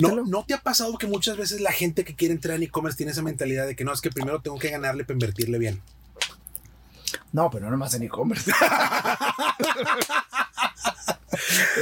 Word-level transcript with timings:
No, 0.00 0.24
¿No 0.24 0.44
te 0.44 0.54
ha 0.54 0.60
pasado 0.60 0.96
que 0.98 1.06
muchas 1.06 1.36
veces 1.36 1.60
la 1.60 1.72
gente 1.72 2.04
que 2.04 2.14
quiere 2.14 2.34
entrar 2.34 2.56
en 2.56 2.62
e-commerce 2.64 2.96
tiene 2.96 3.12
esa 3.12 3.22
mentalidad 3.22 3.66
de 3.66 3.76
que 3.76 3.84
no, 3.84 3.92
es 3.92 4.00
que 4.00 4.10
primero 4.10 4.40
tengo 4.40 4.58
que 4.58 4.70
ganarle 4.70 5.04
para 5.04 5.14
invertirle 5.14 5.58
bien? 5.58 5.82
No, 7.32 7.50
pero 7.50 7.66
no 7.66 7.72
nomás 7.72 7.94
en 7.94 8.02
e-commerce. 8.04 8.50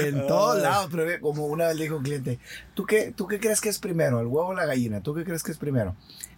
en 0.02 0.26
todos 0.26 0.60
lados, 0.60 0.88
pero 0.90 1.20
como 1.20 1.46
una 1.46 1.68
vez 1.68 1.76
dijo 1.78 1.96
un 1.96 2.02
cliente, 2.02 2.38
¿tú 2.74 2.84
qué, 2.84 3.12
¿tú 3.16 3.26
qué 3.26 3.40
crees 3.40 3.60
que 3.60 3.68
es 3.68 3.78
primero, 3.78 4.20
el 4.20 4.26
huevo 4.26 4.48
o 4.48 4.54
la 4.54 4.66
gallina? 4.66 5.02
¿Tú 5.02 5.14
qué 5.14 5.24
crees 5.24 5.42
que 5.42 5.52
es 5.52 5.58
primero? 5.58 5.96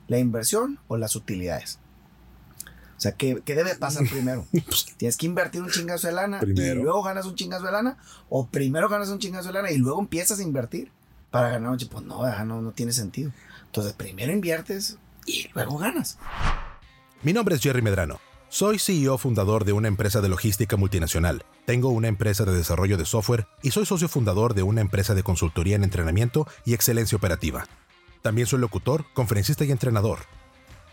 ¿La 0.08 0.18
inversión 0.18 0.78
o 0.88 0.96
las 0.96 1.16
utilidades? 1.16 1.78
O 2.96 3.00
sea, 3.00 3.12
¿qué, 3.12 3.40
qué 3.44 3.54
debe 3.54 3.74
pasar 3.76 4.06
primero? 4.08 4.46
¿Tienes 4.98 5.16
que 5.16 5.26
invertir 5.26 5.62
un 5.62 5.70
chingazo 5.70 6.06
de 6.06 6.12
lana 6.12 6.40
y 6.42 6.74
luego 6.74 7.02
ganas 7.02 7.24
un 7.26 7.34
chingazo 7.34 7.64
de 7.64 7.72
lana? 7.72 7.96
¿O 8.28 8.46
primero 8.48 8.88
ganas 8.88 9.08
un 9.08 9.18
chingazo 9.18 9.48
de 9.48 9.54
lana 9.54 9.70
y 9.70 9.78
luego 9.78 10.00
empiezas 10.00 10.38
a 10.38 10.42
invertir 10.42 10.92
para 11.30 11.50
ganar 11.50 11.76
Pues 11.90 12.04
no, 12.04 12.44
no, 12.44 12.62
no 12.62 12.72
tiene 12.72 12.92
sentido. 12.92 13.32
Entonces, 13.66 13.92
primero 13.92 14.32
inviertes 14.32 14.98
y 15.26 15.48
luego 15.54 15.78
ganas. 15.78 16.18
Mi 17.22 17.32
nombre 17.32 17.54
es 17.54 17.62
Jerry 17.62 17.82
Medrano. 17.82 18.20
Soy 18.48 18.80
CEO 18.80 19.16
fundador 19.16 19.64
de 19.64 19.72
una 19.72 19.86
empresa 19.86 20.20
de 20.20 20.28
logística 20.28 20.76
multinacional. 20.76 21.44
Tengo 21.66 21.90
una 21.90 22.08
empresa 22.08 22.44
de 22.44 22.52
desarrollo 22.52 22.96
de 22.96 23.06
software 23.06 23.46
y 23.62 23.70
soy 23.70 23.86
socio 23.86 24.08
fundador 24.08 24.54
de 24.54 24.64
una 24.64 24.80
empresa 24.80 25.14
de 25.14 25.22
consultoría 25.22 25.76
en 25.76 25.84
entrenamiento 25.84 26.48
y 26.64 26.74
excelencia 26.74 27.16
operativa. 27.16 27.66
También 28.22 28.48
soy 28.48 28.58
locutor, 28.58 29.04
conferencista 29.14 29.64
y 29.64 29.70
entrenador. 29.70 30.18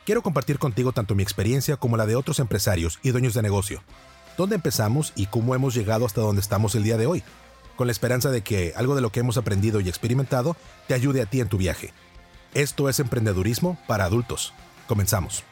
Quiero 0.06 0.22
compartir 0.22 0.60
contigo 0.60 0.92
tanto 0.92 1.16
mi 1.16 1.24
experiencia 1.24 1.78
como 1.78 1.98
la 1.98 2.06
de 2.06 2.16
otros 2.16 2.40
empresarios 2.40 3.00
y 3.02 3.10
dueños 3.10 3.34
de 3.34 3.42
negocio. 3.42 3.82
¿Dónde 4.38 4.56
empezamos 4.56 5.12
y 5.16 5.26
cómo 5.26 5.56
hemos 5.56 5.74
llegado 5.74 6.06
hasta 6.06 6.22
donde 6.22 6.42
estamos 6.42 6.76
el 6.76 6.84
día 6.84 6.98
de 6.98 7.08
hoy? 7.08 7.24
Con 7.78 7.88
la 7.88 7.92
esperanza 7.92 8.32
de 8.32 8.42
que 8.42 8.74
algo 8.76 8.96
de 8.96 9.02
lo 9.02 9.12
que 9.12 9.22
hemos 9.22 9.38
aprendido 9.38 9.80
y 9.80 9.88
experimentado 9.88 10.58
te 10.88 10.96
ayude 10.96 11.22
a 11.22 11.28
ti 11.28 11.40
en 11.40 11.48
tu 11.48 11.58
viaje. 11.58 11.94
Esto 12.54 12.90
es 12.90 13.00
emprendedurismo 13.00 13.78
para 13.88 14.04
adultos. 14.04 14.52
Comenzamos. 14.88 15.44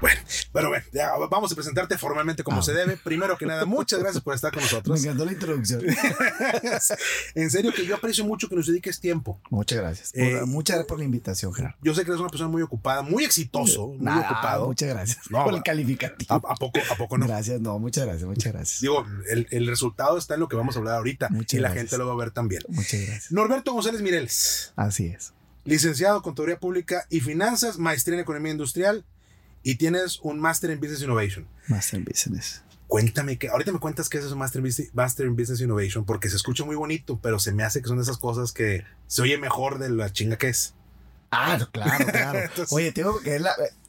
Bueno, 0.00 0.20
pero 0.52 0.68
bueno, 0.68 0.84
ya 0.92 1.12
vamos 1.30 1.50
a 1.52 1.54
presentarte 1.54 1.96
formalmente 1.96 2.42
como 2.44 2.60
ah. 2.60 2.62
se 2.62 2.72
debe. 2.72 2.96
Primero 2.96 3.36
que 3.38 3.46
nada, 3.46 3.64
muchas 3.64 4.00
gracias 4.00 4.22
por 4.22 4.34
estar 4.34 4.52
con 4.52 4.62
nosotros. 4.62 5.00
Me 5.00 5.06
encantó 5.06 5.24
la 5.24 5.32
introducción. 5.32 5.82
en 7.34 7.50
serio 7.50 7.72
que 7.72 7.86
yo 7.86 7.96
aprecio 7.96 8.24
mucho 8.24 8.48
que 8.48 8.56
nos 8.56 8.66
dediques 8.66 9.00
tiempo. 9.00 9.40
Muchas 9.50 9.78
gracias. 9.78 10.10
Eh, 10.14 10.42
muchas 10.44 10.76
gracias 10.76 10.88
por 10.88 10.98
la 10.98 11.04
invitación, 11.04 11.52
Gerardo. 11.54 11.76
Yo 11.82 11.94
sé 11.94 12.04
que 12.04 12.10
eres 12.10 12.20
una 12.20 12.28
persona 12.28 12.50
muy 12.50 12.62
ocupada, 12.62 13.02
muy 13.02 13.24
exitoso, 13.24 13.88
muy 13.88 14.18
ocupado. 14.18 14.66
Muchas 14.66 14.88
gracias 14.90 15.28
por 15.28 15.54
el 15.54 15.62
calificativo. 15.62 16.34
¿A, 16.34 16.54
poco, 16.54 16.80
¿A 16.90 16.94
poco 16.96 17.18
no? 17.18 17.26
Gracias, 17.26 17.60
no, 17.60 17.78
muchas 17.78 18.04
gracias, 18.04 18.28
muchas 18.28 18.52
gracias. 18.52 18.80
Digo, 18.80 19.06
el, 19.30 19.46
el 19.50 19.66
resultado 19.66 20.18
está 20.18 20.34
en 20.34 20.40
lo 20.40 20.48
que 20.48 20.56
vamos 20.56 20.76
a 20.76 20.78
hablar 20.78 20.96
ahorita 20.96 21.30
y 21.50 21.58
la 21.58 21.70
gente 21.70 21.96
lo 21.96 22.06
va 22.06 22.12
a 22.12 22.16
ver 22.16 22.30
también. 22.30 22.62
Muchas 22.68 23.00
gracias. 23.00 23.32
Norberto 23.32 23.72
González 23.72 24.02
Mireles. 24.02 24.72
Así 24.76 25.06
es. 25.06 25.32
Licenciado 25.64 26.18
en 26.18 26.22
Contaduría 26.22 26.60
Pública 26.60 27.06
y 27.10 27.20
Finanzas, 27.20 27.78
maestría 27.78 28.14
en 28.14 28.20
Economía 28.20 28.52
Industrial, 28.52 29.04
y 29.66 29.74
tienes 29.74 30.20
un 30.22 30.38
Master 30.38 30.70
in 30.70 30.78
Business 30.78 31.02
Innovation. 31.02 31.44
Master 31.66 31.98
in 31.98 32.04
Business. 32.04 32.62
Cuéntame 32.86 33.36
que 33.36 33.48
ahorita 33.48 33.72
me 33.72 33.80
cuentas 33.80 34.08
qué 34.08 34.18
es 34.18 34.24
eso 34.24 34.36
Master, 34.36 34.62
Master 34.92 35.26
in 35.26 35.34
Business 35.34 35.60
Innovation 35.60 36.04
porque 36.04 36.28
se 36.28 36.36
escucha 36.36 36.64
muy 36.64 36.76
bonito, 36.76 37.18
pero 37.20 37.40
se 37.40 37.50
me 37.50 37.64
hace 37.64 37.82
que 37.82 37.88
son 37.88 37.96
de 37.96 38.04
esas 38.04 38.16
cosas 38.16 38.52
que 38.52 38.84
se 39.08 39.22
oye 39.22 39.38
mejor 39.38 39.80
de 39.80 39.90
la 39.90 40.12
chinga 40.12 40.36
que 40.36 40.50
es. 40.50 40.74
Ah, 41.32 41.58
claro, 41.72 42.06
claro. 42.12 42.38
Oye, 42.70 42.92
tengo 42.92 43.18
que 43.18 43.42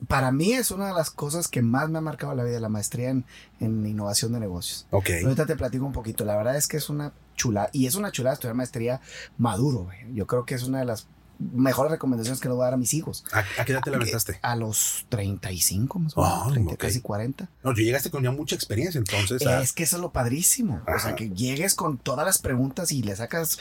para 0.08 0.32
mí 0.32 0.54
es 0.54 0.72
una 0.72 0.88
de 0.88 0.94
las 0.94 1.12
cosas 1.12 1.48
que 1.48 1.62
más 1.62 1.90
me 1.90 2.00
ha 2.00 2.02
marcado 2.02 2.34
la 2.34 2.44
vida, 2.44 2.60
la 2.60 2.70
maestría 2.70 3.12
en, 3.12 3.24
en 3.60 3.86
innovación 3.86 4.34
de 4.34 4.40
negocios. 4.40 4.88
Ok. 4.90 5.12
Ahorita 5.24 5.46
te 5.46 5.56
platico 5.56 5.86
un 5.86 5.94
poquito. 5.94 6.26
La 6.26 6.38
verdad 6.38 6.58
es 6.58 6.68
que 6.68 6.78
es 6.78 6.90
una 6.90 7.14
chula, 7.36 7.70
y 7.72 7.86
es 7.86 7.94
una 7.94 8.12
chula 8.12 8.34
estudiar 8.34 8.56
maestría 8.56 9.00
maduro. 9.38 9.90
Yo 10.12 10.26
creo 10.26 10.44
que 10.44 10.56
es 10.56 10.64
una 10.64 10.80
de 10.80 10.86
las 10.86 11.08
mejores 11.40 11.92
recomendaciones 11.92 12.40
que 12.40 12.48
le 12.48 12.54
voy 12.54 12.64
a 12.64 12.66
dar 12.66 12.74
a 12.74 12.78
mis 12.78 12.94
hijos. 12.94 13.24
¿A, 13.32 13.44
qué 13.66 13.72
edad 13.72 13.82
te 13.82 13.92
la 13.92 13.98
aventaste? 13.98 14.40
A 14.42 14.56
los 14.56 15.06
35, 15.10 16.00
más 16.00 16.14
o 16.16 16.50
menos, 16.50 16.74
ah, 16.74 16.78
casi 16.78 17.02
40. 17.02 17.50
No, 17.64 17.74
tú 17.74 17.82
llegaste 17.82 18.10
con 18.10 18.24
ya 18.24 18.32
mucha 18.32 18.56
experiencia, 18.56 19.00
entonces. 19.00 19.42
Es 19.42 19.74
que 19.74 19.84
eso 19.84 19.98
es 19.98 20.02
lo 20.02 20.12
padrísimo. 20.12 20.82
O 20.88 21.00
sea, 21.00 21.16
que 21.16 21.30
llegues 21.30 21.76
con 21.76 21.98
todas 21.98 22.26
las 22.26 22.40
preguntas 22.40 22.92
y 22.92 23.04
le 23.04 23.16
sacas 23.16 23.60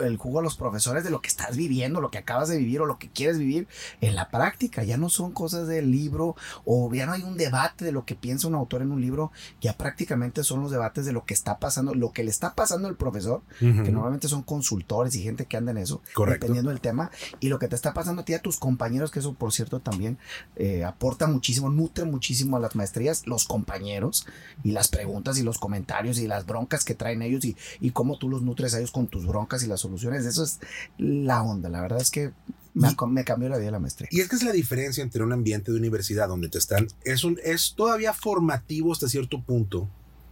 el 0.00 0.16
jugo 0.16 0.40
a 0.40 0.42
los 0.42 0.56
profesores 0.56 1.04
de 1.04 1.10
lo 1.10 1.20
que 1.20 1.28
estás 1.28 1.56
viviendo, 1.56 2.00
lo 2.00 2.10
que 2.10 2.18
acabas 2.18 2.48
de 2.48 2.58
vivir 2.58 2.80
o 2.80 2.86
lo 2.86 2.98
que 2.98 3.10
quieres 3.10 3.38
vivir 3.38 3.66
en 4.00 4.14
la 4.14 4.30
práctica. 4.30 4.84
Ya 4.84 4.96
no 4.96 5.08
son 5.08 5.32
cosas 5.32 5.66
del 5.66 5.90
libro 5.90 6.36
o 6.64 6.92
ya 6.92 7.06
no 7.06 7.12
hay 7.12 7.22
un 7.22 7.36
debate 7.36 7.84
de 7.84 7.92
lo 7.92 8.04
que 8.04 8.14
piensa 8.14 8.48
un 8.48 8.54
autor 8.54 8.82
en 8.82 8.92
un 8.92 9.00
libro. 9.00 9.32
Ya 9.60 9.76
prácticamente 9.76 10.44
son 10.44 10.62
los 10.62 10.70
debates 10.70 11.04
de 11.04 11.12
lo 11.12 11.24
que 11.24 11.34
está 11.34 11.58
pasando, 11.58 11.94
lo 11.94 12.12
que 12.12 12.24
le 12.24 12.30
está 12.30 12.54
pasando 12.54 12.88
al 12.88 12.96
profesor, 12.96 13.42
que 13.58 13.90
normalmente 13.90 14.28
son 14.28 14.42
consultores 14.42 15.14
y 15.14 15.22
gente 15.22 15.46
que 15.46 15.56
anda 15.56 15.72
en 15.72 15.78
eso, 15.78 16.02
Correcto. 16.14 16.46
dependiendo 16.46 16.70
del 16.70 16.80
tema 16.80 16.91
y 17.40 17.48
lo 17.48 17.58
que 17.58 17.68
te 17.68 17.74
está 17.74 17.92
pasando 17.94 18.22
a 18.22 18.24
ti, 18.24 18.34
a 18.34 18.42
tus 18.42 18.58
compañeros, 18.58 19.10
que 19.10 19.18
eso 19.18 19.34
por 19.34 19.52
cierto 19.52 19.80
también 19.80 20.18
eh, 20.56 20.84
aporta 20.84 21.26
muchísimo, 21.26 21.70
nutre 21.70 22.04
muchísimo 22.04 22.56
a 22.56 22.60
las 22.60 22.74
maestrías, 22.74 23.26
los 23.26 23.44
compañeros 23.44 24.26
y 24.62 24.72
las 24.72 24.88
preguntas 24.88 25.38
y 25.38 25.42
los 25.42 25.58
comentarios 25.58 26.18
y 26.18 26.26
las 26.26 26.46
broncas 26.46 26.84
que 26.84 26.94
traen 26.94 27.22
ellos 27.22 27.44
y, 27.44 27.56
y 27.80 27.90
cómo 27.90 28.18
tú 28.18 28.28
los 28.28 28.42
nutres 28.42 28.74
a 28.74 28.78
ellos 28.78 28.90
con 28.90 29.06
tus 29.06 29.26
broncas 29.26 29.62
y 29.62 29.66
las 29.66 29.80
soluciones. 29.80 30.24
Eso 30.24 30.44
es 30.44 30.60
la 30.98 31.42
onda, 31.42 31.68
la 31.68 31.80
verdad 31.80 32.00
es 32.00 32.10
que 32.10 32.32
me, 32.74 32.88
me, 33.08 33.24
cambió 33.24 33.48
la 33.48 33.58
vida 33.58 33.70
la 33.70 33.78
maestría. 33.78 34.08
Y 34.10 34.20
es 34.20 34.28
que 34.28 34.36
es 34.36 34.42
la 34.42 34.52
diferencia 34.52 35.02
entre 35.02 35.22
un 35.22 35.32
ambiente 35.32 35.72
de 35.72 35.78
universidad 35.78 36.28
donde 36.28 36.48
te 36.48 36.58
están, 36.58 36.88
es, 37.04 37.24
un, 37.24 37.38
es 37.44 37.74
todavía 37.76 38.12
formativo 38.12 38.92
hasta 38.92 39.08
cierto 39.08 39.42
punto, 39.42 39.88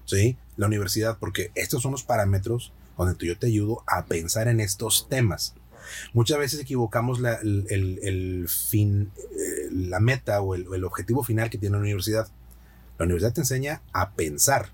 ¿sí? 0.06 0.37
La 0.56 0.66
universidad, 0.66 1.19
porque 1.19 1.50
estos 1.54 1.82
son 1.82 1.92
los 1.92 2.03
parámetros 2.03 2.72
donde 2.97 3.27
yo 3.27 3.38
te 3.38 3.47
ayudo 3.47 3.82
a 3.87 4.04
pensar 4.06 4.48
en 4.48 4.60
estos 4.60 5.09
temas. 5.09 5.54
Muchas 6.13 6.39
veces 6.39 6.61
equivocamos 6.61 7.21
la, 7.21 7.35
el, 7.35 8.47
fin, 8.49 9.11
eh, 9.19 9.69
la 9.71 10.01
meta 10.01 10.41
o 10.41 10.55
el, 10.55 10.85
objetivo 10.85 11.23
final 11.23 11.51
que 11.51 11.59
tiene 11.59 11.75
la 11.75 11.83
universidad. 11.83 12.29
La 12.99 13.05
universidad 13.05 13.33
te 13.33 13.41
enseña 13.41 13.83
a 13.93 14.13
pensar. 14.13 14.73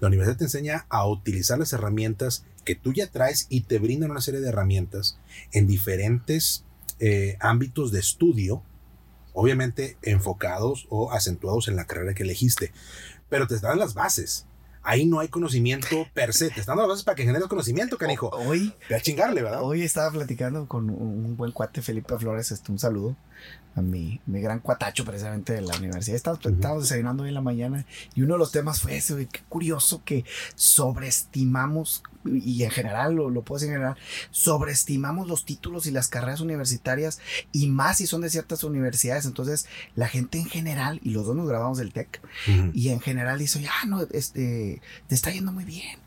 La 0.00 0.08
universidad 0.08 0.36
te 0.36 0.44
enseña 0.44 0.86
a 0.88 1.06
utilizar 1.06 1.58
las 1.58 1.72
herramientas 1.72 2.44
que 2.64 2.74
tú 2.74 2.92
ya 2.92 3.10
traes 3.10 3.46
y 3.48 3.62
te 3.62 3.78
brindan 3.78 4.10
una 4.10 4.20
serie 4.20 4.40
de 4.40 4.48
herramientas 4.48 5.18
en 5.52 5.66
diferentes 5.66 6.64
eh, 7.00 7.36
ámbitos 7.40 7.90
de 7.90 8.00
estudio, 8.00 8.62
obviamente 9.32 9.98
enfocados 10.02 10.86
o 10.90 11.12
acentuados 11.12 11.68
en 11.68 11.76
la 11.76 11.86
carrera 11.86 12.14
que 12.14 12.22
elegiste, 12.22 12.72
pero 13.28 13.46
te 13.46 13.58
dan 13.58 13.78
las 13.78 13.94
bases 13.94 14.46
ahí 14.84 15.06
no 15.06 15.18
hay 15.18 15.28
conocimiento 15.28 16.06
per 16.14 16.32
se. 16.32 16.50
Te 16.50 16.60
están 16.60 16.76
dando 16.76 16.82
las 16.82 16.94
bases 16.94 17.04
para 17.04 17.16
que 17.16 17.24
generes 17.24 17.48
conocimiento, 17.48 17.98
canijo. 17.98 18.28
Hoy. 18.28 18.72
De 18.88 18.94
a 18.94 19.00
chingarle, 19.00 19.42
¿verdad? 19.42 19.62
Hoy 19.62 19.82
estaba 19.82 20.10
platicando 20.10 20.68
con 20.68 20.90
un 20.90 21.36
buen 21.36 21.50
cuate, 21.50 21.82
Felipe 21.82 22.16
Flores, 22.18 22.52
este, 22.52 22.70
un 22.70 22.78
saludo 22.78 23.16
a 23.76 23.82
mi, 23.82 24.20
mi 24.26 24.40
gran 24.40 24.60
cuatacho 24.60 25.04
precisamente 25.04 25.52
de 25.52 25.60
la 25.60 25.76
universidad. 25.76 26.16
Estábamos, 26.16 26.82
desayunando 26.82 27.24
hoy 27.24 27.30
en 27.30 27.34
la 27.34 27.40
mañana 27.40 27.84
y 28.14 28.22
uno 28.22 28.34
de 28.34 28.38
los 28.38 28.52
temas 28.52 28.80
fue 28.80 28.96
ese, 28.96 29.26
qué 29.26 29.40
curioso 29.48 30.02
que 30.04 30.24
sobreestimamos, 30.54 32.02
y 32.24 32.62
en 32.62 32.70
general, 32.70 33.14
lo, 33.14 33.30
lo 33.30 33.42
puedo 33.42 33.58
decir 33.58 33.72
en 33.72 33.80
general, 33.80 33.96
sobreestimamos 34.30 35.28
los 35.28 35.44
títulos 35.44 35.86
y 35.86 35.90
las 35.90 36.08
carreras 36.08 36.40
universitarias 36.40 37.20
y 37.52 37.66
más 37.66 37.98
si 37.98 38.06
son 38.06 38.20
de 38.20 38.30
ciertas 38.30 38.64
universidades. 38.64 39.26
Entonces, 39.26 39.66
la 39.94 40.08
gente 40.08 40.38
en 40.38 40.46
general, 40.46 41.00
y 41.02 41.10
los 41.10 41.26
dos 41.26 41.36
nos 41.36 41.48
grabamos 41.48 41.78
del 41.78 41.92
TEC, 41.92 42.20
y 42.72 42.90
en 42.90 43.00
general 43.00 43.38
dice, 43.38 43.64
ah, 43.68 43.86
no, 43.86 44.02
este, 44.12 44.80
te 45.08 45.14
está 45.14 45.30
yendo 45.30 45.52
muy 45.52 45.64
bien 45.64 46.03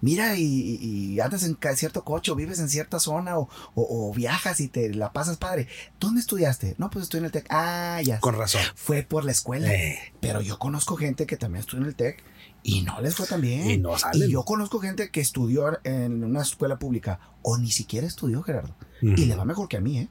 mira 0.00 0.36
y, 0.36 1.18
andas 1.20 1.42
en 1.42 1.58
cierto 1.76 2.04
coche 2.04 2.30
o 2.30 2.34
vives 2.34 2.58
en 2.58 2.68
cierta 2.68 3.00
zona 3.00 3.34
o, 3.38 4.12
viajas 4.14 4.60
y 4.60 4.68
te 4.68 4.94
la 4.94 5.12
pasas 5.12 5.36
padre. 5.36 5.68
¿Dónde 6.00 6.20
estudiaste? 6.20 6.74
No, 6.78 6.90
pues 6.90 7.04
estoy 7.04 7.18
en 7.18 7.26
el 7.26 7.32
TEC. 7.32 7.46
Ah, 7.50 8.00
ya. 8.02 8.20
Con 8.20 8.36
razón. 8.36 8.62
Fue 8.74 9.02
por 9.02 9.24
la 9.24 9.32
escuela. 9.32 9.72
Eh. 9.72 9.98
Pero 10.20 10.40
yo 10.40 10.58
conozco 10.58 10.96
gente 10.96 11.26
que 11.26 11.36
también 11.36 11.60
estudió 11.60 11.82
en 11.82 11.88
el 11.88 11.94
TEC 11.94 12.22
y 12.62 12.82
no 12.82 13.00
les 13.00 13.14
fue 13.14 13.26
tan 13.26 13.40
bien. 13.40 13.70
Y 13.70 13.78
no 13.78 13.98
salen. 13.98 14.28
Y 14.28 14.32
yo 14.32 14.44
conozco 14.44 14.80
gente 14.80 15.10
que 15.10 15.20
estudió 15.20 15.78
en 15.84 16.24
una 16.24 16.42
escuela 16.42 16.78
pública 16.78 17.20
o 17.42 17.56
ni 17.58 17.70
siquiera 17.70 18.06
estudió, 18.06 18.42
Gerardo. 18.42 18.74
Y 19.00 19.26
le 19.26 19.36
va 19.36 19.44
mejor 19.44 19.68
que 19.68 19.76
a 19.76 19.80
mí, 19.80 19.98
¿eh? 19.98 20.08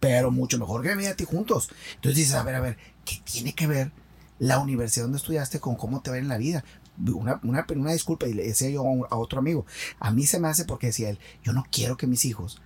Pero 0.00 0.30
mucho 0.30 0.58
mejor 0.58 0.82
que 0.82 0.90
a 0.90 0.96
mí 0.96 1.04
y 1.04 1.06
a 1.06 1.16
ti 1.16 1.24
juntos. 1.24 1.70
Entonces 1.94 2.16
dices, 2.16 2.34
a 2.34 2.42
ver, 2.42 2.54
a 2.56 2.60
ver, 2.60 2.76
¿qué 3.04 3.20
tiene 3.24 3.54
que 3.54 3.66
ver 3.66 3.92
la 4.38 4.58
universidad 4.58 5.04
donde 5.04 5.18
estudiaste 5.18 5.60
con 5.60 5.76
cómo 5.76 6.00
te 6.02 6.10
va 6.10 6.18
en 6.18 6.28
la 6.28 6.38
vida? 6.38 6.64
Una, 6.98 7.40
una, 7.42 7.92
disculpa 7.92 8.26
y 8.26 8.34
le 8.34 8.44
decía 8.44 8.70
yo 8.70 8.84
a, 9.10 9.16
otro 9.16 9.38
amigo, 9.38 9.66
a 9.98 10.10
mí 10.10 10.26
se 10.26 10.38
me 10.38 10.48
hace 10.48 10.64
porque 10.64 10.88
decía 10.88 11.10
él, 11.10 11.18
yo 11.42 11.52
no 11.52 11.64
quiero 11.70 11.96
que 11.96 12.06
mis 12.06 12.24
hijos 12.24 12.60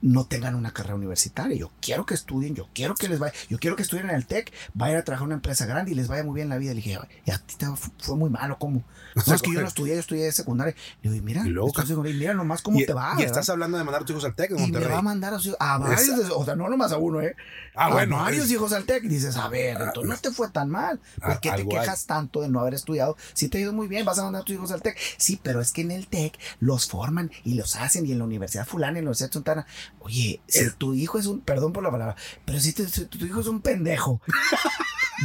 no 0.00 0.26
tengan 0.26 0.54
una 0.54 0.72
carrera 0.72 0.94
universitaria. 0.94 1.56
Yo 1.56 1.70
quiero 1.80 2.06
que 2.06 2.14
estudien, 2.14 2.54
yo 2.54 2.68
quiero 2.74 2.94
que 2.94 3.08
les 3.08 3.18
vaya, 3.18 3.32
yo 3.48 3.58
quiero 3.58 3.76
que 3.76 3.82
estudien 3.82 4.08
en 4.10 4.14
el 4.16 4.26
TEC, 4.26 4.52
vayan 4.74 4.98
a 4.98 5.02
trabajar 5.04 5.24
en 5.24 5.28
una 5.28 5.34
empresa 5.36 5.66
grande 5.66 5.90
y 5.92 5.94
les 5.94 6.08
vaya 6.08 6.22
muy 6.24 6.34
bien 6.34 6.48
la 6.48 6.56
vida. 6.58 6.70
Le 6.70 6.76
dije, 6.82 6.98
y 7.24 7.30
a 7.30 7.38
ti 7.38 7.54
te 7.56 7.66
fue 7.98 8.16
muy 8.16 8.30
malo, 8.30 8.58
¿cómo? 8.58 8.82
No, 9.26 9.34
es 9.34 9.42
que 9.42 9.52
yo 9.52 9.60
no 9.60 9.66
estudié, 9.66 9.94
yo 9.94 10.00
estudié 10.00 10.24
de 10.24 10.32
secundaria. 10.32 10.74
Le 11.02 11.10
digo, 11.10 11.24
mira, 11.24 11.42
Y 11.44 11.50
mira 12.14 12.34
nomás 12.34 12.62
cómo 12.62 12.78
y, 12.78 12.86
te 12.86 12.92
va. 12.92 13.08
y 13.14 13.16
¿verdad? 13.16 13.26
estás 13.26 13.48
hablando 13.48 13.76
de 13.78 13.84
mandar 13.84 14.02
a 14.02 14.04
tus 14.04 14.12
hijos 14.14 14.24
al 14.24 14.34
TEC 14.34 14.52
y 14.52 14.70
me 14.70 14.78
va 14.86 14.98
a 14.98 15.02
mandar 15.02 15.34
a, 15.34 15.38
a 15.58 15.78
varios, 15.78 16.28
de- 16.28 16.32
o 16.34 16.44
sea, 16.44 16.54
no 16.54 16.68
nomás 16.68 16.92
a 16.92 16.98
uno, 16.98 17.20
¿eh? 17.20 17.34
Ah, 17.74 17.86
a 17.86 17.92
bueno, 17.92 18.16
varios 18.18 18.44
es- 18.46 18.52
hijos 18.52 18.72
al 18.72 18.84
TEC. 18.84 19.04
Y 19.04 19.08
dices, 19.08 19.36
a 19.36 19.48
ver, 19.48 19.76
entonces 19.80 20.08
no 20.08 20.16
te 20.18 20.30
fue 20.30 20.48
tan 20.50 20.68
mal. 20.70 21.00
¿Por 21.20 21.32
Ah, 21.32 21.38
qué 21.42 21.50
te 21.50 21.56
hay. 21.56 21.68
quejas 21.68 22.06
tanto 22.06 22.40
de 22.42 22.48
no 22.48 22.60
haber 22.60 22.74
estudiado? 22.74 23.16
Si 23.34 23.48
te 23.48 23.58
ha 23.58 23.60
ido 23.62 23.72
muy 23.72 23.88
bien, 23.88 24.04
vas 24.04 24.18
a 24.20 24.22
mandar 24.24 24.42
a 24.42 24.44
tus 24.44 24.54
hijos 24.54 24.70
al 24.70 24.82
TEC. 24.82 24.96
Sí, 25.16 25.40
pero 25.42 25.60
es 25.60 25.72
que 25.72 25.80
en 25.80 25.90
el 25.90 26.06
TEC 26.06 26.38
los 26.60 26.86
forman 26.88 27.30
y 27.44 27.54
los 27.54 27.74
hacen. 27.76 28.06
Y 28.06 28.12
en 28.12 28.18
la 28.18 28.24
Universidad 28.24 28.66
Fulana, 28.66 28.98
en 28.98 29.04
la 29.04 29.10
Universidad 29.10 29.32
Santana. 29.32 29.66
Oye, 30.00 30.40
si 30.46 30.70
tu 30.72 30.94
hijo 30.94 31.18
es 31.18 31.26
un, 31.26 31.40
perdón 31.40 31.72
por 31.72 31.82
la 31.82 31.90
palabra, 31.90 32.16
pero 32.44 32.58
si, 32.60 32.72
te- 32.72 32.88
si 32.88 33.04
tu 33.06 33.24
hijo 33.24 33.40
es 33.40 33.46
un 33.46 33.60
pendejo. 33.60 34.20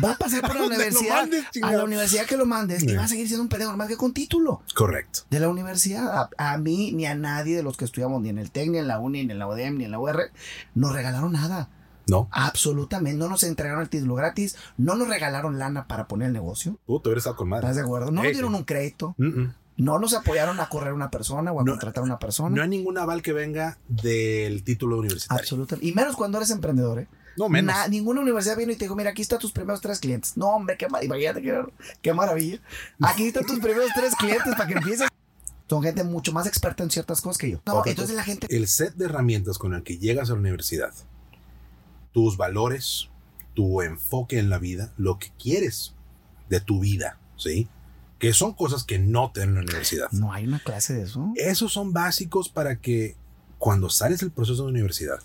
Va 0.03 0.13
a 0.13 0.17
pasar 0.17 0.41
por 0.41 0.55
la 0.55 0.63
universidad, 0.67 1.21
mandes, 1.21 1.45
a 1.61 1.71
la 1.71 1.83
universidad 1.83 2.25
que 2.25 2.35
lo 2.35 2.45
mandes, 2.47 2.83
y 2.83 2.89
Sí. 2.89 2.95
va 2.95 3.03
a 3.03 3.07
seguir 3.07 3.27
siendo 3.27 3.43
un 3.43 3.49
pendejo, 3.49 3.77
más 3.77 3.87
que 3.87 3.95
con 3.97 4.11
título 4.13 4.61
Correcto. 4.73 5.21
de 5.29 5.39
la 5.39 5.49
universidad. 5.49 6.29
A, 6.37 6.53
a 6.53 6.57
mí 6.57 6.91
ni 6.93 7.05
a 7.05 7.13
nadie 7.15 7.55
de 7.55 7.63
los 7.63 7.77
que 7.77 7.85
estudiamos, 7.85 8.21
ni 8.21 8.29
en 8.29 8.39
el 8.39 8.49
TEC, 8.51 8.69
ni 8.71 8.79
en 8.79 8.87
la 8.87 8.99
UNI, 8.99 9.25
ni 9.25 9.31
en 9.33 9.39
la 9.39 9.47
UDEM, 9.47 9.77
ni 9.77 9.85
en 9.85 9.91
la 9.91 9.99
UR, 9.99 10.31
nos 10.73 10.93
regalaron 10.93 11.31
nada. 11.33 11.69
No. 12.07 12.27
Absolutamente. 12.31 13.17
No 13.17 13.29
nos 13.29 13.43
entregaron 13.43 13.81
el 13.81 13.89
título 13.89 14.15
gratis, 14.15 14.57
no 14.77 14.95
nos 14.95 15.07
regalaron 15.07 15.57
lana 15.59 15.87
para 15.87 16.07
poner 16.07 16.27
el 16.27 16.33
negocio. 16.33 16.77
Puto, 16.85 17.09
hubiera 17.09 17.19
estado 17.19 17.35
con 17.37 17.47
madre. 17.49 17.67
¿Estás 17.67 17.75
de 17.77 17.81
acuerdo? 17.83 18.11
No 18.11 18.23
nos 18.23 18.31
dieron 18.33 18.55
un 18.55 18.63
crédito, 18.63 19.15
Mm, 19.17 19.25
mm. 19.41 19.53
No 19.77 19.97
nos 19.99 20.13
apoyaron 20.13 20.59
a 20.59 20.69
correr 20.69 20.93
una 20.93 21.09
persona 21.09 21.51
o 21.51 21.59
a 21.59 21.63
No, 21.63 21.71
contratar 21.73 22.03
una 22.03 22.19
persona. 22.19 22.55
No 22.55 22.61
hay 22.61 22.69
ningún 22.69 22.97
aval 22.97 23.21
que 23.21 23.33
venga 23.33 23.77
del 23.87 24.63
título 24.63 24.99
universitario. 24.99 25.39
Absolutamente. 25.41 25.87
Y 25.87 25.93
menos 25.93 26.15
cuando 26.15 26.37
eres 26.37 26.51
emprendedor, 26.51 26.99
¿eh? 26.99 27.07
No, 27.35 27.49
menos. 27.49 27.73
Na- 27.75 27.87
ninguna 27.87 28.21
universidad 28.21 28.55
vino 28.55 28.71
y 28.71 28.75
te 28.75 28.85
dijo, 28.85 28.95
mira, 28.95 29.09
aquí 29.09 29.23
están 29.23 29.39
tus 29.39 29.51
primeros 29.51 29.81
tres 29.81 29.99
clientes. 29.99 30.37
No, 30.37 30.49
hombre, 30.49 30.77
qué, 30.77 30.87
ma- 30.87 31.03
imagínate 31.03 31.41
qué, 31.41 31.59
qué 32.03 32.13
maravilla. 32.13 32.59
Aquí 33.01 33.25
están 33.27 33.45
tus 33.45 33.57
primeros 33.59 33.89
tres 33.95 34.13
clientes 34.15 34.53
para 34.55 34.67
que 34.67 34.73
empieces. 34.75 35.07
Son 35.67 35.81
gente 35.81 36.03
mucho 36.03 36.31
más 36.33 36.45
experta 36.45 36.83
en 36.83 36.91
ciertas 36.91 37.21
cosas 37.21 37.39
que 37.39 37.49
yo. 37.49 37.59
No, 37.65 37.81
entonces 37.85 38.15
la 38.15 38.23
gente... 38.23 38.45
El 38.55 38.67
set 38.67 38.93
de 38.93 39.05
herramientas 39.05 39.57
con 39.57 39.73
el 39.73 39.81
que 39.81 39.97
llegas 39.97 40.29
a 40.29 40.33
la 40.33 40.39
universidad, 40.39 40.93
tus 42.11 42.37
valores, 42.37 43.09
tu 43.55 43.81
enfoque 43.81 44.37
en 44.37 44.49
la 44.51 44.59
vida, 44.59 44.93
lo 44.97 45.17
que 45.17 45.31
quieres 45.41 45.95
de 46.49 46.59
tu 46.59 46.79
vida, 46.79 47.17
¿sí? 47.37 47.67
Que 48.23 48.31
son 48.31 48.53
cosas 48.53 48.85
que 48.85 48.99
no 48.99 49.31
te 49.33 49.41
en 49.41 49.53
la 49.53 49.59
universidad. 49.59 50.09
No 50.13 50.31
hay 50.31 50.47
una 50.47 50.59
clase 50.59 50.93
de 50.93 51.03
eso. 51.03 51.33
Esos 51.35 51.73
son 51.73 51.91
básicos 51.91 52.47
para 52.47 52.79
que 52.79 53.17
cuando 53.57 53.89
sales 53.89 54.21
del 54.21 54.31
proceso 54.31 54.63
de 54.63 54.69
universidad 54.69 55.19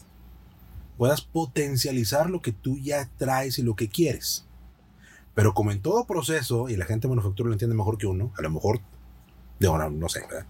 puedas 0.97 1.21
potencializar 1.21 2.29
lo 2.29 2.43
que 2.43 2.51
tú 2.51 2.77
ya 2.77 3.09
traes 3.17 3.61
y 3.61 3.63
lo 3.63 3.77
que 3.77 3.89
quieres. 3.89 4.47
Pero 5.37 5.55
como 5.55 5.71
en 5.71 5.81
todo 5.81 6.09
proceso, 6.09 6.69
y 6.69 6.77
la 6.77 6.87
gente 6.87 7.07
de 7.07 7.11
manufactura 7.11 7.47
lo 7.47 7.53
entiende 7.53 7.77
mejor 7.77 7.99
que 7.99 8.09
uno, 8.09 8.33
a 8.37 8.43
lo 8.43 8.51
mejor, 8.51 8.81
de 9.61 9.69
ahora 9.69 9.89
no 9.89 10.09
sé, 10.09 10.23
¿verdad? 10.23 10.47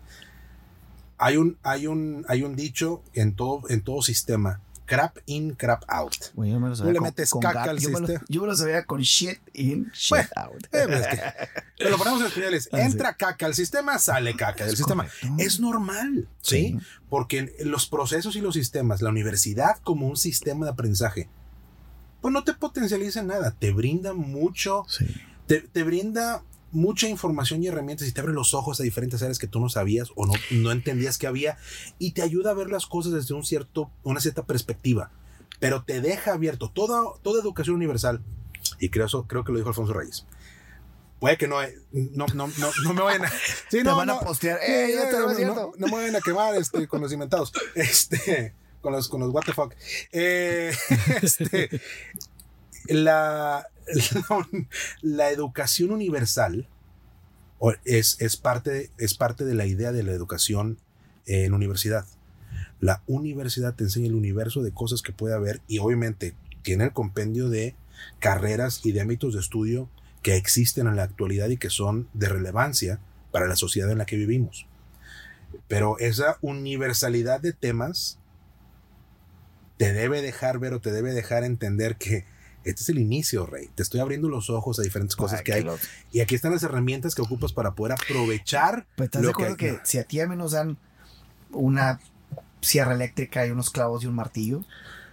Hay 1.18 1.36
un, 1.36 1.58
hay 1.62 1.86
un, 1.86 2.24
hay 2.28 2.44
un 2.44 2.56
dicho 2.56 3.02
en 3.12 3.36
todo, 3.36 3.64
en 3.68 3.82
todo 3.82 4.00
sistema, 4.00 4.62
crap 4.88 5.18
in, 5.26 5.54
crap 5.54 5.84
out. 5.88 6.14
Yo 6.34 6.42
me 6.58 6.68
lo 6.68 6.70
Tú 6.70 6.76
sabía 6.76 6.92
le 6.94 6.98
con- 6.98 7.06
metes 7.08 7.30
con 7.30 7.42
caca 7.42 7.64
al 7.64 7.78
yo 7.78 7.90
me 7.90 8.00
lo- 8.00 8.06
sistema. 8.06 8.24
yo 8.28 8.40
me 8.40 8.46
lo 8.48 8.56
sabía 8.56 8.84
con 8.86 9.00
shit 9.02 9.38
in, 9.52 9.90
shit 9.92 10.10
Bueno, 10.10 10.28
out. 10.36 10.64
Eh, 10.72 10.84
pues, 10.86 11.00
es 11.00 11.06
que- 11.08 11.22
pero 11.78 11.90
lo 11.90 11.98
ponemos 11.98 12.20
en 12.22 12.26
españoles. 12.28 12.68
Ah. 12.72 12.80
Entra 12.80 13.14
caca 13.14 13.46
al 13.46 13.54
sistema, 13.54 13.98
sale 13.98 14.34
caca 14.34 14.64
del 14.64 14.72
Es 14.72 14.78
sistema. 14.78 15.04
correcto. 15.04 15.28
Es 15.38 15.60
normal, 15.60 16.26
¿sí? 16.40 16.76
Sí. 16.78 16.78
Porque 17.10 17.54
los 17.60 17.86
procesos 17.86 18.34
y 18.36 18.40
los 18.40 18.54
sistemas, 18.54 19.02
la 19.02 19.10
universidad 19.10 19.76
como 19.84 20.08
un 20.08 20.16
sistema 20.16 20.64
de 20.66 20.72
aprendizaje, 20.72 21.28
pues 22.20 22.32
no 22.32 22.42
te 22.44 22.54
potencializa 22.54 23.20
en 23.20 23.28
nada, 23.28 23.54
te 23.58 23.72
brinda 23.72 24.12
mucho, 24.14 24.84
Sí. 24.88 25.06
te, 25.46 25.60
te 25.60 25.82
brinda 25.84 26.42
mucha 26.70 27.08
información 27.08 27.62
y 27.62 27.68
herramientas 27.68 28.06
y 28.08 28.12
te 28.12 28.20
abre 28.20 28.32
los 28.32 28.54
ojos 28.54 28.80
a 28.80 28.82
diferentes 28.82 29.22
áreas 29.22 29.38
que 29.38 29.46
tú 29.46 29.60
no 29.60 29.68
sabías 29.68 30.10
o 30.16 30.26
no, 30.26 30.34
no 30.50 30.70
entendías 30.72 31.18
que 31.18 31.26
había 31.26 31.56
y 31.98 32.12
te 32.12 32.22
ayuda 32.22 32.50
a 32.50 32.54
ver 32.54 32.70
las 32.70 32.86
cosas 32.86 33.12
desde 33.12 33.34
un 33.34 33.44
cierto, 33.44 33.90
una 34.02 34.20
cierta 34.20 34.44
perspectiva, 34.44 35.10
pero 35.60 35.82
te 35.84 36.00
deja 36.00 36.34
abierto 36.34 36.70
toda, 36.70 37.02
toda 37.22 37.40
educación 37.40 37.76
universal 37.76 38.22
y 38.78 38.90
creo, 38.90 39.06
eso, 39.06 39.26
creo 39.26 39.44
que 39.44 39.52
lo 39.52 39.58
dijo 39.58 39.68
Alfonso 39.68 39.92
Reyes. 39.92 40.26
Puede 41.20 41.36
que 41.36 41.48
no, 41.48 41.56
no, 41.92 42.26
no, 42.34 42.46
no, 42.46 42.70
no 42.84 42.94
me 42.94 43.02
vayan 43.02 43.24
a... 43.24 43.28
Sí, 43.70 43.78
Te 43.78 43.84
no, 43.84 43.96
van 43.96 44.10
a 44.10 44.20
postear. 44.20 44.58
Eh, 44.62 44.94
¡Eh, 44.94 45.44
no, 45.44 45.72
no 45.76 45.86
me 45.88 45.92
vayan 45.92 46.16
a 46.16 46.20
quemar 46.20 46.54
este, 46.54 46.86
con 46.86 47.00
los 47.00 47.12
inventados. 47.12 47.52
Este, 47.74 48.54
con 48.80 48.92
los, 48.92 49.08
con 49.08 49.20
los 49.20 49.30
what 49.30 49.44
the 49.44 49.52
fuck. 49.52 49.74
Eh, 50.12 50.72
este, 51.22 51.80
la, 52.86 53.66
la, 55.02 55.30
educación 55.30 55.90
universal 55.90 56.68
es, 57.84 58.16
es, 58.20 58.36
parte, 58.36 58.90
es 58.98 59.14
parte 59.14 59.44
de 59.44 59.54
la 59.54 59.66
idea 59.66 59.92
de 59.92 60.02
la 60.02 60.12
educación 60.12 60.78
en 61.26 61.54
universidad. 61.54 62.06
La 62.80 63.02
universidad 63.06 63.74
te 63.74 63.84
enseña 63.84 64.06
el 64.06 64.14
universo 64.14 64.62
de 64.62 64.72
cosas 64.72 65.02
que 65.02 65.12
puede 65.12 65.34
haber 65.34 65.60
y 65.66 65.78
obviamente 65.78 66.34
tiene 66.62 66.84
el 66.84 66.92
compendio 66.92 67.48
de 67.48 67.74
carreras 68.20 68.84
y 68.84 68.92
de 68.92 69.00
ámbitos 69.00 69.34
de 69.34 69.40
estudio 69.40 69.88
que 70.22 70.36
existen 70.36 70.86
en 70.86 70.96
la 70.96 71.04
actualidad 71.04 71.48
y 71.48 71.56
que 71.56 71.70
son 71.70 72.08
de 72.12 72.28
relevancia 72.28 73.00
para 73.32 73.46
la 73.46 73.56
sociedad 73.56 73.90
en 73.90 73.98
la 73.98 74.06
que 74.06 74.16
vivimos. 74.16 74.66
Pero 75.66 75.98
esa 75.98 76.38
universalidad 76.40 77.40
de 77.40 77.52
temas 77.52 78.18
te 79.76 79.92
debe 79.92 80.22
dejar 80.22 80.58
ver 80.58 80.74
o 80.74 80.80
te 80.80 80.92
debe 80.92 81.12
dejar 81.12 81.44
entender 81.44 81.96
que 81.96 82.24
este 82.70 82.82
es 82.82 82.88
el 82.88 82.98
inicio, 82.98 83.46
Rey. 83.46 83.68
Te 83.74 83.82
estoy 83.82 84.00
abriendo 84.00 84.28
los 84.28 84.50
ojos 84.50 84.78
a 84.78 84.82
diferentes 84.82 85.16
cosas 85.16 85.38
Ay, 85.40 85.44
que 85.44 85.52
que 85.52 85.58
hay. 85.58 85.64
los- 85.64 85.80
Y 86.12 86.20
aquí 86.20 86.34
están 86.34 86.52
las 86.52 86.62
herramientas 86.62 87.14
que 87.14 87.22
ocupas 87.22 87.52
para 87.52 87.74
poder 87.74 87.92
aprovechar. 87.92 88.86
Pues 88.96 89.06
estás 89.08 89.22
lo 89.22 89.28
de 89.28 89.32
acuerdo 89.32 89.56
que, 89.56 89.70
hay. 89.70 89.76
si 89.84 89.98
a 89.98 90.04
ti 90.04 90.20
a 90.20 90.26
mí 90.26 90.36
nos 90.36 90.52
dan 90.52 90.76
una 91.52 92.00
sierra 92.60 92.94
eléctrica 92.94 93.46
y 93.46 93.50
unos 93.50 93.70
clavos 93.70 94.02
y 94.04 94.06
un 94.06 94.14
martillo, 94.14 94.64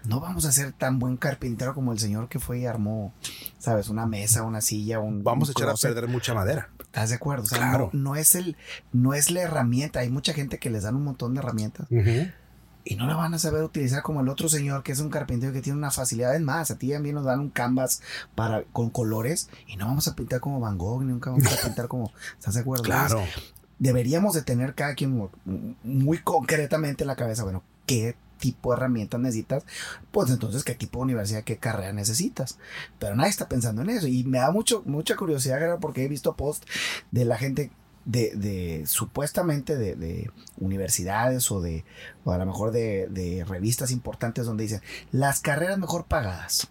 no 0.08 0.20
vamos 0.20 0.46
a 0.46 0.52
ser 0.52 0.72
tan 0.72 1.00
buen 1.00 1.18
carpintero 1.18 1.74
como 1.74 1.92
el 1.92 2.00
señor 2.00 2.30
que 2.30 2.40
fue 2.40 2.60
y 2.60 2.66
armó, 2.68 3.14
sabes, 3.58 3.90
una 3.90 4.06
mesa, 4.06 4.44
una 4.44 4.62
silla, 4.62 5.00
un. 5.00 5.24
Vamos 5.24 5.50
un 5.50 5.54
a 5.56 5.60
echar 5.60 5.70
a 5.70 5.74
perder 5.76 6.08
mucha 6.10 6.34
madera. 6.34 6.70
¿Estás 6.80 7.10
de 7.10 7.16
acuerdo? 7.16 7.44
O 7.44 7.48
sea, 7.48 7.58
Claro. 7.58 7.90
no, 7.94 8.12
no 8.12 8.16
es 8.16 8.36
el, 8.36 8.56
no 8.94 9.14
es 9.14 9.32
la 9.32 9.42
herramienta. 9.42 10.00
Hay 10.02 10.10
mucha 10.10 10.34
gente 10.34 10.60
que 10.60 10.70
les 10.70 10.84
dan 10.84 10.96
un 10.96 11.04
montón 11.04 11.34
de 11.34 11.40
herramientas 11.40 11.88
y 12.86 12.96
no 12.96 13.08
la 13.08 13.16
van 13.16 13.34
a 13.34 13.40
saber 13.40 13.64
utilizar 13.64 14.04
como 14.04 14.22
el 14.22 14.30
otro 14.30 14.48
señor 14.48 14.84
que 14.84 14.92
es 14.94 15.00
un 15.00 15.10
carpintero 15.10 15.52
que 15.52 15.62
tiene 15.62 15.78
una 15.78 15.92
facilidad. 15.92 16.36
Es 16.36 16.42
más, 16.42 16.70
a 16.72 16.78
ti 16.78 16.92
también 16.92 17.16
nos 17.16 17.26
dan 17.26 17.40
un 17.40 17.50
canvas 17.50 18.02
para, 18.36 18.64
con 18.72 18.90
colores 18.92 19.50
y 19.68 19.76
no 19.76 19.88
vamos 19.88 20.08
a 20.08 20.16
pintar 20.16 20.40
como 20.40 20.60
Van 20.60 20.78
Gogh, 20.78 21.02
ni 21.04 21.12
nunca 21.12 21.32
vamos 21.32 21.48
a 21.52 21.66
pintar 21.66 21.88
como. 21.88 22.12
¿Estás 22.40 22.54
de 22.54 22.62
acuerdo? 22.62 22.84
Claro. 22.84 23.22
deberíamos 23.80 24.34
de 24.36 24.42
tener 24.44 24.76
cada 24.76 24.94
quien 24.96 25.12
mu- 25.12 25.30
muy 25.84 26.20
concretamente 26.20 27.04
en 27.04 27.08
la 27.08 27.16
cabeza, 27.16 27.44
bueno, 27.44 27.64
¿qué 27.86 28.16
tipo 28.40 28.72
de 28.72 28.78
herramientas 28.78 29.20
necesitas? 29.20 29.64
Pues 30.12 30.30
entonces, 30.30 30.64
¿qué 30.64 30.76
tipo 30.76 31.00
de 31.00 31.04
universidad, 31.06 31.44
qué 31.44 31.58
carrera 31.58 31.92
necesitas? 31.94 32.58
Pero 33.00 33.16
nadie 33.16 33.30
está 33.32 33.48
pensando 33.50 33.82
en 33.82 33.90
eso 33.90 34.08
y 34.08 34.24
me 34.26 34.38
da 34.40 34.52
mucho, 34.52 34.84
mucha 34.86 35.16
curiosidad, 35.16 35.80
porque 35.80 36.04
he 36.06 36.08
visto 36.08 36.36
post 36.36 36.66
de 37.12 37.26
la 37.26 37.38
gente 37.38 37.72
de, 38.06 38.32
de 38.36 38.84
supuestamente 38.86 39.76
de, 39.78 39.96
de 39.96 40.30
universidades 40.60 41.52
o 41.52 41.60
de, 41.62 41.84
o 42.24 42.32
a 42.32 42.38
lo 42.38 42.46
mejor 42.46 42.72
de, 42.72 43.08
de 43.10 43.44
revistas 43.46 43.92
importantes 43.92 44.46
donde 44.46 44.64
dicen, 44.64 44.82
las 45.12 45.40
carreras 45.42 45.78
mejor 45.80 46.06
pagadas. 46.06 46.68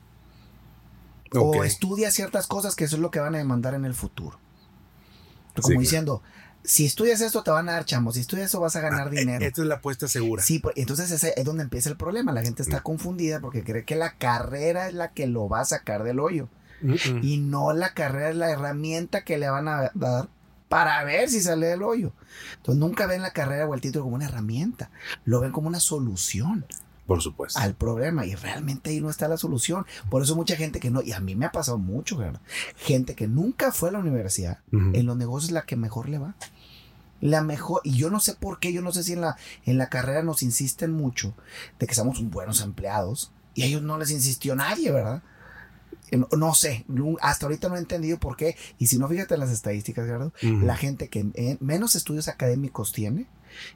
O 1.37 1.65
estudia 1.65 2.13
ciertas 2.13 2.47
cosas 2.47 2.77
que 2.77 2.85
eso 2.85 2.97
es 2.97 3.03
lo 3.03 3.11
que 3.11 3.19
van 3.19 3.35
a 3.35 3.39
demandar 3.39 3.75
en 3.75 3.85
el 3.85 3.95
futuro. 3.95 4.39
Como 5.57 5.69
Sí, 5.69 5.79
diciendo, 5.79 6.23
si 6.63 6.85
estudias 6.87 7.21
esto 7.21 7.43
te 7.43 7.51
van 7.51 7.69
a 7.69 7.73
dar 7.73 7.85
chamos, 7.85 8.15
si 8.15 8.21
estudias 8.21 8.47
eso 8.51 8.61
vas 8.61 8.77
a 8.77 8.81
ganar 8.81 9.09
Ah, 9.09 9.11
dinero. 9.11 9.45
Esta 9.45 9.63
es 9.63 9.67
la 9.69 9.77
apuesta 9.77 10.07
segura. 10.07 10.43
Sí, 10.45 10.63
entonces 10.77 11.11
ese 11.11 11.35
es 11.37 11.45
donde 11.45 11.65
empieza 11.65 11.89
el 11.91 11.97
problema. 11.97 12.31
La 12.33 12.43
gente 12.43 12.63
está 12.63 12.79
Mm. 12.79 12.83
confundida 12.85 13.41
porque 13.41 13.65
cree 13.65 13.85
que 13.85 13.97
la 13.97 14.15
carrera 14.15 14.87
es 14.89 14.95
la 14.95 15.11
que 15.13 15.27
lo 15.27 15.49
va 15.49 15.61
a 15.61 15.65
sacar 15.65 16.05
del 16.05 16.21
hoyo. 16.21 16.49
Y 17.23 17.39
no 17.39 17.73
la 17.73 17.95
carrera 17.95 18.31
es 18.31 18.37
la 18.37 18.51
herramienta 18.51 19.25
que 19.25 19.39
le 19.39 19.49
van 19.49 19.69
a 19.69 19.91
dar 19.95 20.29
para 20.75 21.05
ver 21.05 21.31
si 21.31 21.41
sale 21.41 21.69
del 21.69 21.85
hoyo. 21.85 22.13
Entonces 22.57 22.81
nunca 22.81 23.07
ven 23.07 23.23
la 23.23 23.31
carrera 23.31 23.65
o 23.69 23.75
el 23.75 23.81
título 23.81 24.03
como 24.07 24.17
una 24.17 24.25
herramienta. 24.25 24.91
Lo 25.25 25.39
ven 25.39 25.53
como 25.53 25.69
una 25.69 25.79
solución 25.79 26.67
Por 27.07 27.23
supuesto. 27.23 27.61
al 27.61 27.75
problema 27.75 28.27
y 28.27 28.35
realmente 28.35 28.91
ahí 28.91 29.01
no 29.01 29.09
está 29.09 29.29
la 29.29 29.37
solución. 29.37 29.87
Por 30.11 30.25
eso 30.25 30.35
mucha 30.35 30.57
gente 30.57 30.81
que 30.81 30.91
no, 30.91 31.01
y 31.01 31.13
a 31.13 31.21
mí 31.21 31.37
me 31.37 31.47
ha 31.47 31.53
pasado 31.53 31.79
mucho, 31.79 32.17
¿verdad? 32.17 32.41
gente 32.77 33.15
que 33.15 33.29
nunca 33.29 33.71
fue 33.71 33.91
a 33.91 33.93
la 33.93 34.01
universidad, 34.01 34.59
en 34.73 35.07
los 35.07 35.17
negocios 35.17 35.51
es 35.51 35.55
la 35.55 35.63
que 35.63 35.77
mejor 35.77 36.09
le 36.09 36.19
va. 36.19 36.35
La 37.21 37.45
mejor, 37.45 37.81
y 37.85 37.93
yo 37.97 38.11
no 38.11 38.19
sé 38.19 38.35
por 38.35 38.59
qué, 38.59 38.73
yo 38.73 38.83
no 38.83 38.91
sé 38.91 39.05
si 39.05 39.13
en 39.13 39.21
la, 39.21 39.37
en 39.67 39.79
la 39.79 39.89
carrera 39.89 40.25
nos 40.25 40.43
insisten 40.43 40.93
mucho 40.93 41.35
de 41.79 41.87
que 41.87 41.95
somos 41.95 42.21
buenos 42.21 42.61
empleados 42.63 43.31
y 43.55 43.63
a 43.63 43.67
ellos 43.67 43.83
no 43.83 43.97
les 43.97 44.11
insistió 44.11 44.57
nadie, 44.57 44.91
¿verdad? 44.91 45.23
Eh, 46.11 46.17
No, 46.17 46.29
no 46.37 46.55
sé, 46.55 46.85
hasta 47.21 47.47
ahorita 47.47 47.69
no 47.69 47.77
he 47.77 47.81
entendido 47.81 48.19
por 48.19 48.37
qué. 48.37 48.57
Y 48.79 48.87
si 48.89 48.99
no, 48.99 49.09
fíjate 49.09 49.35
en 49.35 49.41
las 49.41 49.51
estadísticas, 49.51 50.07
Gerardo, 50.07 50.33
Ujú. 50.43 50.61
la 50.67 50.77
gente 50.77 51.09
que 51.09 51.57
menos 51.61 51.97
estudios 51.97 52.29
académicos 52.29 52.93
tiene 52.93 53.27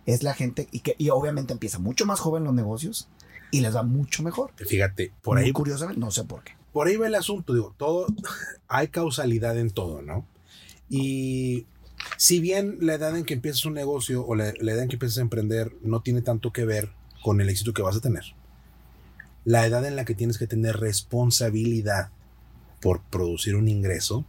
es 0.07 0.23
la 0.23 0.35
gente, 0.35 0.69
y 0.73 0.81
que 0.81 0.95
y 0.99 1.11
obviamente 1.11 1.53
empieza 1.53 1.79
mucho 1.79 2.05
más 2.07 2.21
joven 2.21 2.45
los 2.45 2.55
negocios, 2.55 3.09
y 3.51 3.61
les 3.61 3.75
va 3.75 3.83
mucho 3.83 4.23
mejor. 4.23 4.53
Fíjate, 4.57 5.13
por 5.23 5.39
ahí. 5.39 5.53
Curiosamente, 5.53 6.01
no 6.01 6.11
sé 6.11 6.25
por 6.25 6.43
qué. 6.45 6.53
Por 6.73 6.87
ahí 6.87 6.97
va 6.97 7.07
el 7.07 7.15
asunto, 7.15 7.55
digo, 7.55 7.75
todo, 7.77 8.07
hay 8.69 8.89
causalidad 8.89 9.59
en 9.59 9.71
todo, 9.71 10.03
¿no? 10.03 10.27
Y 10.91 11.67
si 12.17 12.41
bien 12.41 12.79
la 12.81 12.95
edad 12.95 13.17
en 13.17 13.25
que 13.25 13.35
empiezas 13.35 13.65
un 13.65 13.75
negocio 13.75 14.25
o 14.27 14.35
la, 14.35 14.49
edad 14.51 14.83
en 14.83 14.89
que 14.89 14.97
empiezas 14.97 15.19
a 15.19 15.23
emprender 15.23 15.73
no 15.83 16.01
tiene 16.01 16.23
tanto 16.23 16.53
que 16.53 16.65
ver 16.65 16.91
con 17.23 17.41
el 17.41 17.49
éxito 17.49 17.73
que 17.73 17.83
vas 17.83 17.97
a 17.97 18.01
tener, 18.01 18.25
la 19.45 19.67
edad 19.67 19.85
en 19.87 19.97
la 19.97 20.05
que 20.05 20.15
tienes 20.15 20.39
que 20.39 20.47
tener 20.47 20.77
responsabilidad 20.77 22.11
por 22.81 23.03
producir 23.03 23.57
un 23.57 23.69
ingreso 23.69 24.25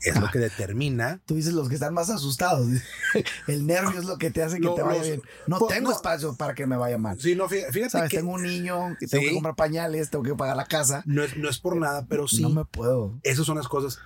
es 0.00 0.18
lo 0.18 0.26
ah. 0.26 0.30
que 0.32 0.38
determina. 0.38 1.20
Tú 1.26 1.34
dices 1.34 1.52
los 1.52 1.68
que 1.68 1.74
están 1.74 1.92
más 1.92 2.08
asustados. 2.08 2.68
El 3.48 3.66
nervio 3.66 3.98
es 3.98 4.04
lo 4.04 4.16
que 4.16 4.30
te 4.30 4.42
hace 4.42 4.60
que 4.60 4.68
te 4.68 4.82
vaya 4.82 5.02
bien. 5.02 5.22
No 5.48 5.58
tengo 5.66 5.90
espacio 5.90 6.36
para 6.36 6.54
que 6.54 6.66
me 6.66 6.76
vaya 6.76 6.98
mal. 6.98 7.20
Sí, 7.20 7.34
no, 7.34 7.48
fíjate, 7.48 7.90
¿Sabes? 7.90 8.10
tengo 8.10 8.32
un 8.32 8.44
niño, 8.44 8.96
tengo 9.10 9.24
que 9.24 9.34
comprar 9.34 9.56
pañales, 9.56 10.10
tengo 10.10 10.22
que 10.22 10.34
pagar 10.36 10.56
la 10.56 10.66
casa. 10.66 11.02
No 11.04 11.24
es, 11.24 11.36
no 11.36 11.48
es 11.48 11.58
por 11.58 11.76
nada, 11.76 12.06
pero 12.08 12.28
sí. 12.28 12.42
No 12.42 12.50
me 12.50 12.64
puedo. 12.64 13.18
Esas 13.24 13.44
son 13.44 13.56
las 13.56 13.66
cosas 13.66 13.98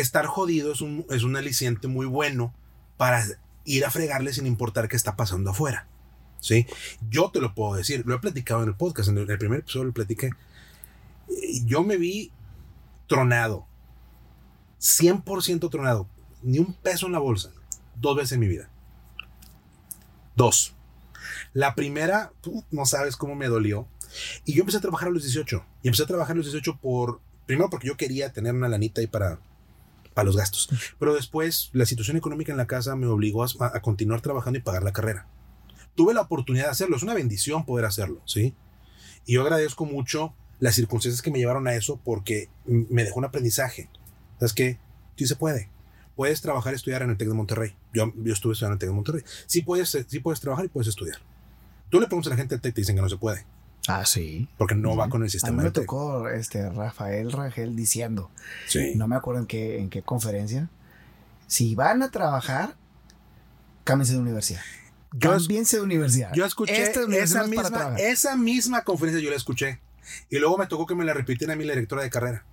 estar 0.00 0.26
jodido 0.26 0.72
es 0.72 0.80
un, 0.80 1.06
es 1.10 1.22
un 1.22 1.36
aliciente 1.36 1.88
muy 1.88 2.06
bueno 2.06 2.54
para 2.96 3.24
ir 3.64 3.84
a 3.84 3.90
fregarle 3.90 4.32
sin 4.32 4.46
importar 4.46 4.88
qué 4.88 4.96
está 4.96 5.16
pasando 5.16 5.50
afuera. 5.50 5.88
¿Sí? 6.40 6.66
Yo 7.10 7.30
te 7.32 7.40
lo 7.40 7.54
puedo 7.54 7.74
decir, 7.74 8.04
lo 8.06 8.14
he 8.14 8.18
platicado 8.18 8.62
en 8.62 8.68
el 8.68 8.76
podcast, 8.76 9.08
en 9.08 9.18
el, 9.18 9.38
primer 9.38 9.60
episodio 9.60 9.86
lo 9.86 9.92
platiqué. 9.92 10.30
Yo 11.64 11.82
me 11.82 11.96
vi 11.96 12.30
tronado, 13.06 13.66
100% 14.80 15.70
tronado, 15.70 16.08
ni 16.42 16.58
un 16.58 16.74
peso 16.74 17.06
en 17.06 17.12
la 17.12 17.18
bolsa, 17.18 17.50
dos 17.96 18.16
veces 18.16 18.32
en 18.32 18.40
mi 18.40 18.48
vida. 18.48 18.70
Dos. 20.34 20.74
La 21.52 21.74
primera, 21.74 22.32
no 22.70 22.86
sabes 22.86 23.16
cómo 23.16 23.34
me 23.34 23.48
dolió. 23.48 23.88
Y 24.44 24.54
yo 24.54 24.60
empecé 24.60 24.78
a 24.78 24.82
trabajar 24.82 25.08
a 25.08 25.10
los 25.10 25.22
18. 25.22 25.64
Y 25.82 25.88
empecé 25.88 26.04
a 26.04 26.06
trabajar 26.06 26.34
a 26.34 26.36
los 26.36 26.46
18 26.46 26.78
por, 26.78 27.20
primero 27.46 27.70
porque 27.70 27.88
yo 27.88 27.96
quería 27.96 28.32
tener 28.32 28.54
una 28.54 28.68
lanita 28.68 29.00
ahí 29.00 29.06
para, 29.06 29.40
para 30.16 30.26
los 30.26 30.36
gastos. 30.36 30.68
Pero 30.98 31.14
después 31.14 31.70
la 31.74 31.84
situación 31.84 32.16
económica 32.16 32.50
en 32.50 32.58
la 32.58 32.66
casa 32.66 32.96
me 32.96 33.06
obligó 33.06 33.44
a, 33.44 33.80
continuar 33.80 34.22
trabajando 34.22 34.58
y 34.58 34.62
pagar 34.62 34.82
la 34.82 34.92
carrera. 34.92 35.26
Tuve 35.94 36.14
la 36.14 36.22
oportunidad 36.22 36.64
de 36.64 36.70
hacerlo, 36.70 36.96
es 36.96 37.02
una 37.02 37.14
bendición 37.14 37.66
poder 37.66 37.84
hacerlo, 37.84 38.22
¿sí? 38.24 38.54
Y 39.26 39.34
yo 39.34 39.42
agradezco 39.42 39.84
mucho 39.84 40.34
las 40.58 40.74
circunstancias 40.74 41.22
que 41.22 41.30
me 41.30 41.38
llevaron 41.38 41.66
a 41.68 41.74
eso 41.74 42.00
porque 42.04 42.48
me 42.64 43.04
dejó 43.04 43.18
un 43.18 43.24
aprendizaje. 43.24 43.88
¿Sabes 44.38 44.52
qué? 44.52 44.78
Sí 45.16 45.26
se 45.26 45.36
puede. 45.36 45.68
Puedes 46.14 46.40
trabajar 46.40 46.72
y 46.72 46.76
estudiar 46.76 47.02
en 47.02 47.10
el 47.10 47.16
TEC 47.16 47.28
de 47.28 47.34
Monterrey. 47.34 47.74
Yo, 47.92 48.12
yo 48.16 48.32
estuve 48.32 48.52
estudiando 48.52 48.72
en 48.72 48.76
el 48.76 48.78
TEC 48.78 48.88
de 48.88 48.94
Monterrey. 48.94 49.22
Sí 49.46 49.62
puedes, 49.62 49.90
sí 50.08 50.20
puedes 50.20 50.40
trabajar 50.40 50.64
y 50.64 50.68
puedes 50.68 50.88
estudiar. 50.88 51.18
Tú 51.90 52.00
le 52.00 52.06
preguntas 52.06 52.28
a 52.28 52.34
la 52.34 52.36
gente 52.36 52.54
del 52.54 52.62
TEC 52.62 52.72
y 52.72 52.74
te 52.74 52.80
dicen 52.80 52.96
que 52.96 53.02
no 53.02 53.08
se 53.08 53.16
puede. 53.16 53.44
Ah, 53.88 54.04
sí. 54.04 54.48
Porque 54.58 54.74
no 54.74 54.96
va 54.96 55.08
con 55.08 55.22
el 55.22 55.30
sistema. 55.30 55.54
A 55.54 55.56
mí 55.58 55.64
me 55.64 55.70
tocó 55.70 56.28
este 56.28 56.68
Rafael 56.70 57.30
Rangel 57.30 57.76
diciendo, 57.76 58.30
sí. 58.66 58.94
no 58.96 59.06
me 59.06 59.16
acuerdo 59.16 59.40
en 59.40 59.46
qué, 59.46 59.78
en 59.78 59.90
qué 59.90 60.02
conferencia, 60.02 60.68
si 61.46 61.74
van 61.74 62.02
a 62.02 62.10
trabajar, 62.10 62.74
cámbiense 63.84 64.14
de 64.14 64.20
universidad. 64.20 64.62
Cámbiense 65.20 65.76
de 65.76 65.82
universidad. 65.82 66.32
Yo 66.34 66.44
escuché 66.44 66.82
esa, 66.82 67.06
misma, 67.46 67.94
esa 67.98 68.36
misma 68.36 68.82
conferencia, 68.82 69.22
yo 69.22 69.30
la 69.30 69.36
escuché. 69.36 69.80
Y 70.30 70.38
luego 70.38 70.58
me 70.58 70.66
tocó 70.66 70.86
que 70.86 70.94
me 70.94 71.04
la 71.04 71.14
repitiera 71.14 71.52
a 71.52 71.56
mí 71.56 71.64
la 71.64 71.74
directora 71.74 72.02
de 72.02 72.10
carrera. 72.10 72.44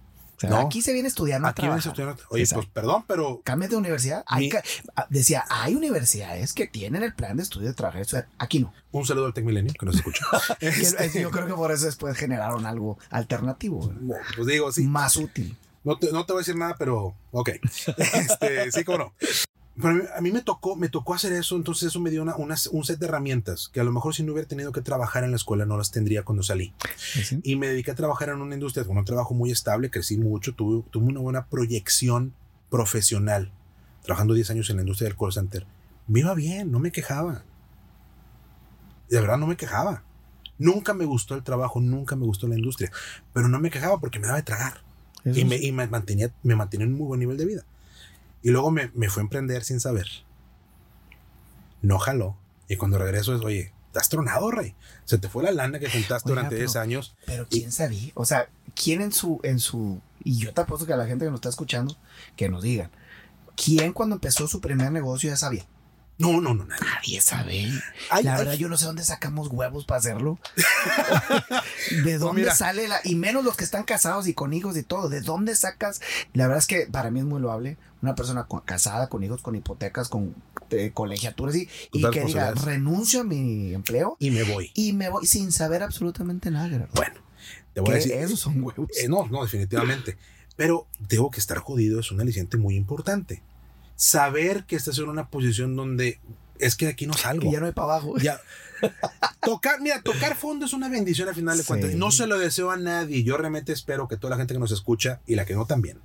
Aquí 0.52 0.82
se 0.82 0.94
viene 0.94 1.08
estudiando. 1.08 1.48
Aquí 1.48 1.62
viene 1.62 1.78
estudiando. 1.78 2.18
Oye, 2.30 2.46
pues 2.52 2.68
perdón, 2.68 3.06
pero. 3.08 3.42
Cambia 3.44 3.68
de 3.70 3.76
universidad. 3.76 4.26
Decía, 5.10 5.46
hay 5.50 5.76
universidades 5.76 6.54
que 6.54 6.68
tienen 6.68 7.04
el 7.04 7.14
plan 7.14 7.38
de 7.38 7.44
estudio 7.44 7.68
de 7.68 7.74
trabajar. 7.74 8.28
Aquí 8.38 8.60
no. 8.60 8.74
Un 8.92 9.06
saludo 9.06 9.28
al 9.28 9.34
Tec 9.34 9.46
Milenio 9.46 9.74
que 9.74 9.86
nos 9.86 9.96
escucha. 9.96 10.26
Este 10.60 11.22
yo 11.22 11.32
creo 11.32 11.48
que 11.48 11.54
por 11.54 11.72
eso 11.72 11.86
después 11.86 12.18
generaron 12.18 12.66
algo 12.66 12.98
alternativo. 13.10 13.94
pues 14.36 14.48
digo, 14.48 14.72
sí. 14.72 14.86
Más 14.86 15.18
útil. 15.18 15.58
No 15.84 15.98
te, 15.98 16.12
no 16.12 16.26
te 16.26 16.34
voy 16.34 16.40
a 16.40 16.44
decir 16.44 16.56
nada, 16.56 16.76
pero 16.78 17.16
ok. 17.32 17.50
Este, 18.14 18.72
sí, 18.72 18.84
cómo 18.84 18.98
no. 18.98 19.14
Pero 19.82 20.04
a 20.16 20.22
mí 20.22 20.32
me 20.32 20.42
tocó, 20.42 20.76
me 20.76 20.88
tocó 20.88 21.16
hacer 21.16 21.34
eso, 21.34 21.56
entonces 21.56 21.88
eso 21.88 22.00
me 22.00 22.12
dio 22.12 22.22
una, 22.22 22.36
un 22.36 22.84
set 22.84 23.00
de 23.00 23.08
herramientas 23.08 23.70
que 23.74 23.80
a 23.80 23.84
lo 23.84 23.92
mejor 23.92 24.14
si 24.14 24.22
no 24.22 24.34
hubiera 24.34 24.48
tenido 24.48 24.72
que 24.72 24.82
trabajar 24.82 25.24
en 25.24 25.32
la 25.32 25.38
escuela 25.38 25.66
no 25.66 25.78
las 25.78 25.90
tendría 25.90 26.24
cuando 26.24 26.44
salí. 26.44 26.74
Y 27.42 27.56
me 27.56 27.68
dediqué 27.68 27.92
a 27.92 27.96
trabajar 27.96 28.30
en 28.30 28.42
una 28.42 28.54
industria 28.54 28.86
con 28.86 28.98
un 28.98 29.06
trabajo 29.06 29.34
muy 29.34 29.52
estable, 29.52 29.90
crecí 29.90 30.18
mucho, 30.18 30.54
tuve, 30.54 30.84
tuve 30.92 31.06
una 31.06 31.22
buena 31.22 31.48
proyección 31.48 32.34
profesional, 32.70 33.52
trabajando 34.04 34.36
10 34.36 34.52
años 34.52 34.70
en 34.70 34.76
la 34.76 34.84
industria 34.84 35.10
del 35.10 35.18
call 35.18 35.34
center. 35.34 35.66
Me 36.08 36.20
iba 36.20 36.36
bien, 36.36 36.72
no 36.72 36.80
me 36.80 36.92
quejaba. 36.92 37.44
De 39.10 39.20
verdad 39.20 39.38
no 39.38 39.48
me 39.48 39.58
quejaba. 39.58 40.04
Nunca 40.60 40.94
me 40.94 41.06
gustó 41.06 41.34
el 41.34 41.44
trabajo, 41.44 41.82
nunca 41.82 42.16
me 42.16 42.26
gustó 42.26 42.48
la 42.48 42.56
industria, 42.56 42.92
pero 43.34 43.48
no 43.48 43.60
me 43.60 43.72
quejaba 43.72 44.00
porque 44.00 44.20
me 44.20 44.28
daba 44.28 44.38
de 44.38 44.44
tragar. 44.44 44.84
y, 45.26 45.46
me, 45.46 45.58
y 45.58 45.72
me, 45.72 45.88
mantenía, 45.88 46.32
me 46.44 46.56
mantenía 46.56 46.86
en 46.86 46.94
un 46.94 47.00
muy 47.00 47.08
buen 47.08 47.20
nivel 47.20 47.38
de 47.38 47.46
vida. 47.46 47.66
Y 48.44 48.52
luego 48.52 48.70
me, 48.70 48.92
me 48.94 49.10
fue 49.10 49.22
a 49.22 49.26
emprender 49.26 49.64
sin 49.64 49.80
saber. 49.80 50.08
No 51.82 51.98
jaló. 51.98 52.38
Y 52.68 52.76
cuando 52.76 52.98
regreso 52.98 53.36
es, 53.36 53.42
oye, 53.42 53.74
estás 53.88 54.10
tronado, 54.10 54.52
rey. 54.52 54.76
Se 55.06 55.18
te 55.18 55.30
fue 55.30 55.44
la 55.44 55.52
lana 55.52 55.80
que 55.80 55.90
juntaste 55.90 56.30
durante 56.30 56.56
10 56.56 56.76
años. 56.76 57.16
Pero 57.26 57.48
quién 57.48 57.72
sabía. 57.72 58.12
O 58.16 58.26
sea, 58.26 58.50
¿quién 58.76 59.02
en 59.02 59.12
su, 59.12 59.40
en 59.44 59.60
su. 59.60 60.02
Y 60.24 60.40
yo 60.40 60.54
te 60.54 60.62
apuesto 60.62 60.86
que 60.86 60.94
a 60.94 60.98
la 60.98 61.06
gente 61.06 61.26
que 61.26 61.32
nos 61.32 61.38
está 61.38 61.50
escuchando, 61.50 61.96
que 62.36 62.50
nos 62.50 62.64
digan. 62.64 62.92
¿Quién 63.56 63.94
cuando 63.94 64.16
empezó 64.16 64.48
su 64.48 64.62
primer 64.62 64.92
negocio 64.92 65.30
ya 65.30 65.38
sabía? 65.38 65.66
No, 66.20 66.40
no, 66.42 66.54
no, 66.54 66.66
nadie, 66.66 67.20
sabe. 67.22 67.68
la 68.22 68.38
verdad, 68.38 68.54
yo 68.54 68.70
no 68.70 68.78
sé 68.78 68.86
dónde 68.86 69.04
sacamos 69.04 69.48
huevos 69.48 69.86
para 69.86 69.98
hacerlo. 69.98 70.38
¿De 72.04 72.20
dónde 72.20 72.52
sale 72.52 72.88
la.? 72.88 73.00
Y 73.04 73.16
menos 73.16 73.44
los 73.44 73.58
que 73.58 73.64
están 73.64 73.84
casados 73.84 74.28
y 74.28 74.34
con 74.36 74.54
hijos 74.54 74.78
y 74.78 74.84
todo. 74.84 75.10
¿De 75.10 75.22
dónde 75.22 75.56
sacas? 75.56 76.02
La 76.34 76.46
verdad 76.46 76.60
es 76.60 76.68
que 76.68 76.86
para 76.86 77.10
mí 77.10 77.20
es 77.20 77.26
muy 77.26 77.42
loable. 77.42 77.78
Una 78.04 78.16
persona 78.16 78.48
casada, 78.66 79.08
con 79.08 79.24
hijos, 79.24 79.42
con 79.42 79.56
hipotecas, 79.56 80.10
con 80.10 80.36
eh, 80.70 80.92
colegiaturas 80.94 81.56
y, 81.56 81.70
y 81.92 82.10
que 82.12 82.26
diga, 82.26 82.52
renuncio 82.54 83.22
a 83.22 83.24
mi 83.24 83.74
empleo. 83.74 84.16
Y 84.20 84.30
me 84.30 84.44
voy. 84.44 84.72
Y 84.76 84.94
me 84.94 85.10
voy 85.10 85.26
sin 85.26 85.52
saber 85.52 85.82
absolutamente 85.82 86.52
nada. 86.52 86.88
Bueno, 86.94 87.16
te 87.74 87.82
voy 87.82 87.92
a 87.92 87.96
decir. 87.96 88.12
Esos 88.12 88.40
son 88.40 88.62
huevos. 88.62 88.90
Eh, 89.02 89.08
no, 89.08 89.26
no, 89.28 89.42
definitivamente. 89.42 90.18
Pero 90.56 90.86
tengo 91.08 91.32
que 91.32 91.40
estar 91.40 91.58
jodido 91.58 92.00
es 92.00 92.12
un 92.12 92.22
aliciente 92.22 92.58
muy 92.58 92.76
importante 92.76 93.42
saber 93.96 94.66
que 94.66 94.76
estás 94.76 94.98
en 94.98 95.10
una 95.10 95.28
posición 95.30 95.76
donde 95.76 96.20
es 96.60 96.76
que 96.76 96.88
aquí 96.88 97.08
no 97.08 97.14
salgo. 97.14 97.50
Y 97.50 97.54
ya 97.54 97.60
no 97.60 97.66
hay 97.66 97.72
para 97.72 97.94
abajo. 97.94 98.18
Ya. 98.18 98.40
tocar, 99.42 99.82
mira, 99.82 100.02
tocar 100.02 100.36
fondo 100.36 100.66
es 100.66 100.74
una 100.74 100.90
bendición 100.90 101.28
al 101.28 101.36
final 101.36 101.58
de 101.58 101.64
cuentas. 101.64 101.96
No 101.96 102.12
se 102.12 102.28
lo 102.28 102.38
deseo 102.38 102.72
a 102.72 102.78
nadie. 102.78 103.24
Yo 103.24 103.38
realmente 103.38 103.72
espero 103.72 104.08
que 104.08 104.18
toda 104.18 104.32
la 104.32 104.38
gente 104.38 104.54
que 104.54 104.60
nos 104.60 104.72
escucha 104.72 105.22
y 105.26 105.36
la 105.36 105.46
que 105.46 105.56
no 105.56 105.66
también, 105.66 106.00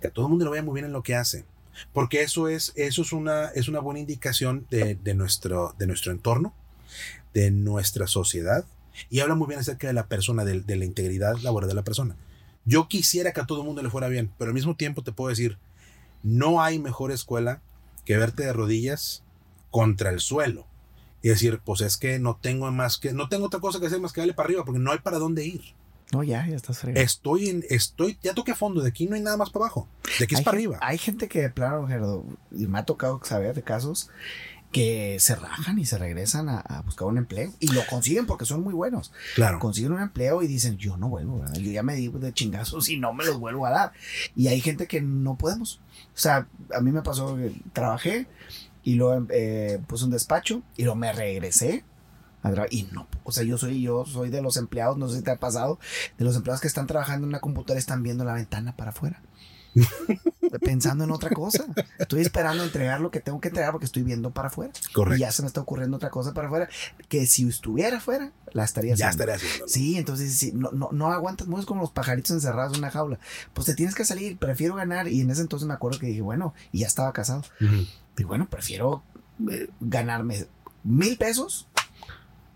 que 0.00 0.08
a 0.08 0.10
todo 0.10 0.26
el 0.26 0.30
mundo 0.30 0.44
lo 0.44 0.50
vaya 0.50 0.62
muy 0.62 0.74
bien 0.74 0.86
en 0.86 0.92
lo 0.92 1.02
que 1.02 1.14
hace. 1.14 1.44
Porque 1.92 2.22
eso 2.22 2.48
es, 2.48 2.72
eso 2.76 3.02
es 3.02 3.12
una, 3.12 3.46
es 3.46 3.68
una 3.68 3.80
buena 3.80 4.00
indicación 4.00 4.66
de, 4.70 4.96
nuestro, 5.14 5.74
de 5.78 5.86
nuestro 5.86 6.12
entorno, 6.12 6.54
de 7.32 7.50
nuestra 7.50 8.06
sociedad. 8.06 8.64
Y 9.08 9.20
habla 9.20 9.34
muy 9.34 9.46
bien 9.46 9.60
acerca 9.60 9.86
de 9.86 9.92
la 9.92 10.06
persona, 10.06 10.44
de, 10.44 10.60
de 10.60 10.76
la 10.76 10.84
integridad 10.84 11.36
laboral 11.38 11.68
de 11.68 11.74
la 11.74 11.84
persona. 11.84 12.16
Yo 12.66 12.88
quisiera 12.88 13.32
que 13.32 13.40
a 13.40 13.46
todo 13.46 13.60
el 13.60 13.66
mundo 13.66 13.82
le 13.82 13.88
fuera 13.88 14.08
bien, 14.08 14.30
pero 14.36 14.50
al 14.50 14.54
mismo 14.54 14.76
tiempo 14.76 15.02
te 15.02 15.12
puedo 15.12 15.30
decir, 15.30 15.58
no 16.22 16.62
hay 16.62 16.78
mejor 16.78 17.12
escuela 17.12 17.62
que 18.04 18.16
verte 18.16 18.44
de 18.44 18.52
rodillas 18.52 19.22
contra 19.70 20.10
el 20.10 20.20
suelo 20.20 20.66
y 21.22 21.28
decir, 21.28 21.60
pues 21.64 21.80
es 21.80 21.96
que 21.96 22.18
no 22.18 22.36
tengo 22.40 22.70
más 22.70 22.98
que, 22.98 23.12
no 23.12 23.28
tengo 23.28 23.46
otra 23.46 23.60
cosa 23.60 23.78
que 23.78 23.86
hacer 23.86 24.00
más 24.00 24.12
que 24.12 24.20
darle 24.20 24.34
para 24.34 24.46
arriba 24.46 24.64
porque 24.64 24.80
no 24.80 24.92
hay 24.92 24.98
para 24.98 25.18
dónde 25.18 25.44
ir. 25.44 25.62
No, 26.12 26.24
ya, 26.24 26.44
ya 26.46 26.56
estás 26.56 26.78
fregado. 26.78 27.04
Estoy 27.04 27.50
en, 27.50 27.64
estoy, 27.68 28.18
ya 28.20 28.34
toqué 28.34 28.54
fondo, 28.54 28.80
de 28.80 28.88
aquí 28.88 29.06
no 29.06 29.14
hay 29.14 29.22
nada 29.22 29.36
más 29.36 29.50
para 29.50 29.66
abajo, 29.66 29.86
de 30.18 30.24
aquí 30.24 30.34
es 30.34 30.40
para 30.40 30.56
arriba. 30.56 30.78
Hay 30.80 30.98
gente 30.98 31.28
que, 31.28 31.52
claro, 31.52 31.86
y 32.50 32.66
me 32.66 32.78
ha 32.78 32.84
tocado 32.84 33.20
saber 33.22 33.54
de 33.54 33.62
casos 33.62 34.10
que 34.72 35.18
se 35.18 35.34
rajan 35.34 35.78
y 35.78 35.84
se 35.84 35.98
regresan 35.98 36.48
a, 36.48 36.82
buscar 36.84 37.08
un 37.08 37.18
empleo 37.18 37.52
y 37.58 37.68
lo 37.68 37.84
consiguen 37.86 38.26
porque 38.26 38.44
son 38.44 38.62
muy 38.62 38.74
buenos. 38.74 39.12
Claro. 39.34 39.58
Consiguen 39.58 39.92
un 39.92 40.00
empleo 40.00 40.42
y 40.42 40.46
dicen, 40.46 40.76
yo 40.78 40.96
no 40.96 41.08
vuelvo, 41.08 41.44
yo 41.54 41.70
ya 41.70 41.82
me 41.82 41.94
di 41.94 42.08
de 42.08 42.32
chingazos 42.32 42.88
y 42.88 42.96
no 42.96 43.12
me 43.12 43.24
los 43.24 43.38
vuelvo 43.38 43.66
a 43.66 43.70
dar. 43.70 43.92
Y 44.36 44.48
hay 44.48 44.60
gente 44.60 44.86
que 44.86 45.00
no 45.00 45.36
podemos. 45.36 45.80
O 46.14 46.18
sea, 46.18 46.46
a 46.74 46.80
mí 46.80 46.92
me 46.92 47.02
pasó 47.02 47.36
que 47.36 47.52
trabajé 47.72 48.26
y 48.82 48.94
luego 48.94 49.26
eh, 49.30 49.80
puse 49.86 50.04
un 50.04 50.10
despacho 50.10 50.62
y 50.76 50.84
luego 50.84 50.96
me 50.96 51.12
regresé 51.12 51.84
y 52.70 52.88
no, 52.90 53.06
o 53.24 53.32
sea, 53.32 53.44
yo 53.44 53.58
soy 53.58 53.82
yo 53.82 54.06
soy 54.06 54.30
de 54.30 54.40
los 54.40 54.56
empleados, 54.56 54.96
no 54.96 55.08
sé 55.08 55.18
si 55.18 55.22
te 55.22 55.30
ha 55.30 55.36
pasado, 55.36 55.78
de 56.16 56.24
los 56.24 56.36
empleados 56.36 56.60
que 56.60 56.68
están 56.68 56.86
trabajando 56.86 57.24
en 57.24 57.28
una 57.28 57.40
computadora 57.40 57.78
están 57.78 58.02
viendo 58.02 58.24
la 58.24 58.34
ventana 58.34 58.74
para 58.76 58.90
afuera. 58.90 59.20
Pensando 60.60 61.04
en 61.04 61.10
otra 61.10 61.30
cosa. 61.30 61.64
Estoy 61.98 62.20
esperando 62.22 62.64
entregar 62.64 63.00
lo 63.00 63.10
que 63.10 63.20
tengo 63.20 63.40
que 63.40 63.48
entregar 63.48 63.72
porque 63.72 63.86
estoy 63.86 64.02
viendo 64.02 64.30
para 64.30 64.48
afuera. 64.48 64.72
Correcto. 64.92 65.16
Y 65.16 65.20
ya 65.20 65.32
se 65.32 65.42
me 65.42 65.48
está 65.48 65.60
ocurriendo 65.60 65.96
otra 65.96 66.10
cosa 66.10 66.34
para 66.34 66.48
afuera 66.48 66.68
que 67.08 67.26
si 67.26 67.48
estuviera 67.48 67.98
afuera, 67.98 68.32
la 68.52 68.64
estaría 68.64 68.94
haciendo. 68.94 69.06
Ya 69.06 69.10
estaría 69.10 69.34
haciendo. 69.34 69.68
Sí, 69.68 69.96
entonces 69.96 70.54
no, 70.54 70.70
no, 70.72 70.90
no 70.92 71.12
aguantas 71.12 71.46
mucho 71.48 71.66
como 71.66 71.82
los 71.82 71.92
pajaritos 71.92 72.32
encerrados 72.32 72.74
en 72.74 72.80
una 72.80 72.90
jaula. 72.90 73.18
Pues 73.54 73.66
te 73.66 73.74
tienes 73.74 73.94
que 73.94 74.04
salir, 74.04 74.38
prefiero 74.38 74.74
ganar. 74.74 75.08
Y 75.08 75.20
en 75.20 75.30
ese 75.30 75.42
entonces 75.42 75.66
me 75.66 75.74
acuerdo 75.74 75.98
que 75.98 76.06
dije, 76.06 76.20
bueno, 76.20 76.54
y 76.72 76.80
ya 76.80 76.86
estaba 76.86 77.12
casado. 77.12 77.42
Y 78.16 78.24
bueno, 78.24 78.48
prefiero 78.48 79.02
eh, 79.50 79.68
ganarme 79.80 80.46
mil 80.82 81.16
pesos 81.16 81.68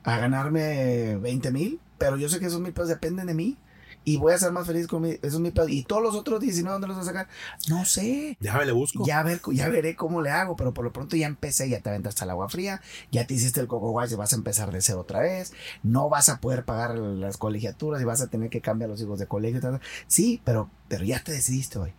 a 0.02 0.18
ganarme 0.18 1.16
20 1.16 1.50
mil, 1.50 1.80
pero 1.96 2.16
yo 2.16 2.28
sé 2.28 2.38
que 2.38 2.46
esos 2.46 2.60
mil 2.60 2.72
pesos 2.72 2.88
dependen 2.88 3.26
de 3.26 3.34
mí 3.34 3.56
y 4.04 4.16
voy 4.18 4.32
a 4.32 4.38
ser 4.38 4.52
más 4.52 4.66
feliz 4.66 4.86
con 4.86 5.02
mi, 5.02 5.18
esos 5.22 5.40
mil 5.40 5.52
pesos. 5.52 5.70
Y 5.70 5.82
todos 5.82 6.02
los 6.02 6.14
otros 6.14 6.40
19, 6.40 6.72
¿dónde 6.72 6.86
los 6.88 6.96
voy 6.96 7.02
a 7.02 7.06
sacar? 7.06 7.28
No 7.68 7.84
sé. 7.84 8.36
Déjame 8.40 8.66
le 8.66 8.72
busco. 8.72 9.04
Ya, 9.06 9.22
ver, 9.22 9.40
ya 9.52 9.68
veré 9.68 9.96
cómo 9.96 10.20
le 10.22 10.30
hago, 10.30 10.56
pero 10.56 10.74
por 10.74 10.84
lo 10.84 10.92
pronto 10.92 11.16
ya 11.16 11.26
empecé, 11.26 11.68
ya 11.68 11.80
te 11.80 11.88
aventaste 11.88 12.24
al 12.24 12.30
agua 12.30 12.48
fría, 12.48 12.80
ya 13.10 13.26
te 13.26 13.34
hiciste 13.34 13.60
el 13.60 13.66
coco 13.66 13.90
guay 13.90 14.10
y 14.12 14.14
vas 14.14 14.32
a 14.32 14.36
empezar 14.36 14.70
de 14.70 14.82
cero 14.82 15.00
otra 15.00 15.20
vez. 15.20 15.52
No 15.82 16.08
vas 16.08 16.28
a 16.28 16.40
poder 16.40 16.64
pagar 16.64 16.96
las 16.96 17.36
colegiaturas 17.36 18.00
y 18.00 18.04
vas 18.04 18.20
a 18.20 18.28
tener 18.28 18.50
que 18.50 18.60
cambiar 18.60 18.90
a 18.90 18.92
los 18.92 19.00
hijos 19.00 19.18
de 19.18 19.26
colegio. 19.26 19.60
Tal, 19.60 19.80
Sí, 20.06 20.40
pero, 20.44 20.70
pero 20.88 21.04
ya 21.04 21.22
te 21.22 21.32
decidiste 21.32 21.78
hoy. 21.78 21.92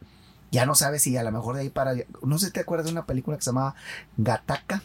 Ya 0.52 0.66
no 0.66 0.76
sabes 0.76 1.02
si 1.02 1.18
a 1.18 1.24
lo 1.24 1.32
mejor 1.32 1.56
de 1.56 1.62
ahí 1.62 1.70
para. 1.70 1.96
No 2.24 2.38
sé 2.38 2.48
si 2.48 2.52
te 2.54 2.62
acuerdas 2.62 2.86
de 2.86 2.92
una 2.92 3.06
película 3.06 3.36
que 3.36 3.44
se 3.44 3.50
llamaba 3.50 3.76
Gataka. 4.18 4.84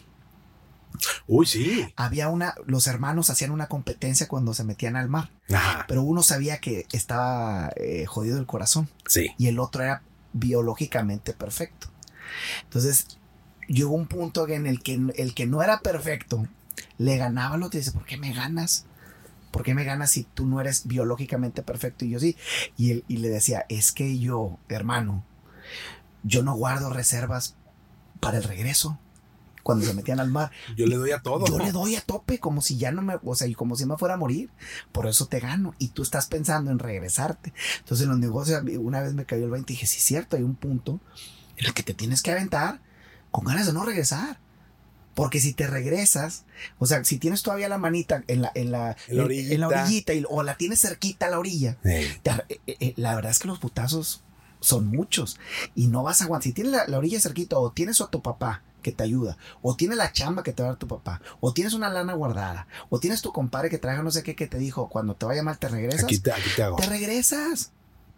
Uy, 1.26 1.46
sí. 1.46 1.92
Había 1.96 2.28
una, 2.28 2.54
los 2.66 2.86
hermanos 2.86 3.30
hacían 3.30 3.50
una 3.52 3.68
competencia 3.68 4.28
cuando 4.28 4.54
se 4.54 4.64
metían 4.64 4.96
al 4.96 5.08
mar, 5.08 5.30
Ajá. 5.52 5.84
pero 5.88 6.02
uno 6.02 6.22
sabía 6.22 6.58
que 6.58 6.86
estaba 6.92 7.70
eh, 7.76 8.04
jodido 8.06 8.38
el 8.38 8.46
corazón 8.46 8.88
Sí. 9.06 9.30
y 9.38 9.46
el 9.46 9.58
otro 9.58 9.82
era 9.82 10.02
biológicamente 10.32 11.32
perfecto. 11.32 11.88
Entonces, 12.64 13.18
llegó 13.68 13.94
un 13.94 14.06
punto 14.06 14.46
en 14.48 14.66
el 14.66 14.82
que 14.82 15.00
el 15.16 15.34
que 15.34 15.46
no 15.46 15.62
era 15.62 15.80
perfecto 15.80 16.46
le 16.98 17.16
ganaba 17.16 17.54
al 17.54 17.62
otro 17.62 17.78
y 17.78 17.82
dice, 17.82 17.92
¿por 17.92 18.04
qué 18.04 18.16
me 18.16 18.32
ganas? 18.32 18.84
¿Por 19.50 19.62
qué 19.64 19.74
me 19.74 19.84
ganas 19.84 20.10
si 20.10 20.24
tú 20.24 20.46
no 20.46 20.60
eres 20.60 20.86
biológicamente 20.86 21.62
perfecto 21.62 22.04
y 22.04 22.10
yo 22.10 22.20
sí? 22.20 22.36
Y, 22.76 22.90
él, 22.92 23.04
y 23.08 23.16
le 23.18 23.28
decía, 23.28 23.64
es 23.68 23.90
que 23.92 24.18
yo, 24.18 24.58
hermano, 24.68 25.24
yo 26.22 26.42
no 26.42 26.54
guardo 26.54 26.90
reservas 26.90 27.56
para 28.20 28.38
el 28.38 28.44
regreso. 28.44 28.98
Cuando 29.62 29.84
se 29.84 29.94
metían 29.94 30.20
al 30.20 30.30
mar, 30.30 30.50
Yo 30.76 30.86
le 30.86 30.96
doy 30.96 31.10
a 31.12 31.20
todo. 31.20 31.46
yo 31.46 31.58
le 31.58 31.72
doy 31.72 31.96
a 31.96 32.00
tope 32.00 32.38
como 32.38 32.62
si 32.62 32.76
ya 32.78 32.92
no 32.92 33.02
me, 33.02 33.16
o 33.22 33.34
sea, 33.34 33.46
y 33.46 33.54
como 33.54 33.76
si 33.76 33.86
me 33.86 33.96
fuera 33.96 34.14
a 34.14 34.18
morir. 34.18 34.50
Por 34.92 35.06
eso 35.06 35.26
te 35.26 35.40
gano. 35.40 35.74
Y 35.78 35.88
tú 35.88 36.02
estás 36.02 36.26
pensando 36.26 36.70
en 36.70 36.78
regresarte. 36.78 37.52
Entonces 37.78 38.04
en 38.04 38.10
los 38.10 38.18
negocios, 38.18 38.62
una 38.78 39.00
vez 39.02 39.14
me 39.14 39.24
cayó 39.26 39.44
el 39.44 39.50
20 39.50 39.72
y 39.72 39.76
dije, 39.76 39.86
sí, 39.86 39.98
es 39.98 40.04
cierto, 40.04 40.36
hay 40.36 40.42
un 40.42 40.54
punto 40.54 41.00
en 41.56 41.66
el 41.66 41.74
que 41.74 41.82
te 41.82 41.94
tienes 41.94 42.22
que 42.22 42.30
aventar 42.32 42.80
con 43.30 43.44
ganas 43.44 43.66
de 43.66 43.72
no 43.72 43.84
regresar. 43.84 44.38
Porque 45.14 45.40
si 45.40 45.52
te 45.52 45.66
regresas, 45.66 46.44
o 46.78 46.86
sea, 46.86 47.04
si 47.04 47.18
tienes 47.18 47.42
todavía 47.42 47.68
la 47.68 47.78
manita 47.78 48.22
en 48.28 48.42
la, 48.42 48.52
en 48.54 48.70
la, 48.70 48.96
En 49.08 49.16
la 49.18 49.24
orillita. 49.24 49.54
en 49.54 49.60
la 49.60 49.68
orillita 49.68 50.14
y- 50.14 50.24
o 50.30 50.42
la 50.42 50.56
tienes 50.56 50.80
cerquita 50.80 51.26
a 51.26 51.30
la 51.30 51.38
orilla, 51.38 51.76
Ey. 51.84 52.08
te 52.22 52.30
eh, 52.48 52.60
eh, 52.66 52.94
la 52.96 53.14
verdad 53.16 53.32
es 53.32 53.40
que 53.40 53.48
los 53.48 53.58
putazos 53.58 54.22
son 54.60 54.86
muchos 54.86 55.38
y 55.74 55.88
no 55.88 56.02
vas 56.04 56.20
a 56.20 56.24
aguantar. 56.24 56.44
Si 56.44 56.52
tienes 56.52 56.72
la, 56.72 56.86
la 56.86 56.98
orilla 56.98 57.20
cerquita 57.20 57.58
o 57.58 57.72
tienes 57.72 58.00
a 58.00 58.06
tu 58.06 58.22
papá 58.22 58.62
que 58.80 58.92
te 58.92 59.02
ayuda, 59.04 59.36
o 59.62 59.76
tienes 59.76 59.96
la 59.98 60.12
chamba 60.12 60.42
que 60.42 60.52
te 60.52 60.62
va 60.62 60.68
a 60.68 60.72
dar 60.72 60.78
tu 60.78 60.88
papá, 60.88 61.20
o 61.40 61.52
tienes 61.52 61.74
una 61.74 61.88
lana 61.88 62.14
guardada, 62.14 62.66
o 62.88 62.98
tienes 63.00 63.22
tu 63.22 63.32
compadre 63.32 63.70
que 63.70 63.78
trae 63.78 64.02
no 64.02 64.10
sé 64.10 64.22
qué 64.22 64.34
que 64.34 64.46
te 64.46 64.58
dijo, 64.58 64.88
cuando 64.88 65.14
te 65.14 65.26
vaya 65.26 65.42
mal 65.42 65.58
te 65.58 65.68
regresas, 65.68 66.04
Aquí 66.04 66.18
te, 66.18 66.32
aquí 66.32 66.50
te 66.56 66.62
hago. 66.62 66.76
te 66.76 66.86
regresas. 66.86 67.72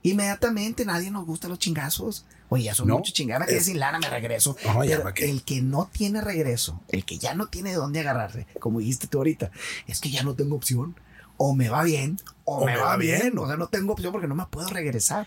Inmediatamente, 0.04 0.84
nadie 0.84 1.10
nos 1.12 1.24
gusta 1.26 1.46
los 1.48 1.58
chingazos. 1.60 2.24
Oye, 2.48 2.64
ya 2.64 2.74
son 2.74 2.88
No, 2.88 2.96
muchos 2.96 3.14
chingados, 3.14 3.48
es- 3.48 3.64
sin 3.66 3.78
lana, 3.78 3.98
me 4.00 4.10
regreso. 4.10 4.56
No, 4.66 4.80
Pero 4.80 5.08
el 5.16 5.42
que 5.44 5.62
no 5.62 5.88
tiene 5.92 6.20
regreso, 6.20 6.80
el 6.88 7.04
que 7.04 7.18
ya 7.18 7.34
no 7.34 7.46
tiene 7.46 7.70
de 7.70 7.76
dónde 7.76 8.00
agarrarse, 8.00 8.46
como 8.60 8.80
dijiste 8.80 9.06
tú 9.06 9.18
ahorita, 9.18 9.50
es 9.86 10.00
que 10.00 10.10
ya 10.10 10.22
no 10.24 10.34
tengo 10.34 10.56
opción. 10.56 10.96
O 11.36 11.54
me 11.54 11.68
va 11.68 11.82
bien, 11.82 12.18
o, 12.44 12.64
me, 12.64 12.76
va 12.76 12.96
bien. 12.96 13.36
O 13.38 13.46
sea, 13.46 13.56
no 13.56 13.66
tengo 13.66 13.92
opción 13.94 14.12
porque 14.12 14.28
no 14.28 14.34
me 14.34 14.46
puedo 14.46 14.68
regresar. 14.68 15.26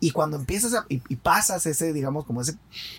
Y 0.00 0.10
cuando 0.10 0.36
empiezas 0.36 0.74
a, 0.74 0.86
y, 0.88 1.02
y 1.08 1.16
pasas 1.16 1.66
ese, 1.66 1.92
digamos, 1.92 2.24
como 2.24 2.40
ese, 2.42 2.56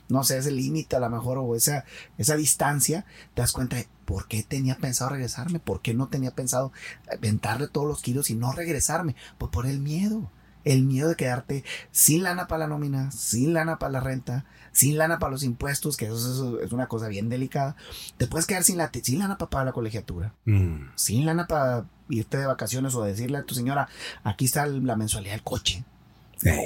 no 0.08 0.24
sé, 0.24 0.38
ese 0.38 0.52
límite 0.52 0.96
a 0.96 1.00
lo 1.00 1.10
mejor, 1.10 1.38
o 1.40 1.56
esa, 1.56 1.84
esa 2.18 2.36
distancia, 2.36 3.06
te 3.34 3.42
das 3.42 3.52
cuenta 3.52 3.76
de 3.76 3.88
por 4.06 4.28
qué 4.28 4.44
tenía 4.44 4.78
pensado 4.78 5.10
regresarme, 5.10 5.60
por 5.60 5.82
qué 5.82 5.94
no 5.94 6.08
tenía 6.08 6.32
pensado 6.32 6.72
aventarle 7.12 7.68
todos 7.68 7.88
los 7.88 8.02
kilos 8.02 8.30
y 8.30 8.36
no 8.36 8.52
regresarme. 8.54 9.16
Pues 9.38 9.52
por 9.52 9.66
el 9.66 9.80
miedo. 9.80 10.30
El 10.66 10.86
miedo 10.86 11.10
de 11.10 11.18
quedarte 11.18 11.66
sin 11.92 12.24
lana 12.24 12.48
para 12.48 12.60
la 12.60 12.68
nómina, 12.68 13.12
sin 13.12 13.54
lana 13.54 13.80
para 13.80 13.92
la 13.92 14.00
renta, 14.00 14.46
sin 14.72 14.98
lana 14.98 15.20
para 15.20 15.34
los 15.34 15.44
impuestos, 15.44 15.98
que 15.98 16.06
eso, 16.06 16.16
eso 16.16 16.62
es 16.62 16.72
una 16.72 16.88
cosa 16.88 17.10
bien 17.10 17.28
delicada. 17.28 17.76
Te 18.18 18.28
puedes 18.28 18.48
quedar 18.48 18.64
sin, 18.64 18.78
la, 18.78 18.90
sin 19.04 19.20
lana 19.20 19.38
para 19.38 19.50
pagar 19.50 19.66
la 19.66 19.74
colegiatura, 19.74 20.34
Mm. 20.46 20.92
sin 20.96 21.26
lana 21.26 21.48
para 21.48 21.84
irte 22.10 22.38
de 22.38 22.46
vacaciones 22.46 22.96
o 22.96 23.04
decirle 23.04 23.38
a 23.38 23.44
tu 23.44 23.56
señora, 23.56 23.88
aquí 24.24 24.46
está 24.46 24.66
la 24.66 24.96
mensualidad 24.96 25.34
del 25.34 25.44
coche. 25.44 25.84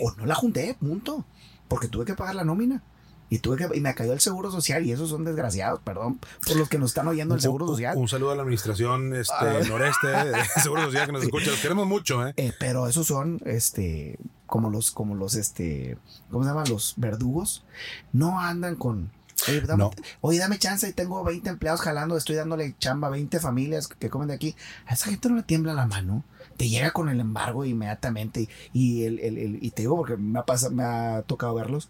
O 0.01 0.11
no 0.17 0.25
la 0.25 0.35
junté, 0.35 0.75
punto. 0.79 1.25
Porque 1.67 1.87
tuve 1.87 2.05
que 2.05 2.15
pagar 2.15 2.35
la 2.35 2.43
nómina. 2.43 2.81
Y 3.29 3.39
tuve 3.39 3.57
que, 3.57 3.77
y 3.77 3.81
me 3.81 3.93
cayó 3.93 4.13
el 4.13 4.21
seguro 4.21 4.49
social, 4.51 4.85
y 4.85 4.93
esos 4.93 5.09
son 5.09 5.25
desgraciados, 5.25 5.81
perdón, 5.81 6.17
por 6.45 6.55
los 6.55 6.69
que 6.69 6.77
nos 6.77 6.91
están 6.91 7.09
oyendo 7.09 7.35
el 7.35 7.41
seguro 7.41 7.67
social. 7.67 7.97
Un, 7.97 8.07
saludo 8.07 8.31
a 8.31 8.35
la 8.35 8.43
administración 8.43 9.13
este, 9.13 9.33
Ah. 9.37 9.59
noreste 9.67 10.07
de 10.07 10.33
Seguro 10.63 10.83
Social 10.83 11.07
que 11.07 11.11
nos 11.11 11.23
escucha. 11.23 11.51
Los 11.51 11.59
queremos 11.59 11.85
mucho, 11.85 12.25
¿eh? 12.25 12.33
Eh, 12.37 12.53
pero 12.57 12.87
esos 12.87 13.05
son, 13.05 13.41
este, 13.43 14.17
como 14.45 14.69
los, 14.69 14.91
como 14.91 15.13
los, 15.13 15.35
este, 15.35 15.97
¿cómo 16.31 16.45
se 16.45 16.51
llaman? 16.51 16.69
Los 16.69 16.93
verdugos. 16.95 17.65
No 18.13 18.39
andan 18.39 18.75
con, 18.77 19.11
oye, 19.49 19.61
dame, 19.61 19.83
No. 19.83 19.91
oye, 20.21 20.39
dame 20.39 20.57
chance 20.59 20.87
y 20.87 20.93
tengo 20.93 21.23
20 21.23 21.49
empleados 21.49 21.81
jalando, 21.81 22.17
estoy 22.17 22.35
dándole 22.35 22.75
chamba 22.79 23.07
a 23.07 23.11
20 23.11 23.39
familias 23.39 23.87
que 23.87 24.09
comen 24.09 24.27
de 24.29 24.33
aquí. 24.35 24.55
A 24.85 24.93
esa 24.93 25.09
gente 25.09 25.29
no 25.29 25.35
le 25.35 25.43
tiembla 25.43 25.73
la 25.73 25.85
mano. 25.87 26.23
Te 26.57 26.69
llega 26.69 26.91
con 26.91 27.09
el 27.09 27.19
embargo 27.19 27.65
inmediatamente. 27.65 28.41
Y, 28.41 28.49
y 28.73 29.03
el, 29.05 29.19
el- 29.19 29.37
el- 29.37 29.59
y 29.63 29.71
te 29.71 29.83
digo 29.83 29.95
porque 29.95 30.17
me 30.17 30.39
ha, 30.39 30.43
pasado, 30.45 30.73
me 30.73 30.83
ha 30.83 31.23
tocado 31.27 31.53
verlos. 31.55 31.89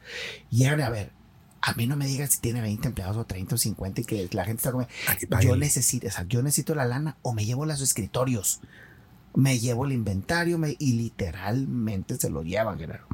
Llegan 0.50 0.82
a 0.82 0.90
ver. 0.90 1.12
A 1.62 1.74
mí 1.74 1.88
no 1.88 1.96
me 1.96 2.06
digan 2.06 2.30
si 2.30 2.40
tiene 2.40 2.62
20 2.62 2.88
empleados 2.90 3.18
o 3.18 3.26
30 3.26 3.56
o 3.56 3.58
50 3.58 4.02
y 4.02 4.04
que 4.06 4.30
la 4.32 4.46
gente 4.46 4.60
está 4.60 4.72
comiendo. 4.72 4.94
Yo 5.42 5.56
necesito, 5.58 6.08
o 6.08 6.12
sea, 6.12 6.24
yo 6.28 6.42
necesito 6.44 6.76
la 6.76 6.86
lana 6.86 7.18
o 7.24 7.34
me 7.34 7.46
llevo 7.46 7.66
los 7.66 7.82
escritorios. 7.82 8.62
Me 9.36 9.60
llevo 9.60 9.86
el 9.86 9.92
inventario 9.92 10.58
me- 10.58 10.76
y 10.80 10.94
literalmente 10.94 12.16
se 12.18 12.30
lo 12.30 12.44
llevan, 12.44 12.78
Guerrero. 12.78 13.06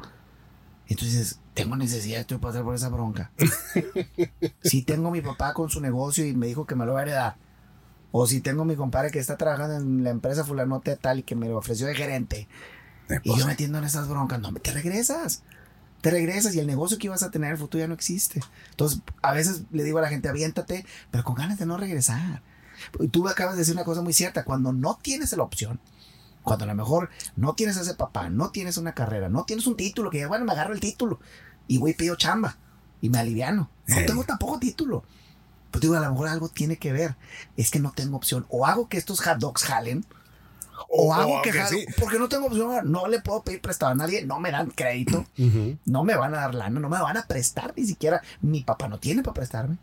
Entonces, 0.88 1.38
tengo 1.54 1.76
necesidad 1.76 2.26
de 2.26 2.38
pasar 2.38 2.64
por 2.64 2.74
esa 2.74 2.88
bronca. 2.88 3.30
si 4.62 4.82
tengo 4.82 5.10
mi 5.10 5.20
papá 5.20 5.54
con 5.54 5.70
su 5.70 5.80
negocio 5.80 6.26
y 6.26 6.34
me 6.34 6.46
dijo 6.48 6.66
que 6.66 6.74
me 6.74 6.84
lo 6.84 6.94
va 6.94 7.00
a 7.00 7.02
heredar. 7.04 7.36
O 8.10 8.26
si 8.26 8.40
tengo 8.40 8.64
mi 8.64 8.76
compadre 8.76 9.10
que 9.10 9.18
está 9.18 9.36
trabajando 9.36 9.76
en 9.76 10.04
la 10.04 10.10
empresa 10.10 10.44
fulanote 10.44 10.96
tal 10.96 11.20
y 11.20 11.22
que 11.22 11.34
me 11.34 11.48
lo 11.48 11.58
ofreció 11.58 11.86
de 11.86 11.94
gerente. 11.94 12.48
Eh, 13.08 13.20
Y 13.22 13.38
yo 13.38 13.46
metiendo 13.46 13.78
en 13.78 13.84
esas 13.84 14.08
broncas, 14.08 14.40
no, 14.40 14.52
te 14.52 14.72
regresas. 14.72 15.42
Te 16.00 16.10
regresas 16.10 16.54
y 16.54 16.60
el 16.60 16.66
negocio 16.66 16.98
que 16.98 17.06
ibas 17.06 17.22
a 17.22 17.30
tener 17.30 17.48
en 17.48 17.52
el 17.52 17.58
futuro 17.58 17.82
ya 17.82 17.88
no 17.88 17.94
existe. 17.94 18.40
Entonces, 18.70 19.00
a 19.22 19.32
veces 19.32 19.62
le 19.72 19.84
digo 19.84 19.98
a 19.98 20.02
la 20.02 20.08
gente, 20.08 20.28
aviéntate, 20.28 20.84
pero 21.10 21.24
con 21.24 21.34
ganas 21.34 21.58
de 21.58 21.66
no 21.66 21.76
regresar. 21.76 22.42
Y 23.00 23.08
tú 23.08 23.26
acabas 23.28 23.54
de 23.54 23.60
decir 23.60 23.74
una 23.74 23.84
cosa 23.84 24.02
muy 24.02 24.12
cierta, 24.12 24.44
cuando 24.44 24.72
no 24.72 24.98
tienes 25.00 25.32
la 25.32 25.42
opción, 25.42 25.80
cuando 26.42 26.64
a 26.64 26.68
lo 26.68 26.74
mejor 26.74 27.08
no 27.36 27.54
tienes 27.54 27.78
ese 27.78 27.94
papá, 27.94 28.28
no 28.28 28.50
tienes 28.50 28.76
una 28.76 28.92
carrera, 28.92 29.28
no 29.28 29.44
tienes 29.44 29.66
un 29.66 29.76
título, 29.76 30.10
que 30.10 30.18
ya, 30.18 30.28
bueno, 30.28 30.44
me 30.44 30.52
agarro 30.52 30.74
el 30.74 30.80
título 30.80 31.20
y 31.66 31.78
voy 31.78 31.92
y 31.92 31.94
pido 31.94 32.16
chamba 32.16 32.56
y 33.00 33.08
me 33.10 33.18
aliviano. 33.18 33.70
No 33.86 33.96
Ey. 33.98 34.06
tengo 34.06 34.24
tampoco 34.24 34.58
título. 34.58 35.04
Pues 35.70 35.82
digo, 35.82 35.94
a 35.96 36.00
lo 36.00 36.10
mejor 36.12 36.28
algo 36.28 36.48
tiene 36.48 36.76
que 36.76 36.92
ver. 36.92 37.16
Es 37.56 37.70
que 37.70 37.80
no 37.80 37.92
tengo 37.92 38.16
opción. 38.16 38.46
O 38.48 38.64
hago 38.66 38.88
que 38.88 38.96
estos 38.96 39.20
hot 39.20 39.38
dogs 39.38 39.64
jalen, 39.64 40.04
o, 40.88 41.12
hago 41.14 41.42
que 41.42 41.50
aunque 41.50 41.52
jalo, 41.52 41.68
sí. 41.78 41.86
porque 41.98 42.18
no 42.18 42.28
tengo 42.28 42.46
opción, 42.46 42.90
no 42.90 43.08
le 43.08 43.20
puedo 43.20 43.42
pedir 43.42 43.60
prestado 43.60 43.92
a 43.92 43.94
nadie, 43.94 44.24
no 44.24 44.38
me 44.40 44.50
dan 44.50 44.70
crédito, 44.70 45.24
Ujú. 45.38 45.78
no 45.84 46.04
me 46.04 46.16
van 46.16 46.34
a 46.34 46.38
dar 46.38 46.54
lana, 46.54 46.80
no 46.80 46.88
me 46.88 47.00
van 47.00 47.16
a 47.16 47.26
prestar 47.26 47.74
ni 47.76 47.84
siquiera. 47.84 48.22
Mi 48.40 48.62
papá 48.62 48.88
no 48.88 48.98
tiene 48.98 49.22
para 49.22 49.34
prestarme, 49.34 49.78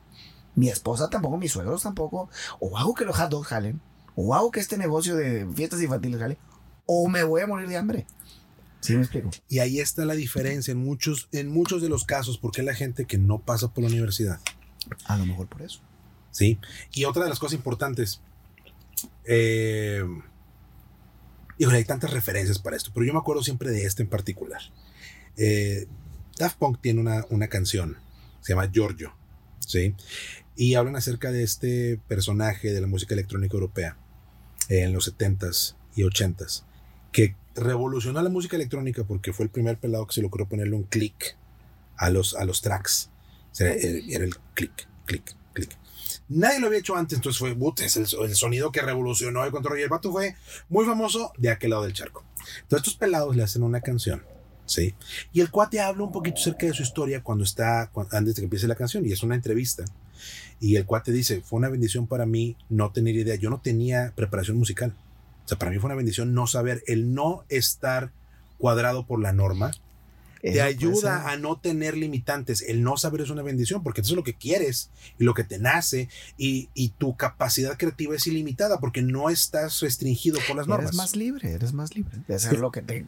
mi 0.56 0.70
esposa 0.70 1.10
tampoco, 1.10 1.38
mis 1.38 1.52
suegros 1.52 1.84
tampoco. 1.84 2.30
O 2.60 2.78
hago 2.78 2.94
que 2.94 3.06
los 3.06 3.15
hot 3.17 3.30
dogs 3.30 3.48
jalen, 3.48 3.82
o 4.15 4.34
hago 4.36 4.52
que 4.52 4.60
este 4.60 4.78
negocio 4.78 5.15
de 5.15 5.48
fiestas 5.54 5.82
infantiles 5.82 6.20
jale, 6.20 6.38
o 6.86 7.08
me 7.08 7.24
voy 7.24 7.41
a 7.41 7.48
morir 7.48 7.67
de 7.67 7.78
hambre. 7.78 8.08
¿Sí 8.82 8.96
me 8.96 9.04
explico? 9.04 9.30
Y 9.48 9.60
ahí 9.60 9.80
está 9.80 10.06
la 10.06 10.15
diferencia 10.15 10.72
en 10.72 10.80
muchos, 10.80 11.30
en 11.32 11.48
muchos 11.50 11.82
de 11.82 11.89
los 11.89 12.04
casos, 12.04 12.38
porque 12.38 12.63
la 12.63 12.74
gente 12.74 13.06
que 13.06 13.17
no 13.17 13.39
pasa 13.39 13.74
por 13.74 13.84
la 13.84 13.89
universidad. 13.89 14.39
A 15.06 15.17
lo 15.17 15.26
mejor 15.26 15.48
por 15.48 15.62
eso. 15.62 15.82
¿sí? 16.32 16.60
Y 16.94 17.06
otra 17.06 17.24
de 17.24 17.30
las 17.30 17.39
cosas 17.39 17.56
importantes, 17.56 18.22
eh, 19.26 20.04
híjole, 21.58 21.78
hay 21.78 21.86
tantas 21.86 22.12
referencias 22.12 22.60
para 22.60 22.76
esto, 22.76 22.91
pero 22.94 23.06
yo 23.06 23.13
me 23.13 23.20
acuerdo 23.20 23.44
siempre 23.44 23.70
de 23.70 23.86
este 23.86 24.04
en 24.04 24.10
particular. 24.10 24.62
Eh, 25.38 25.88
Daft 26.38 26.58
Punk 26.58 26.80
tiene 26.82 27.00
una, 27.00 27.26
una 27.30 27.48
canción, 27.48 27.98
se 28.41 28.54
llama 28.54 28.72
Giorgio, 28.72 29.13
¿sí? 29.60 29.96
Y 30.56 30.76
hablan 30.76 30.96
acerca 30.96 31.32
de 31.32 31.44
este 31.44 32.00
personaje 32.08 32.74
de 32.74 32.82
la 32.82 32.88
música 32.88 33.13
electrónica 33.13 33.54
europea 33.54 33.98
eh, 34.70 34.84
en 34.84 34.94
los 34.94 35.15
70s 35.15 35.76
y 35.96 36.02
80s, 36.02 36.63
que 37.12 37.36
revolucionó 37.56 38.22
la 38.22 38.30
música 38.30 38.56
electrónica 38.56 39.04
porque 39.04 39.34
fue 39.34 39.46
el 39.46 39.50
primer 39.52 39.78
pelado 39.78 40.08
que 40.08 40.14
se 40.14 40.24
ocurrió 40.26 40.48
ponerle 40.48 40.76
un 40.76 40.84
clic 40.84 41.36
a 41.98 42.10
los, 42.10 42.36
a 42.36 42.46
los 42.46 42.62
tracks. 42.62 43.10
O 43.52 43.56
sea, 43.56 43.72
era, 43.74 44.24
el 44.24 44.36
clic, 44.54 44.88
clic, 45.06 45.36
clic. 45.54 45.78
Nadie 46.30 46.60
lo 46.60 46.68
había 46.68 46.80
hecho 46.80 46.96
antes, 46.96 47.18
entonces 47.18 47.38
fue, 47.40 47.54
"But, 47.54 47.82
es 47.82 47.98
el, 47.98 48.08
el 48.24 48.36
sonido 48.36 48.72
que 48.72 48.82
revolucionó 48.82 49.44
el 49.44 49.52
control. 49.52 49.80
Y 49.80 49.84
el 49.84 49.90
vato 49.90 50.12
fue 50.12 50.36
muy 50.70 50.86
famoso 50.86 51.34
de 51.38 51.50
aquel 51.50 51.72
lado 51.72 51.84
del 51.84 51.94
charco. 51.94 52.24
Entonces 52.62 52.88
estos 52.88 52.96
pelados 52.96 53.36
le 53.36 53.44
hacen 53.44 53.64
una 53.64 53.82
canción, 53.82 54.24
¿sí? 54.66 54.96
Y 55.34 55.42
el 55.42 55.52
cuate 55.52 55.82
habla 55.82 56.04
un 56.04 56.12
poquito 56.12 56.40
acerca 56.40 56.66
de 56.66 56.74
su 56.74 56.84
historia 56.84 57.22
cuando 57.22 57.44
está, 57.44 57.90
cuando- 57.92 58.16
antes 58.16 58.36
de 58.36 58.42
que 58.42 58.46
empiece 58.46 58.68
la 58.68 58.76
canción, 58.76 59.06
y 59.06 59.12
es 59.12 59.24
una 59.24 59.36
entrevista. 59.36 59.84
Y 60.60 60.76
el 60.78 60.86
cuate 60.86 61.12
dice, 61.12 61.42
fue 61.42 61.58
una 61.58 61.70
bendición 61.70 62.08
para 62.08 62.26
mí 62.26 62.56
no 62.70 62.92
tener 62.92 63.16
idea. 63.16 63.36
Yo 63.36 63.50
no 63.50 63.60
tenía 63.60 64.14
preparación 64.16 64.58
musical. 64.58 64.96
O 65.45 65.47
sea, 65.47 65.58
para 65.58 65.71
mí 65.71 65.77
fue 65.80 65.88
una 65.88 65.95
bendición 65.95 66.34
no 66.34 66.47
saber, 66.47 66.84
el 66.88 67.13
no 67.13 67.43
estar 67.49 68.12
cuadrado 68.58 69.06
por 69.06 69.19
la 69.19 69.34
norma, 69.34 69.71
te 70.41 70.62
ayuda 70.62 71.30
a 71.30 71.38
no 71.38 71.60
tener 71.60 71.95
limitantes. 71.95 72.62
El 72.62 72.84
no 72.84 72.97
saber 72.97 73.21
es 73.21 73.30
una 73.30 73.43
bendición 73.43 73.84
porque 73.84 74.01
eso 74.01 74.13
es 74.13 74.15
lo 74.15 74.23
que 74.23 74.34
quieres 74.34 74.89
y 75.19 75.23
lo 75.23 75.34
que 75.34 75.43
te 75.43 75.60
nace 75.60 76.10
y, 76.38 76.69
tu 76.97 77.15
capacidad 77.15 77.77
creativa 77.77 78.15
es 78.15 78.27
ilimitada 78.27 78.80
porque 78.80 79.01
no 79.01 79.30
estás 79.30 79.80
restringido 79.82 80.39
por 80.47 80.56
las 80.56 80.67
normas. 80.67 80.88
Eres 80.88 80.97
más 80.97 81.15
libre, 81.15 81.51
eres 81.51 81.73
más 81.73 81.95
libre 81.95 82.17
de 82.27 82.36
hacer 82.36 82.60
lo 82.60 82.71
que 82.71 82.82
te 82.82 83.06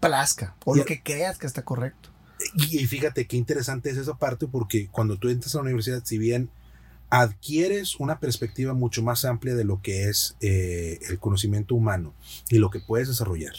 plazca 0.00 0.54
o 0.64 0.76
lo 0.76 0.84
que 0.84 1.02
creas 1.02 1.38
que 1.38 1.46
está 1.46 1.62
correcto. 1.62 2.10
Y, 2.54 2.86
fíjate 2.86 3.26
qué 3.26 3.36
interesante 3.36 3.90
es 3.90 3.96
esa 3.96 4.14
parte 4.14 4.46
porque 4.46 4.88
cuando 4.88 5.16
tú 5.16 5.28
entras 5.28 5.54
a 5.54 5.58
la 5.58 5.64
universidad, 5.64 6.02
si 6.04 6.18
bien 6.18 6.50
adquieres 7.12 7.96
una 7.96 8.20
perspectiva 8.20 8.72
mucho 8.72 9.02
más 9.02 9.26
amplia 9.26 9.54
de 9.54 9.64
lo 9.64 9.82
que 9.82 10.08
es 10.08 10.34
eh, 10.40 10.98
el 11.10 11.18
conocimiento 11.18 11.74
humano 11.74 12.14
y 12.48 12.56
lo 12.56 12.70
que 12.70 12.80
puedes 12.80 13.06
desarrollar, 13.06 13.52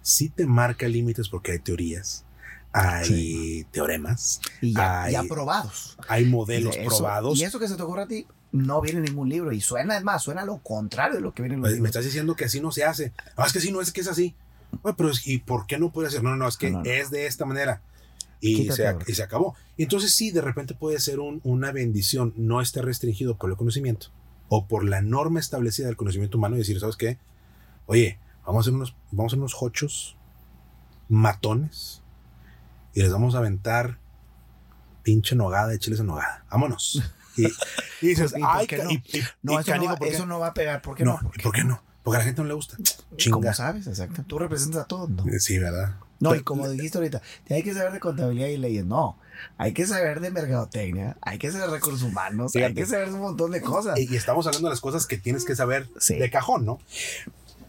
sí 0.00 0.30
te 0.30 0.46
marca 0.46 0.88
límites 0.88 1.28
porque 1.28 1.52
hay 1.52 1.58
teorías, 1.58 2.24
hay 2.72 3.64
teoremas. 3.70 4.40
Y 4.62 4.72
ya, 4.72 5.02
hay, 5.02 5.28
probados. 5.28 5.98
Hay 6.08 6.24
modelos 6.24 6.74
probados. 6.78 7.38
Y 7.38 7.44
eso 7.44 7.58
que 7.58 7.68
se 7.68 7.76
te 7.76 7.82
ocurre 7.82 8.04
a 8.04 8.08
ti 8.08 8.26
no 8.50 8.80
viene 8.80 9.00
en 9.00 9.04
ningún 9.04 9.28
libro. 9.28 9.52
Y 9.52 9.60
suena, 9.60 9.98
es 9.98 10.02
más, 10.02 10.22
suena 10.22 10.46
lo 10.46 10.62
contrario 10.62 11.16
de 11.16 11.20
lo 11.20 11.34
que 11.34 11.42
viene 11.42 11.56
en 11.56 11.60
los 11.60 11.68
pues, 11.68 11.80
Me 11.82 11.88
estás 11.88 12.04
diciendo 12.04 12.34
que 12.34 12.46
así 12.46 12.62
no 12.62 12.72
se 12.72 12.84
hace. 12.84 13.12
Ah, 13.36 13.44
es 13.46 13.52
que 13.52 13.60
sí, 13.60 13.72
no 13.72 13.82
es 13.82 13.92
que 13.92 14.00
es 14.00 14.08
así. 14.08 14.34
pero 14.96 15.10
¿y 15.26 15.36
por 15.40 15.66
qué 15.66 15.78
no 15.78 15.92
puede 15.92 16.08
ser? 16.08 16.22
No, 16.22 16.30
no, 16.30 16.36
no, 16.36 16.48
es 16.48 16.56
que 16.56 16.74
es 16.84 17.10
de 17.10 17.26
esta 17.26 17.44
manera. 17.44 17.82
Y 18.40 18.70
se, 18.70 18.96
y 19.06 19.14
se, 19.14 19.22
acabó. 19.22 19.54
Entonces 19.78 20.12
sí, 20.12 20.30
de 20.30 20.42
repente 20.42 20.74
puede 20.74 21.00
ser 21.00 21.20
un, 21.20 21.40
una 21.42 21.72
bendición 21.72 22.34
no 22.36 22.60
estar 22.60 22.84
restringido 22.84 23.36
por 23.36 23.50
el 23.50 23.56
conocimiento 23.56 24.08
o 24.48 24.66
por 24.66 24.84
la 24.84 25.02
norma 25.02 25.40
establecida 25.40 25.86
del 25.86 25.96
conocimiento 25.96 26.38
humano 26.38 26.56
y 26.56 26.58
decir, 26.58 26.78
¿sabes 26.78 26.96
qué? 26.96 27.18
Oye, 27.86 28.18
vamos 28.44 28.58
a 28.58 28.60
hacer 28.60 28.74
unos, 28.74 28.96
vamos 29.10 29.24
a 29.24 29.34
hacer 29.34 29.38
unos 29.38 29.56
hochos 29.60 30.16
matones 31.08 32.02
y 32.94 33.02
les 33.02 33.12
vamos 33.12 33.34
a 33.34 33.38
aventar 33.38 33.98
pinche 35.02 35.36
nogada 35.36 35.68
de 35.68 35.78
chiles 35.78 36.00
en 36.00 36.06
nogada. 36.06 36.44
Vámonos. 36.50 37.02
Y, 37.36 37.46
dices, 38.06 38.34
ay, 38.34 38.66
no? 39.42 39.60
eso, 39.60 40.26
no 40.26 40.38
va, 40.38 40.48
a 40.48 40.54
pegar. 40.54 40.82
¿Por 40.82 40.96
qué 40.96 41.04
no? 41.04 41.18
¿Por 41.42 41.52
qué, 41.52 41.64
no? 41.64 41.82
Porque 42.02 42.16
a 42.16 42.20
la 42.20 42.24
gente 42.24 42.42
no 42.42 42.48
le 42.48 42.54
gusta. 42.54 42.76
Chinga. 43.16 43.52
sabes, 43.52 43.86
exacto. 43.86 44.24
Tú 44.26 44.38
representas 44.38 44.82
a 44.82 44.84
todos, 44.86 45.10
¿no? 45.10 45.24
Sí, 45.38 45.58
¿verdad? 45.58 45.96
No, 46.18 46.34
y 46.34 46.42
como 46.42 46.68
dijiste 46.68 46.98
ahorita, 46.98 47.20
hay 47.50 47.62
que 47.62 47.74
saber 47.74 47.92
de 47.92 48.00
contabilidad 48.00 48.48
y 48.48 48.56
leyes. 48.56 48.84
No, 48.84 49.18
hay 49.58 49.72
que 49.72 49.86
saber 49.86 50.20
de 50.20 50.30
mercadotecnia, 50.30 51.16
hay 51.20 51.38
que 51.38 51.50
saber 51.50 51.68
de 51.68 51.74
recursos 51.74 52.02
humanos, 52.02 52.54
hay 52.56 52.74
que 52.74 52.86
saber 52.86 53.08
de 53.08 53.14
un 53.14 53.20
montón 53.20 53.50
de 53.50 53.60
cosas. 53.60 53.98
Y, 53.98 54.14
estamos 54.16 54.46
hablando 54.46 54.68
de 54.68 54.72
las 54.72 54.80
cosas 54.80 55.06
que 55.06 55.18
tienes 55.18 55.44
que 55.44 55.54
saber 55.54 55.88
de 55.88 56.30
cajón, 56.30 56.64
¿no? 56.64 56.78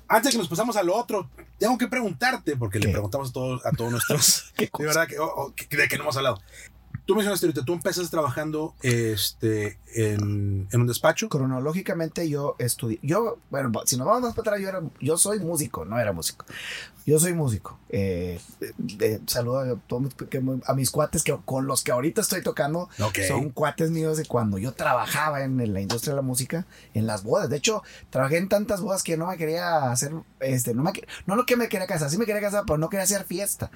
Antes 0.09 0.31
que 0.31 0.37
nos 0.37 0.47
pasamos 0.47 0.77
a 0.77 0.83
lo 0.83 0.95
otro, 0.95 1.29
tengo 1.57 1.77
que 1.77 1.87
preguntarte, 1.87 2.55
porque 2.55 2.79
le 2.79 2.89
preguntamos 2.89 3.29
a 3.29 3.33
todos, 3.33 3.65
a 3.65 3.71
todos 3.71 3.91
nuestros. 3.91 4.53
de 4.57 4.85
verdad, 4.85 5.07
que, 5.07 5.19
oh, 5.19 5.33
oh, 5.35 5.53
de 5.69 5.87
que 5.87 5.97
no 5.97 6.03
hemos 6.03 6.15
hablado. 6.15 6.41
Tú 7.05 7.15
mencionaste 7.15 7.45
ahorita, 7.45 7.63
tú 7.63 7.73
empezaste 7.73 8.09
trabajando 8.09 8.73
este, 8.81 9.79
en, 9.95 10.67
en, 10.71 10.81
un 10.81 10.87
despacho. 10.87 11.29
Cronológicamente 11.29 12.27
yo 12.29 12.55
estudié, 12.59 12.99
yo, 13.01 13.37
bueno, 13.49 13.71
si 13.85 13.95
nos 13.95 14.07
vamos 14.07 14.23
más 14.23 14.35
para 14.35 14.49
atrás, 14.49 14.61
yo, 14.61 14.69
era, 14.69 14.81
yo 14.99 15.17
soy 15.17 15.39
músico, 15.39 15.85
no 15.85 15.97
era 15.99 16.11
músico. 16.11 16.45
Yo 17.07 17.17
soy 17.19 17.33
músico. 17.33 17.79
Eh, 17.89 18.37
saludo 19.27 19.79
a, 20.65 20.73
mis 20.75 20.91
cuates 20.91 21.23
que 21.23 21.33
con 21.45 21.65
los 21.65 21.81
que 21.81 21.93
ahorita 21.93 22.19
estoy 22.19 22.43
tocando. 22.43 22.89
Son 23.29 23.49
cuates 23.51 23.91
míos 23.91 24.17
de 24.17 24.25
cuando 24.25 24.57
yo 24.57 24.73
trabajaba 24.73 25.41
en, 25.45 25.73
la 25.73 25.79
industria 25.79 26.11
de 26.11 26.17
la 26.17 26.21
música, 26.21 26.65
en 26.93 27.07
las 27.07 27.23
bodas. 27.23 27.49
De 27.49 27.55
hecho, 27.55 27.81
trabajé 28.09 28.37
en 28.37 28.49
tantas 28.49 28.81
bodas 28.81 29.03
que 29.03 29.15
no 29.15 29.27
me 29.27 29.37
quería 29.37 29.89
hacer, 29.89 30.11
este, 30.41 30.73
no, 30.73 30.83
me, 30.83 30.91
no 31.25 31.37
lo 31.37 31.45
que 31.45 31.55
me 31.55 31.69
quería 31.69 31.87
casar, 31.87 32.09
sí 32.09 32.17
me 32.17 32.25
quería 32.25 32.41
casar, 32.41 32.63
pero 32.67 32.77
no 32.77 32.89
quería 32.89 33.05
hacer 33.05 33.23
fiesta. 33.23 33.71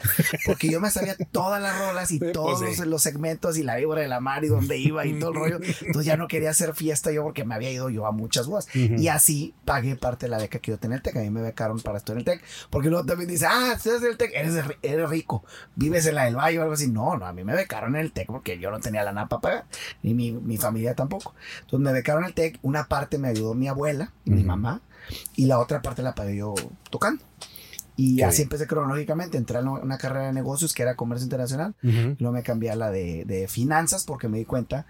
Porque 0.45 0.69
yo 0.69 0.81
me 0.81 0.91
sabía 0.91 1.15
todas 1.31 1.61
las 1.61 1.79
rolas 1.79 2.11
y 2.11 2.19
pues 2.19 2.33
todos 2.33 2.85
los, 2.85 3.01
segmentos 3.01 3.57
y 3.57 3.63
la 3.63 3.77
víbora 3.77 4.01
de 4.01 4.09
la 4.09 4.19
mar 4.19 4.43
y 4.43 4.49
dónde 4.49 4.77
iba 4.77 5.05
y 5.05 5.17
todo 5.19 5.29
el 5.29 5.35
rollo. 5.37 5.59
Entonces 5.61 6.05
ya 6.05 6.17
no 6.17 6.27
quería 6.27 6.49
hacer 6.49 6.75
fiesta 6.75 7.13
yo 7.13 7.23
porque 7.23 7.45
me 7.45 7.55
había 7.55 7.71
ido 7.71 7.89
yo 7.89 8.05
a 8.07 8.11
muchas 8.11 8.47
bodas. 8.47 8.67
Y 8.75 9.07
así 9.07 9.53
pagué 9.63 9.95
parte 9.95 10.25
de 10.25 10.31
la 10.31 10.37
beca 10.37 10.59
que 10.59 10.71
yo 10.71 10.77
tenía 10.77 10.95
en 10.95 10.99
el 10.99 11.03
TEC. 11.03 11.15
A 11.15 11.21
mí 11.21 11.29
me 11.29 11.41
becaron 11.41 11.79
para 11.79 11.97
estudiar 11.97 12.17
en 12.17 12.19
el 12.19 12.25
TEC. 12.25 12.43
Porque 12.69 12.89
luego 12.89 13.05
también 13.05 13.20
dice, 13.25 13.45
ah, 13.47 13.77
eres 13.83 14.01
del 14.01 14.17
TEC, 14.17 14.31
eres, 14.81 15.09
rico, 15.09 15.43
vives 15.75 16.05
en 16.05 16.15
la 16.15 16.25
del 16.25 16.35
Valle 16.35 16.59
o 16.59 16.61
algo 16.63 16.73
así. 16.73 16.89
No, 16.89 17.17
no, 17.17 17.25
a 17.25 17.33
mí 17.33 17.43
me 17.43 17.53
becaron 17.53 17.95
en 17.95 18.01
el 18.01 18.11
TEC 18.11 18.27
porque 18.27 18.59
yo 18.59 18.71
no 18.71 18.79
tenía 18.79 19.03
la 19.03 19.11
nada 19.11 19.27
para 19.27 19.41
pagar, 19.41 19.65
ni 20.03 20.13
mi, 20.13 20.31
mi, 20.31 20.57
familia 20.57 20.95
tampoco. 20.95 21.33
Entonces 21.61 21.79
me 21.79 21.93
becaron 21.93 22.23
en 22.23 22.29
el 22.29 22.33
TEC, 22.33 22.59
una 22.61 22.85
parte 22.85 23.17
me 23.17 23.29
ayudó 23.29 23.53
mi 23.53 23.67
abuela 23.67 24.11
y 24.25 24.31
mi 24.31 24.43
mamá, 24.43 24.81
y 25.35 25.45
la 25.45 25.59
otra 25.59 25.81
parte 25.81 26.01
la 26.01 26.15
pagué 26.15 26.37
yo 26.37 26.55
tocando. 26.89 27.23
Y 28.01 28.21
así 28.23 28.41
empecé 28.41 28.65
cronológicamente. 28.65 29.37
Entré 29.37 29.59
en 29.59 29.67
una 29.67 29.97
carrera 29.97 30.27
de 30.27 30.33
negocios 30.33 30.73
que 30.73 30.81
era 30.83 30.95
comercio 30.95 31.25
internacional. 31.25 31.75
Luego 31.81 32.31
me 32.31 32.41
cambié 32.43 32.71
a 32.71 32.75
la 32.75 32.89
de, 32.89 33.25
de, 33.25 33.47
finanzas 33.47 34.05
porque 34.05 34.27
me 34.27 34.39
di 34.39 34.45
cuenta 34.45 34.85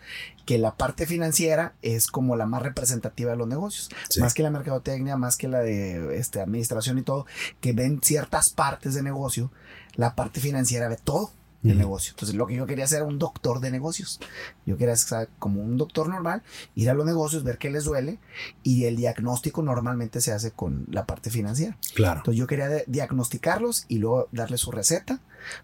que 0.45 0.58
la 0.58 0.76
parte 0.76 1.06
financiera 1.06 1.74
es 1.82 2.08
como 2.08 2.36
la 2.36 2.45
más 2.45 2.62
representativa 2.62 3.32
de 3.32 3.38
los 3.38 3.47
negocios. 3.47 3.89
Más 4.19 4.34
que 4.34 4.43
la 4.43 4.50
mercadotecnia, 4.50 5.17
más 5.17 5.36
que 5.36 5.47
la 5.47 5.60
de 5.60 6.17
este, 6.17 6.39
administración 6.39 6.97
y 7.00 7.02
todo, 7.02 7.26
que 7.60 7.74
ven 7.74 8.00
ciertas 8.02 8.50
partes 8.50 8.93
de 8.93 9.04
negocio. 9.04 9.52
La 9.95 10.15
parte 10.15 10.39
financiera 10.39 10.88
ve 10.88 10.97
todo 11.04 11.32
el 11.63 11.78
negocio. 11.78 12.12
Entonces, 12.12 12.36
lo 12.36 12.47
que 12.47 12.56
yo 12.56 12.65
quería 12.65 12.86
hacer 12.86 12.97
era 12.97 13.06
un 13.06 13.19
doctor 13.19 13.60
de 13.60 13.71
negocios. 13.71 14.19
Yo 14.65 14.78
quería 14.78 14.95
ser 14.95 15.30
como 15.39 15.62
un 15.62 15.78
doctor 15.78 16.10
normal, 16.10 16.41
ir 16.76 16.89
a 16.89 16.93
los 16.93 17.06
negocios, 17.06 17.43
ver 17.43 17.58
qué 17.58 17.69
les 17.69 17.84
duele 17.84 18.19
y 18.63 18.86
el 18.86 18.95
diagnóstico 18.95 19.62
normalmente 19.62 20.21
se 20.21 20.32
hace 20.32 20.52
con 20.52 20.86
la 20.89 21.06
parte 21.06 21.30
financiera. 21.30 21.78
Claro. 21.93 22.19
Entonces, 22.19 22.39
yo 22.39 22.47
quería 22.47 22.69
diagnosticarlos 22.88 23.86
y 23.88 24.00
luego 24.00 24.28
darles 24.32 24.62
su 24.62 24.71
receta 24.71 25.19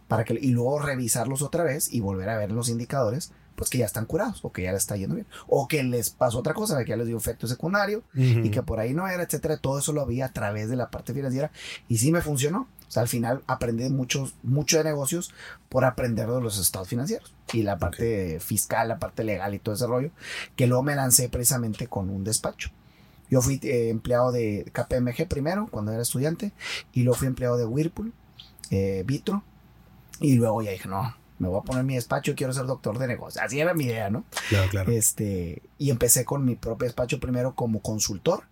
para 0.08 0.24
que 0.24 0.38
y 0.40 0.52
luego 0.52 0.80
revisarlos 0.80 1.42
otra 1.42 1.64
vez 1.64 1.92
y 1.92 2.00
volver 2.00 2.30
a 2.30 2.38
ver 2.38 2.52
los 2.52 2.70
indicadores 2.70 3.32
pues 3.58 3.72
que 3.72 3.80
ya 3.80 3.86
están 3.86 4.06
curados 4.06 4.40
o 4.44 4.52
que 4.52 4.62
ya 4.62 4.72
les 4.72 4.84
está 4.84 4.96
yendo 4.96 5.16
bien 5.16 5.26
o 5.48 5.68
que 5.68 5.84
les 5.84 6.12
pasó 6.12 6.38
otra 6.38 6.54
cosa, 6.54 6.78
que 6.84 6.92
ya 6.92 6.96
les 6.96 7.08
dio 7.08 7.18
efecto 7.18 7.48
secundario 7.48 8.04
y 8.14 8.50
que 8.52 8.62
por 8.62 8.80
ahí 8.80 8.94
no 8.94 9.08
era, 9.08 9.24
etcétera. 9.24 9.58
Todo 9.58 9.80
eso 9.80 9.94
lo 9.94 10.02
había 10.02 10.28
a 10.28 10.32
través 10.32 10.70
de 10.70 10.76
la 10.76 10.92
parte 10.92 11.14
financiera 11.14 11.52
y 11.90 11.98
sí 11.98 12.12
me 12.12 12.22
funcionó. 12.22 12.68
O 12.88 12.92
sea, 12.92 13.02
al 13.02 13.08
final 13.08 13.44
aprendí 13.48 13.90
mucho, 13.90 14.32
mucho 14.44 14.78
de 14.78 14.86
negocios 14.86 15.34
por 15.70 15.84
aprender 15.84 16.28
de 16.28 16.42
los 16.42 16.58
estados 16.58 16.88
financieros 16.88 17.34
y 17.52 17.64
la 17.64 17.78
parte 17.78 18.40
fiscal, 18.40 18.88
la 18.88 19.00
parte 19.00 19.24
legal 19.24 19.54
y 19.54 19.60
todo 19.60 19.76
ese 19.76 19.88
rollo, 19.88 20.12
que 20.56 20.68
luego 20.68 20.84
me 20.84 20.96
lancé 20.96 21.30
precisamente 21.30 21.88
con 21.88 22.10
un 22.10 22.24
despacho. 22.24 22.70
Yo 23.30 23.42
fui 23.42 23.60
eh, 23.64 23.90
empleado 23.90 24.32
de 24.32 24.72
KPMG 24.72 25.28
primero, 25.28 25.68
cuando 25.70 25.92
era 25.92 26.02
estudiante, 26.02 26.54
y 26.94 27.04
luego 27.04 27.20
fui 27.20 27.28
empleado 27.28 27.58
de 27.58 27.66
Whirlpool, 27.66 28.14
eh, 28.72 29.04
Vitro, 29.06 29.44
y 30.22 30.36
luego 30.36 30.62
ya 30.62 30.72
dije, 30.72 30.88
no, 30.88 31.14
me 31.40 31.48
voy 31.48 31.60
a 31.60 31.64
poner 31.64 31.84
mi 31.84 31.96
despacho 31.96 32.32
y 32.32 32.36
quiero 32.36 32.54
ser 32.54 32.66
doctor 32.66 32.98
de 32.98 33.08
negocios. 33.08 33.44
Así 33.44 33.60
era 33.60 33.74
mi 33.74 33.86
idea, 33.86 34.10
¿no? 34.10 34.24
Claro, 34.50 34.70
claro. 34.70 34.92
Este, 34.92 35.62
y 35.78 35.90
empecé 35.92 36.26
con 36.26 36.46
mi 36.46 36.56
propio 36.56 36.86
despacho 36.86 37.20
primero 37.20 37.56
como 37.56 37.82
consultor 37.82 38.44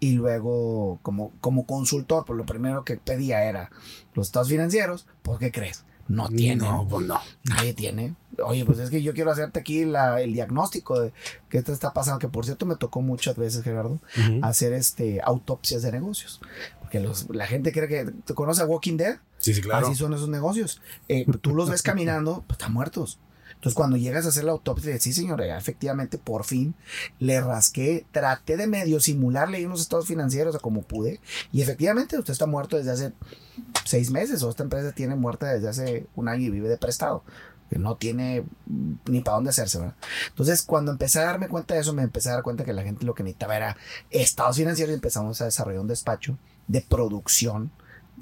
y 0.00 0.12
luego 0.12 0.98
como, 1.02 1.32
como 1.40 1.66
consultor, 1.66 2.24
pues 2.24 2.36
lo 2.36 2.46
primero 2.46 2.84
que 2.84 2.96
pedía 2.96 3.44
era 3.44 3.70
los 4.14 4.28
estados 4.28 4.48
financieros, 4.48 5.06
¿por 5.22 5.38
qué 5.38 5.52
crees? 5.52 5.84
No 6.08 6.28
tiene. 6.28 6.62
No, 6.62 6.86
pues 6.88 7.06
no. 7.06 7.20
Nadie 7.44 7.74
tiene. 7.74 8.14
Oye, 8.44 8.64
pues 8.64 8.78
es 8.78 8.90
que 8.90 9.02
yo 9.02 9.14
quiero 9.14 9.30
hacerte 9.30 9.60
aquí 9.60 9.84
la, 9.84 10.20
el 10.20 10.32
diagnóstico 10.32 11.00
de 11.00 11.12
qué 11.48 11.62
te 11.62 11.72
está 11.72 11.92
pasando, 11.92 12.18
que 12.18 12.28
por 12.28 12.44
cierto 12.44 12.66
me 12.66 12.76
tocó 12.76 13.00
muchas 13.02 13.36
veces, 13.36 13.62
Gerardo, 13.62 14.00
hacer 14.42 14.72
este 14.72 15.20
autopsias 15.22 15.82
de 15.82 15.92
negocios. 15.92 16.40
Porque 16.80 17.00
los, 17.00 17.28
la 17.30 17.46
gente 17.46 17.72
cree 17.72 17.88
que, 17.88 18.10
¿te 18.10 18.34
conoce 18.34 18.62
a 18.62 18.66
Walking 18.66 18.96
Dead? 18.96 19.18
Sí, 19.42 19.52
sí, 19.54 19.60
claro. 19.60 19.88
Así 19.88 19.96
son 19.96 20.14
esos 20.14 20.28
negocios. 20.28 20.80
Eh, 21.08 21.26
tú 21.40 21.54
los 21.54 21.68
ves 21.68 21.82
caminando, 21.82 22.44
pues 22.46 22.58
están 22.58 22.72
muertos. 22.72 23.18
Entonces, 23.54 23.74
cuando 23.74 23.96
llegas 23.96 24.24
a 24.24 24.28
hacer 24.28 24.44
la 24.44 24.52
autopsia, 24.52 24.98
sí, 24.98 25.12
señor, 25.12 25.40
efectivamente, 25.42 26.16
por 26.16 26.44
fin 26.44 26.74
le 27.18 27.40
rasqué, 27.40 28.06
traté 28.12 28.56
de 28.56 28.66
medio 28.66 28.98
simularle 29.00 29.64
unos 29.66 29.80
estados 29.80 30.06
financieros 30.06 30.54
a 30.54 30.58
como 30.58 30.82
pude, 30.82 31.20
y 31.52 31.60
efectivamente 31.60 32.18
usted 32.18 32.32
está 32.32 32.46
muerto 32.46 32.76
desde 32.76 32.90
hace 32.92 33.12
seis 33.84 34.10
meses, 34.10 34.42
o 34.42 34.50
esta 34.50 34.62
empresa 34.62 34.92
tiene 34.92 35.16
muerta 35.16 35.46
desde 35.46 35.68
hace 35.68 36.06
un 36.16 36.28
año 36.28 36.46
y 36.46 36.50
vive 36.50 36.68
de 36.68 36.78
prestado 36.78 37.24
que 37.70 37.78
no 37.78 37.96
tiene 37.96 38.44
ni 39.06 39.22
para 39.22 39.36
dónde 39.36 39.50
hacerse, 39.50 39.78
¿verdad? 39.78 39.94
Entonces, 40.28 40.62
cuando 40.62 40.92
empecé 40.92 41.20
a 41.20 41.24
darme 41.24 41.48
cuenta 41.48 41.74
de 41.74 41.80
eso, 41.80 41.94
me 41.94 42.02
empecé 42.02 42.28
a 42.28 42.34
dar 42.34 42.42
cuenta 42.42 42.64
que 42.64 42.72
la 42.74 42.82
gente 42.82 43.06
lo 43.06 43.14
que 43.14 43.22
necesitaba 43.22 43.56
era 43.56 43.76
estados 44.10 44.56
financieros 44.56 44.90
y 44.90 44.94
empezamos 44.94 45.40
a 45.40 45.46
desarrollar 45.46 45.80
un 45.80 45.88
despacho 45.88 46.36
de 46.68 46.82
producción 46.82 47.70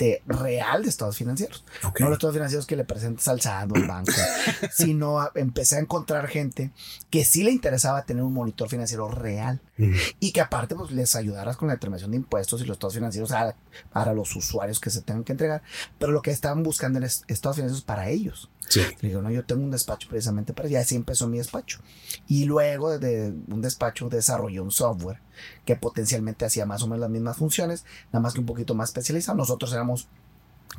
de 0.00 0.22
real 0.26 0.82
de 0.82 0.88
estados 0.88 1.16
financieros. 1.18 1.62
Ok. 1.84 2.00
No 2.00 2.06
los 2.08 2.16
estados 2.16 2.34
financieros 2.34 2.66
que 2.66 2.74
le 2.74 2.84
presentas 2.84 3.28
al 3.28 3.40
SAT 3.40 3.70
o 3.70 3.74
al 3.76 3.86
banco, 3.86 4.10
sino 4.72 5.20
a- 5.20 5.30
empecé 5.34 5.76
a 5.76 5.80
encontrar 5.80 6.26
gente 6.26 6.70
que 7.10 7.24
sí 7.24 7.42
le 7.44 7.50
interesaba 7.50 8.02
tener 8.04 8.22
un 8.22 8.32
monitor 8.32 8.68
financiero 8.68 9.08
real 9.10 9.60
Ujú. 9.78 9.92
y 10.18 10.32
que 10.32 10.40
aparte 10.40 10.74
pues 10.74 10.90
les 10.90 11.14
ayudaras 11.16 11.56
con 11.58 11.68
la 11.68 11.74
determinación 11.74 12.12
de 12.12 12.16
impuestos 12.16 12.60
y 12.62 12.64
los 12.64 12.76
estados 12.76 12.94
financieros 12.94 13.30
a- 13.32 13.54
para 13.92 14.14
los 14.14 14.34
usuarios 14.34 14.80
que 14.80 14.88
se 14.90 15.02
tengan 15.02 15.22
que 15.24 15.32
entregar, 15.32 15.62
pero 15.98 16.12
lo 16.12 16.22
que 16.22 16.30
estaban 16.30 16.62
buscando 16.62 16.98
eran 16.98 17.06
es- 17.06 17.24
estados 17.28 17.56
financieros 17.56 17.84
para 17.84 18.08
ellos. 18.08 18.50
Sí. 18.68 18.80
Le 19.00 19.08
digo, 19.08 19.20
no, 19.20 19.30
yo 19.30 19.44
tengo 19.44 19.62
un 19.64 19.70
despacho 19.70 20.08
precisamente 20.08 20.52
para 20.54 20.66
eso. 20.68 20.74
Y 20.74 20.76
así 20.76 20.94
empezó 20.96 21.26
mi 21.28 21.38
despacho. 21.38 21.80
Y 22.28 22.44
luego 22.44 22.98
de 22.98 23.34
un 23.48 23.60
despacho 23.60 24.08
desarrollé 24.08 24.60
un 24.60 24.70
software 24.70 25.20
que 25.64 25.76
potencialmente 25.76 26.44
hacía 26.44 26.66
más 26.66 26.82
o 26.82 26.86
menos 26.86 27.00
las 27.00 27.10
mismas 27.10 27.36
funciones, 27.36 27.84
nada 28.12 28.22
más 28.22 28.34
que 28.34 28.40
un 28.40 28.46
poquito 28.46 28.74
más 28.74 28.90
especializado. 28.90 29.36
Nosotros 29.38 29.72
éramos 29.72 30.08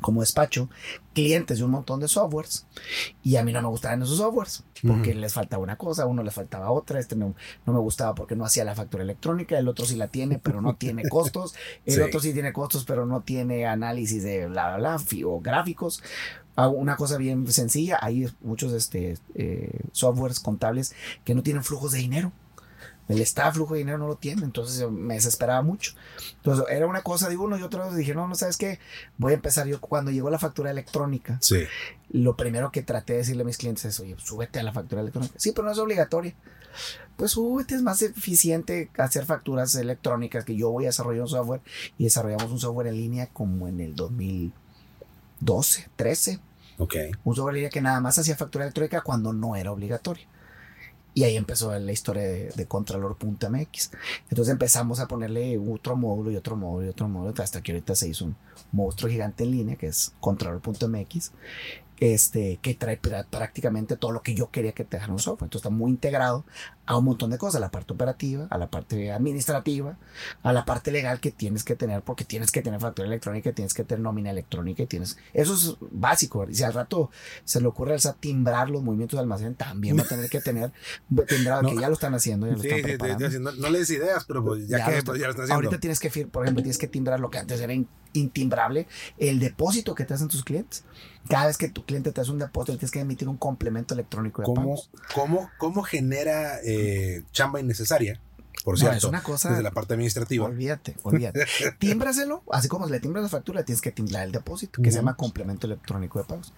como 0.00 0.22
despacho 0.22 0.70
clientes 1.12 1.58
de 1.58 1.64
un 1.64 1.70
montón 1.70 2.00
de 2.00 2.08
softwares 2.08 2.66
y 3.22 3.36
a 3.36 3.44
mí 3.44 3.52
no 3.52 3.60
me 3.60 3.68
gustaban 3.68 4.02
esos 4.02 4.16
softwares 4.16 4.64
porque 4.84 5.14
les 5.14 5.34
faltaba 5.34 5.62
una 5.62 5.76
cosa, 5.76 6.04
a 6.04 6.06
uno 6.06 6.22
le 6.22 6.30
faltaba 6.30 6.70
otra, 6.70 6.98
este 6.98 7.14
no, 7.14 7.34
no 7.66 7.72
me 7.74 7.78
gustaba 7.78 8.14
porque 8.14 8.34
no 8.34 8.44
hacía 8.44 8.64
la 8.64 8.74
factura 8.74 9.04
electrónica, 9.04 9.56
el 9.58 9.68
otro 9.68 9.84
sí 9.84 9.94
la 9.96 10.08
tiene 10.08 10.38
pero 10.38 10.62
no 10.62 10.74
tiene 10.76 11.02
costos, 11.10 11.54
el 11.84 11.94
Sí. 11.94 12.00
otro 12.00 12.20
sí 12.20 12.32
tiene 12.32 12.52
costos 12.54 12.84
pero 12.86 13.04
no 13.04 13.20
tiene 13.20 13.66
análisis 13.66 14.22
de 14.22 14.46
bla 14.48 14.76
bla 14.76 14.96
bla 14.96 15.26
o 15.26 15.40
gráficos. 15.40 16.02
Ah, 16.56 16.68
Una 16.68 16.96
cosa 16.96 17.16
bien 17.16 17.50
sencilla, 17.52 17.98
hay 18.02 18.28
muchos 18.40 18.72
este, 18.72 19.18
eh, 19.34 19.78
softwares 19.92 20.40
contables 20.40 20.94
que 21.24 21.34
no 21.34 21.42
tienen 21.42 21.64
flujos 21.64 21.92
de 21.92 21.98
dinero. 21.98 22.32
El 23.12 23.20
staff 23.22 23.54
flujo 23.54 23.74
de 23.74 23.78
dinero 23.80 23.98
no 23.98 24.06
lo 24.08 24.16
tiene, 24.16 24.42
entonces 24.42 24.90
me 24.90 25.14
desesperaba 25.14 25.60
mucho. 25.62 25.92
Entonces 26.36 26.64
era 26.70 26.86
una 26.86 27.02
cosa 27.02 27.28
de 27.28 27.36
uno 27.36 27.58
y 27.58 27.62
otro 27.62 27.92
dije, 27.94 28.14
no, 28.14 28.26
no 28.26 28.34
sabes 28.34 28.56
qué, 28.56 28.78
voy 29.18 29.32
a 29.32 29.34
empezar 29.36 29.66
yo 29.66 29.80
cuando 29.80 30.10
llegó 30.10 30.30
la 30.30 30.38
factura 30.38 30.70
electrónica 30.70 31.38
Sí. 31.42 31.64
lo 32.10 32.36
primero 32.36 32.70
que 32.72 32.82
traté 32.82 33.12
de 33.14 33.18
decirle 33.20 33.42
a 33.42 33.46
mis 33.46 33.58
clientes 33.58 33.84
es, 33.84 34.00
oye, 34.00 34.16
súbete 34.18 34.58
a 34.60 34.62
la 34.62 34.72
factura 34.72 35.00
electrónica. 35.02 35.34
Sí, 35.36 35.52
pero 35.52 35.64
no 35.66 35.72
es 35.72 35.78
obligatoria. 35.78 36.34
Pues 37.16 37.32
súbete, 37.32 37.74
es 37.74 37.82
más 37.82 38.00
eficiente 38.00 38.90
hacer 38.96 39.26
facturas 39.26 39.74
electrónicas 39.74 40.44
que 40.44 40.56
yo 40.56 40.70
voy 40.70 40.84
a 40.84 40.88
desarrollar 40.88 41.22
un 41.22 41.28
software 41.28 41.60
y 41.98 42.04
desarrollamos 42.04 42.50
un 42.50 42.58
software 42.58 42.86
en 42.86 42.96
línea 42.96 43.26
como 43.26 43.68
en 43.68 43.80
el 43.80 43.94
2012, 43.94 45.88
13. 45.96 46.38
Ok. 46.78 46.94
Un 47.24 47.34
software 47.36 47.52
en 47.52 47.56
línea 47.56 47.70
que 47.70 47.80
nada 47.82 48.00
más 48.00 48.18
hacía 48.18 48.36
factura 48.36 48.64
electrónica 48.64 49.02
cuando 49.02 49.32
no 49.32 49.56
era 49.56 49.70
obligatoria. 49.72 50.26
Y 51.14 51.24
ahí 51.24 51.36
empezó 51.36 51.78
la 51.78 51.92
historia 51.92 52.22
de, 52.22 52.48
de 52.50 52.66
Contralor.mx. 52.66 53.90
Entonces 54.30 54.52
empezamos 54.52 55.00
a 55.00 55.08
ponerle 55.08 55.58
otro 55.58 55.96
módulo 55.96 56.30
y 56.30 56.36
otro 56.36 56.56
módulo 56.56 56.86
y 56.86 56.88
otro 56.88 57.08
módulo 57.08 57.34
hasta 57.42 57.62
que 57.62 57.72
ahorita 57.72 57.94
se 57.94 58.08
hizo 58.08 58.24
un 58.24 58.36
monstruo 58.72 59.10
gigante 59.10 59.44
en 59.44 59.50
línea 59.50 59.76
que 59.76 59.88
es 59.88 60.14
Contralor.mx 60.20 61.32
este, 62.04 62.58
que 62.62 62.74
trae 62.74 62.96
prácticamente 63.30 63.96
todo 63.96 64.10
lo 64.10 64.22
que 64.22 64.34
yo 64.34 64.50
quería 64.50 64.72
que 64.72 64.82
te 64.82 64.96
dejara 64.96 65.12
un 65.12 65.20
software. 65.20 65.46
Entonces 65.46 65.66
está 65.66 65.70
muy 65.70 65.88
integrado 65.92 66.44
a 66.84 66.96
un 66.98 67.04
montón 67.04 67.30
de 67.30 67.38
cosas, 67.38 67.56
a 67.58 67.60
la 67.60 67.70
parte 67.70 67.92
operativa, 67.92 68.48
a 68.50 68.58
la 68.58 68.68
parte 68.68 69.12
administrativa, 69.12 69.96
a 70.42 70.52
la 70.52 70.64
parte 70.64 70.90
legal 70.90 71.20
que 71.20 71.30
tienes 71.30 71.62
que 71.62 71.76
tener, 71.76 72.02
porque 72.02 72.24
tienes 72.24 72.50
que 72.50 72.60
tener 72.60 72.80
factura 72.80 73.06
electrónica, 73.06 73.52
tienes 73.52 73.72
que 73.72 73.84
tener 73.84 74.00
nómina 74.02 74.30
electrónica, 74.30 74.82
y 74.82 74.86
tienes, 74.86 75.16
eso 75.32 75.54
es 75.54 75.76
básico. 75.92 76.44
Y 76.50 76.56
si 76.56 76.64
al 76.64 76.72
rato 76.72 77.10
se 77.44 77.60
le 77.60 77.68
ocurre 77.68 77.92
al 77.92 78.00
SAT 78.00 78.16
timbrar 78.18 78.68
los 78.68 78.82
movimientos 78.82 79.16
de 79.16 79.20
almacén, 79.22 79.54
también 79.54 79.96
va 79.96 80.02
a 80.02 80.06
tener 80.08 80.28
que 80.28 80.40
tener, 80.40 80.72
tendrá, 81.28 81.62
No. 81.62 81.68
que 81.68 81.76
ya 81.78 81.86
lo 81.86 81.94
están 81.94 82.14
haciendo, 82.16 82.48
ya 82.48 82.54
lo 82.54 82.58
Sí, 82.62 82.68
están 82.68 83.30
sí, 83.30 83.38
no, 83.38 83.52
no 83.52 83.70
le 83.70 83.78
des 83.78 83.90
ideas, 83.90 84.24
pero 84.24 84.44
pues 84.44 84.66
ya, 84.66 84.78
Ya 84.78 84.84
que 84.86 84.90
lo 84.96 84.96
pues, 84.96 84.98
está- 85.04 85.12
ya 85.18 85.24
lo 85.26 85.30
están 85.30 85.44
haciendo. 85.44 85.54
Ahorita 85.54 85.78
tienes 85.78 86.00
que, 86.00 86.26
por 86.26 86.42
ejemplo, 86.44 86.64
tienes 86.64 86.78
que 86.78 86.88
timbrar 86.88 87.20
lo 87.20 87.30
que 87.30 87.38
antes 87.38 87.60
era 87.60 87.72
intimbrable, 88.12 88.86
el 89.18 89.38
depósito 89.40 89.94
que 89.94 90.04
te 90.04 90.14
hacen 90.14 90.28
tus 90.28 90.44
clientes. 90.44 90.84
Cada 91.28 91.46
vez 91.46 91.56
que 91.56 91.68
tu 91.68 91.84
cliente 91.84 92.12
te 92.12 92.20
hace 92.20 92.30
un 92.30 92.38
depósito, 92.38 92.72
tienes 92.78 92.90
que 92.90 93.00
emitir 93.00 93.28
un 93.28 93.36
complemento 93.36 93.94
electrónico 93.94 94.42
de 94.42 94.46
¿Cómo, 94.46 94.60
pagos. 94.60 94.90
cómo, 95.14 95.50
cómo 95.58 95.82
genera 95.82 96.58
eh, 96.64 97.22
chamba 97.32 97.60
innecesaria? 97.60 98.20
Por 98.64 98.74
No, 98.74 98.78
cierto, 98.80 98.96
es 98.98 99.04
una 99.04 99.22
cosa- 99.22 99.50
desde 99.50 99.62
la 99.62 99.70
parte 99.72 99.94
administrativa. 99.94 100.44
Olvídate, 100.46 100.96
olvídate. 101.02 101.46
Tímbraselo, 101.78 102.42
así 102.52 102.68
como 102.68 102.86
le 102.86 103.00
timbras 103.00 103.22
la 103.24 103.28
factura, 103.28 103.64
tienes 103.64 103.80
que 103.82 103.90
timbrar 103.92 104.24
el 104.24 104.32
depósito, 104.32 104.80
que 104.82 104.90
se 104.90 104.98
llama 104.98 105.16
complemento 105.16 105.66
electrónico 105.66 106.18
de 106.20 106.24
pagos. 106.26 106.52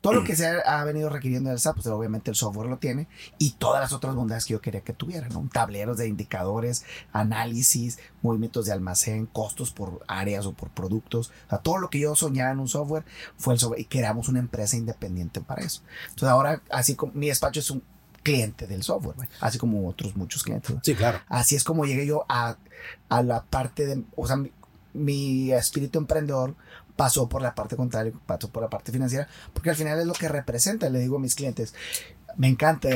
Todo 0.00 0.14
lo 0.14 0.24
que 0.24 0.36
se 0.36 0.46
ha, 0.46 0.60
ha 0.80 0.84
venido 0.84 1.08
requiriendo 1.10 1.50
del 1.50 1.58
SAP, 1.60 1.76
pues 1.76 1.86
obviamente 1.88 2.30
el 2.30 2.36
software 2.36 2.68
lo 2.68 2.78
tiene 2.78 3.08
y 3.38 3.52
todas 3.52 3.80
las 3.82 3.92
otras 3.92 4.14
bondades 4.14 4.44
que 4.46 4.52
yo 4.54 4.60
quería 4.60 4.80
que 4.80 4.92
tuviera, 4.92 5.28
¿no? 5.28 5.48
Tableros 5.52 5.98
de 5.98 6.08
indicadores, 6.08 6.84
análisis, 7.12 7.98
movimientos 8.22 8.66
de 8.66 8.72
almacén, 8.72 9.26
costos 9.26 9.70
por 9.70 10.02
áreas 10.08 10.46
o 10.46 10.52
por 10.52 10.70
productos. 10.70 11.30
O 11.46 11.50
sea, 11.50 11.58
todo 11.58 11.78
lo 11.78 11.90
que 11.90 11.98
yo 12.00 12.14
soñaba 12.16 12.50
en 12.52 12.58
un 12.60 12.68
software 12.68 13.04
fue 13.36 13.54
el 13.54 13.60
software 13.60 13.80
y 13.80 13.84
creamos 13.84 14.28
una 14.28 14.38
empresa 14.38 14.76
independiente 14.76 15.40
para 15.40 15.62
eso. 15.62 15.82
Entonces 16.04 16.28
ahora, 16.28 16.62
así 16.70 16.94
como 16.94 17.12
mi 17.14 17.28
despacho 17.28 17.60
es 17.60 17.70
un 17.70 17.82
cliente 18.22 18.66
del 18.66 18.82
software, 18.82 19.16
así 19.40 19.58
como 19.58 19.88
otros 19.88 20.16
muchos 20.16 20.42
clientes. 20.42 20.74
Sí, 20.82 20.94
claro. 20.94 21.20
Así 21.28 21.56
es 21.56 21.64
como 21.64 21.84
llegué 21.86 22.06
yo 22.06 22.24
a, 22.28 22.56
a 23.08 23.22
la 23.22 23.42
parte 23.44 23.86
de, 23.86 24.02
o 24.16 24.26
sea, 24.26 24.36
mi, 24.36 24.52
mi 24.92 25.52
espíritu 25.52 25.98
emprendedor 25.98 26.54
pasó 26.96 27.28
por 27.28 27.40
la 27.40 27.54
parte 27.54 27.76
contable, 27.76 28.12
pasó 28.26 28.50
por 28.50 28.62
la 28.62 28.68
parte 28.68 28.92
financiera, 28.92 29.26
porque 29.54 29.70
al 29.70 29.76
final 29.76 29.98
es 29.98 30.06
lo 30.06 30.12
que 30.12 30.28
representa, 30.28 30.90
le 30.90 30.98
digo 31.00 31.16
a 31.16 31.20
mis 31.20 31.34
clientes. 31.34 31.74
Me 32.36 32.46
encanta 32.46 32.88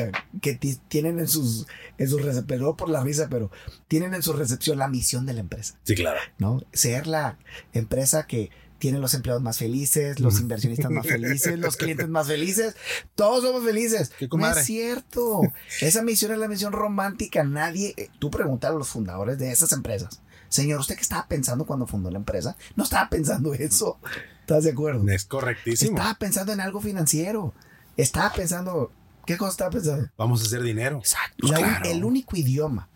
que 0.42 0.54
ti- 0.54 0.78
tienen 0.88 1.18
en 1.18 1.26
sus, 1.26 1.66
en 1.98 2.08
sus 2.08 2.20
recepción, 2.22 2.46
perdón 2.46 2.76
por 2.76 2.88
la 2.88 3.02
risa, 3.02 3.26
pero 3.28 3.50
tienen 3.88 4.14
en 4.14 4.22
su 4.22 4.32
recepción 4.32 4.78
la 4.78 4.88
misión 4.88 5.26
de 5.26 5.32
la 5.32 5.40
empresa, 5.40 5.74
Sí, 5.82 5.94
claro. 5.96 6.20
¿no? 6.38 6.62
Ser 6.72 7.06
la 7.08 7.36
empresa 7.72 8.26
que 8.26 8.50
tiene 8.78 8.98
los 8.98 9.14
empleados 9.14 9.42
más 9.42 9.58
felices, 9.58 10.20
los 10.20 10.40
inversionistas 10.40 10.90
más 10.90 11.06
felices, 11.06 11.58
los 11.58 11.76
clientes 11.76 12.08
más 12.08 12.26
felices, 12.26 12.76
todos 13.14 13.42
somos 13.44 13.64
felices. 13.64 14.12
Qué 14.18 14.28
No 14.28 14.50
es 14.50 14.64
cierto. 14.64 15.40
Esa 15.80 16.02
misión 16.02 16.32
es 16.32 16.38
la 16.38 16.48
misión 16.48 16.72
romántica. 16.72 17.44
Nadie, 17.44 17.94
eh, 17.96 18.10
tú 18.18 18.30
preguntas 18.30 18.70
a 18.70 18.74
los 18.74 18.88
fundadores 18.88 19.38
de 19.38 19.50
esas 19.50 19.72
empresas. 19.72 20.20
Señor, 20.48 20.80
¿usted 20.80 20.94
qué 20.94 21.02
estaba 21.02 21.26
pensando 21.26 21.66
cuando 21.66 21.86
fundó 21.86 22.10
la 22.10 22.18
empresa? 22.18 22.56
No 22.76 22.84
estaba 22.84 23.08
pensando 23.08 23.54
eso. 23.54 23.98
¿Estás 24.40 24.64
de 24.64 24.70
acuerdo? 24.70 25.08
Es 25.08 25.24
correctísimo. 25.24 25.96
Estaba 25.96 26.14
pensando 26.14 26.52
en 26.52 26.60
algo 26.60 26.80
financiero. 26.80 27.54
Estaba 27.96 28.32
pensando, 28.32 28.92
¿qué 29.26 29.36
cosa 29.36 29.50
estaba 29.50 29.70
pensando? 29.70 30.10
Vamos 30.16 30.42
a 30.42 30.46
hacer 30.46 30.62
dinero. 30.62 30.98
Exacto. 30.98 31.36
Pues 31.40 31.52
La. 31.52 31.82
El 31.84 32.04
único 32.04 32.36
idioma 32.36 32.88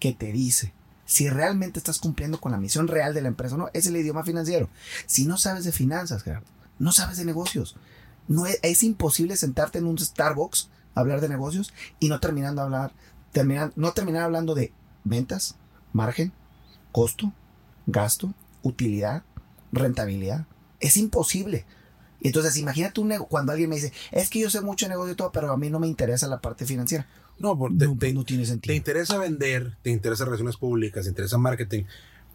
que 0.00 0.12
te 0.12 0.32
dice 0.32 0.74
si 1.04 1.28
realmente 1.28 1.78
estás 1.78 1.98
cumpliendo 1.98 2.40
con 2.40 2.52
la 2.52 2.58
misión 2.58 2.88
real 2.88 3.14
de 3.14 3.22
la 3.22 3.28
empresa 3.28 3.54
o 3.54 3.58
no 3.58 3.70
es 3.72 3.86
el 3.86 3.96
idioma 3.96 4.24
financiero. 4.24 4.68
Si 5.06 5.26
no 5.26 5.36
sabes 5.36 5.64
de 5.64 5.72
finanzas, 5.72 6.22
Gerardo, 6.22 6.46
no 6.78 6.92
sabes 6.92 7.18
de 7.18 7.24
negocios. 7.24 7.76
No 8.26 8.46
es, 8.46 8.82
imposible 8.82 9.36
sentarte 9.36 9.78
en 9.78 9.86
un 9.86 9.98
Starbucks 9.98 10.70
hablar 10.94 11.20
de 11.20 11.28
negocios 11.28 11.74
y 12.00 12.08
no 12.08 12.20
terminando 12.20 12.62
hablar, 12.62 12.92
terminar, 13.32 13.72
no 13.76 13.92
terminar 13.92 14.22
hablando 14.22 14.54
de 14.54 14.72
ventas, 15.04 15.56
margen, 15.92 16.32
costo, 16.92 17.32
gasto, 17.86 18.32
utilidad, 18.62 19.24
rentabilidad. 19.72 20.46
Es 20.80 20.96
imposible. 20.96 21.66
Entonces, 22.22 22.56
imagínate 22.56 23.00
un 23.02 23.14
cuando 23.28 23.52
alguien 23.52 23.68
me 23.68 23.76
dice, 23.76 23.92
es 24.10 24.30
que 24.30 24.40
yo 24.40 24.48
sé 24.48 24.62
mucho 24.62 24.86
de 24.86 24.90
negocio 24.90 25.12
y 25.12 25.16
todo, 25.16 25.30
pero 25.30 25.52
a 25.52 25.58
mí 25.58 25.68
no 25.68 25.78
me 25.78 25.86
interesa 25.86 26.26
la 26.26 26.40
parte 26.40 26.64
financiera. 26.64 27.06
No, 27.38 27.58
por- 27.58 27.76
te, 27.76 27.86
No, 27.86 27.96
te- 27.98 28.12
no 28.12 28.24
tiene 28.24 28.44
te 28.44 28.48
sentido. 28.50 28.74
interesa 28.74 29.18
vender, 29.18 29.76
te 29.82 29.90
interesa 29.90 30.24
relaciones 30.24 30.56
públicas, 30.56 31.04
te 31.04 31.08
interesa 31.10 31.36
marketing, 31.38 31.84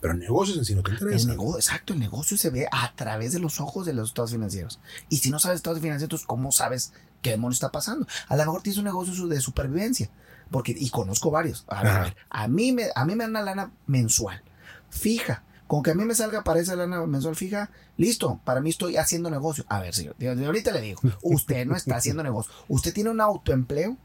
pero 0.02 0.14
negocios 0.14 0.58
en 0.58 0.66
sí 0.66 0.76
no 0.76 0.84
te 0.84 0.92
El 0.92 0.98
interesa. 0.98 1.28
negocio, 1.28 1.58
exacto, 1.58 1.94
el 1.94 2.00
negocio 2.00 2.38
se 2.38 2.50
ve 2.50 2.68
a 2.72 2.94
través 2.96 3.32
de 3.34 3.40
los 3.40 3.60
ojos 3.60 3.86
de 3.86 3.94
los 3.94 4.10
estados 4.10 4.32
financieros. 4.32 4.80
Y 5.10 5.18
si 5.18 5.30
no 5.30 5.40
sabes 5.40 5.58
estados 5.58 5.80
financieros, 5.82 6.26
¿cómo 6.26 6.52
sabes 6.52 6.94
qué 7.22 7.32
demonio 7.32 7.54
está 7.54 7.70
pasando? 7.72 8.08
A 8.28 8.36
lo 8.36 8.44
mejor 8.46 8.62
tienes 8.62 8.78
un 8.78 8.86
negocio 8.86 9.28
de 9.28 9.40
supervivencia. 9.42 10.10
Porque, 10.52 10.74
y 10.76 10.90
conozco 10.90 11.30
varios. 11.30 11.64
A 11.68 11.84
ver, 11.84 11.92
a, 11.92 12.02
ver, 12.06 12.16
a 12.32 12.48
mí 12.48 12.72
me, 12.72 12.86
a 12.96 13.06
mí 13.06 13.14
me 13.14 13.24
dan 13.24 13.30
una 13.32 13.44
lana 13.44 13.72
mensual, 13.86 14.42
fija. 14.90 15.44
Con 15.68 15.84
que 15.84 15.92
a 15.92 15.94
mí 15.94 16.04
me 16.04 16.16
salga 16.16 16.44
para 16.44 16.60
esa 16.60 16.76
lana 16.76 17.06
mensual 17.06 17.36
fija, 17.36 17.70
listo, 17.98 18.42
para 18.44 18.60
mí 18.60 18.72
estoy 18.72 18.98
haciendo 18.98 19.30
negocio. 19.30 19.64
A 19.70 19.80
ver, 19.80 19.94
señor, 19.94 20.16
ahorita 20.20 20.72
le 20.72 20.82
digo, 20.82 21.00
usted 21.22 21.68
no 21.68 21.76
está 21.76 21.98
haciendo 21.98 22.24
negocio. 22.24 22.52
Usted 22.68 22.92
tiene 22.92 23.12
un 23.12 23.22
autoempleo 23.22 23.96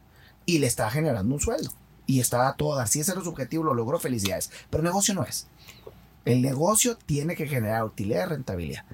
y 0.47 0.59
le 0.59 0.67
está 0.67 0.91
generando 0.91 1.35
un 1.35 1.41
sueldo. 1.41 1.73
Y 2.07 2.21
está 2.21 2.49
a 2.49 2.55
todo 2.57 2.77
dar. 2.77 2.89
Si 2.89 3.01
ese 3.01 3.13
era 3.13 3.23
su 3.23 3.31
objetivo, 3.31 3.65
lo 3.65 3.75
logró, 3.75 3.99
felicidades. 3.99 4.51
Pero 4.71 4.83
negocio 4.83 5.15
no 5.15 5.25
es. 5.25 5.47
El 6.25 6.43
negocio 6.43 6.97
tiene 6.97 7.35
que 7.37 7.47
generar 7.47 7.85
utilidad 7.85 8.27
y 8.27 8.29
rentabilidad. 8.31 8.85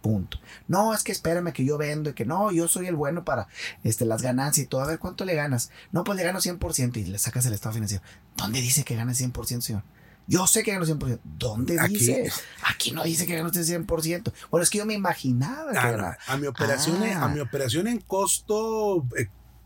Punto. 0.00 0.38
No, 0.68 0.94
es 0.94 1.02
que 1.02 1.10
espérame 1.12 1.52
que 1.52 1.64
yo 1.64 1.76
vendo 1.76 2.10
y 2.10 2.14
que 2.14 2.24
no, 2.24 2.52
yo 2.52 2.68
soy 2.68 2.86
el 2.86 2.94
bueno 2.94 3.24
para 3.24 3.48
este, 3.82 4.04
las 4.04 4.22
ganancias 4.22 4.64
y 4.64 4.68
todo. 4.68 4.80
A 4.82 4.86
ver, 4.86 4.98
¿cuánto 5.00 5.24
le 5.24 5.34
ganas? 5.34 5.70
No, 5.90 6.04
pues 6.04 6.16
le 6.16 6.24
gano 6.24 6.38
100% 6.40 6.96
y 6.98 7.04
le 7.04 7.18
sacas 7.18 7.44
el 7.46 7.52
estado 7.52 7.74
financiero. 7.74 8.02
¿Dónde 8.36 8.60
dice 8.60 8.84
que 8.84 8.94
gana 8.94 9.12
100%, 9.12 9.60
señor? 9.60 9.82
Yo 10.28 10.46
sé 10.46 10.62
que 10.62 10.72
gano 10.72 10.84
100%. 10.84 11.18
¿Dónde 11.24 11.80
Aquí- 11.80 11.94
dice? 11.94 12.30
Aquí 12.64 12.92
no 12.92 13.02
dice 13.02 13.26
que 13.26 13.34
gano 13.34 13.48
usted 13.48 13.62
100%. 13.64 14.32
Bueno, 14.50 14.62
es 14.62 14.70
que 14.70 14.78
yo 14.78 14.86
me 14.86 14.94
imaginaba 14.94 15.72
que 15.72 15.78
Ah, 15.78 15.88
era. 15.90 16.18
a 16.28 16.36
mi 16.36 16.46
operación, 16.46 17.02
Ah. 17.02 17.24
a 17.24 17.28
mi 17.28 17.40
operación 17.40 17.88
en 17.88 17.98
costo 18.00 19.04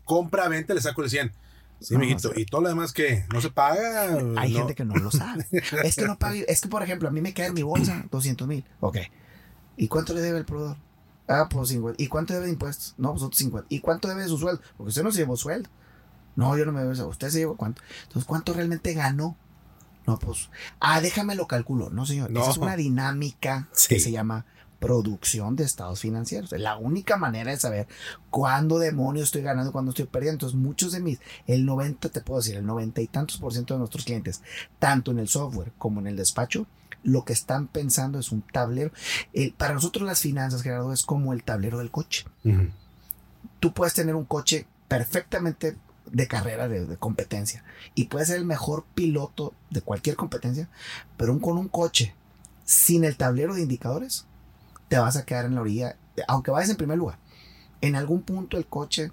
eh, 0.03 0.05
compra-venta 0.05 0.73
le 0.73 0.81
saco 0.81 1.03
el 1.03 1.09
100. 1.09 1.31
Sí, 1.79 1.93
No, 1.95 1.99
mijito. 1.99 2.31
y 2.35 2.45
todo 2.45 2.61
lo 2.61 2.69
demás 2.69 2.93
que 2.93 3.25
no 3.33 3.41
se 3.41 3.49
paga. 3.49 4.03
Hay 4.37 4.53
no. 4.53 4.59
gente 4.59 4.75
que 4.75 4.85
no 4.85 4.95
lo 4.95 5.11
sabe. 5.11 5.45
Es 5.83 5.95
que 5.95 6.05
no 6.05 6.17
paga. 6.17 6.35
Es 6.47 6.61
que, 6.61 6.69
por 6.69 6.81
ejemplo, 6.83 7.09
a 7.09 7.11
mí 7.11 7.19
me 7.21 7.33
queda 7.33 7.47
en 7.47 7.53
mi 7.53 7.63
bolsa 7.63 8.05
200 8.09 8.47
mil. 8.47 8.63
Ok. 8.79 8.97
¿Y 9.75 9.87
cuánto 9.87 10.13
le 10.13 10.21
debe 10.21 10.37
el 10.37 10.45
proveedor? 10.45 10.77
Ah, 11.27 11.47
pues 11.49 11.69
50. 11.69 12.01
¿Y 12.01 12.07
cuánto 12.07 12.33
debe 12.33 12.45
de 12.45 12.51
impuestos? 12.53 12.95
No, 12.97 13.11
pues 13.11 13.23
otros 13.23 13.37
50. 13.39 13.67
¿Y 13.69 13.79
cuánto 13.79 14.07
debe 14.07 14.21
de 14.21 14.27
su 14.27 14.37
sueldo? 14.37 14.61
Porque 14.77 14.89
usted 14.89 15.03
no 15.03 15.11
se 15.11 15.17
llevó 15.19 15.35
sueldo. 15.35 15.69
No, 16.35 16.57
yo 16.57 16.65
no 16.65 16.71
me 16.71 16.79
debo 16.81 16.91
eso. 16.93 17.07
¿Usted 17.07 17.29
se 17.29 17.39
llevó 17.39 17.55
cuánto? 17.57 17.81
Entonces, 18.03 18.25
¿cuánto 18.25 18.53
realmente 18.53 18.93
ganó? 18.93 19.37
No, 20.07 20.19
pues. 20.19 20.49
Ah, 20.79 20.99
déjame 21.01 21.35
lo 21.35 21.47
calculo. 21.47 21.89
No, 21.89 22.05
señor. 22.05 22.29
No. 22.31 22.41
Esa 22.41 22.51
es 22.51 22.57
una 22.57 22.75
dinámica 22.75 23.67
Sí. 23.71 23.87
que 23.95 23.99
se 23.99 24.11
llama 24.11 24.45
producción 24.83 25.55
de 25.55 25.63
estados 25.63 26.01
financieros. 26.01 26.51
Es 26.51 26.59
la 26.61 26.75
única 26.77 27.15
manera 27.17 27.51
de 27.51 27.57
saber 27.57 27.87
cuándo 28.29 28.79
demonios 28.79 29.25
estoy 29.25 29.41
ganando, 29.41 29.71
cuándo 29.71 29.91
estoy 29.91 30.05
perdiendo. 30.05 30.35
Entonces, 30.35 30.59
muchos 30.59 30.91
de 30.91 30.99
mis, 30.99 31.19
el 31.47 31.65
90, 31.65 32.09
te 32.09 32.19
puedo 32.21 32.41
decir, 32.41 32.55
el 32.57 32.65
90 32.65 33.01
y 33.01 33.07
tantos 33.07 33.37
por 33.37 33.53
ciento 33.53 33.73
de 33.73 33.79
nuestros 33.79 34.03
clientes, 34.03 34.41
tanto 34.79 35.11
en 35.11 35.19
el 35.19 35.27
software 35.29 35.71
como 35.77 35.99
en 36.01 36.07
el 36.07 36.17
despacho, 36.17 36.67
lo 37.03 37.23
que 37.25 37.33
están 37.33 37.67
pensando 37.67 38.19
es 38.19 38.31
un 38.31 38.41
tablero. 38.41 38.91
El- 39.33 39.53
para 39.53 39.73
nosotros 39.73 40.05
las 40.05 40.19
finanzas, 40.19 40.61
Gerardo, 40.61 40.91
es 40.93 41.03
como 41.03 41.33
el 41.33 41.43
tablero 41.43 41.77
del 41.79 41.89
coche. 41.91 42.25
Tú 43.59 43.73
puedes 43.73 43.93
tener 43.93 44.15
un 44.15 44.25
coche 44.25 44.67
perfectamente 44.87 45.77
de 46.11 46.27
carrera, 46.27 46.67
de, 46.67 46.85
de 46.85 46.97
competencia, 46.97 47.63
y 47.95 48.05
puedes 48.05 48.27
ser 48.27 48.37
el 48.37 48.45
mejor 48.45 48.83
piloto 48.93 49.53
de 49.69 49.81
cualquier 49.81 50.15
competencia, 50.17 50.69
pero 51.17 51.31
un- 51.31 51.39
con 51.39 51.57
un 51.57 51.69
coche 51.69 52.13
sin 52.65 53.03
el 53.05 53.15
tablero 53.17 53.55
de 53.55 53.61
indicadores, 53.61 54.25
te 54.87 54.97
vas 54.97 55.15
a 55.17 55.25
quedar 55.25 55.45
en 55.45 55.55
la 55.55 55.61
orilla, 55.61 55.97
aunque 56.27 56.51
vayas 56.51 56.69
en 56.69 56.77
primer 56.77 56.97
lugar. 56.97 57.17
En 57.81 57.95
algún 57.95 58.21
punto 58.21 58.57
el 58.57 58.65
coche 58.65 59.11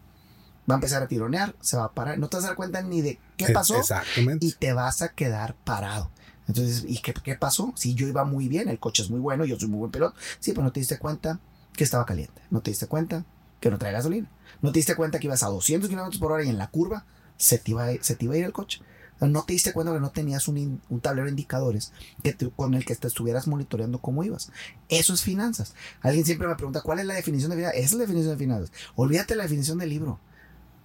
va 0.71 0.75
a 0.75 0.79
empezar 0.79 1.03
a 1.03 1.09
tironear, 1.09 1.55
se 1.61 1.77
va 1.77 1.85
a 1.85 1.93
parar, 1.93 2.19
no 2.19 2.29
te 2.29 2.37
vas 2.37 2.45
a 2.45 2.49
dar 2.49 2.57
cuenta 2.57 2.83
ni 2.83 3.01
de 3.01 3.19
qué 3.37 3.49
pasó 3.53 3.77
Exactamente. 3.79 4.47
y 4.47 4.53
te 4.53 4.73
vas 4.73 5.03
a 5.03 5.09
quedar 5.09 5.55
parado. 5.65 6.11
Entonces, 6.47 6.85
¿y 6.87 6.99
qué, 6.99 7.15
qué 7.15 7.37
pasó? 7.37 7.73
Si 7.77 7.95
yo 7.95 8.09
iba 8.09 8.25
muy 8.25 8.49
bien, 8.49 8.69
el 8.69 8.79
coche 8.79 9.03
es 9.03 9.11
muy 9.11 9.21
bueno, 9.21 9.45
yo 9.45 9.59
soy 9.59 9.69
muy 9.69 9.79
buen 9.79 9.93
piloto. 9.93 10.17
Sí, 10.41 10.53
pero 10.53 10.65
no 10.65 10.73
te 10.73 10.81
diste 10.81 10.99
cuenta 10.99 11.39
que 11.75 11.85
estaba 11.85 12.05
caliente. 12.05 12.43
No 12.51 12.61
te 12.61 12.73
diste 12.73 12.87
cuenta 12.87 13.25
que 13.61 13.71
no 13.71 13.79
trae 13.79 13.93
gasolina. 13.93 14.29
No 14.61 14.73
te 14.73 14.81
diste 14.81 14.97
cuenta 14.97 15.21
que 15.21 15.29
ibas 15.29 15.43
a 15.43 15.49
200 15.49 15.89
kilómetros 15.89 16.21
por 16.21 16.33
hora 16.33 16.45
y 16.45 16.49
en 16.49 16.59
la 16.59 16.69
curva 16.69 17.05
se 17.37 17.59
te 17.59 17.71
iba 17.71 17.87
se 18.01 18.17
te 18.17 18.25
iba 18.25 18.35
a 18.35 18.39
ir 18.39 18.45
el 18.45 18.53
coche. 18.53 18.81
No 19.21 19.43
te 19.45 19.53
diste 19.53 19.73
cuenta 19.73 19.93
que 19.93 20.01
no 20.01 20.11
tenías 20.11 20.49
un, 20.49 20.81
un 20.89 21.01
tablero 21.01 21.27
de 21.27 21.31
indicadores 21.33 21.93
que 22.23 22.33
te- 22.33 22.51
con 22.51 22.75
el 22.75 22.85
que 22.85 22.97
te 22.97 23.07
estuvieras 23.09 23.47
monitoreando 23.47 23.99
cómo 24.01 24.25
ibas. 24.25 24.51
Eso 24.89 25.13
es 25.15 25.23
finanzas. 25.23 25.75
Alguien 26.01 26.25
siempre 26.25 26.49
me 26.49 26.55
pregunta, 26.57 26.81
¿cuál 26.81 27.01
es 27.01 27.07
la 27.07 27.15
definición 27.15 27.51
de 27.51 27.57
finanzas? 27.57 27.79
Esa 27.79 27.87
es 27.87 27.93
la 27.93 27.99
definición 28.01 28.33
de 28.33 28.39
finanzas. 28.45 28.73
Olvídate 28.95 29.37
la 29.37 29.43
definición 29.45 29.79
del 29.79 29.91
libro. 29.91 30.19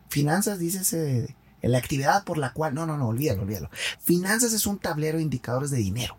Finanzas 0.10 0.60
dice 0.60 1.36
la 1.62 1.78
actividad 1.78 2.24
por 2.24 2.38
la 2.38 2.54
cual, 2.54 2.74
no, 2.76 2.86
no, 2.86 2.98
no, 2.98 3.08
olvídalo, 3.08 3.43
olvídalo. 3.43 3.69
Finanzas 4.00 4.54
es 4.54 4.67
un 4.67 4.80
tablero 4.80 5.17
de 5.17 5.24
indicadores 5.24 5.71
de 5.71 5.78
dinero 5.78 6.17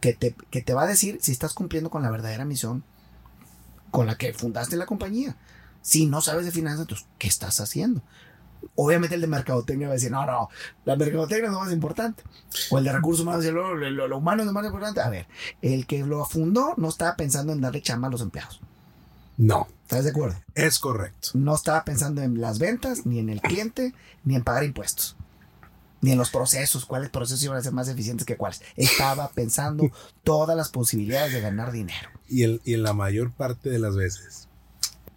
que 0.00 0.12
te, 0.12 0.34
que 0.50 0.62
te 0.62 0.74
va 0.74 0.82
a 0.84 0.86
decir 0.86 1.18
si 1.22 1.32
estás 1.32 1.54
cumpliendo 1.54 1.90
con 1.90 2.02
la 2.02 2.10
verdadera 2.10 2.44
misión 2.44 2.84
con 3.90 4.06
la 4.06 4.16
que 4.16 4.32
fundaste 4.34 4.76
la 4.76 4.86
compañía. 4.86 5.36
Si 5.82 6.06
no 6.06 6.20
sabes 6.20 6.44
de 6.44 6.52
finanzas, 6.52 6.82
entonces, 6.82 7.06
¿qué 7.18 7.28
estás 7.28 7.60
haciendo? 7.60 8.02
Obviamente 8.74 9.14
el 9.14 9.20
de 9.20 9.26
mercadotecnia 9.26 9.86
va 9.88 9.92
a 9.92 9.94
decir, 9.96 10.10
no, 10.10 10.26
no, 10.26 10.48
la 10.84 10.96
mercadotecnia 10.96 11.46
es 11.46 11.52
lo 11.52 11.60
más 11.60 11.72
importante. 11.72 12.22
O 12.70 12.78
el 12.78 12.84
de 12.84 12.92
recursos 12.92 13.22
humanos 13.22 13.44
lo, 13.46 13.74
lo- 13.74 14.08
lo 14.08 14.18
humano 14.18 14.42
es 14.42 14.46
lo 14.46 14.52
más 14.52 14.64
importante. 14.66 15.00
A 15.00 15.08
ver, 15.08 15.26
el 15.62 15.86
que 15.86 16.04
lo 16.04 16.24
fundó 16.24 16.74
no 16.76 16.88
estaba 16.88 17.16
pensando 17.16 17.52
en 17.52 17.60
darle 17.60 17.82
chamba 17.82 18.08
a 18.08 18.10
los 18.10 18.20
empleados. 18.20 18.60
No, 19.38 19.68
¿Estás 19.82 20.04
de 20.04 20.10
acuerdo? 20.10 20.36
es 20.54 20.78
correcto. 20.78 21.28
no 21.34 21.54
estaba 21.54 21.84
pensando 21.84 22.22
en 22.22 22.40
las 22.40 22.58
ventas, 22.58 23.04
ni 23.04 23.18
en 23.18 23.28
el 23.28 23.40
cliente, 23.42 23.94
ni 24.24 24.34
en 24.34 24.42
pagar 24.42 24.64
impuestos, 24.64 25.14
ni 26.00 26.10
en 26.12 26.18
los 26.18 26.30
procesos, 26.30 26.86
cuáles 26.86 27.10
procesos 27.10 27.44
iban 27.44 27.58
a 27.58 27.62
ser 27.62 27.72
más 27.74 27.86
eficientes 27.88 28.24
que 28.26 28.36
cuáles. 28.38 28.62
Estaba 28.76 29.28
pensando 29.28 29.90
todas 30.24 30.56
las 30.56 30.70
posibilidades 30.70 31.34
de 31.34 31.42
ganar 31.42 31.70
dinero. 31.70 32.08
Y, 32.28 32.44
el, 32.44 32.62
y 32.64 32.72
en 32.74 32.82
la 32.82 32.94
mayor 32.94 33.30
parte 33.32 33.68
de 33.68 33.78
las 33.78 33.94
veces, 33.94 34.48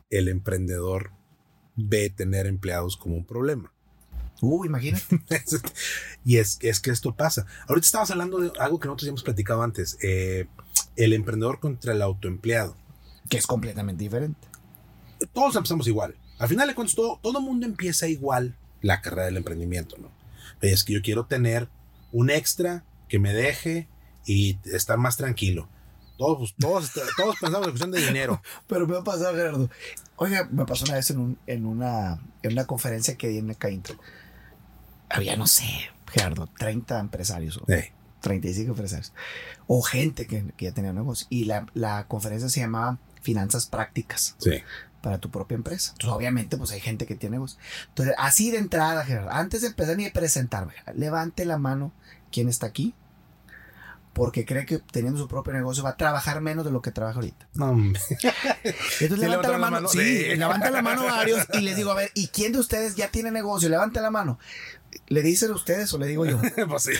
el 0.10 0.28
emprendedor 0.28 1.12
ve 1.88 2.10
tener 2.10 2.48
empleados 2.48 2.98
como 2.98 3.16
un 3.16 3.26
problema. 3.26 3.72
Uh, 4.42 4.66
imagínate. 4.66 5.22
y 6.26 6.38
es, 6.38 6.58
es 6.62 6.80
que 6.80 6.92
esto 6.92 7.16
pasa. 7.16 7.46
Ahorita 7.68 7.86
estabas 7.86 8.12
hablando 8.12 8.40
de 8.40 8.52
algo 8.60 8.80
que 8.80 8.88
nosotros 8.88 9.06
ya 9.06 9.10
hemos 9.10 9.24
platicado 9.24 9.62
antes. 9.64 9.98
eh, 10.02 10.48
el 10.96 11.14
emprendedor 11.14 11.60
contra 11.60 11.94
el 11.94 12.02
autoempleado. 12.02 12.76
que 13.30 13.38
es 13.38 13.48
completamente 13.48 14.04
diferente. 14.04 14.48
Todos 15.34 15.56
empezamos 15.56 15.88
igual. 15.88 16.16
Al 16.40 16.48
final 16.48 16.68
de 16.68 16.76
cuentas, 16.76 16.96
todo, 16.96 17.20
todo 17.22 17.42
mundo 17.42 17.66
empieza 17.66 18.08
igual 18.08 18.56
la 18.82 19.02
carrera 19.02 19.26
del 19.26 19.38
emprendimiento, 19.38 19.98
¿no? 19.98 20.12
Es 20.62 20.84
que 20.84 20.94
yo 20.94 21.02
quiero 21.02 21.26
tener 21.26 21.70
un 22.12 22.30
extra 22.30 22.84
que 23.08 23.20
me 23.20 23.34
deje 23.34 23.88
y 24.26 24.58
estar 24.66 24.98
más 24.98 25.18
tranquilo. 25.18 25.70
Todos, 26.18 26.56
todos, 26.60 26.92
todos 27.16 27.36
pensamos 27.40 27.68
en 27.68 27.72
cuestión 27.72 27.92
de 27.92 28.06
dinero. 28.06 28.42
Pero 28.68 28.88
me 28.88 28.98
ha 28.98 29.04
pasado, 29.04 29.36
Gerardo. 29.36 29.70
Oiga, 30.22 30.48
me 30.52 30.66
pasó 30.66 30.86
una 30.86 30.96
vez 30.96 31.10
en, 31.12 31.20
un- 31.20 31.40
en, 31.48 31.66
una, 31.66 32.20
en 32.44 32.52
una 32.52 32.66
conferencia 32.66 33.16
que 33.18 33.30
di 33.30 33.38
en 33.38 33.54
Caintra. 33.54 33.96
Había, 35.10 35.36
no 35.38 35.48
sé, 35.48 35.66
Gerardo, 36.12 36.48
30 36.58 37.00
empresarios. 37.00 37.58
o 37.58 37.72
Eh, 37.72 37.94
35 38.22 38.72
empresarios. 38.72 39.14
O 39.68 39.82
gente 39.82 40.28
que, 40.28 40.46
que 40.58 40.66
ya 40.66 40.72
tenía 40.74 40.94
negocio. 40.94 41.26
Y 41.30 41.46
la, 41.46 41.66
la 41.74 42.06
conferencia 42.08 42.50
se 42.50 42.60
llamaba 42.60 42.98
Finanzas 43.22 43.66
Prácticas 43.66 44.36
sí. 44.40 44.62
para 45.02 45.18
tu 45.20 45.30
propia 45.32 45.56
empresa. 45.56 45.92
Entonces, 45.94 46.16
obviamente, 46.16 46.58
pues 46.58 46.72
hay 46.72 46.80
gente 46.82 47.06
que 47.08 47.16
tiene 47.16 47.38
negocio. 47.38 47.58
Entonces, 47.88 48.14
así 48.18 48.52
de 48.52 48.58
entrada, 48.58 49.06
Gerardo, 49.06 49.32
antes 49.32 49.62
de 49.62 49.68
empezar 49.68 49.96
ni 49.98 50.04
de 50.04 50.12
presentarme, 50.12 50.74
levante 50.96 51.46
la 51.46 51.58
mano 51.58 51.92
quién 52.32 52.50
está 52.50 52.68
aquí. 52.68 52.94
Porque 54.14 54.46
cree 54.46 54.66
que 54.66 54.80
teniendo 54.80 55.20
su 55.20 55.28
propio 55.28 55.54
negocio 55.54 55.84
va 55.84 55.92
a 55.92 55.98
trabajar 55.98 56.42
menos 56.42 56.66
de 56.66 56.72
lo 56.72 56.82
que 56.82 56.92
trabaja 56.92 57.16
ahorita. 57.18 57.48
No. 57.54 57.72
Entonces 57.74 58.18
¿Sí 58.98 59.08
levanta 59.08 59.50
la 59.50 59.58
mano. 59.58 59.72
mano? 59.78 59.88
Sí, 59.88 60.00
Sí. 60.00 60.24
levanta 60.36 60.72
la 60.72 60.82
mano 60.82 61.04
varios 61.06 61.46
y 61.54 61.62
les 61.62 61.76
digo, 61.76 61.92
a 61.92 61.96
ver, 61.96 62.12
¿y 62.16 62.28
quién 62.28 62.52
de 62.52 62.60
ustedes 62.60 62.96
ya 62.96 63.10
tiene 63.10 63.32
negocio? 63.32 63.70
Levanta 63.70 64.02
la 64.02 64.12
mano. 64.12 64.40
¿Le 65.08 65.22
dicen 65.22 65.52
ustedes 65.52 65.94
o 65.94 66.00
le 66.00 66.08
digo 66.08 66.26
yo? 66.26 66.40
pues 66.68 66.84
sí. 66.84 66.94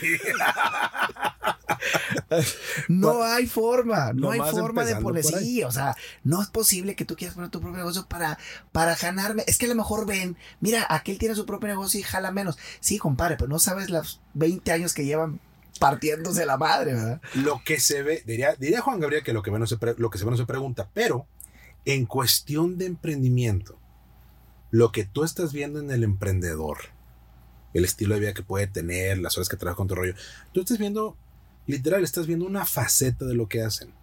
No 2.88 3.24
hay 3.24 3.48
forma, 3.48 4.14
no 4.14 4.32
hay 4.32 4.40
forma 4.40 4.86
de 4.86 4.96
poner. 4.98 5.24
Sí, 5.24 5.64
o 5.64 5.72
sea, 5.72 5.96
no 6.24 6.42
es 6.42 6.50
posible 6.50 6.96
que 6.96 7.06
tú 7.06 7.16
quieras 7.16 7.36
poner 7.36 7.50
tu 7.50 7.60
propio 7.60 7.78
negocio 7.78 8.06
para, 8.08 8.38
para 8.72 8.96
ganarme. 8.96 9.44
Es 9.48 9.58
que 9.58 9.66
a 9.66 9.70
lo 9.70 9.76
mejor 9.76 10.06
ven, 10.06 10.38
mira, 10.60 10.86
aquel 10.90 11.18
tiene 11.18 11.36
su 11.36 11.46
propio 11.46 11.68
negocio 11.70 12.00
y 12.00 12.04
jala 12.04 12.32
menos. 12.32 12.58
Sí, 12.80 12.98
compadre, 12.98 13.38
pero 13.38 13.50
no 13.50 13.60
sabes 13.60 13.90
los 13.90 14.22
20 14.36 14.72
años 14.72 14.94
que 14.94 15.06
llevan 15.06 15.40
partiéndose 15.80 16.46
la 16.46 16.58
madre, 16.58 16.94
¿verdad? 16.94 17.22
Lo 17.36 17.62
que 17.64 17.80
se 17.80 18.04
ve, 18.04 18.22
diría, 18.26 18.56
diría 18.56 18.82
Juan 18.82 19.00
Gabriel 19.00 19.24
que 19.24 19.34
lo 19.34 19.42
que, 19.42 19.52
menos 19.52 19.70
se 19.70 19.78
pre- 19.78 19.96
lo 19.98 20.10
que 20.10 20.18
se 20.18 20.26
ve 20.26 20.32
no 20.32 20.38
se 20.38 20.46
pregunta, 20.46 20.90
pero 20.94 21.26
en 21.86 22.06
cuestión 22.06 22.78
de 22.78 22.86
emprendimiento, 22.86 23.78
lo 24.72 24.92
que 24.92 25.06
tú 25.06 25.24
estás 25.24 25.54
viendo 25.54 25.80
en 25.80 25.90
el 25.92 26.04
emprendedor, 26.04 26.78
el 27.74 27.86
estilo 27.86 28.14
de 28.16 28.20
vida 28.22 28.34
que 28.34 28.44
puede 28.44 28.68
tener, 28.68 29.18
las 29.18 29.38
horas 29.38 29.50
que 29.50 29.58
trabaja 29.58 29.78
con 29.78 29.88
tu 29.88 29.96
rollo, 29.96 30.14
tú 30.52 30.60
estás 30.62 30.78
viendo, 30.78 31.16
literal, 31.68 32.04
estás 32.04 32.28
viendo 32.28 32.46
una 32.46 32.66
faceta 32.66 33.26
de 33.26 33.34
lo 33.36 33.48
que 33.48 33.62
hacen. 33.64 33.94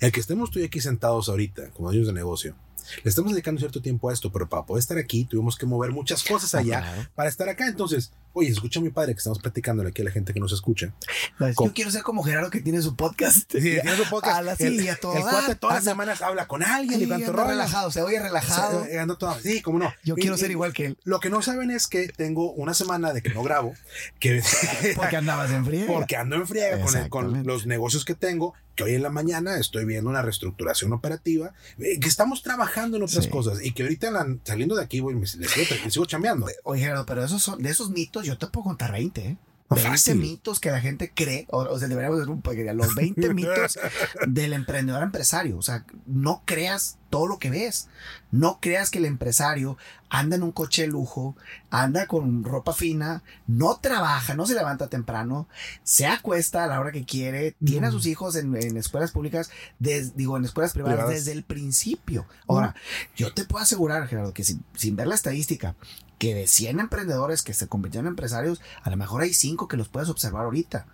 El 0.00 0.12
que 0.12 0.20
estemos 0.20 0.50
tú 0.50 0.58
y 0.60 0.64
aquí 0.64 0.80
sentados 0.80 1.28
ahorita, 1.28 1.70
como 1.70 1.88
dueños 1.88 2.06
de 2.06 2.12
negocio, 2.12 2.54
le 3.02 3.10
estamos 3.10 3.32
dedicando 3.32 3.58
cierto 3.58 3.82
tiempo 3.82 4.08
a 4.08 4.12
esto, 4.12 4.32
pero 4.32 4.48
para 4.48 4.64
poder 4.64 4.80
estar 4.80 4.96
aquí 4.96 5.24
tuvimos 5.24 5.56
que 5.56 5.66
mover 5.66 5.90
muchas 5.90 6.22
cosas 6.24 6.54
allá 6.54 6.80
Claro. 6.80 7.08
para 7.14 7.28
estar 7.28 7.48
acá. 7.48 7.66
Entonces, 7.66 8.12
oye, 8.32 8.48
escucha 8.50 8.80
a 8.80 8.82
mi 8.82 8.90
padre 8.90 9.14
que 9.14 9.18
estamos 9.18 9.38
platicándole 9.40 9.90
aquí 9.90 10.02
a 10.02 10.04
la 10.04 10.10
gente 10.10 10.32
que 10.32 10.40
nos 10.40 10.52
escucha. 10.52 10.94
Yo 11.40 11.72
quiero 11.74 11.90
ser 11.90 12.02
como 12.02 12.22
Gerardo 12.22 12.50
que 12.50 12.60
tiene 12.60 12.80
su 12.82 12.94
podcast. 12.96 13.50
Sí, 13.52 13.60
tiene 13.60 13.96
su 13.96 14.04
podcast. 14.10 14.36
A 14.38 14.42
la 14.42 14.52
el, 14.52 14.80
sí, 14.80 14.88
a 14.88 14.96
todo 14.96 15.14
el 15.16 15.22
cuate 15.22 15.54
todas 15.56 15.76
las 15.76 15.84
semanas 15.84 16.22
habla 16.22 16.46
con 16.46 16.62
alguien 16.62 17.00
Sí, 17.00 17.06
y 17.06 17.24
rollo. 17.26 17.44
relajado, 17.48 17.90
se 17.90 18.02
oye 18.02 18.20
relajado. 18.20 18.80
O 18.80 18.84
sea, 18.84 18.92
eh, 18.94 18.98
ando 18.98 19.16
todo- 19.18 19.36
sí, 19.40 19.60
cómo 19.62 19.78
no. 19.78 19.92
Yo 20.04 20.14
Y- 20.16 20.20
quiero 20.20 20.36
y 20.36 20.38
ser 20.38 20.50
igual 20.50 20.72
que 20.72 20.86
él. 20.86 20.98
Lo 21.04 21.20
que 21.20 21.30
no 21.30 21.42
saben 21.42 21.70
es 21.70 21.86
que 21.86 22.08
tengo 22.08 22.52
una 22.52 22.74
semana 22.74 23.12
de 23.12 23.22
que 23.22 23.30
no 23.30 23.42
grabo, 23.42 23.74
que 24.20 24.42
Porque 24.96 25.16
andabas 25.16 25.50
en 25.50 25.64
frío. 25.64 25.86
porque 25.86 26.16
ando 26.16 26.36
en 26.36 26.46
friega 26.46 26.80
con, 26.80 26.96
el- 26.96 27.08
con 27.08 27.46
los 27.46 27.66
negocios 27.66 28.04
que 28.04 28.14
tengo, 28.14 28.54
que 28.74 28.84
hoy 28.84 28.94
en 28.94 29.02
la 29.02 29.10
mañana 29.10 29.58
estoy 29.58 29.84
viendo 29.84 30.08
una 30.08 30.22
reestructuración 30.22 30.92
operativa, 30.92 31.52
eh, 31.78 31.98
que 31.98 32.08
estamos 32.08 32.42
trabajando 32.44 32.96
en 32.96 33.02
otras 33.02 33.24
Sí. 33.24 33.30
cosas 33.30 33.58
y 33.64 33.72
que 33.72 33.82
ahorita 33.82 34.10
la- 34.12 34.36
saliendo 34.44 34.76
de 34.76 34.84
aquí 34.84 35.00
voy, 35.00 35.16
me, 35.16 35.26
sigo, 35.26 35.44
le 35.84 35.90
sigo 35.90 36.04
chambeando. 36.06 36.46
Oye, 36.62 36.82
Gerardo, 36.82 37.04
pero 37.04 37.24
esos 37.24 37.42
son, 37.42 37.60
de 37.60 37.70
esos 37.70 37.90
mitos 37.90 38.17
yo 38.22 38.38
te 38.38 38.46
puedo 38.46 38.64
contar 38.64 38.92
20, 38.92 39.20
¿eh? 39.26 39.36
No, 39.70 39.74
20 39.74 39.90
fácil. 39.90 40.14
mitos 40.16 40.60
que 40.60 40.70
la 40.70 40.80
gente 40.80 41.12
cree, 41.14 41.44
o, 41.50 41.58
o 41.58 41.78
sea, 41.78 41.88
deberíamos 41.88 42.20
hacer 42.20 42.30
un 42.30 42.40
los 42.78 42.94
20 42.94 43.34
mitos 43.34 43.78
del 44.26 44.54
emprendedor 44.54 45.02
empresario. 45.02 45.58
O 45.58 45.62
sea, 45.62 45.84
no 46.06 46.40
creas 46.46 46.96
todo 47.10 47.26
lo 47.26 47.38
que 47.38 47.50
ves. 47.50 47.88
No 48.30 48.60
creas 48.62 48.88
que 48.90 48.96
el 48.96 49.04
empresario 49.04 49.76
anda 50.08 50.36
en 50.36 50.42
un 50.42 50.52
coche 50.52 50.82
de 50.82 50.88
lujo, 50.88 51.36
anda 51.68 52.06
con 52.06 52.44
ropa 52.44 52.72
fina, 52.72 53.22
no 53.46 53.76
trabaja, 53.76 54.32
no 54.34 54.46
se 54.46 54.54
levanta 54.54 54.88
temprano, 54.88 55.46
se 55.82 56.06
acuesta 56.06 56.64
a 56.64 56.66
la 56.66 56.80
hora 56.80 56.90
que 56.90 57.04
quiere, 57.04 57.54
tiene 57.62 57.88
a 57.88 57.90
Mm. 57.90 57.92
sus 57.92 58.06
hijos 58.06 58.36
en, 58.36 58.56
en 58.56 58.78
escuelas 58.78 59.10
públicas, 59.12 59.50
des- 59.78 60.16
digo, 60.16 60.38
en 60.38 60.46
escuelas 60.46 60.72
privadas, 60.72 60.96
Privadas. 60.96 61.14
desde 61.26 61.32
el 61.32 61.42
principio. 61.44 62.24
Ahora, 62.46 62.74
yo 63.16 63.34
te 63.34 63.44
puedo 63.44 63.62
asegurar, 63.62 64.06
Gerardo, 64.08 64.32
que 64.32 64.44
sin, 64.44 64.64
sin 64.74 64.96
ver 64.96 65.08
la 65.08 65.14
estadística, 65.14 65.74
que 66.18 66.34
de 66.34 66.46
100 66.46 66.80
emprendedores 66.80 67.42
que 67.42 67.54
se 67.54 67.68
convirtieron 67.68 68.06
en 68.06 68.12
empresarios, 68.12 68.60
a 68.82 68.90
lo 68.90 68.96
mejor 68.96 69.22
hay 69.22 69.32
5 69.32 69.68
que 69.68 69.76
los 69.76 69.88
puedes 69.88 70.08
observar 70.08 70.44
ahorita 70.44 70.86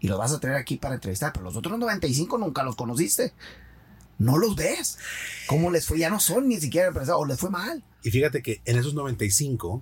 y 0.00 0.08
los 0.08 0.18
vas 0.18 0.32
a 0.32 0.40
tener 0.40 0.56
aquí 0.56 0.76
para 0.76 0.94
entrevistar, 0.94 1.32
pero 1.32 1.44
los 1.44 1.56
otros 1.56 1.78
95 1.78 2.38
nunca 2.38 2.62
los 2.62 2.76
conociste. 2.76 3.32
no 4.18 4.36
los 4.38 4.56
ves. 4.56 4.98
¿Cómo 5.46 5.70
les 5.70 5.86
fue? 5.86 5.98
Ya 5.98 6.10
no 6.10 6.18
son 6.20 6.48
ni 6.48 6.60
siquiera 6.60 6.88
empresarios, 6.88 7.20
o 7.22 7.24
les 7.26 7.38
fue 7.38 7.50
mal. 7.50 7.84
Y 8.02 8.10
fíjate 8.10 8.42
que 8.42 8.60
en 8.64 8.76
esos 8.78 8.94
95 8.94 9.80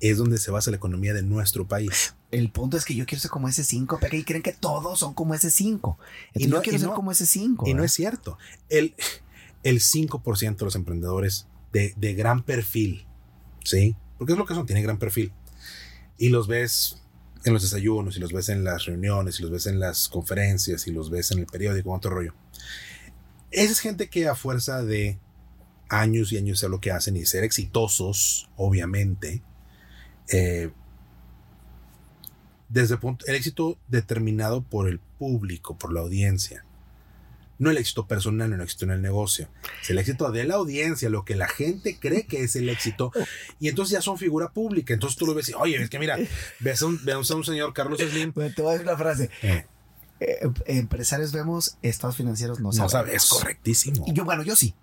es 0.00 0.18
donde 0.18 0.36
se 0.38 0.50
basa 0.50 0.70
la 0.70 0.76
economía 0.76 1.14
de 1.14 1.22
nuestro 1.22 1.66
país. 1.66 2.14
El 2.30 2.50
punto 2.50 2.76
es 2.76 2.84
que 2.84 2.94
yo 2.94 3.06
quiero 3.06 3.22
ser 3.22 3.30
como 3.30 3.48
ese 3.48 3.64
5, 3.64 3.98
porque 4.00 4.18
y 4.18 4.24
creen 4.24 4.42
que 4.42 4.52
todos 4.52 4.98
son 4.98 5.14
como 5.14 5.34
ese 5.34 5.50
5. 5.50 5.98
Y 6.34 6.46
no- 6.48 6.60
quiero 6.62 6.76
y 6.76 6.80
ser 6.80 6.88
no- 6.90 6.94
como 6.94 7.12
ese 7.12 7.24
5. 7.26 7.66
Y 7.66 7.72
no 7.74 7.84
es 7.84 7.92
cierto. 7.92 8.36
El, 8.68 8.94
el 9.62 9.80
5% 9.80 10.56
de 10.56 10.64
los 10.66 10.74
emprendedores 10.76 11.46
de, 11.72 11.94
de 11.96 12.12
gran 12.14 12.42
perfil, 12.42 13.06
¿sí? 13.64 13.96
Porque 14.24 14.32
es 14.32 14.38
lo 14.38 14.46
que 14.46 14.54
son, 14.54 14.64
tienen 14.64 14.84
gran 14.84 14.98
perfil. 14.98 15.34
Y 16.16 16.30
los 16.30 16.48
ves 16.48 17.02
en 17.44 17.52
los 17.52 17.60
desayunos, 17.60 18.16
y 18.16 18.20
los 18.20 18.32
ves 18.32 18.48
en 18.48 18.64
las 18.64 18.86
reuniones, 18.86 19.38
y 19.38 19.42
los 19.42 19.52
ves 19.52 19.66
en 19.66 19.78
las 19.78 20.08
conferencias, 20.08 20.86
y 20.86 20.92
los 20.92 21.10
ves 21.10 21.30
en 21.30 21.40
el 21.40 21.46
periódico, 21.46 21.92
otro 21.92 22.10
rollo. 22.10 22.32
Esa 23.50 23.72
es 23.72 23.80
gente 23.80 24.08
que 24.08 24.26
a 24.26 24.34
fuerza 24.34 24.82
de 24.82 25.18
años 25.90 26.32
y 26.32 26.38
años 26.38 26.58
de 26.62 26.70
lo 26.70 26.80
que 26.80 26.90
hacen 26.90 27.18
y 27.18 27.26
ser 27.26 27.44
exitosos, 27.44 28.48
obviamente, 28.56 29.42
eh, 30.32 30.70
desde 32.70 32.94
el, 32.94 33.00
punto, 33.00 33.26
el 33.28 33.34
éxito 33.34 33.76
determinado 33.88 34.62
por 34.62 34.88
el 34.88 35.00
público, 35.00 35.76
por 35.76 35.92
la 35.92 36.00
audiencia. 36.00 36.63
No 37.58 37.70
el 37.70 37.78
éxito 37.78 38.06
personal, 38.06 38.50
no 38.50 38.56
el 38.56 38.62
éxito 38.62 38.84
en 38.84 38.90
el 38.92 39.02
negocio. 39.02 39.48
Es 39.82 39.90
el 39.90 39.98
éxito 39.98 40.30
de 40.32 40.44
la 40.44 40.54
audiencia, 40.54 41.08
lo 41.08 41.24
que 41.24 41.36
la 41.36 41.48
gente 41.48 41.98
cree 42.00 42.26
que 42.26 42.42
es 42.42 42.56
el 42.56 42.68
éxito. 42.68 43.12
Y 43.60 43.68
entonces 43.68 43.92
ya 43.92 44.02
son 44.02 44.18
figura 44.18 44.50
pública. 44.50 44.92
Entonces 44.94 45.16
tú 45.18 45.26
lo 45.26 45.34
ves 45.34 45.48
y, 45.50 45.54
oye, 45.54 45.76
es 45.82 45.88
que 45.90 45.98
mira, 45.98 46.18
ves 46.60 46.82
a 46.82 46.86
un, 46.86 47.00
ves 47.04 47.30
a 47.30 47.34
un 47.36 47.44
señor 47.44 47.72
Carlos 47.72 48.00
Slim. 48.00 48.32
Bueno, 48.34 48.52
te 48.54 48.62
voy 48.62 48.70
a 48.70 48.72
decir 48.74 48.88
una 48.88 48.96
frase. 48.98 49.30
eh, 49.42 49.66
Eh, 50.20 50.38
empresarios 50.66 51.32
vemos, 51.32 51.76
estados 51.82 52.16
financieros 52.16 52.58
no, 52.60 52.66
no 52.68 52.72
sabemos. 52.72 52.92
sabes, 52.92 53.14
es 53.14 53.28
correctísimo. 53.28 54.04
Y 54.06 54.12
yo, 54.12 54.24
bueno, 54.24 54.42
yo 54.44 54.54
sí. 54.56 54.74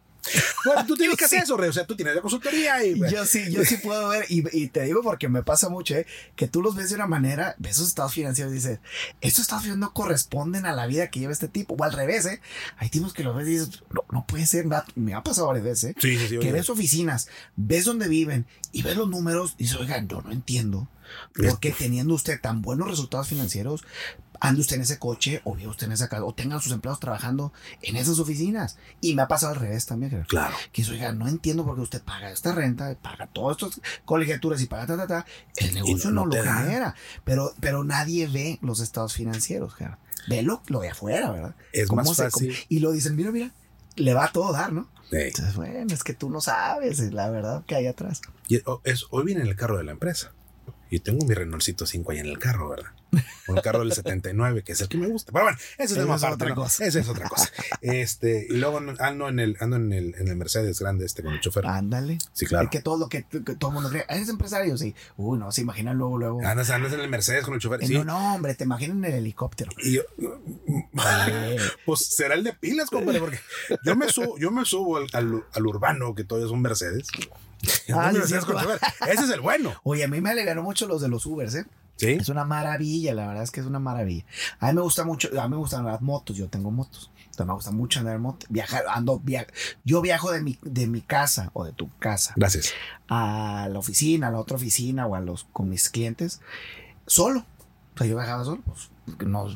Bueno, 0.65 0.85
tú 0.85 0.95
tienes 0.95 1.17
que 1.17 1.27
sí. 1.27 1.35
hacer 1.35 1.43
eso, 1.43 1.57
Rey. 1.57 1.69
O 1.69 1.73
sea, 1.73 1.85
tú 1.85 1.95
tienes 1.95 2.15
la 2.15 2.21
consultoría 2.21 2.83
y. 2.85 2.99
Yo 3.09 3.25
sí, 3.25 3.51
yo 3.51 3.65
sí 3.65 3.77
puedo 3.77 4.09
ver, 4.09 4.25
y, 4.29 4.43
y 4.55 4.67
te 4.67 4.83
digo 4.83 5.01
porque 5.01 5.29
me 5.29 5.43
pasa 5.43 5.69
mucho, 5.69 5.95
¿eh? 5.95 6.05
que 6.35 6.47
tú 6.47 6.61
los 6.61 6.75
ves 6.75 6.89
de 6.89 6.95
una 6.95 7.07
manera, 7.07 7.55
ves 7.57 7.75
esos 7.75 7.87
estados 7.87 8.13
financieros 8.13 8.51
y 8.53 8.55
dices, 8.55 8.79
estos 9.21 9.41
estados 9.43 9.63
financieros 9.63 9.79
no 9.79 9.93
corresponden 9.93 10.65
a 10.65 10.73
la 10.73 10.85
vida 10.87 11.09
que 11.09 11.19
lleva 11.19 11.33
este 11.33 11.47
tipo, 11.47 11.75
o 11.75 11.83
al 11.83 11.93
revés, 11.93 12.25
¿eh? 12.25 12.41
Hay 12.77 12.89
tipos 12.89 13.13
que 13.13 13.23
los 13.23 13.35
ves 13.35 13.47
y 13.47 13.51
dices, 13.51 13.83
no, 13.91 14.03
no 14.11 14.25
puede 14.27 14.45
ser, 14.45 14.65
me 14.65 14.75
ha, 14.75 14.85
me 14.95 15.13
ha 15.13 15.23
pasado 15.23 15.47
varias 15.47 15.65
veces, 15.65 15.91
¿eh? 15.91 15.95
Sí, 15.99 16.17
sí, 16.17 16.27
sí. 16.27 16.29
que 16.29 16.37
oye. 16.39 16.51
ves 16.51 16.69
oficinas, 16.69 17.27
ves 17.55 17.85
dónde 17.85 18.07
viven 18.07 18.45
y 18.71 18.83
ves 18.83 18.95
los 18.95 19.09
números 19.09 19.55
y 19.57 19.63
dices, 19.63 19.77
oigan, 19.79 20.07
yo 20.07 20.21
no 20.21 20.31
entiendo 20.31 20.87
por 21.35 21.59
qué 21.59 21.71
teniendo 21.71 22.13
usted 22.13 22.39
tan 22.39 22.61
buenos 22.61 22.87
resultados 22.87 23.27
financieros, 23.27 23.83
ande 24.41 24.59
usted 24.61 24.75
en 24.75 24.81
ese 24.81 24.99
coche 24.99 25.39
o 25.45 25.55
vive 25.55 25.69
usted 25.69 25.85
en 25.87 25.93
esa 25.93 26.09
casa 26.09 26.25
o 26.25 26.33
tengan 26.33 26.59
sus 26.59 26.73
empleados 26.73 26.99
trabajando 26.99 27.53
en 27.81 27.95
esas 27.95 28.19
oficinas. 28.19 28.77
Y 28.99 29.15
me 29.15 29.21
ha 29.21 29.27
pasado 29.29 29.53
al 29.53 29.59
revés 29.59 29.85
también, 29.85 30.09
creo. 30.11 30.25
Claro. 30.25 30.53
Que 30.73 30.81
dice, 30.81 30.93
oiga, 30.93 31.13
no 31.13 31.27
entiendo 31.27 31.63
por 31.63 31.75
qué 31.75 31.81
usted 31.81 32.01
paga 32.01 32.29
esta 32.31 32.51
renta, 32.51 32.93
paga 33.01 33.27
todas 33.27 33.57
estas 33.61 33.79
colegiaturas 34.03 34.61
y 34.61 34.65
paga 34.65 34.87
ta, 34.87 34.97
ta, 34.97 35.07
ta. 35.07 35.25
El 35.55 35.73
negocio 35.73 36.11
no 36.11 36.25
no, 36.25 36.35
lo 36.35 36.43
genera. 36.43 36.95
Pero, 37.23 37.53
pero 37.61 37.83
nadie 37.83 38.27
ve 38.27 38.59
los 38.61 38.79
estados 38.81 39.13
financieros, 39.13 39.75
cara. 39.75 39.99
Velo 40.27 40.61
lo 40.67 40.81
de 40.81 40.89
afuera, 40.89 41.31
¿verdad? 41.31 41.55
Es 41.71 41.87
Cómo 41.87 42.03
más 42.03 42.15
se- 42.15 42.23
fácil. 42.29 42.55
y 42.67 42.79
lo 42.79 42.91
dicen, 42.91 43.15
mira, 43.15 43.31
mira, 43.31 43.51
le 43.95 44.13
va 44.13 44.25
a 44.25 44.31
todo 44.31 44.51
dar, 44.53 44.73
¿no? 44.73 44.87
Ey. 45.11 45.27
Entonces, 45.27 45.55
bueno, 45.55 45.93
es 45.93 46.03
que 46.03 46.13
tú 46.13 46.29
no 46.29 46.41
sabes 46.41 46.99
la 47.11 47.29
verdad 47.29 47.63
que 47.65 47.75
hay 47.75 47.87
atrás. 47.87 48.21
Y 48.47 48.55
es, 48.83 49.05
hoy 49.09 49.23
viene 49.25 49.41
en 49.41 49.47
el 49.47 49.55
carro 49.55 49.77
de 49.77 49.83
la 49.83 49.91
empresa. 49.91 50.31
Y 50.91 50.99
tengo 50.99 51.25
mi 51.25 51.33
Renaultcito 51.33 51.85
5 51.87 52.11
ahí 52.11 52.19
en 52.19 52.25
el 52.27 52.37
carro, 52.37 52.69
¿verdad? 52.69 52.91
Un 53.47 53.55
carro 53.61 53.79
del 53.79 53.91
79, 53.93 54.61
que 54.63 54.73
es 54.73 54.81
el 54.81 54.87
que 54.89 54.97
me 54.97 55.07
gusta. 55.07 55.31
Pero 55.31 55.45
bueno, 55.45 55.57
eso 55.77 55.95
es, 55.95 56.07
aparte, 56.07 56.33
otra 56.35 56.49
¿no? 56.49 56.55
cosa. 56.55 56.85
Eso 56.85 56.99
es 56.99 57.07
otra 57.09 57.27
cosa. 57.29 57.49
Este, 57.81 58.45
y 58.49 58.57
luego 58.57 58.79
ando- 58.79 58.95
ando 58.99 59.27
en 59.29 59.39
el, 59.39 59.57
ando 59.59 59.77
en 59.77 59.91
el, 59.93 60.15
en 60.15 60.27
el 60.27 60.35
Mercedes 60.35 60.79
grande 60.79 61.05
este 61.05 61.23
con 61.23 61.33
el 61.33 61.39
chofer. 61.41 61.65
Ándale. 61.65 62.17
sí, 62.33 62.45
claro. 62.45 62.65
Es 62.65 62.71
que 62.71 62.81
todo 62.81 62.97
lo 62.97 63.07
que, 63.09 63.23
que 63.23 63.55
todo 63.55 63.69
el 63.71 63.73
mundo 63.73 63.89
cree, 63.89 64.05
"Ah, 64.09 64.15
eres 64.15 64.29
empresario, 64.29 64.77
sí. 64.77 64.93
Uy, 65.17 65.39
no, 65.39 65.51
se 65.51 65.61
imaginan 65.61 65.97
luego, 65.97 66.17
luego. 66.17 66.45
Andas, 66.45 66.69
andas 66.69 66.93
en 66.93 66.99
el 66.99 67.09
Mercedes 67.09 67.43
con 67.45 67.53
el 67.55 67.59
chofer. 67.61 67.81
Eh, 67.83 67.87
Sí. 67.87 67.93
No, 67.93 68.03
no, 68.03 68.35
hombre, 68.35 68.53
te 68.55 68.65
imaginan 68.65 68.97
en 69.03 69.11
el 69.13 69.17
helicóptero. 69.19 69.71
Y 69.81 69.93
yo, 69.93 70.01
Eh, 70.19 71.57
pues 71.85 72.05
será 72.05 72.35
el 72.35 72.43
de 72.43 72.53
pilas, 72.53 72.89
compadre, 72.89 73.19
porque 73.19 73.39
yo 73.85 73.95
me 73.95 74.09
subo, 74.09 74.37
yo 74.37 74.51
me 74.51 74.65
subo 74.65 74.97
al, 74.97 75.07
al, 75.13 75.43
al 75.53 75.67
urbano, 75.67 76.13
que 76.15 76.23
todavía 76.25 76.47
es 76.47 76.51
un 76.51 76.61
Mercedes. 76.61 77.07
Ah, 77.93 78.11
sí, 78.13 78.19
sí. 78.25 78.33
chofer. 78.39 78.79
Ese 79.07 79.23
es 79.23 79.29
el 79.29 79.41
bueno. 79.41 79.73
Oye, 79.83 80.03
a 80.03 80.07
mí 80.07 80.21
me 80.21 80.29
alegraron 80.31 80.63
mucho 80.63 80.87
los 80.87 81.01
de 81.01 81.07
los 81.09 81.25
Ubers, 81.25 81.55
¿eh? 81.55 81.65
Sí. 81.97 82.11
Es 82.13 82.29
una 82.29 82.45
maravilla, 82.45 83.13
la 83.13 83.27
verdad 83.27 83.43
es 83.43 83.51
que 83.51 83.59
es 83.59 83.65
una 83.67 83.77
maravilla. 83.79 84.25
A 84.59 84.67
mí 84.67 84.73
me 84.73 84.81
gusta 84.81 85.03
mucho, 85.03 85.29
a 85.39 85.43
mí 85.43 85.51
me 85.51 85.57
gustan 85.57 85.85
las 85.85 86.01
motos, 86.01 86.35
yo 86.35 86.47
tengo 86.49 86.71
motos. 86.71 87.11
Entonces 87.25 87.45
me 87.45 87.53
gusta 87.53 87.71
mucho 87.71 87.99
andar 87.99 88.15
en 88.15 88.21
moto, 88.21 88.45
viajar, 88.49 88.83
ando, 88.89 89.19
via- 89.19 89.45
yo 89.85 90.01
viajo 90.01 90.31
de 90.31 90.41
mi, 90.41 90.57
de 90.63 90.87
mi 90.87 91.01
casa 91.01 91.49
o 91.53 91.63
de 91.63 91.71
tu 91.73 91.89
casa 91.99 92.33
Gracias. 92.35 92.73
a 93.07 93.69
la 93.71 93.79
oficina, 93.79 94.27
a 94.27 94.31
la 94.31 94.39
otra 94.39 94.57
oficina 94.57 95.05
o 95.05 95.15
a 95.15 95.21
los, 95.21 95.45
con 95.53 95.69
mis 95.69 95.89
clientes, 95.89 96.41
solo. 97.05 97.45
O 97.93 97.97
sea, 97.97 98.07
yo 98.07 98.15
viajaba 98.15 98.43
solo, 98.45 98.61
pues, 98.65 98.89
no, 99.25 99.47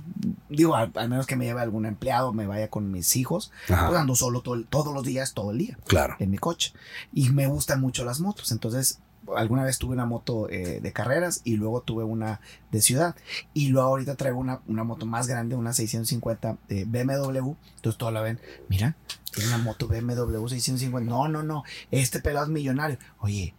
digo, 0.50 0.76
al, 0.76 0.92
al 0.96 1.10
menos 1.10 1.26
que 1.28 1.36
me 1.36 1.46
lleve 1.46 1.62
algún 1.62 1.86
empleado, 1.86 2.34
me 2.34 2.48
vaya 2.48 2.70
con 2.70 2.92
mis 2.92 3.16
hijos, 3.16 3.52
Ajá. 3.70 3.88
pues 3.88 4.00
ando 4.00 4.16
solo 4.16 4.42
todo 4.42 4.56
el- 4.56 4.66
todos 4.68 4.94
los 4.94 5.04
días, 5.04 5.34
todo 5.34 5.52
el 5.52 5.58
día 5.60 5.78
Claro. 5.88 6.16
en 6.20 6.32
mi 6.32 6.38
coche. 6.38 6.74
Y 7.14 7.30
me 7.30 7.48
gustan 7.48 7.80
mucho 7.82 8.04
las 8.06 8.20
motos. 8.20 8.52
Entonces, 8.52 9.00
alguna 9.36 9.64
vez 9.64 9.80
tuve 9.80 9.94
una 9.94 10.06
moto 10.06 10.50
eh, 10.50 10.80
de 10.82 10.94
carreras 10.94 11.42
y 11.44 11.56
luego 11.56 11.82
tuve 11.82 12.04
una 12.04 12.42
de 12.72 12.82
ciudad. 12.82 13.16
Y 13.54 13.70
luego 13.70 13.88
ahorita 13.88 14.16
traigo 14.16 14.40
una, 14.40 14.62
una 14.68 14.84
moto 14.84 15.06
más 15.06 15.28
grande, 15.28 15.56
una 15.56 15.74
650 15.74 16.58
de 16.68 16.86
BMW. 16.86 17.56
Entonces 17.76 17.98
todos 17.98 18.14
la 18.14 18.22
ven, 18.22 18.40
mira, 18.70 18.96
tiene 19.34 19.50
una 19.50 19.58
moto 19.60 19.88
BMW 19.88 20.48
650. 20.48 21.10
No, 21.10 21.28
no, 21.28 21.42
no, 21.44 21.64
este 21.92 22.20
pelado 22.20 22.46
es 22.46 22.52
millonario. 22.52 22.98
Oye, 23.20 23.56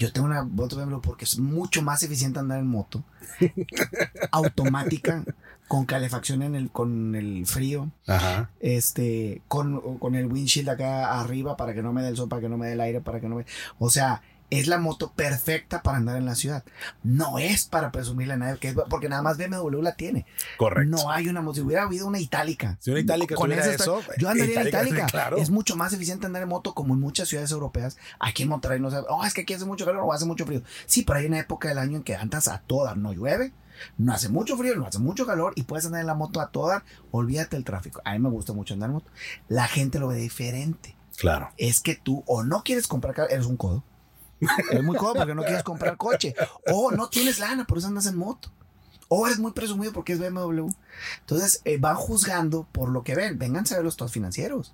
yo 0.00 0.10
tengo 0.12 0.26
una 0.26 0.42
moto 0.44 0.76
BMW 0.76 0.98
porque 1.00 1.26
es 1.26 1.38
mucho 1.38 1.82
más 1.82 2.02
eficiente 2.02 2.38
andar 2.38 2.58
en 2.58 2.66
moto. 2.66 3.04
automática, 4.32 5.24
con 5.68 5.84
calefacción 5.84 6.42
en 6.42 6.54
el, 6.54 6.70
con 6.70 7.14
el 7.14 7.46
frío 7.46 7.90
Ajá. 8.06 8.50
este, 8.60 9.42
con, 9.46 9.98
con 9.98 10.14
el 10.14 10.26
windshield 10.26 10.70
acá 10.70 11.20
arriba 11.20 11.56
para 11.56 11.74
que 11.74 11.82
no 11.82 11.92
me 11.92 12.02
dé 12.02 12.08
el 12.08 12.16
sol, 12.16 12.30
para 12.30 12.40
que 12.40 12.48
no 12.48 12.56
me 12.56 12.68
dé 12.68 12.72
el 12.72 12.80
aire, 12.80 13.02
para 13.02 13.20
que 13.20 13.28
no 13.28 13.36
me... 13.36 13.44
O 13.78 13.90
sea, 13.90 14.22
es 14.50 14.66
la 14.66 14.78
moto 14.78 15.12
perfecta 15.12 15.82
para 15.82 15.98
andar 15.98 16.16
en 16.16 16.24
la 16.26 16.34
ciudad. 16.34 16.64
No 17.02 17.38
es 17.38 17.64
para 17.66 17.92
presumirle 17.92 18.34
a 18.34 18.36
nadie, 18.36 18.58
que 18.58 18.68
es- 18.70 18.74
porque 18.88 19.08
nada 19.08 19.22
más 19.22 19.36
BMW 19.38 19.80
la 19.82 19.94
tiene. 19.94 20.26
Correcto. 20.58 20.96
No 20.96 21.10
hay 21.10 21.28
una 21.28 21.40
moto. 21.40 21.54
Si 21.56 21.60
hubiera 21.62 21.84
habido 21.84 22.06
una 22.06 22.18
itálica. 22.18 22.76
Si 22.80 22.90
una 22.90 23.00
itálica 23.00 23.34
con 23.36 23.52
eso, 23.52 24.02
yo 24.18 24.28
andaría 24.28 24.60
en 24.62 24.68
itálica, 24.68 25.06
claro. 25.10 25.36
Es 25.36 25.50
mucho 25.50 25.76
más 25.76 25.92
eficiente 25.92 26.26
andar 26.26 26.42
en 26.42 26.48
moto 26.48 26.74
como 26.74 26.94
en 26.94 27.00
muchas 27.00 27.28
ciudades 27.28 27.50
europeas. 27.52 27.96
Aquí 28.18 28.42
en 28.42 28.48
Monterrey 28.48 28.80
no 28.80 28.90
se... 28.90 28.98
Oh, 29.08 29.24
es 29.24 29.34
que 29.34 29.42
aquí 29.42 29.54
hace 29.54 29.64
mucho 29.64 29.84
calor 29.86 30.02
o 30.04 30.12
hace 30.12 30.24
mucho 30.24 30.44
frío. 30.46 30.62
Sí, 30.86 31.02
pero 31.02 31.18
hay 31.20 31.26
una 31.26 31.38
época 31.38 31.68
del 31.68 31.78
año 31.78 31.96
en 31.98 32.02
que 32.02 32.16
andas 32.16 32.48
a 32.48 32.58
todas. 32.66 32.96
No 32.96 33.12
llueve, 33.12 33.52
no 33.98 34.12
hace 34.12 34.28
mucho 34.28 34.56
frío, 34.56 34.74
no 34.76 34.86
hace 34.86 34.98
mucho 34.98 35.26
calor 35.26 35.52
y 35.56 35.62
puedes 35.62 35.86
andar 35.86 36.00
en 36.00 36.06
la 36.08 36.14
moto 36.14 36.40
a 36.40 36.50
todas. 36.50 36.82
Olvídate 37.12 37.56
del 37.56 37.64
tráfico. 37.64 38.02
A 38.04 38.12
mí 38.12 38.18
me 38.18 38.28
gusta 38.30 38.52
mucho 38.52 38.74
andar 38.74 38.88
en 38.90 38.94
moto. 38.94 39.10
La 39.48 39.66
gente 39.68 39.98
lo 40.00 40.08
ve 40.08 40.16
diferente. 40.16 40.96
Claro. 41.16 41.50
Es 41.58 41.80
que 41.80 41.94
tú 41.96 42.24
o 42.26 42.42
no 42.42 42.62
quieres 42.64 42.86
comprar 42.88 43.14
carro, 43.14 43.28
eres 43.30 43.46
un 43.46 43.56
codo. 43.56 43.84
Eres 44.70 44.82
muy 44.84 44.96
codo 44.96 45.14
porque 45.14 45.34
no 45.34 45.42
quieres 45.44 45.62
comprar 45.62 45.96
coche. 45.96 46.34
O 46.72 46.90
no 46.90 47.08
tienes 47.08 47.38
lana, 47.38 47.66
por 47.66 47.78
eso 47.78 47.86
andas 47.88 48.06
en 48.06 48.16
moto. 48.16 48.50
O 49.08 49.26
eres 49.26 49.38
muy 49.38 49.52
presumido 49.52 49.92
porque 49.92 50.12
es 50.12 50.18
BMW. 50.20 50.68
Entonces 51.20 51.60
eh, 51.64 51.78
van 51.78 51.96
juzgando 51.96 52.66
por 52.72 52.88
lo 52.90 53.02
que 53.02 53.14
ven. 53.14 53.38
Vengan 53.38 53.64
a 53.70 53.74
ver 53.74 53.84
los 53.84 53.94
estados 53.94 54.12
financieros. 54.12 54.72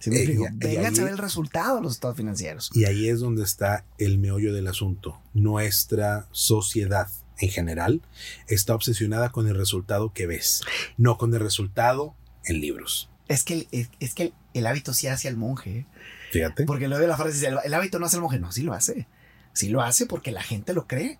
¿Sí 0.00 0.10
me 0.10 0.16
Eh, 0.22 0.38
ahí- 0.62 0.76
a 0.76 0.90
ver 0.90 1.08
el 1.12 1.18
resultado 1.18 1.76
de 1.76 1.82
los 1.82 1.92
estados 1.94 2.16
financieros. 2.16 2.70
Y 2.74 2.84
ahí 2.84 3.08
es 3.08 3.20
donde 3.20 3.42
está 3.42 3.84
el 3.98 4.18
meollo 4.18 4.52
del 4.52 4.66
asunto. 4.68 5.18
Nuestra 5.32 6.26
sociedad 6.32 7.08
en 7.38 7.48
general 7.50 8.00
está 8.48 8.74
obsesionada 8.74 9.30
con 9.32 9.48
el 9.48 9.54
resultado 9.54 10.12
que 10.12 10.26
ves, 10.26 10.62
no 10.96 11.16
con 11.18 11.32
el 11.34 11.40
resultado 11.40 12.14
en 12.44 12.60
libros. 12.60 13.08
Es 13.28 13.44
que, 13.44 13.54
el- 13.54 13.68
es, 13.70 13.88
es 14.00 14.14
que 14.14 14.22
el, 14.24 14.34
el 14.54 14.66
hábito 14.66 14.92
sí 14.94 15.06
hace 15.08 15.28
al 15.28 15.36
monje. 15.36 15.78
¿eh? 15.78 15.86
Fíjate. 16.34 16.64
Porque 16.64 16.88
luego 16.88 17.06
la 17.06 17.16
frase 17.16 17.32
dice, 17.34 17.46
el, 17.48 17.58
el 17.64 17.74
hábito 17.74 17.98
no 17.98 18.06
hace 18.06 18.16
al 18.16 18.22
monje. 18.22 18.38
No, 18.38 18.52
sí 18.52 18.62
lo 18.62 18.74
hace. 18.74 19.06
Sí 19.52 19.68
lo 19.68 19.82
hace 19.82 20.06
porque 20.06 20.30
la 20.32 20.42
gente 20.42 20.72
lo 20.74 20.86
cree. 20.86 21.18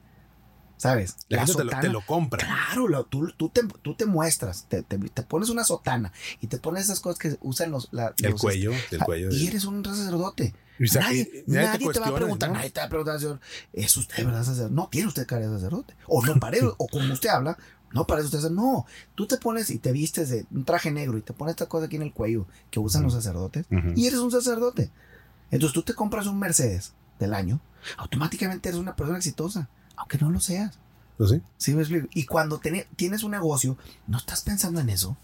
¿Sabes? 0.76 1.16
La 1.28 1.38
gente 1.46 1.52
te 1.54 1.64
lo, 1.64 1.70
sotana- 1.70 1.80
te 1.82 1.88
lo 1.88 2.00
compra. 2.04 2.44
Claro, 2.44 2.88
lo- 2.88 3.04
tú, 3.04 3.32
tú, 3.36 3.48
te, 3.48 3.62
tú 3.82 3.94
te 3.94 4.06
muestras, 4.06 4.66
te, 4.68 4.82
te- 4.82 4.98
pones 5.22 5.48
una 5.48 5.62
sotana 5.64 6.12
y 6.40 6.48
te 6.48 6.58
pones 6.58 6.84
esas 6.84 6.98
cosas 7.00 7.18
que 7.18 7.36
usan 7.42 7.70
los... 7.70 7.88
la- 7.92 8.12
El 8.20 8.32
los, 8.32 8.40
cuello, 8.40 8.72
el 8.90 8.98
cuello. 8.98 9.30
Y 9.30 9.46
eres 9.46 9.64
un 9.64 9.84
sacerdote. 9.84 10.52
Nadie 10.80 11.44
nadie 11.46 11.88
te, 11.92 12.00
va 12.00 12.08
a 12.08 12.14
preguntar, 12.14 12.48
¿no? 12.50 12.56
nadie 12.56 12.70
te 12.70 12.80
va 12.80 12.86
a 12.86 12.88
preguntar, 12.88 13.20
señor, 13.20 13.40
¿es 13.72 13.96
usted 13.96 14.24
verdad 14.24 14.42
sacerdote? 14.42 14.74
No 14.74 14.88
tiene 14.88 15.06
usted 15.06 15.24
cara 15.24 15.46
de 15.46 15.54
sacerdote. 15.54 15.94
O 16.08 16.26
no 16.26 16.34
parece, 16.40 16.66
o 16.66 16.88
como 16.88 17.12
usted 17.12 17.28
habla, 17.28 17.56
no 17.94 18.06
parece 18.06 18.26
usted 18.26 18.40
sacerdote. 18.40 18.62
No, 18.62 18.86
tú 19.14 19.26
te 19.26 19.38
pones 19.38 19.70
y 19.70 19.78
te 19.78 19.92
vistes 19.92 20.28
de 20.28 20.44
un 20.50 20.64
traje 20.64 20.90
negro 20.90 21.16
y 21.16 21.22
te 21.22 21.32
pones 21.32 21.52
esta 21.52 21.66
cosa 21.66 21.86
aquí 21.86 21.96
en 21.96 22.02
el 22.02 22.12
cuello 22.12 22.46
que 22.70 22.80
usan 22.80 23.04
los 23.04 23.14
sacerdotes 23.14 23.64
y 23.96 24.06
eres 24.06 24.18
un 24.18 24.30
sacerdote. 24.30 24.90
Entonces 25.50 25.72
tú 25.72 25.82
te 25.82 25.94
compras 25.94 26.26
un 26.26 26.38
Mercedes 26.38 26.92
del 27.18 27.32
año, 27.32 27.60
automáticamente 27.96 28.68
eres 28.68 28.80
una 28.80 28.96
persona 28.96 29.18
exitosa, 29.18 29.68
aunque 29.96 30.18
no 30.18 30.30
lo 30.30 30.40
seas. 30.40 30.78
¿No 31.16 31.28
sí? 31.28 31.40
¿Sí 31.56 31.74
me 31.74 31.82
explico? 31.82 32.08
Y 32.12 32.26
cuando 32.26 32.60
tienes 32.60 33.22
un 33.22 33.30
negocio, 33.30 33.78
no 34.08 34.18
estás 34.18 34.42
pensando 34.42 34.80
en 34.80 34.90
eso. 34.90 35.16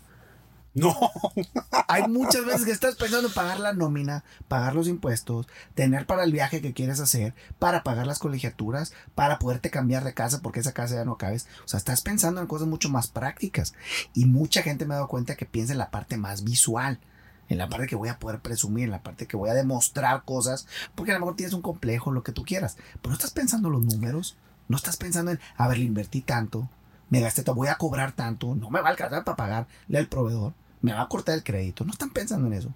No. 0.74 0.96
Hay 1.88 2.06
muchas 2.08 2.44
veces 2.44 2.64
que 2.64 2.70
estás 2.70 2.94
pensando 2.94 3.28
en 3.28 3.34
pagar 3.34 3.58
la 3.58 3.72
nómina, 3.72 4.24
pagar 4.46 4.74
los 4.74 4.86
impuestos, 4.86 5.48
tener 5.74 6.06
para 6.06 6.22
el 6.22 6.32
viaje 6.32 6.60
que 6.60 6.72
quieres 6.72 7.00
hacer, 7.00 7.34
para 7.58 7.82
pagar 7.82 8.06
las 8.06 8.20
colegiaturas, 8.20 8.92
para 9.14 9.38
poderte 9.38 9.70
cambiar 9.70 10.04
de 10.04 10.14
casa 10.14 10.40
porque 10.42 10.60
esa 10.60 10.72
casa 10.72 10.94
ya 10.94 11.04
no 11.04 11.18
cabes. 11.18 11.48
O 11.64 11.68
sea, 11.68 11.78
estás 11.78 12.02
pensando 12.02 12.40
en 12.40 12.46
cosas 12.46 12.68
mucho 12.68 12.88
más 12.88 13.08
prácticas. 13.08 13.74
Y 14.14 14.26
mucha 14.26 14.62
gente 14.62 14.86
me 14.86 14.94
ha 14.94 14.98
dado 14.98 15.08
cuenta 15.08 15.36
que 15.36 15.46
piensa 15.46 15.72
en 15.72 15.78
la 15.78 15.90
parte 15.90 16.16
más 16.16 16.44
visual. 16.44 17.00
En 17.48 17.58
la 17.58 17.68
parte 17.68 17.88
que 17.88 17.96
voy 17.96 18.08
a 18.08 18.20
poder 18.20 18.38
presumir, 18.38 18.84
en 18.84 18.92
la 18.92 19.02
parte 19.02 19.26
que 19.26 19.36
voy 19.36 19.50
a 19.50 19.54
demostrar 19.54 20.24
cosas, 20.24 20.68
porque 20.94 21.10
a 21.10 21.14
lo 21.14 21.20
mejor 21.20 21.34
tienes 21.34 21.52
un 21.52 21.62
complejo, 21.62 22.12
lo 22.12 22.22
que 22.22 22.30
tú 22.30 22.44
quieras. 22.44 22.76
Pero 23.02 23.08
no 23.08 23.14
estás 23.14 23.32
pensando 23.32 23.66
en 23.66 23.72
los 23.72 23.82
números, 23.82 24.36
no 24.68 24.76
estás 24.76 24.96
pensando 24.96 25.32
en, 25.32 25.40
a 25.56 25.66
ver, 25.66 25.78
le 25.78 25.84
invertí 25.84 26.20
tanto, 26.20 26.68
me 27.10 27.20
gasté 27.20 27.42
todo, 27.42 27.54
voy 27.56 27.68
a 27.68 27.76
cobrar 27.76 28.12
tanto, 28.12 28.54
no 28.54 28.70
me 28.70 28.80
va 28.80 28.88
a 28.88 28.90
alcanzar 28.92 29.24
para 29.24 29.36
pagarle 29.36 29.98
al 29.98 30.06
proveedor, 30.06 30.54
me 30.80 30.92
va 30.92 31.02
a 31.02 31.08
cortar 31.08 31.34
el 31.34 31.44
crédito. 31.44 31.84
No 31.84 31.92
están 31.92 32.10
pensando 32.10 32.46
en 32.46 32.54
eso. 32.54 32.72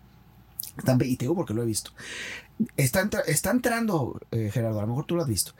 Están, 0.76 0.99
y 1.05 1.16
te 1.16 1.24
digo 1.24 1.35
porque 1.37 1.55
lo 1.55 1.62
he 1.62 1.66
visto. 1.66 1.93
Está, 2.76 3.09
está 3.26 3.51
entrando, 3.51 4.20
eh, 4.30 4.51
Gerardo, 4.53 4.78
a 4.78 4.82
lo 4.82 4.89
mejor 4.89 5.05
tú 5.07 5.14
lo 5.16 5.22
has 5.22 5.28
visto. 5.28 5.53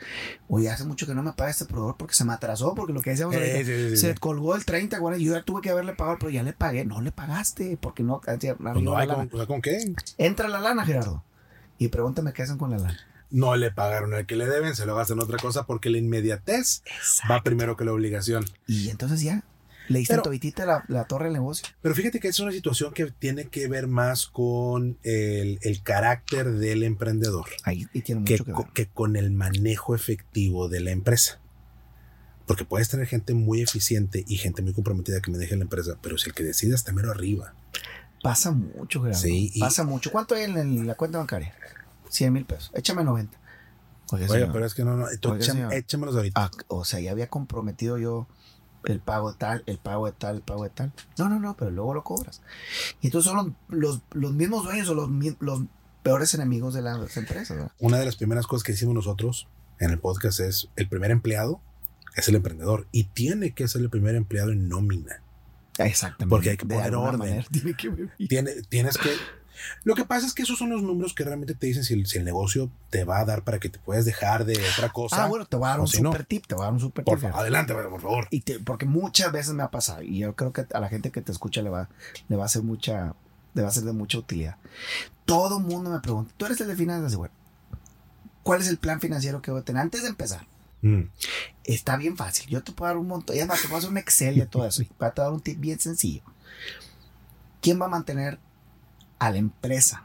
Oye, 0.47 0.69
hace 0.69 0.83
mucho 0.85 1.05
que 1.05 1.15
no 1.15 1.23
me 1.23 1.33
paga 1.33 1.51
este 1.51 1.65
proveedor 1.65 1.95
porque 1.97 2.15
se 2.15 2.25
me 2.25 2.33
atrasó, 2.33 2.73
porque 2.75 2.93
lo 2.93 3.01
que 3.01 3.11
decíamos 3.11 3.35
ahorita, 3.35 3.57
Sí, 3.59 3.65
sí, 3.65 3.89
sí, 3.91 3.97
se 3.97 4.13
sí. 4.13 4.19
colgó 4.19 4.55
el 4.55 4.65
30, 4.65 4.99
bueno, 4.99 5.17
yo 5.17 5.33
ya 5.33 5.43
tuve 5.43 5.61
que 5.61 5.69
haberle 5.69 5.93
pagado, 5.93 6.17
pero 6.19 6.31
ya 6.31 6.43
le 6.43 6.53
pagué. 6.53 6.85
No 6.85 7.01
le 7.01 7.11
pagaste, 7.11 7.77
porque 7.77 8.03
no, 8.03 8.21
Pues 8.21 8.39
no 8.81 8.97
hay 8.97 9.07
la 9.07 9.15
con, 9.15 9.29
lana. 9.31 9.45
¿con 9.47 9.61
qué? 9.61 9.93
Entra 10.17 10.47
la 10.49 10.59
lana, 10.59 10.85
Gerardo. 10.85 11.23
Y 11.77 11.87
pregúntame 11.89 12.31
qué 12.33 12.43
hacen 12.43 12.57
con 12.57 12.71
la 12.71 12.77
lana. 12.77 12.99
No 13.31 13.55
le 13.55 13.71
pagaron 13.71 14.13
el 14.13 14.25
que 14.25 14.35
le 14.35 14.45
deben, 14.45 14.75
se 14.75 14.85
lo 14.85 14.95
gastan 14.95 15.17
en 15.17 15.23
otra 15.23 15.37
cosa 15.37 15.65
porque 15.65 15.89
la 15.89 15.97
inmediatez 15.97 16.83
va 17.29 17.41
primero 17.43 17.75
que 17.75 17.85
la 17.85 17.91
obligación. 17.93 18.45
Y 18.67 18.89
entonces 18.89 19.21
ya, 19.21 19.43
le 19.87 19.99
diste 19.99 20.17
toditita 20.17 20.65
la, 20.65 20.83
la 20.87 21.05
torre 21.05 21.25
del 21.25 21.33
negocio. 21.33 21.67
Pero 21.81 21.93
fíjate 21.95 22.19
que 22.19 22.27
es 22.27 22.39
una 22.39 22.51
situación 22.51 22.93
que 22.93 23.05
tiene 23.11 23.45
que 23.45 23.67
ver 23.67 23.87
más 23.87 24.27
con 24.27 24.97
el, 25.03 25.59
el 25.61 25.81
carácter 25.83 26.51
del 26.53 26.83
emprendedor 26.83 27.45
Ahí 27.63 27.87
y 27.93 28.01
tiene 28.01 28.23
que, 28.25 28.33
mucho 28.33 28.45
que 28.45 28.51
ver. 28.53 28.65
que 28.73 28.87
con 28.87 29.15
el 29.15 29.31
manejo 29.31 29.93
efectivo 29.95 30.69
de 30.69 30.79
la 30.79 30.91
empresa. 30.91 31.39
Porque 32.47 32.63
puedes 32.63 32.89
tener 32.89 33.07
gente 33.07 33.33
muy 33.33 33.61
eficiente 33.61 34.23
y 34.27 34.37
gente 34.37 34.61
muy 34.61 34.73
comprometida 34.73 35.19
que 35.19 35.31
me 35.31 35.37
deje 35.39 35.55
la 35.55 35.63
empresa, 35.63 35.97
pero 36.01 36.17
si 36.19 36.29
el 36.29 36.35
que 36.35 36.43
decide 36.43 36.75
está 36.75 36.91
mero 36.93 37.09
arriba. 37.11 37.53
Pasa 38.21 38.51
mucho, 38.51 39.01
Gerardo. 39.01 39.19
Sí, 39.19 39.51
y- 39.53 39.59
Pasa 39.59 39.83
mucho. 39.83 40.11
¿Cuánto 40.11 40.35
hay 40.35 40.43
en, 40.43 40.85
la 40.87 40.93
cuenta 40.95 41.17
bancaria? 41.17 41.53
100 42.09 42.33
mil 42.33 42.45
pesos. 42.45 42.71
Échame 42.73 43.03
90. 43.03 43.37
Oiga, 44.11 44.27
Oye, 44.29 44.47
pero 44.51 44.65
es 44.65 44.73
que 44.75 44.83
no, 44.83 44.95
no, 44.95 45.05
tú 45.19 45.31
Oiga, 45.31 45.43
écham- 45.43 45.51
señor. 45.53 45.73
échamelos 45.73 46.15
ahorita. 46.15 46.41
Ah, 46.45 46.51
o 46.67 46.85
sea, 46.85 46.99
ya 46.99 47.11
había 47.11 47.27
comprometido 47.27 47.97
yo 47.97 48.27
el 48.83 48.99
pago 48.99 49.31
de 49.31 49.37
tal, 49.37 49.63
el 49.65 49.79
pago 49.79 50.05
de 50.05 50.11
tal, 50.11 50.35
el 50.35 50.41
pago 50.41 50.63
de 50.63 50.69
tal. 50.69 50.93
No, 51.17 51.27
no, 51.29 51.39
no, 51.39 51.57
pero 51.57 51.71
luego 51.71 51.93
lo 51.93 52.03
cobras. 52.03 52.41
Y 53.01 53.07
entonces 53.07 53.31
son 53.31 53.55
los, 53.69 53.79
los, 53.79 54.01
los 54.13 54.33
mismos 54.33 54.63
dueños 54.63 54.87
o 54.89 54.93
los, 54.93 55.09
los 55.39 55.61
peores 56.03 56.33
enemigos 56.35 56.73
de 56.75 56.83
las 56.83 57.17
empresas. 57.17 57.57
¿verdad? 57.57 57.71
Una 57.79 57.97
de 57.97 58.05
las 58.05 58.15
primeras 58.15 58.45
cosas 58.45 58.63
que 58.63 58.73
hicimos 58.73 58.93
nosotros 58.93 59.47
en 59.79 59.89
el 59.89 59.99
podcast 59.99 60.39
es 60.39 60.69
el 60.75 60.87
primer 60.87 61.09
empleado 61.11 61.61
es 62.15 62.29
el 62.29 62.35
emprendedor 62.35 62.87
y 62.91 63.05
tiene 63.05 63.53
que 63.53 63.67
ser 63.67 63.81
el 63.81 63.89
primer 63.89 64.15
empleado 64.15 64.51
en 64.51 64.69
nómina. 64.69 65.21
Exactamente. 65.77 66.29
Porque 66.29 66.51
hay 66.51 66.57
que 66.57 66.65
poner 66.65 66.95
orden. 66.95 67.19
manera 67.19 67.45
tiene 67.51 67.73
que 67.73 67.89
vivir. 67.89 68.11
Tiene, 68.29 68.51
tienes 68.69 68.97
que... 68.97 69.09
Lo 69.83 69.95
que 69.95 70.05
pasa 70.05 70.25
es 70.27 70.33
que 70.33 70.43
esos 70.43 70.57
son 70.57 70.69
los 70.69 70.81
números 70.81 71.13
que 71.13 71.23
realmente 71.23 71.55
te 71.55 71.67
dicen 71.67 71.83
si 71.83 71.93
el, 71.93 72.05
si 72.07 72.17
el 72.17 72.25
negocio 72.25 72.69
te 72.89 73.03
va 73.03 73.19
a 73.19 73.25
dar 73.25 73.43
para 73.43 73.59
que 73.59 73.69
te 73.69 73.79
puedas 73.79 74.05
dejar 74.05 74.45
de 74.45 74.53
otra 74.73 74.89
cosa. 74.91 75.23
Ah, 75.23 75.27
bueno, 75.27 75.45
te 75.45 75.55
voy 75.57 75.67
a 75.67 75.69
dar 75.71 75.79
un 75.79 75.87
si 75.87 76.01
no. 76.01 76.11
super 76.11 76.25
tip, 76.25 76.45
te 76.47 76.55
voy 76.55 76.63
a 76.63 76.65
dar 76.65 76.73
un 76.73 76.79
super 76.79 77.03
Por 77.05 77.17
tip. 77.17 77.23
favor, 77.29 77.39
adelante, 77.41 77.73
por 77.73 78.01
favor. 78.01 78.27
Y 78.31 78.41
te- 78.41 78.59
porque 78.59 78.85
muchas 78.85 79.31
veces 79.31 79.53
me 79.53 79.63
ha 79.63 79.71
pasado 79.71 80.01
y 80.01 80.19
yo 80.19 80.35
creo 80.35 80.51
que 80.53 80.65
a 80.73 80.79
la 80.79 80.89
gente 80.89 81.11
que 81.11 81.21
te 81.21 81.31
escucha 81.31 81.61
le 81.61 81.69
va, 81.69 81.89
le 82.27 82.35
va 82.35 82.43
a 82.43 82.45
hacer 82.47 82.63
mucha, 82.63 83.13
le 83.53 83.61
va 83.61 83.69
a 83.69 83.71
ser 83.71 83.83
de 83.83 83.93
mucha 83.93 84.17
utilidad. 84.17 84.57
Todo 85.25 85.59
mundo 85.59 85.89
me 85.89 85.99
pregunta, 85.99 86.33
tú 86.37 86.45
eres 86.45 86.59
el 86.61 86.67
de 86.67 86.75
finanzas, 86.75 87.13
y 87.13 87.15
bueno, 87.15 87.33
¿cuál 88.43 88.61
es 88.61 88.67
el 88.67 88.77
plan 88.77 88.99
financiero 89.01 89.41
que 89.41 89.51
voy 89.51 89.61
a 89.61 89.63
tener 89.63 89.81
antes 89.81 90.03
de 90.03 90.09
empezar? 90.09 90.45
Mm. 90.81 91.03
Está 91.63 91.97
bien 91.97 92.15
fácil, 92.15 92.47
yo 92.47 92.61
te 92.61 92.71
puedo 92.73 92.89
dar 92.89 92.97
un 92.97 93.07
montón, 93.07 93.35
y 93.35 93.39
además 93.39 93.61
te 93.61 93.67
puedo 93.67 93.79
hacer 93.79 93.89
un 93.89 93.97
Excel 93.97 94.35
de 94.35 94.45
todo 94.45 94.67
eso, 94.67 94.83
y 94.83 94.89
voy 94.99 95.07
a 95.07 95.11
dar 95.15 95.31
un 95.31 95.39
tip 95.41 95.59
bien 95.59 95.79
sencillo. 95.79 96.21
¿Quién 97.61 97.81
va 97.81 97.85
a 97.85 97.89
mantener 97.89 98.37
a 99.27 99.31
la 99.31 99.37
empresa 99.37 100.03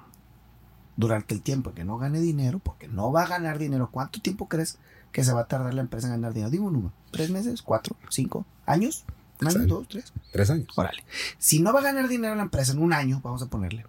durante 0.97 1.35
el 1.35 1.43
tiempo 1.43 1.73
que 1.75 1.85
no 1.85 1.99
gane 1.99 2.21
dinero? 2.21 2.59
Porque 2.59 2.89
no 2.89 3.13
va 3.13 3.23
a 3.23 3.27
ganar 3.27 3.59
dinero. 3.59 3.91
¿Cuánto 3.91 4.21
tiempo 4.21 4.49
crees 4.49 4.79
que 5.13 5.25
se 5.25 5.33
va 5.33 5.43
a 5.43 5.47
tardar 5.49 5.75
la 5.75 5.81
empresa 5.81 6.07
en 6.09 6.15
ganar 6.15 6.33
dinero? 6.33 6.51
Digo 6.51 6.67
un 6.67 6.75
número. 6.75 6.93
¿Tres 7.11 7.31
meses? 7.31 7.63
¿Cuatro? 7.63 7.97
¿Cinco? 8.11 8.45
¿Años? 8.67 9.05
¿Un 9.41 9.49
año? 9.49 9.67
¿Dos? 9.67 9.89
¿Tres? 9.89 10.13
Tres 10.33 10.51
años. 10.51 10.67
Órale. 10.77 11.05
Si 11.39 11.61
no 11.61 11.73
va 11.73 11.81
a 11.81 11.85
ganar 11.85 12.09
dinero 12.09 12.35
la 12.35 12.43
empresa 12.43 12.73
en 12.73 12.83
un 12.83 12.93
año, 12.93 13.21
vamos 13.23 13.43
a 13.43 13.47
ponerle. 13.47 13.87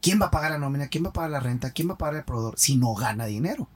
¿Quién 0.00 0.20
va 0.20 0.26
a 0.26 0.30
pagar 0.30 0.50
la 0.50 0.58
nómina? 0.58 0.88
¿Quién 0.88 1.04
va 1.04 1.10
a 1.10 1.12
pagar 1.12 1.30
la 1.30 1.40
renta? 1.40 1.70
¿Quién 1.70 1.88
va 1.88 1.94
a 1.94 1.98
pagar 1.98 2.16
el 2.16 2.24
proveedor 2.24 2.54
si 2.58 2.76
no 2.76 2.92
gana 2.94 3.24
dinero? 3.26 3.68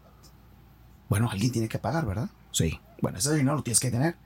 Bueno, 1.09 1.31
alguien 1.31 1.53
tiene 1.53 1.69
que 1.69 1.79
pagar, 1.79 2.05
¿verdad? 2.05 2.29
Sí. 2.51 2.81
Bueno, 3.01 3.19
ese 3.19 3.33
dinero 3.35 3.55
lo 3.57 3.63
tienes 3.63 3.79
que 3.81 3.91
tener. 3.91 4.17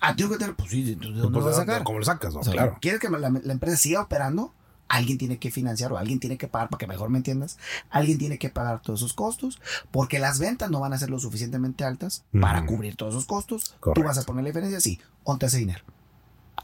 Ah, 0.00 0.16
tengo 0.16 0.30
que 0.30 0.38
tener. 0.38 0.54
Pues 0.54 0.70
sí, 0.70 0.82
¿de 0.82 0.94
dónde 0.94 1.20
Pues, 1.20 1.32
lo 1.32 1.44
vas 1.44 1.54
a 1.54 1.60
sacar? 1.60 1.84
¿Cómo 1.84 1.98
lo 1.98 2.04
sacas? 2.04 2.32
No, 2.32 2.40
O 2.40 2.44
sea, 2.44 2.52
claro. 2.52 2.78
¿Quieres 2.80 3.00
que 3.00 3.10
la, 3.10 3.28
la 3.28 3.52
empresa 3.52 3.76
siga 3.76 4.00
operando? 4.00 4.54
Alguien 4.88 5.18
tiene 5.18 5.38
que 5.38 5.50
financiar 5.50 5.92
o 5.92 5.98
alguien 5.98 6.18
tiene 6.18 6.38
que 6.38 6.48
pagar, 6.48 6.70
para 6.70 6.78
que 6.78 6.86
mejor 6.86 7.10
me 7.10 7.18
entiendas. 7.18 7.58
Alguien 7.90 8.18
tiene 8.18 8.38
que 8.38 8.48
pagar 8.48 8.80
todos 8.80 9.00
esos 9.00 9.12
costos, 9.12 9.60
porque 9.90 10.18
las 10.18 10.38
ventas 10.38 10.70
no 10.70 10.80
van 10.80 10.92
a 10.92 10.98
ser 10.98 11.10
lo 11.10 11.18
suficientemente 11.18 11.84
altas 11.84 12.24
para 12.40 12.64
cubrir 12.66 12.96
todos 12.96 13.14
esos 13.14 13.26
costos. 13.26 13.76
Correcto. 13.80 14.00
Tú 14.00 14.06
vas 14.06 14.18
a 14.18 14.22
poner 14.22 14.44
la 14.44 14.48
diferencia, 14.48 14.80
sí. 14.80 15.00
¿Dónde 15.24 15.46
ese 15.46 15.58
dinero? 15.58 15.84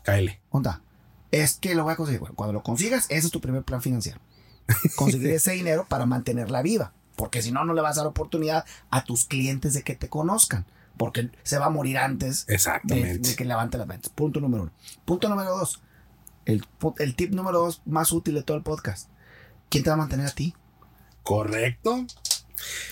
Cáele. 0.02 0.40
¿Dónde 0.52 0.70
está? 0.70 0.82
Es 1.30 1.54
que 1.54 1.74
lo 1.74 1.84
voy 1.84 1.92
a 1.92 1.96
conseguir. 1.96 2.20
Bueno, 2.20 2.34
cuando 2.34 2.52
lo 2.52 2.62
consigas, 2.62 3.06
ese 3.08 3.26
es 3.26 3.32
tu 3.32 3.40
primer 3.40 3.62
plan 3.62 3.82
financiero. 3.82 4.20
Conseguir 4.96 5.30
ese 5.30 5.52
dinero 5.52 5.84
para 5.88 6.06
mantenerla 6.06 6.62
viva. 6.62 6.92
Porque 7.16 7.42
si 7.42 7.52
no, 7.52 7.64
no 7.64 7.74
le 7.74 7.82
vas 7.82 7.96
a 7.98 8.00
dar 8.00 8.06
oportunidad 8.08 8.64
a 8.90 9.04
tus 9.04 9.24
clientes 9.24 9.74
de 9.74 9.82
que 9.82 9.94
te 9.94 10.08
conozcan. 10.08 10.64
Porque 10.96 11.30
se 11.42 11.58
va 11.58 11.66
a 11.66 11.70
morir 11.70 11.98
antes 11.98 12.46
de, 12.46 12.54
Exactamente. 12.54 13.18
de 13.18 13.36
que 13.36 13.44
levante 13.44 13.78
las 13.78 13.86
ventas. 13.88 14.10
Punto 14.10 14.40
número 14.40 14.62
uno. 14.64 14.72
Punto 15.04 15.28
número 15.28 15.56
dos. 15.56 15.82
El, 16.46 16.64
el 16.98 17.14
tip 17.16 17.32
número 17.32 17.58
dos 17.60 17.82
más 17.86 18.12
útil 18.12 18.34
de 18.34 18.42
todo 18.42 18.56
el 18.56 18.62
podcast. 18.62 19.08
¿Quién 19.70 19.82
te 19.84 19.90
va 19.90 19.94
a 19.94 19.98
mantener 19.98 20.26
a 20.26 20.30
ti? 20.30 20.54
Correcto. 21.22 22.06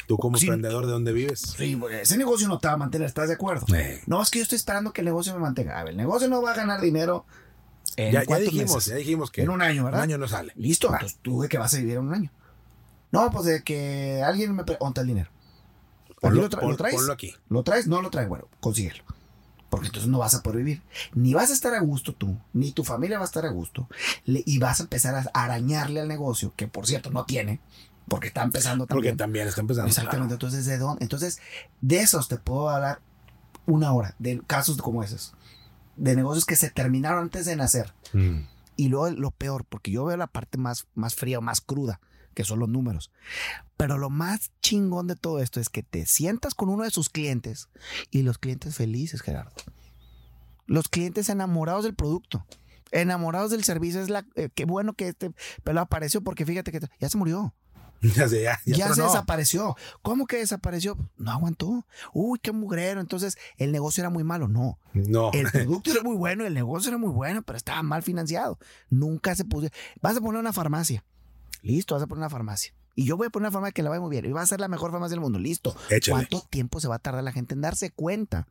Tú 0.07 0.19
como 0.19 0.37
Sí. 0.39 0.47
emprendedor, 0.47 0.87
¿de 0.87 0.93
dónde 0.93 1.13
vives? 1.13 1.41
Sí, 1.57 1.81
ese 1.93 2.19
negocio 2.19 2.49
no 2.49 2.59
te 2.59 2.69
va 2.69 2.75
a 2.75 2.77
mantener, 2.77 3.07
¿estás 3.07 3.29
de 3.29 3.35
acuerdo? 3.35 3.67
Eh, 3.75 4.03
No, 4.07 4.21
es 4.23 4.31
que 4.31 4.39
yo 4.41 4.43
estoy 4.43 4.57
esperando 4.57 4.93
que 4.93 5.01
el 5.01 5.05
negocio 5.07 5.33
me 5.35 5.41
mantenga. 5.41 5.79
A 5.79 5.85
ver, 5.85 5.93
el 5.93 5.97
negocio 5.97 6.29
no 6.29 6.43
va 6.43 6.53
a 6.53 6.55
ganar 6.55 6.81
dinero 6.81 7.25
en 7.97 8.13
ya, 8.13 8.25
ya 8.25 8.37
dijimos, 8.39 8.75
meses? 8.75 8.87
ya 8.87 8.97
dijimos 8.97 9.31
que 9.31 9.43
En 9.43 9.51
un 9.51 9.63
año, 9.63 9.81
un 9.83 9.87
¿verdad? 9.87 10.03
año 10.03 10.19
no 10.19 10.29
sale. 10.29 10.53
Listo, 10.57 10.89
Va. 10.89 10.97
entonces 10.97 11.19
tú 11.23 11.41
de 11.43 11.49
que 11.49 11.59
vas 11.59 11.73
a 11.75 11.77
vivir 11.79 11.95
en 11.95 12.01
un 12.07 12.15
año. 12.15 12.33
No, 13.13 13.31
pues 13.31 13.45
de 13.45 13.63
que 13.63 14.23
alguien 14.25 14.55
me 14.55 14.65
pregunta 14.65 15.03
el 15.03 15.07
dinero. 15.07 15.31
¿Aquí 16.07 16.15
Ponlo, 16.21 16.43
lo, 16.43 16.51
tra- 16.51 16.61
pon- 16.61 16.71
lo 16.71 16.77
traes? 16.77 16.95
ponlo 16.95 17.13
aquí. 17.13 17.35
¿Lo 17.49 17.63
traes? 17.63 17.87
No 17.87 18.01
lo 18.03 18.11
traes. 18.11 18.29
Bueno, 18.29 18.49
consíguelo. 18.61 19.05
Porque 19.73 19.87
entonces 19.87 20.11
no 20.11 20.19
vas 20.19 20.35
a 20.35 20.43
poder 20.43 20.59
vivir. 20.59 20.83
Ni 21.15 21.33
vas 21.33 21.49
a 21.49 21.55
estar 21.55 21.73
a 21.73 21.81
gusto 21.81 22.15
tú, 22.15 22.37
ni 22.53 22.73
tu 22.73 22.85
familia 22.85 23.17
va 23.17 23.25
a 23.25 23.27
estar 23.27 23.47
a 23.47 23.49
gusto. 23.49 23.89
Le- 24.27 24.43
y 24.45 24.59
vas 24.59 24.81
a 24.81 24.83
empezar 24.83 25.15
a 25.15 25.31
arañarle 25.33 25.99
al 26.01 26.09
negocio, 26.09 26.53
que 26.55 26.69
por 26.69 26.87
cierto 26.87 27.11
no 27.11 27.25
tiene, 27.25 27.59
porque 28.07 28.27
está 28.29 28.43
empezando 28.43 28.87
Porque 28.87 28.97
también. 29.09 29.17
también 29.17 29.49
está 29.49 29.63
empezando. 29.63 29.89
Exactamente. 29.89 30.35
Entonces, 30.35 30.67
¿de 30.67 30.77
dónde? 30.77 31.03
Entonces, 31.03 31.39
de 31.81 32.01
esos 32.01 32.29
te 32.29 32.37
puedo 32.37 32.69
hablar 32.69 33.01
una 33.65 33.95
hora, 33.95 34.15
de 34.19 34.43
casos 34.47 34.77
como 34.77 35.03
esos. 35.03 35.33
De 35.97 36.15
negocios 36.17 36.45
que 36.45 36.57
se 36.57 36.69
terminaron 36.69 37.21
antes 37.23 37.47
de 37.47 37.57
nacer. 37.57 37.95
Mm. 38.13 38.41
Y 38.77 38.89
luego 38.89 39.09
lo 39.17 39.31
peor, 39.31 39.65
porque 39.65 39.91
yo 39.91 40.05
veo 40.05 40.19
la 40.19 40.27
parte 40.27 40.59
más, 40.59 40.87
más 40.95 41.15
fría 41.15 41.39
o 41.39 41.43
más 41.43 41.63
cruda, 41.63 41.99
que 42.33 42.45
son 42.45 42.59
los 42.59 42.69
números. 42.69 43.11
Pero 43.77 43.99
lo 43.99 44.11
más 44.11 44.51
chingón 44.61 45.07
de 45.07 45.17
todo 45.17 45.41
esto 45.41 45.61
es 45.61 45.69
que 45.69 45.83
te 45.83 46.07
sientas 46.07 46.55
con 46.55 46.69
uno 46.69 46.85
de 46.85 46.91
sus 46.91 47.09
clientes 47.09 47.69
y 48.11 48.23
los 48.23 48.39
clientes 48.39 48.77
felices, 48.77 49.23
Gerardo. 49.23 49.53
Los 50.67 50.89
clientes 50.89 51.29
enamorados 51.29 51.85
del 51.85 51.95
producto, 51.95 52.47
enamorados 52.93 53.51
del 53.51 53.65
servicio. 53.65 54.01
Es 54.01 54.09
la, 54.09 54.25
eh, 54.37 54.49
qué 54.55 54.65
bueno 54.65 54.95
que 54.95 55.09
este 55.09 55.33
pelo 55.65 55.81
apareció 55.81 56.23
porque 56.23 56.47
fíjate 56.47 56.71
que 56.73 56.81
ya 57.01 57.09
se 57.09 57.19
murió. 57.19 57.55
Ya 58.17 58.29
sé, 58.29 58.43
ya, 58.43 58.61
ya, 58.65 58.77
Ya, 58.77 58.95
se 58.95 59.03
desapareció. 59.03 59.77
¿Cómo 60.03 60.27
que 60.27 60.39
desapareció? 60.39 60.97
No 61.17 61.31
aguantó. 61.31 61.87
Uy, 62.13 62.39
qué 62.43 62.51
mugrero. 62.51 63.01
Entonces, 63.01 63.39
el 63.57 63.71
negocio 63.71 64.03
era 64.03 64.11
muy 64.11 64.25
malo. 64.25 64.49
No. 64.49 64.79
No. 64.93 65.31
El 65.33 65.47
producto 65.53 65.93
era 65.93 66.03
muy 66.03 66.17
bueno, 66.17 66.45
el 66.45 66.55
negocio 66.55 66.89
era 66.89 66.99
muy 66.99 67.11
bueno, 67.11 67.43
pero 67.43 67.57
estaba 67.57 67.83
mal 67.83 68.03
financiado. 68.03 68.59
Nunca 68.91 69.37
se 69.37 69.45
puso. 69.45 69.69
Vas 70.01 70.17
a 70.17 70.21
poner 70.21 70.41
una 70.41 70.53
farmacia. 70.53 71.05
Listo, 71.63 71.95
vas 71.95 72.03
a 72.03 72.07
poner 72.07 72.21
una 72.21 72.31
farmacia. 72.31 72.73
Y 72.95 73.05
yo 73.05 73.17
voy 73.17 73.29
a 73.29 73.31
poner 73.31 73.49
una 73.49 73.53
farmacia 73.53 73.73
que 73.73 73.83
la 73.83 73.91
va 73.91 74.01
muy 74.01 74.11
bien. 74.11 74.25
Y 74.25 74.33
va 74.33 74.43
a 74.43 74.47
ser 74.47 74.61
la 74.61 74.69
mejor 74.69 74.91
farmacia 74.91 75.13
del 75.13 75.21
mundo. 75.21 75.39
Listo. 75.39 75.75
Échale. 75.91 76.27
¿Cuánto 76.29 76.47
tiempo 76.49 76.81
se 76.81 76.89
va 76.89 76.97
a 76.97 76.99
tardar 76.99 77.25
la 77.25 77.33
gente 77.33 77.55
en 77.55 77.61
darse 77.61 77.91
cuenta 77.91 78.47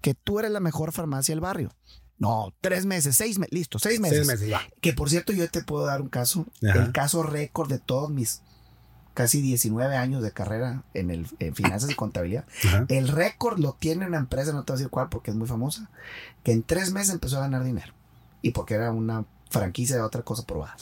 que 0.00 0.14
tú 0.14 0.38
eres 0.38 0.50
la 0.50 0.60
mejor 0.60 0.92
farmacia 0.92 1.32
del 1.32 1.40
barrio? 1.40 1.70
No, 2.18 2.52
tres 2.60 2.84
meses, 2.84 3.16
seis 3.16 3.38
meses. 3.38 3.52
Listo, 3.52 3.78
seis 3.78 4.00
meses. 4.00 4.26
Seis 4.26 4.28
meses, 4.28 4.52
va. 4.52 4.62
Que 4.80 4.92
por 4.92 5.08
cierto, 5.08 5.32
yo 5.32 5.48
te 5.48 5.62
puedo 5.62 5.86
dar 5.86 6.02
un 6.02 6.08
caso. 6.08 6.46
Ajá. 6.68 6.84
El 6.84 6.92
caso 6.92 7.22
récord 7.22 7.68
de 7.68 7.78
todos 7.78 8.10
mis 8.10 8.42
casi 9.14 9.40
19 9.40 9.96
años 9.96 10.22
de 10.22 10.30
carrera 10.30 10.84
en, 10.94 11.10
el, 11.10 11.26
en 11.38 11.54
finanzas 11.54 11.90
y 11.90 11.94
contabilidad. 11.94 12.44
Ajá. 12.64 12.86
El 12.88 13.08
récord 13.08 13.58
lo 13.58 13.72
tiene 13.72 14.06
una 14.06 14.18
empresa, 14.18 14.52
no 14.52 14.64
te 14.64 14.72
voy 14.72 14.76
a 14.76 14.78
decir 14.78 14.90
cuál 14.90 15.08
porque 15.08 15.30
es 15.30 15.36
muy 15.36 15.48
famosa, 15.48 15.90
que 16.44 16.52
en 16.52 16.62
tres 16.62 16.92
meses 16.92 17.14
empezó 17.14 17.38
a 17.38 17.40
ganar 17.40 17.64
dinero. 17.64 17.94
Y 18.42 18.50
porque 18.50 18.74
era 18.74 18.92
una 18.92 19.24
franquicia 19.50 19.96
de 19.96 20.02
otra 20.02 20.22
cosa 20.22 20.44
probada. 20.46 20.76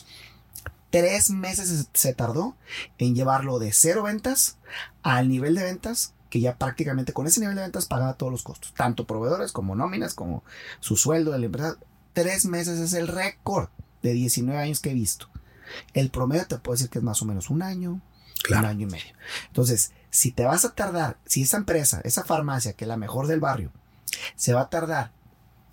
Tres 0.97 1.29
meses 1.29 1.89
se 1.93 2.15
tardó 2.15 2.57
en 2.97 3.15
llevarlo 3.15 3.59
de 3.59 3.71
cero 3.75 4.05
ventas 4.05 4.57
al 5.03 5.29
nivel 5.29 5.55
de 5.55 5.63
ventas 5.63 6.15
que 6.31 6.41
ya 6.41 6.57
prácticamente 6.57 7.13
con 7.13 7.27
ese 7.27 7.41
nivel 7.41 7.55
de 7.55 7.61
ventas 7.61 7.85
pagaba 7.85 8.15
todos 8.15 8.33
los 8.33 8.43
costos, 8.43 8.73
tanto 8.73 9.07
proveedores 9.07 9.53
como 9.53 9.75
nóminas, 9.75 10.15
como 10.15 10.43
su 10.81 10.97
sueldo 10.97 11.33
de 11.33 11.39
la 11.39 11.47
empresa. 11.47 11.77
Tres 12.15 12.47
meses 12.47 12.79
es 12.79 12.95
el 12.95 13.09
récord 13.09 13.69
de 14.03 14.15
19 14.15 14.59
años 14.59 14.81
que 14.81 14.91
he 14.91 14.95
visto. 14.95 15.29
El 15.93 16.09
promedio 16.09 16.47
te 16.47 16.57
puedo 16.57 16.77
decir 16.77 16.89
que 16.89 17.01
es 17.01 17.05
más 17.05 17.21
o 17.21 17.27
menos 17.27 17.51
un 17.51 17.61
año, 17.61 18.01
un 18.49 18.65
año 18.65 18.87
y 18.87 18.91
medio. 18.91 19.13
Entonces, 19.49 19.93
si 20.09 20.33
te 20.33 20.47
vas 20.47 20.65
a 20.65 20.75
tardar, 20.75 21.19
si 21.27 21.43
esa 21.43 21.59
empresa, 21.59 22.01
esa 22.05 22.25
farmacia, 22.25 22.73
que 22.73 22.85
es 22.85 22.89
la 22.89 22.97
mejor 22.97 23.27
del 23.27 23.41
barrio, 23.41 23.71
se 24.35 24.55
va 24.55 24.63
a 24.63 24.71
tardar, 24.71 25.13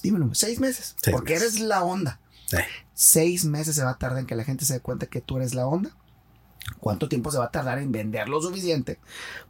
dímelo, 0.02 0.36
seis 0.36 0.60
meses, 0.60 0.98
porque 1.12 1.36
eres 1.36 1.62
la 1.62 1.82
onda. 1.82 2.20
Seis 2.94 3.46
meses 3.46 3.76
se 3.76 3.84
va 3.84 3.92
a 3.92 3.98
tardar 3.98 4.20
en 4.20 4.26
que 4.26 4.36
la 4.36 4.44
gente 4.44 4.66
se 4.66 4.74
dé 4.74 4.80
cuenta 4.80 5.08
que 5.08 5.22
tú 5.22 5.38
eres 5.38 5.54
la 5.54 5.66
onda. 5.66 5.92
¿Cuánto 6.80 7.10
tiempo 7.10 7.32
se 7.32 7.38
va 7.38 7.46
a 7.46 7.52
tardar 7.52 7.80
en 7.80 7.92
vender 7.92 8.30
lo 8.30 8.42
suficiente 8.42 9.00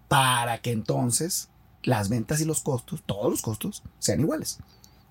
para 0.08 0.62
que 0.62 0.72
entonces 0.72 1.50
las 1.84 2.10
ventas 2.10 2.41
y 2.41 2.46
los 2.46 2.62
costos, 2.62 3.04
todos 3.06 3.30
los 3.30 3.41
costos, 3.41 3.84
sean 4.00 4.22
iguales? 4.22 4.60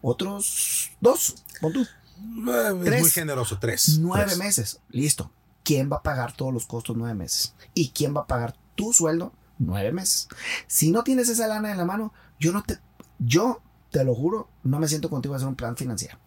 Otros 0.00 0.90
dos, 1.00 1.36
pon 1.60 1.72
tú. 1.72 1.82
Eh, 1.82 2.72
muy 2.72 3.10
generoso, 3.10 3.58
tres. 3.58 3.98
Nueve 4.00 4.36
meses, 4.36 4.80
listo. 4.88 5.30
¿Quién 5.64 5.90
va 5.92 5.96
a 5.96 6.02
pagar 6.02 6.32
todos 6.32 6.52
los 6.52 6.66
costos 6.66 6.96
nueve 6.96 7.14
meses? 7.14 7.54
¿Y 7.74 7.90
quién 7.90 8.16
va 8.16 8.22
a 8.22 8.26
pagar 8.26 8.56
tu 8.74 8.92
sueldo 8.92 9.32
nueve 9.58 9.92
meses? 9.92 10.28
Si 10.66 10.90
no 10.90 11.04
tienes 11.04 11.28
esa 11.28 11.46
lana 11.46 11.70
en 11.70 11.78
la 11.78 11.84
mano, 11.84 12.12
yo 12.40 12.52
no 12.52 12.62
te, 12.64 12.78
yo 13.20 13.62
te 13.90 14.02
lo 14.02 14.14
juro, 14.14 14.48
no 14.64 14.80
me 14.80 14.88
siento 14.88 15.08
contigo 15.08 15.34
a 15.34 15.36
hacer 15.36 15.48
un 15.48 15.54
plan 15.54 15.76
financiero. 15.76 16.18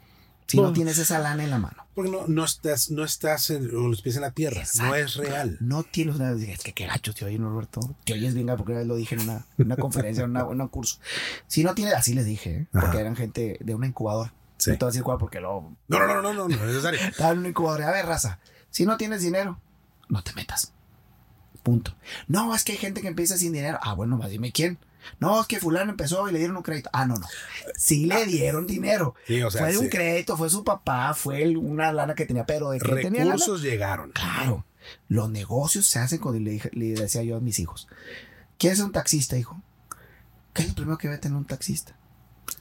Si 0.48 0.58
no 0.58 0.74
tienes 0.74 0.98
esa 1.00 1.20
lana 1.20 1.44
en 1.44 1.50
la 1.50 1.58
mano. 1.58 1.86
Porque 1.96 2.12
no, 2.12 2.28
no 2.28 2.44
estás, 2.44 2.92
no 2.92 3.04
estás 3.04 3.48
con 3.48 3.90
los 3.90 4.02
pies 4.02 4.16
en 4.18 4.22
la 4.22 4.32
tierra. 4.32 4.64
No 4.76 4.94
es 4.94 5.16
real. 5.16 5.58
No 5.60 5.84
tienes 5.84 6.18
una. 6.18 6.32
Es 6.32 6.62
que 6.62 6.74
qué 6.74 6.86
gacho 6.86 7.14
te 7.14 7.26
oye, 7.26 7.40
Norberto. 7.40 7.80
Te 8.04 8.14
oyes 8.14 8.34
bien, 8.34 8.48
porque 8.48 8.74
una 8.74 8.80
vez 8.80 8.88
lo 8.88 8.96
dije 8.96 9.16
en 9.16 9.22
una, 9.22 9.46
una 9.58 9.76
conferencia, 9.76 10.24
en, 10.26 10.36
un 10.36 10.68
curso. 10.68 11.00
Si 11.48 11.64
no 11.64 11.74
tienes, 11.74 11.96
así 11.96 12.14
les 12.14 12.26
dije, 12.26 12.50
¿eh? 12.52 12.68
porque 12.72 13.00
eran 13.00 13.16
gente 13.16 13.58
de 13.60 13.76
una 13.76 13.88
incubadora. 13.88 14.34
Sí. 14.58 14.72
No 14.72 14.78
te 14.78 14.86
voy 14.86 14.90
a 14.90 14.92
decir 14.92 15.04
cuál 15.04 15.18
porque 15.18 15.40
lo. 15.40 15.76
No, 15.88 16.00
no, 16.00 16.08
no, 16.08 16.22
no, 16.22 16.34
no, 16.34 16.48
no, 16.48 16.56
es 16.56 16.62
necesario. 16.62 17.00
Estaba 17.10 17.32
en 17.32 17.40
una 17.40 17.50
incubadora. 17.50 17.90
A 17.90 17.92
ver, 17.92 18.06
raza. 18.06 18.40
Si 18.70 18.86
no 18.86 18.98
tienes 18.98 19.22
dinero, 19.22 19.60
no 20.10 20.22
te 20.22 20.34
metas. 20.34 20.74
Punto. 21.64 21.96
No, 22.28 22.54
es 22.54 22.64
que 22.64 22.74
hay 22.74 22.78
gente 22.78 23.02
que 23.02 23.08
empieza 23.08 23.38
sin 23.38 23.52
dinero. 23.52 23.80
Ah, 23.82 23.94
bueno, 23.94 24.18
más 24.18 24.30
dime 24.30 24.52
quién. 24.52 24.78
No, 25.20 25.42
es 25.42 25.48
que 25.48 25.60
fulano 25.60 25.92
empezó 25.92 26.28
y 26.30 26.32
le 26.32 26.40
dieron 26.40 26.58
un 26.58 26.64
crédito. 26.64 26.90
Ah, 26.94 27.06
no, 27.06 27.16
no. 27.16 27.28
Sí 27.76 28.06
le 28.06 28.26
dieron 28.26 28.68
dinero. 28.68 29.16
fue 29.26 29.72
de 29.72 29.78
un 29.78 29.90
crédito, 29.90 30.38
fue 30.38 30.50
su 30.50 30.64
papá, 30.64 31.14
fue 31.14 31.56
una 31.58 31.92
lana 31.92 32.16
que 32.16 32.26
tenía, 32.26 32.46
pero 32.46 32.72
de 32.72 32.80
que 32.80 32.88
Recursos 32.88 33.62
llegaron. 33.62 34.12
Claro. 34.12 34.66
Los 35.08 35.30
negocios 35.30 35.88
se 35.88 36.00
hacen 36.00 36.20
cuando 36.20 36.40
le, 36.40 36.62
le 36.74 36.94
decía 36.94 37.24
yo 37.24 37.38
a 37.38 37.40
mis 37.40 37.60
hijos. 37.60 37.88
¿Quieres 38.58 38.78
ser 38.78 38.86
un 38.86 38.92
taxista, 38.92 39.38
hijo? 39.38 39.62
¿Qué 40.54 40.62
es 40.62 40.70
lo 40.70 40.76
primero 40.76 40.98
que 40.98 41.08
debe 41.08 41.20
tener 41.20 41.38
un 41.38 41.46
taxista? 41.46 41.98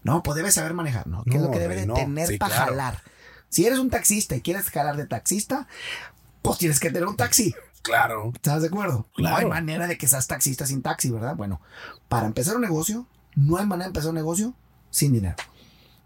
No, 0.02 0.22
pues 0.22 0.36
debe 0.36 0.50
saber 0.50 0.74
manejar, 0.74 1.06
¿no? 1.06 1.22
¿Qué 1.24 1.36
es 1.36 1.42
lo 1.42 1.50
que 1.50 1.58
debe 1.58 1.76
de 1.76 1.86
tener 1.86 2.38
para 2.38 2.54
jalar? 2.54 3.02
Si 3.48 3.66
eres 3.66 3.78
un 3.78 3.90
taxista 3.90 4.34
y 4.34 4.40
quieres 4.40 4.68
jalar 4.70 4.96
de 4.96 5.06
taxista, 5.06 5.68
pues 6.42 6.58
tienes 6.58 6.80
que 6.80 6.90
tener 6.90 7.06
un 7.06 7.16
taxi. 7.16 7.54
Claro. 7.84 8.32
¿Estás 8.34 8.62
de 8.62 8.68
acuerdo? 8.68 9.06
No 9.18 9.36
hay 9.36 9.44
manera 9.44 9.86
de 9.86 9.98
que 9.98 10.08
seas 10.08 10.26
taxista 10.26 10.66
sin 10.66 10.80
taxi, 10.80 11.10
¿verdad? 11.10 11.36
Bueno, 11.36 11.60
para 12.08 12.26
empezar 12.26 12.56
un 12.56 12.62
negocio, 12.62 13.06
no 13.36 13.58
hay 13.58 13.66
manera 13.66 13.84
de 13.84 13.88
empezar 13.90 14.08
un 14.08 14.14
negocio 14.14 14.54
sin 14.90 15.12
dinero. 15.12 15.36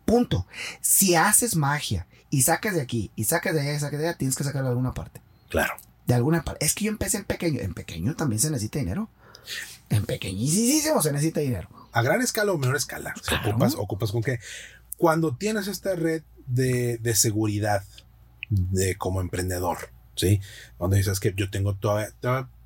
Punto. 0.04 0.44
Si 0.80 1.14
haces 1.14 1.54
magia 1.54 2.08
y 2.30 2.42
sacas 2.42 2.74
de 2.74 2.80
aquí 2.80 3.12
y 3.14 3.24
sacas 3.24 3.54
de 3.54 3.60
allá 3.60 3.74
y 3.74 3.78
sacas 3.78 4.00
de 4.00 4.08
allá, 4.08 4.18
tienes 4.18 4.34
que 4.34 4.42
sacar 4.42 4.64
de 4.64 4.70
alguna 4.70 4.92
parte. 4.92 5.22
Claro. 5.50 5.74
De 6.04 6.14
alguna 6.14 6.42
parte. 6.42 6.66
Es 6.66 6.74
que 6.74 6.86
yo 6.86 6.90
empecé 6.90 7.18
en 7.18 7.24
pequeño. 7.24 7.60
En 7.60 7.74
pequeño 7.74 8.16
también 8.16 8.40
se 8.40 8.50
necesita 8.50 8.80
dinero. 8.80 9.08
En 9.88 10.04
pequeñísimo 10.04 11.00
se 11.00 11.12
necesita 11.12 11.38
dinero. 11.38 11.68
A 11.92 12.02
gran 12.02 12.20
escala 12.22 12.50
o 12.50 12.58
menor 12.58 12.74
escala. 12.74 13.14
ocupas, 13.46 13.76
ocupas 13.76 14.10
con 14.10 14.22
qué. 14.24 14.40
Cuando 14.96 15.36
tienes 15.36 15.68
esta 15.68 15.94
red 15.94 16.24
de, 16.48 16.98
de 16.98 17.14
seguridad 17.14 17.84
de 18.50 18.96
como 18.96 19.20
emprendedor, 19.20 19.90
¿sí? 20.18 20.40
Donde 20.78 20.98
dices 20.98 21.20
que 21.20 21.32
yo 21.36 21.50
tengo 21.50 21.74
todavía, 21.74 22.12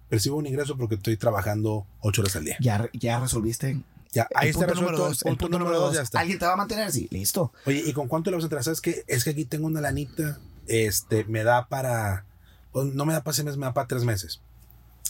percibo 0.09 0.36
un 0.36 0.46
ingreso 0.46 0.76
porque 0.76 0.96
estoy 0.96 1.16
trabajando 1.16 1.86
ocho 2.00 2.22
horas 2.22 2.36
al 2.36 2.44
día. 2.44 2.57
Ya, 2.61 2.88
ya 2.92 3.20
resolviste. 3.20 3.82
Ya, 4.12 4.28
ahí 4.34 4.50
está 4.50 4.66
resuelto. 4.66 5.09
el, 5.09 5.36
punto, 5.36 5.59
número 5.59 5.80
dos, 5.80 5.94
ya 5.94 6.03
está. 6.03 6.20
¿Alguien 6.20 6.38
te 6.38 6.44
va 6.44 6.53
a 6.53 6.57
mantener? 6.57 6.92
Sí, 6.92 7.09
listo. 7.11 7.53
Oye, 7.64 7.82
¿y 7.86 7.92
con 7.92 8.09
cuánto 8.09 8.30
le 8.30 8.36
vas 8.36 8.44
a 8.44 8.46
entrar? 8.46 8.62
¿Sabes 8.62 8.80
qué? 8.80 9.05
Es 9.07 9.24
que 9.24 9.30
aquí 9.30 9.46
tengo 9.46 9.66
una 9.66 9.80
lanita, 9.80 10.38
este, 10.66 11.24
me 11.24 11.44
da 11.44 11.68
para, 11.68 12.26
pues, 12.72 12.92
no 12.94 13.07
me 13.07 13.14
da 13.14 13.22
para 13.22 13.34
seis 13.34 13.46
meses, 13.46 13.59
me 13.59 13.66
da 13.66 13.72
para 13.72 13.88
tres 13.88 14.05
meses. 14.05 14.42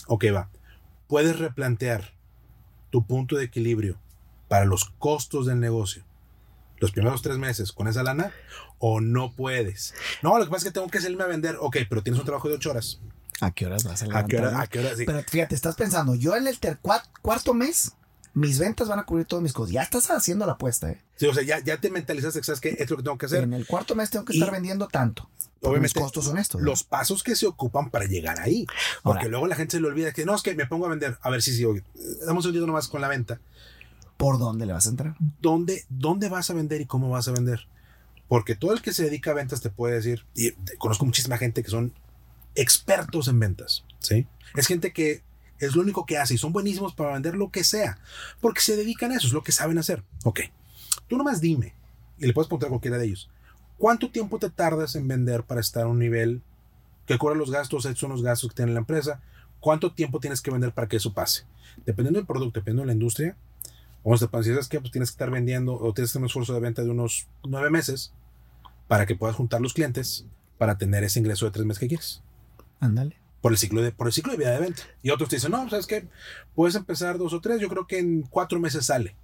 Ok, 0.07 0.25
va. 0.33 0.49
Puedes 1.07 1.37
replantear 1.37 2.13
tu 2.91 3.05
punto 3.05 3.35
de 3.35 3.43
equilibrio 3.43 3.99
para 4.47 4.63
los 4.63 4.85
costos 4.99 5.47
del 5.47 5.59
negocio 5.59 6.05
los 6.83 6.91
primeros 6.91 7.21
tres 7.21 7.37
meses 7.37 7.71
con 7.71 7.87
esa 7.87 8.03
lana 8.03 8.33
o 8.77 8.99
no 8.99 9.31
puedes. 9.31 9.93
No, 10.21 10.37
lo 10.37 10.43
que 10.43 10.51
pasa 10.51 10.67
es 10.67 10.73
que 10.73 10.73
tengo 10.73 10.89
que 10.89 10.99
salirme 10.99 11.23
a 11.23 11.27
vender. 11.27 11.55
Ok, 11.61 11.77
pero 11.87 12.03
tienes 12.03 12.19
un 12.19 12.25
trabajo 12.25 12.49
de 12.49 12.55
ocho 12.55 12.71
horas. 12.71 12.99
¿A 13.39 13.51
qué 13.51 13.65
horas 13.65 13.85
vas 13.85 14.03
a 14.03 14.07
levantar? 14.07 14.25
¿A 14.25 14.27
qué 14.27 14.37
hora? 14.37 14.61
¿A 14.61 14.67
qué 14.67 14.79
hora? 14.79 14.89
Pero 14.97 15.23
fíjate, 15.23 15.55
estás 15.55 15.75
pensando, 15.75 16.13
yo 16.13 16.35
en 16.35 16.45
el 16.45 16.57
cuarto 17.21 17.53
mes, 17.53 17.93
mis 18.33 18.59
ventas 18.59 18.89
van 18.89 18.99
a 18.99 19.05
cubrir 19.05 19.25
todas 19.25 19.41
mis 19.41 19.53
cosas. 19.53 19.71
Ya 19.71 19.81
estás 19.81 20.11
haciendo 20.11 20.45
la 20.45 20.53
apuesta, 20.53 20.91
¿eh? 20.91 21.01
Sí, 21.15 21.25
o 21.25 21.33
sea, 21.33 21.43
ya, 21.43 21.59
ya 21.59 21.77
te 21.77 21.89
mentalizaste, 21.89 22.43
¿sabes 22.43 22.59
qué? 22.59 22.75
Es 22.77 22.89
lo 22.89 22.97
que 22.97 23.03
tengo 23.03 23.17
que 23.17 23.27
hacer. 23.27 23.45
En 23.45 23.53
el 23.53 23.65
cuarto 23.65 23.95
mes 23.95 24.09
tengo 24.09 24.25
que 24.25 24.33
estar 24.33 24.51
vendiendo 24.51 24.89
tanto. 24.89 25.29
Obviamente, 25.61 25.97
los 25.97 26.03
costos 26.03 26.25
son 26.25 26.37
estos. 26.37 26.61
Los 26.61 26.83
pasos 26.83 27.23
que 27.23 27.37
se 27.37 27.47
ocupan 27.47 27.89
para 27.91 28.03
llegar 28.05 28.41
ahí. 28.41 28.67
Porque 29.03 29.29
luego 29.29 29.47
la 29.47 29.55
gente 29.55 29.77
se 29.77 29.81
le 29.81 29.87
olvida 29.87 30.11
que 30.11 30.25
no, 30.25 30.35
es 30.35 30.41
que 30.41 30.53
me 30.53 30.65
pongo 30.65 30.87
a 30.87 30.89
vender. 30.89 31.17
A 31.21 31.29
ver 31.29 31.41
si 31.41 31.55
sí, 31.55 31.63
sí, 31.63 32.05
damos 32.25 32.45
un 32.45 32.51
día 32.51 32.61
nomás 32.61 32.89
con 32.89 32.99
la 32.99 33.07
venta. 33.07 33.39
¿Por 34.23 34.39
dónde 34.39 34.65
le 34.65 34.71
vas 34.71 34.87
a 34.87 34.89
entrar? 34.89 35.17
¿Dónde, 35.41 35.83
¿Dónde 35.89 36.29
vas 36.29 36.49
a 36.49 36.53
vender 36.53 36.79
y 36.79 36.85
cómo 36.85 37.09
vas 37.09 37.27
a 37.27 37.33
vender? 37.33 37.67
Porque 38.29 38.55
todo 38.55 38.71
el 38.71 38.81
que 38.81 38.93
se 38.93 39.03
dedica 39.03 39.31
a 39.31 39.33
ventas 39.33 39.59
te 39.59 39.69
puede 39.69 39.95
decir, 39.95 40.25
y 40.33 40.51
conozco 40.77 41.03
muchísima 41.03 41.37
gente 41.37 41.61
que 41.61 41.69
son 41.69 41.91
expertos 42.55 43.27
en 43.27 43.37
ventas, 43.37 43.83
¿sí? 43.99 44.25
Es 44.55 44.67
gente 44.67 44.93
que 44.93 45.23
es 45.59 45.75
lo 45.75 45.81
único 45.81 46.05
que 46.05 46.17
hace 46.17 46.35
y 46.35 46.37
son 46.37 46.53
buenísimos 46.53 46.95
para 46.95 47.11
vender 47.11 47.35
lo 47.35 47.51
que 47.51 47.65
sea, 47.65 47.97
porque 48.39 48.61
se 48.61 48.77
dedican 48.77 49.11
a 49.11 49.17
eso, 49.17 49.27
es 49.27 49.33
lo 49.33 49.43
que 49.43 49.51
saben 49.51 49.77
hacer. 49.77 50.05
Ok, 50.23 50.39
tú 51.09 51.17
nomás 51.17 51.41
dime, 51.41 51.75
y 52.17 52.25
le 52.25 52.31
puedes 52.31 52.47
preguntar 52.47 52.67
a 52.67 52.69
cualquiera 52.69 52.97
de 52.97 53.07
ellos, 53.07 53.29
¿cuánto 53.77 54.09
tiempo 54.09 54.39
te 54.39 54.49
tardas 54.49 54.95
en 54.95 55.05
vender 55.05 55.43
para 55.43 55.59
estar 55.59 55.83
a 55.83 55.87
un 55.87 55.99
nivel 55.99 56.41
que 57.07 57.17
cubra 57.17 57.35
los 57.35 57.51
gastos, 57.51 57.83
estos 57.83 57.99
son 57.99 58.11
los 58.11 58.23
gastos 58.23 58.51
que 58.51 58.55
tiene 58.55 58.71
la 58.71 58.79
empresa? 58.79 59.19
¿Cuánto 59.59 59.91
tiempo 59.91 60.21
tienes 60.21 60.39
que 60.39 60.49
vender 60.49 60.73
para 60.73 60.87
que 60.87 60.95
eso 60.95 61.13
pase? 61.13 61.43
Dependiendo 61.85 62.19
del 62.19 62.25
producto, 62.25 62.61
dependiendo 62.61 62.83
de 62.83 62.87
la 62.87 62.93
industria, 62.93 63.35
o 64.03 64.17
sea, 64.17 64.29
si 64.43 64.51
es 64.51 64.67
que 64.67 64.79
pues 64.79 64.91
tienes 64.91 65.09
que 65.09 65.13
estar 65.13 65.31
vendiendo 65.31 65.75
o 65.75 65.93
tienes 65.93 66.11
que 66.11 66.13
tener 66.13 66.23
un 66.23 66.27
esfuerzo 66.27 66.53
de 66.53 66.59
venta 66.59 66.83
de 66.83 66.89
unos 66.89 67.27
nueve 67.43 67.69
meses 67.69 68.13
para 68.87 69.05
que 69.05 69.15
puedas 69.15 69.35
juntar 69.35 69.61
los 69.61 69.73
clientes 69.73 70.25
para 70.57 70.77
tener 70.77 71.03
ese 71.03 71.19
ingreso 71.19 71.45
de 71.45 71.51
tres 71.51 71.65
meses 71.65 71.79
que 71.79 71.87
quieres. 71.87 72.21
Ándale. 72.79 73.17
Por 73.41 73.51
el 73.51 73.57
ciclo 73.57 73.81
de, 73.81 73.91
por 73.91 74.07
el 74.07 74.13
ciclo 74.13 74.33
de 74.33 74.37
vida 74.37 74.51
de 74.51 74.59
venta. 74.59 74.83
Y 75.01 75.09
otros 75.09 75.29
te 75.29 75.37
dicen, 75.37 75.51
no, 75.51 75.69
¿sabes 75.69 75.87
qué? 75.87 76.07
Puedes 76.55 76.75
empezar 76.75 77.17
dos 77.17 77.33
o 77.33 77.41
tres, 77.41 77.59
yo 77.61 77.69
creo 77.69 77.87
que 77.87 77.99
en 77.99 78.23
cuatro 78.23 78.59
meses 78.59 78.85
sale. 78.85 79.15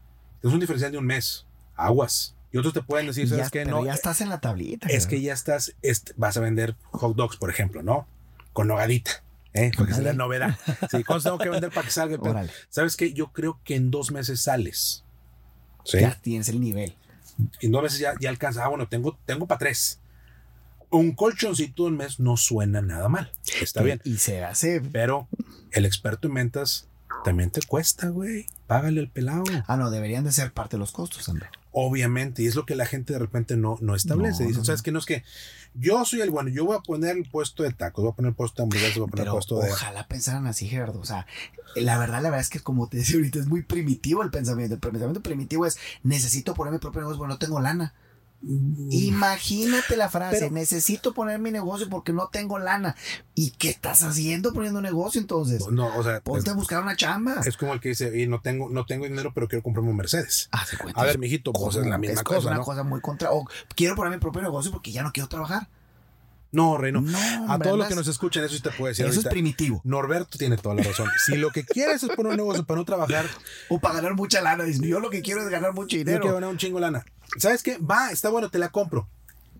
Es 0.41 0.51
un 0.51 0.59
diferencial 0.59 0.91
de 0.91 0.97
un 0.97 1.05
mes. 1.05 1.45
Aguas. 1.75 2.36
Y 2.51 2.57
otros 2.57 2.73
te 2.73 2.82
pueden 2.82 3.07
decir, 3.07 3.30
¿sabes 3.30 3.51
qué? 3.51 3.65
No. 3.65 3.86
ya 3.86 3.93
estás 3.93 4.21
en 4.21 4.30
la 4.30 4.39
tablita. 4.39 4.88
Es 4.88 5.07
que 5.07 5.21
ya 5.21 5.34
estás, 5.34 5.75
vas 6.17 6.36
a 6.38 6.39
vender 6.39 6.75
hot 6.91 7.15
dogs, 7.15 7.38
por 7.38 7.49
ejemplo, 7.49 7.84
¿no? 7.84 8.07
Con 8.53 8.67
nogadita. 8.67 9.23
¿Eh? 9.54 9.72
Porque 9.78 9.93
es 9.93 10.00
la 10.00 10.14
novedad. 10.14 10.58
Sí, 10.89 11.04
¿cuántos 11.04 11.24
tengo 11.24 11.38
que 11.38 11.50
vender 11.50 11.72
para 11.72 11.86
que 11.86 11.91
salga? 11.91 12.47
¿Sabes 12.70 12.95
qué? 12.95 13.14
Yo 13.14 13.32
creo 13.32 13.60
que 13.64 13.76
en 13.76 13.91
dos 13.91 14.12
meses 14.12 14.41
sales. 14.41 15.04
¿Sí? 15.86 16.00
Ya 16.00 16.16
tienes 16.16 16.50
el 16.50 16.60
nivel. 16.60 16.95
En 17.62 17.72
dos 17.72 17.84
meses 17.84 18.00
ya, 18.00 18.14
ya 18.20 18.30
alcanza. 18.30 18.66
Ah, 18.66 18.68
bueno, 18.68 18.88
tengo, 18.88 19.18
tengo 19.26 19.47
para 19.47 19.60
tres. 19.60 20.00
Un 20.89 21.14
colchoncito 21.14 21.84
de 21.84 21.89
un 21.89 21.97
mes 21.97 22.20
no 22.20 22.36
suena 22.36 22.82
nada 22.82 23.10
mal. 23.10 23.32
Está 23.62 23.82
bien. 23.84 24.02
Y 24.04 24.18
se 24.18 24.43
hace. 24.43 24.82
Pero 24.82 25.28
el 25.72 25.86
experto 25.86 26.28
en 26.28 26.34
ventas 26.34 26.89
también 27.24 27.51
te 27.51 27.61
cuesta, 27.61 28.09
güey. 28.09 28.47
Págale 28.67 28.99
el 29.01 29.09
pelado. 29.09 29.43
Ah, 29.67 29.78
no, 29.78 29.89
deberían 29.89 30.24
de 30.24 30.32
ser 30.32 30.53
parte 30.53 30.78
de 30.78 30.80
los 30.80 30.91
costos, 30.91 31.28
hombre. 31.30 31.49
Obviamente, 31.72 32.43
y 32.43 32.47
es 32.47 32.55
lo 32.55 32.65
que 32.65 32.76
la 32.76 32.86
gente 32.86 33.13
de 33.13 33.20
repente 33.20 33.55
no, 33.55 33.78
no 33.82 33.95
establece. 33.95 34.45
Dice, 34.45 34.63
¿sabes 34.65 34.82
que 34.82 34.91
No 34.91 34.99
es 34.99 35.05
que 35.05 35.24
yo 35.76 36.03
soy 36.03 36.22
el 36.22 36.32
bueno, 36.32 36.49
yo 36.49 36.65
voy 36.65 36.76
a 36.78 36.82
poner 36.82 37.15
el 37.15 37.30
puesto 37.30 37.63
de 37.63 37.72
tacos, 37.72 38.03
voy 38.03 38.11
a 38.11 38.15
poner 38.15 38.30
el 38.30 38.36
puesto 38.36 38.61
de 38.61 38.63
hamburguesas, 38.63 38.97
voy 38.97 39.07
a 39.07 39.11
poner 39.11 39.28
el 39.28 39.34
puesto 39.34 39.59
de. 39.59 39.72
Ojalá 39.72 40.07
pensaran 40.07 40.47
así, 40.47 40.67
Gerardo. 40.67 40.99
O 40.99 41.05
sea, 41.05 41.28
la 41.76 41.97
verdad, 41.97 42.22
la 42.22 42.30
verdad 42.30 42.41
es 42.41 42.49
que 42.49 42.59
como 42.59 42.88
te 42.88 42.97
decía 42.97 43.17
ahorita, 43.17 43.39
es 43.39 43.47
muy 43.47 43.61
primitivo 43.61 44.24
el 44.24 44.32
pensamiento. 44.32 44.76
El 44.76 44.82
pensamiento 44.82 45.22
primitivo 45.22 45.65
es 45.65 45.78
necesito 46.03 46.53
poner 46.53 46.74
mi 46.74 46.80
propio 46.80 47.01
negocio, 47.01 47.20
bueno, 47.20 47.36
no 47.36 47.39
tengo 47.39 47.59
lana. 47.59 47.93
Imagínate 48.42 49.98
la 49.98 50.10
frase, 50.10 50.50
necesito 50.50 51.14
poner 51.14 51.40
mi 51.40 51.52
negocio 51.52 51.90
porque 51.90 52.14
no 52.14 52.30
tengo 52.30 52.58
lana. 52.58 52.96
¿Y 53.36 53.52
qué 53.52 53.70
estás 53.70 54.02
haciendo 54.04 54.54
poniendo 54.54 54.80
un 54.80 54.84
negocio 54.84 55.20
entonces? 55.20 55.68
No, 55.70 55.96
o 55.98 56.04
sea, 56.04 56.22
ponte 56.22 56.50
a 56.50 56.54
buscar 56.54 56.82
una 56.82 56.96
chamba. 56.96 57.42
Es 57.46 57.58
como 57.58 57.74
el 57.74 57.80
que 57.80 57.90
dice, 57.90 58.18
y 58.18 58.28
no 58.28 58.40
tengo, 58.42 58.70
no 58.70 58.86
tengo 58.86 59.06
dinero, 59.06 59.32
pero 59.34 59.48
quiero 59.48 59.64
comprarme 59.64 59.90
un 59.92 59.98
Mercedes. 59.98 60.50
Ah, 60.52 60.66
a 60.96 61.04
ver, 61.04 61.20
mijito, 61.20 61.52
pues 61.52 61.76
es 61.76 61.86
la 61.86 61.98
misma 61.98 62.24
cosa. 62.24 62.40
Es 62.40 62.46
una 62.46 62.60
cosa 62.60 62.84
muy 62.84 63.02
contra. 63.02 63.32
O 63.32 63.46
quiero 63.76 63.96
poner 63.96 64.14
mi 64.14 64.20
propio 64.20 64.42
negocio 64.42 64.72
porque 64.72 64.92
ya 64.92 65.04
no 65.04 65.12
quiero 65.12 65.28
trabajar. 65.28 65.68
No, 66.52 66.78
Reino. 66.78 67.02
No, 67.02 67.52
a 67.52 67.60
todos 67.60 67.78
los 67.78 67.88
que 67.88 67.96
nos 67.96 68.08
escuchan, 68.08 68.44
eso 68.44 68.56
sí 68.56 68.62
te 68.62 68.72
puedo 68.72 68.88
decir. 68.88 69.06
Eso 69.06 69.12
es 69.12 69.18
ahorita. 69.18 69.30
primitivo. 69.30 69.82
Norberto 69.84 70.38
tiene 70.38 70.58
toda 70.58 70.74
la 70.76 70.84
razón. 70.84 71.08
Si 71.24 71.36
lo 71.36 71.52
que 71.52 71.64
quieres 71.64 72.02
es 72.02 72.10
poner 72.16 72.32
un 72.32 72.38
negocio 72.38 72.66
para 72.66 72.80
no 72.80 72.86
trabajar, 72.86 73.26
O 73.70 73.80
para 73.80 73.96
ganar 73.96 74.16
mucha 74.16 74.42
lana. 74.42 74.64
Yo 74.68 75.00
lo 75.00 75.10
que 75.12 75.22
quiero 75.22 75.42
es 75.44 75.50
ganar 75.50 75.74
mucho 75.74 75.96
yo 75.96 76.04
quiero 76.04 76.20
dinero. 76.20 76.34
ganar 76.34 76.50
un 76.50 76.58
chingo 76.58 76.80
lana. 76.80 77.06
¿Sabes 77.38 77.63
qué? 77.63 77.77
Va, 77.77 78.11
está 78.11 78.30
bueno, 78.30 78.49
te 78.49 78.59
la 78.59 78.69
compro. 78.69 79.07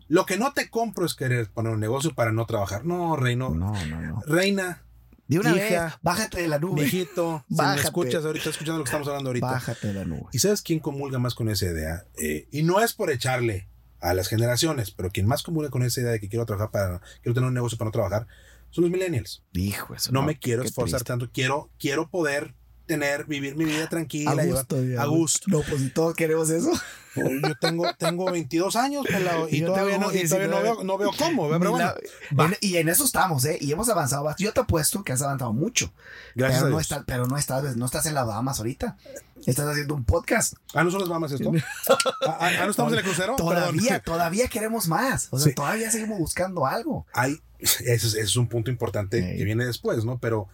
Lo 0.08 0.26
que 0.26 0.38
no 0.38 0.54
te 0.54 0.70
compro 0.70 1.06
es 1.06 1.14
querer 1.14 1.50
poner 1.50 1.72
un 1.74 1.80
negocio 1.80 2.14
para 2.16 2.32
no 2.32 2.46
trabajar. 2.46 2.84
No, 2.86 3.16
Reino. 3.16 3.50
No, 3.52 3.74
no, 3.86 4.02
no. 4.02 4.22
Reina, 4.26 4.82
De 5.28 5.38
una 5.38 5.52
Hija, 5.56 5.84
vez, 5.86 5.94
bájate 6.02 6.42
de 6.42 6.48
la 6.48 6.58
nube. 6.58 6.82
mijito, 6.82 7.46
si 7.50 7.54
me 7.54 7.58
Bájate. 7.64 7.82
escuchas 7.82 8.26
ahorita, 8.26 8.50
escuchando 8.50 8.80
lo 8.80 8.84
que 8.86 8.90
estamos 8.90 9.08
hablando 9.08 9.30
ahorita. 9.30 9.46
Bájate 9.52 9.88
de 9.88 9.94
la 9.94 10.06
nube. 10.06 10.26
¿Y 10.32 10.40
sabes 10.40 10.64
quién 10.64 10.80
comulga 10.80 11.20
más 11.20 11.36
con 11.36 11.48
esa 11.50 11.66
idea? 11.68 12.06
Eh, 12.18 12.48
y 12.52 12.64
no 12.64 12.80
es 12.82 12.94
por 12.94 13.12
echarle 13.12 13.68
a 14.02 14.14
las 14.16 14.28
generaciones, 14.30 14.90
pero 14.92 15.12
quien 15.12 15.28
más 15.28 15.44
comulga 15.44 15.70
con 15.70 15.84
esa 15.84 16.02
idea 16.02 16.12
de 16.12 16.20
que 16.20 16.30
quiero 16.30 16.46
trabajar 16.48 16.72
para, 16.72 17.02
quiero 17.22 17.36
tener 17.36 17.48
un 17.48 17.54
negocio 17.54 17.78
para 17.78 17.90
no 17.90 17.92
trabajar, 17.92 18.26
son 18.72 18.86
los 18.86 18.92
millennials. 18.92 19.44
Hijo, 19.54 19.94
eso 19.94 20.12
No, 20.12 20.24
me 20.24 20.40
quiero 20.40 20.64
esforzar 20.64 21.00
triste. 21.02 21.08
tanto, 21.12 21.30
quiero, 21.32 21.70
quiero 21.78 22.10
poder 22.10 22.56
tener, 22.90 23.26
vivir 23.26 23.56
mi 23.56 23.66
vida 23.66 23.88
tranquila, 23.88 24.32
A 24.32 24.36
llevar- 24.36 24.66
gusto, 24.68 24.76
a 25.00 25.06
gusto. 25.06 25.46
No, 25.48 25.62
pues 25.62 25.94
todos 25.94 26.16
queremos 26.16 26.50
eso. 26.50 26.72
Yo 27.16 27.56
tengo, 27.60 27.86
tengo 27.98 28.32
22 28.32 28.76
años 28.76 29.06
pelado, 29.06 29.48
y, 29.52 29.62
todavía, 29.62 29.98
no, 29.98 30.12
y 30.14 30.28
todavía 30.28 30.48
no 30.48 30.58
19. 30.58 30.62
veo, 30.64 30.84
no 30.84 30.98
veo 30.98 31.12
cómo, 31.18 31.48
pero 31.60 31.72
bueno, 31.72 31.94
la- 32.36 32.58
y 32.62 32.78
en 32.78 32.90
eso 32.90 33.04
estamos, 33.06 33.46
¿eh? 33.46 33.58
Y 33.62 33.72
hemos 33.72 33.88
avanzado. 33.90 34.24
bastante. 34.24 34.44
Yo 34.44 34.54
te 34.54 34.60
apuesto 34.62 35.04
que 35.04 35.12
has 35.14 35.22
avanzado 35.22 35.54
mucho. 35.54 35.92
gracias 36.36 36.60
pero, 36.62 36.68
a 36.68 36.70
no 36.72 36.78
Dios. 36.78 36.82
estás, 36.92 37.04
pero 37.06 37.26
no 37.28 37.38
estás, 37.38 37.76
no 37.78 37.86
estás 37.86 38.06
en 38.08 38.14
las 38.16 38.26
Bahamas 38.26 38.58
ahorita. 38.60 38.98
Estás 39.46 39.68
haciendo 39.68 39.94
un 39.96 40.04
podcast. 40.04 40.54
Ah, 40.74 40.84
¿no 40.84 40.92
son 40.92 41.00
las 41.02 41.10
mamas 41.10 41.32
esto? 41.32 41.52
Ah, 41.90 41.98
ah, 42.42 42.50
ah, 42.60 42.66
¿no 42.66 42.72
estamos 42.72 42.92
en 42.94 43.00
el 43.00 43.06
crucero? 43.06 43.36
Todavía, 43.38 43.90
Perdón. 43.90 44.02
todavía 44.06 44.48
queremos 44.48 44.88
más. 44.88 45.28
O 45.32 45.38
sea, 45.40 45.50
Sí. 45.50 45.56
todavía 45.56 45.90
seguimos 45.92 46.20
buscando 46.20 46.66
algo. 46.66 47.06
hay, 47.14 47.40
ese 47.60 47.94
es, 47.94 48.04
ese 48.06 48.22
es 48.22 48.36
un 48.38 48.48
punto 48.48 48.72
importante 48.72 49.22
Sí. 49.22 49.38
que 49.38 49.44
viene 49.44 49.66
después, 49.66 50.06
¿no? 50.06 50.18
Pero 50.20 50.48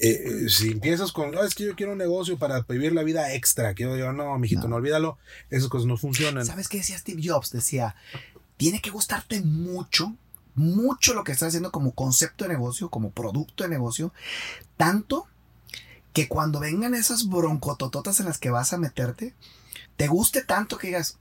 eh, 0.00 0.22
eh, 0.44 0.48
si 0.48 0.70
empiezas 0.72 1.10
con, 1.12 1.30
"No, 1.30 1.42
es 1.42 1.54
que 1.54 1.64
yo 1.64 1.74
quiero 1.74 1.92
un 1.92 1.98
negocio 1.98 2.38
para 2.38 2.60
vivir 2.62 2.92
la 2.92 3.02
vida 3.02 3.32
extra, 3.34 3.74
que 3.74 3.84
yo 3.84 3.94
digo, 3.94 4.12
no, 4.12 4.38
mijito, 4.38 4.62
no, 4.62 4.68
No. 4.68 4.76
olvídalo, 4.76 5.18
esas 5.50 5.68
cosas 5.68 5.86
no 5.86 5.96
funcionan. 5.96 6.44
¿Sabes 6.46 6.68
qué 6.68 6.78
decía 6.78 6.98
Steve 6.98 7.22
Jobs? 7.24 7.50
Decía, 7.50 7.96
tiene 8.56 8.80
que 8.82 8.90
gustarte 8.90 9.40
mucho, 9.40 10.14
mucho 10.54 11.14
lo 11.14 11.24
que 11.24 11.32
estás 11.32 11.48
haciendo 11.48 11.70
como 11.72 11.94
concepto 11.94 12.44
de 12.44 12.50
negocio, 12.50 12.90
como 12.90 13.10
producto 13.10 13.64
de 13.64 13.70
negocio, 13.70 14.12
tanto 14.76 15.26
que 16.12 16.28
cuando 16.28 16.60
vengan 16.60 16.94
esas 16.94 17.28
broncotototas 17.28 18.20
en 18.20 18.26
las 18.26 18.38
que 18.38 18.50
vas 18.50 18.72
a 18.72 18.78
meterte, 18.78 19.34
te 19.96 20.08
guste 20.08 20.42
tanto 20.44 20.76
que 20.76 20.88
digas, 20.88 21.18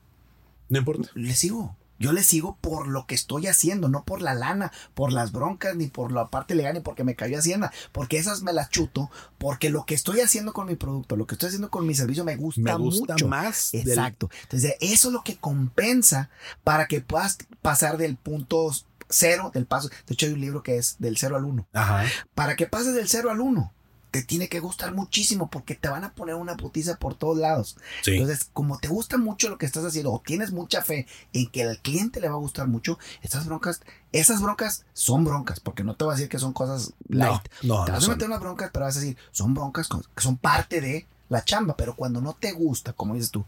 No 0.67 0.79
importa. 0.79 1.09
le 1.13 1.35
sigo. 1.35 1.77
Yo 1.99 2.13
le 2.13 2.23
sigo 2.23 2.57
por 2.61 2.87
lo 2.87 3.05
que 3.05 3.13
estoy 3.15 3.47
haciendo, 3.47 3.89
no 3.89 4.03
por 4.03 4.21
la 4.21 4.33
lana, 4.33 4.71
por 4.93 5.11
las 5.11 5.31
broncas, 5.31 5.75
ni 5.75 5.87
por 5.87 6.11
la 6.11 6.29
parte 6.29 6.55
legal, 6.55 6.73
ni 6.73 6.79
porque 6.79 7.03
me 7.03 7.15
cayó 7.15 7.37
Hacienda, 7.37 7.71
porque 7.91 8.17
esas 8.17 8.41
me 8.41 8.53
las 8.53 8.69
chuto, 8.69 9.11
porque 9.37 9.69
lo 9.69 9.85
que 9.85 9.95
estoy 9.95 10.21
haciendo 10.21 10.53
con 10.53 10.67
mi 10.67 10.75
producto, 10.75 11.15
lo 11.15 11.27
que 11.27 11.35
estoy 11.35 11.47
haciendo 11.47 11.69
con 11.69 11.85
mi 11.85 11.93
servicio 11.95 12.23
me 12.23 12.35
gusta, 12.37 12.61
Me 12.61 12.75
gusta 12.75 13.13
mucho. 13.13 13.27
más. 13.27 13.71
del- 13.73 13.89
Exacto. 13.89 14.29
Entonces, 14.43 14.75
eso 14.79 15.09
es 15.09 15.13
lo 15.13 15.23
que 15.23 15.35
compensa 15.37 16.29
para 16.63 16.87
que 16.87 17.01
puedas 17.01 17.37
pasar 17.61 17.97
del 17.97 18.15
punto 18.15 18.71
cero, 19.09 19.51
del 19.53 19.65
paso. 19.65 19.89
De 19.89 20.13
hecho, 20.13 20.25
hay 20.27 20.33
un 20.33 20.41
libro 20.41 20.63
que 20.63 20.77
es 20.77 20.95
del 20.99 21.17
cero 21.17 21.35
al 21.35 21.43
uno. 21.45 21.67
Ajá. 21.73 22.05
Para 22.35 22.55
que 22.55 22.67
pases 22.67 22.93
del 22.93 23.09
cero 23.09 23.29
al 23.31 23.41
uno, 23.41 23.73
te 24.11 24.23
tiene 24.23 24.49
que 24.49 24.59
gustar 24.59 24.93
muchísimo 24.93 25.49
porque 25.49 25.75
te 25.75 25.89
van 25.89 26.03
a 26.03 26.13
poner 26.13 26.35
una 26.35 26.57
putiza 26.57 26.97
por 26.97 27.15
todos 27.15 27.37
lados. 27.37 27.77
Sí. 28.01 28.11
Entonces, 28.15 28.49
como 28.53 28.79
te 28.79 28.87
gusta 28.87 29.17
mucho 29.17 29.49
lo 29.49 29.57
que 29.57 29.65
estás 29.65 29.85
haciendo 29.85 30.11
o 30.11 30.21
tienes 30.25 30.51
mucha 30.51 30.81
fe 30.81 31.05
en 31.33 31.47
que 31.49 31.63
al 31.63 31.79
cliente 31.79 32.19
le 32.19 32.29
va 32.29 32.35
a 32.35 32.39
gustar 32.39 32.67
mucho, 32.67 32.97
estas 33.21 33.45
broncas, 33.45 33.81
esas 34.11 34.41
broncas 34.41 34.85
son 34.93 35.23
broncas, 35.25 35.59
porque 35.59 35.83
no 35.83 35.95
te 35.95 36.05
voy 36.05 36.13
a 36.13 36.15
decir 36.15 36.29
que 36.29 36.39
son 36.39 36.53
cosas 36.53 36.93
light. 37.07 37.41
no, 37.63 37.85
te 37.85 37.91
no 37.91 37.97
vas 37.97 37.97
a 37.97 38.01
son. 38.01 38.11
meter 38.11 38.27
unas 38.27 38.39
broncas, 38.39 38.69
pero 38.73 38.85
vas 38.85 38.97
a 38.97 38.99
decir, 38.99 39.17
son 39.31 39.53
broncas 39.53 39.87
que 39.87 40.23
son 40.23 40.37
parte 40.37 40.81
de 40.81 41.07
la 41.29 41.43
chamba, 41.45 41.75
pero 41.77 41.95
cuando 41.95 42.21
no 42.21 42.33
te 42.33 42.51
gusta, 42.51 42.93
como 42.93 43.13
dices 43.15 43.31
tú, 43.31 43.45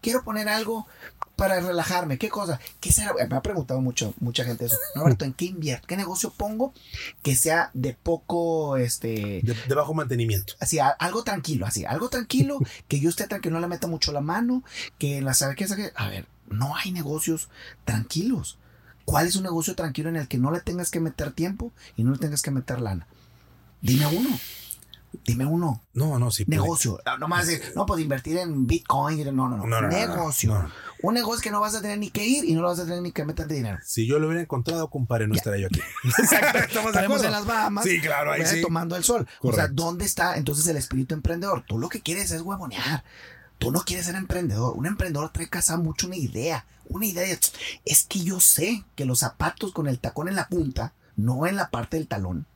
quiero 0.00 0.22
poner 0.24 0.48
algo 0.48 0.86
para 1.36 1.58
relajarme, 1.60 2.16
¿qué 2.16 2.28
cosa? 2.28 2.60
¿Qué 2.80 2.92
será? 2.92 3.12
Me 3.28 3.36
ha 3.36 3.42
preguntado 3.42 3.80
mucho, 3.80 4.14
mucha 4.20 4.44
gente 4.44 4.66
eso. 4.66 4.76
Roberto, 4.94 5.24
¿en 5.24 5.32
qué 5.32 5.46
invierto? 5.46 5.86
¿Qué 5.88 5.96
negocio 5.96 6.30
pongo 6.30 6.72
que 7.22 7.34
sea 7.34 7.70
de 7.74 7.92
poco, 7.94 8.76
este, 8.76 9.40
de, 9.42 9.56
de 9.68 9.74
bajo 9.74 9.94
mantenimiento. 9.94 10.54
así, 10.60 10.78
a- 10.78 10.88
algo 10.90 11.24
tranquilo, 11.24 11.66
así, 11.66 11.84
algo 11.84 12.08
tranquilo, 12.08 12.58
que 12.88 13.00
yo 13.00 13.08
esté 13.10 13.26
tranquilo, 13.26 13.54
no 13.56 13.60
le 13.60 13.66
meta 13.66 13.88
mucho 13.88 14.12
la 14.12 14.20
mano, 14.20 14.62
que 14.98 15.20
la 15.22 15.34
sabe 15.34 15.56
que. 15.56 15.66
A 15.96 16.08
ver, 16.08 16.26
no 16.48 16.76
hay 16.76 16.92
negocios 16.92 17.48
tranquilos. 17.84 18.58
¿Cuál 19.04 19.26
es 19.26 19.36
un 19.36 19.42
negocio 19.42 19.74
tranquilo 19.74 20.08
en 20.08 20.16
el 20.16 20.28
que 20.28 20.38
no 20.38 20.50
le 20.50 20.60
tengas 20.60 20.90
que 20.90 21.00
meter 21.00 21.32
tiempo 21.32 21.72
y 21.96 22.04
no 22.04 22.12
le 22.12 22.18
tengas 22.18 22.42
que 22.42 22.50
meter 22.50 22.80
lana? 22.80 23.06
Dime 23.82 24.06
uno. 24.06 24.30
Dime 25.24 25.46
uno. 25.46 25.82
No, 25.92 26.18
no, 26.18 26.30
sí. 26.30 26.44
puede. 26.44 26.60
Negocio. 26.60 26.98
No, 27.06 27.18
nomás 27.18 27.46
decir, 27.46 27.72
no, 27.76 27.86
pues 27.86 28.00
invertir 28.00 28.38
en 28.38 28.66
Bitcoin. 28.66 29.24
No, 29.24 29.48
no, 29.48 29.56
no. 29.56 29.56
No, 29.58 29.66
no, 29.66 29.80
no, 29.82 29.88
negocio. 29.88 30.54
no. 30.54 30.70
Un 31.02 31.14
negocio 31.14 31.42
que 31.42 31.50
no 31.50 31.60
vas 31.60 31.74
a 31.74 31.82
tener 31.82 31.98
ni 31.98 32.10
que 32.10 32.26
ir 32.26 32.44
y 32.44 32.54
no 32.54 32.62
lo 32.62 32.68
vas 32.68 32.78
a 32.78 32.84
tener 32.84 33.02
ni 33.02 33.12
que 33.12 33.24
meter 33.24 33.46
dinero. 33.46 33.78
Si 33.84 34.06
yo 34.06 34.18
lo 34.18 34.26
hubiera 34.26 34.42
encontrado, 34.42 34.88
compadre, 34.88 35.28
no 35.28 35.34
estaría 35.34 35.62
yo 35.62 35.66
aquí. 35.68 35.80
Exacto. 36.18 36.58
Estamos 36.58 36.88
Estaremos 36.88 37.22
en 37.24 37.32
las 37.32 37.46
Bahamas. 37.46 37.84
Sí, 37.84 38.00
claro, 38.00 38.32
ahí 38.32 38.44
sí. 38.46 38.62
Tomando 38.62 38.96
el 38.96 39.04
sol. 39.04 39.26
O 39.40 39.52
sea, 39.52 39.64
Correcto. 39.66 39.82
¿dónde 39.82 40.04
está 40.04 40.36
entonces 40.36 40.66
el 40.66 40.76
espíritu 40.76 41.14
emprendedor? 41.14 41.64
Tú 41.66 41.78
lo 41.78 41.88
que 41.88 42.00
quieres 42.00 42.30
es 42.30 42.40
huevonear. 42.42 43.04
Tú 43.58 43.70
no 43.70 43.80
quieres 43.80 44.06
ser 44.06 44.14
emprendedor. 44.16 44.74
Un 44.76 44.86
emprendedor 44.86 45.30
trae 45.30 45.48
casa 45.48 45.76
mucho 45.76 46.06
una 46.06 46.16
idea. 46.16 46.66
Una 46.86 47.06
idea. 47.06 47.22
de, 47.22 47.38
Es 47.84 48.04
que 48.04 48.20
yo 48.20 48.40
sé 48.40 48.84
que 48.94 49.04
los 49.04 49.20
zapatos 49.20 49.72
con 49.72 49.86
el 49.86 49.98
tacón 50.00 50.28
en 50.28 50.36
la 50.36 50.48
punta, 50.48 50.92
no 51.16 51.46
en 51.46 51.56
la 51.56 51.70
parte 51.70 51.96
del 51.96 52.08
talón, 52.08 52.46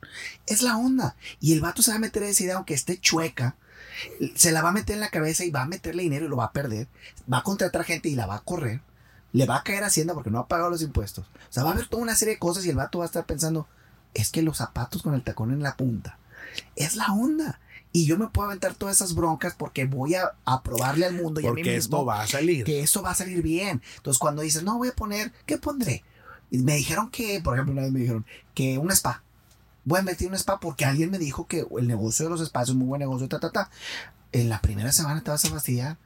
es 0.47 0.61
la 0.61 0.77
onda. 0.77 1.15
Y 1.39 1.53
el 1.53 1.61
vato 1.61 1.81
se 1.81 1.91
va 1.91 1.97
a 1.97 1.99
meter 1.99 2.23
esa 2.23 2.43
idea, 2.43 2.55
aunque 2.57 2.73
esté 2.73 2.99
chueca, 2.99 3.55
se 4.35 4.51
la 4.51 4.61
va 4.61 4.69
a 4.69 4.73
meter 4.73 4.95
en 4.95 5.01
la 5.01 5.09
cabeza 5.09 5.43
y 5.43 5.51
va 5.51 5.61
a 5.63 5.67
meterle 5.67 6.03
dinero 6.03 6.25
y 6.25 6.29
lo 6.29 6.37
va 6.37 6.45
a 6.45 6.51
perder. 6.53 6.87
Va 7.31 7.39
a 7.39 7.43
contratar 7.43 7.83
gente 7.83 8.09
y 8.09 8.15
la 8.15 8.25
va 8.25 8.35
a 8.35 8.41
correr. 8.43 8.81
Le 9.31 9.45
va 9.45 9.57
a 9.57 9.63
caer 9.63 9.83
Hacienda 9.83 10.13
porque 10.13 10.31
no 10.31 10.39
ha 10.39 10.47
pagado 10.47 10.69
los 10.69 10.81
impuestos. 10.81 11.25
O 11.27 11.51
sea, 11.53 11.63
va 11.63 11.69
a 11.69 11.73
haber 11.73 11.87
toda 11.87 12.01
una 12.03 12.15
serie 12.15 12.35
de 12.35 12.39
cosas 12.39 12.65
y 12.65 12.69
el 12.69 12.75
vato 12.77 12.99
va 12.99 13.05
a 13.05 13.07
estar 13.07 13.25
pensando, 13.25 13.67
es 14.13 14.31
que 14.31 14.41
los 14.41 14.57
zapatos 14.57 15.01
con 15.03 15.13
el 15.13 15.23
tacón 15.23 15.51
en 15.51 15.61
la 15.61 15.75
punta 15.75 16.17
es 16.75 16.95
la 16.95 17.07
onda. 17.13 17.59
Y 17.91 18.05
yo 18.05 18.17
me 18.17 18.27
puedo 18.27 18.47
aventar 18.47 18.75
todas 18.75 18.95
esas 18.97 19.15
broncas 19.15 19.55
porque 19.57 19.85
voy 19.85 20.15
a, 20.15 20.31
a 20.45 20.61
probarle 20.63 21.05
al 21.07 21.13
mundo 21.13 21.41
y 21.41 21.45
a 21.45 21.49
mí 21.49 21.55
Porque 21.61 21.75
mismo 21.75 21.97
esto 21.97 22.05
va 22.05 22.21
a 22.21 22.27
salir. 22.27 22.63
que 22.63 22.81
eso 22.81 23.01
va 23.01 23.11
a 23.11 23.15
salir 23.15 23.41
bien. 23.41 23.81
Entonces, 23.97 24.19
cuando 24.19 24.43
dices, 24.43 24.61
no, 24.63 24.77
voy 24.77 24.89
a 24.89 24.93
poner, 24.95 25.31
¿qué 25.47 25.57
pondré? 25.57 26.03
Y 26.51 26.59
me 26.59 26.75
dijeron 26.75 27.09
que, 27.09 27.41
por 27.41 27.53
ejemplo, 27.55 27.73
una 27.73 27.83
vez 27.83 27.91
me 27.91 27.99
dijeron 27.99 28.25
que 28.55 28.77
un 28.77 28.91
spa. 28.91 29.23
Voy 29.85 29.97
a 29.97 29.99
invertir 30.01 30.27
en 30.27 30.33
un 30.33 30.39
spa 30.39 30.59
porque 30.59 30.85
alguien 30.85 31.11
me 31.11 31.17
dijo 31.19 31.47
que 31.47 31.65
el 31.77 31.87
negocio 31.87 32.25
de 32.25 32.31
los 32.31 32.45
spas 32.45 32.63
es 32.63 32.69
un 32.71 32.79
muy 32.79 32.87
buen 32.87 32.99
negocio, 32.99 33.27
ta, 33.27 33.39
ta, 33.39 33.51
ta. 33.51 33.69
En 34.31 34.49
la 34.49 34.61
primera 34.61 34.91
semana 34.91 35.21
te 35.21 35.31
vas 35.31 35.43
a 35.45 35.49
fastidiar. 35.49 35.97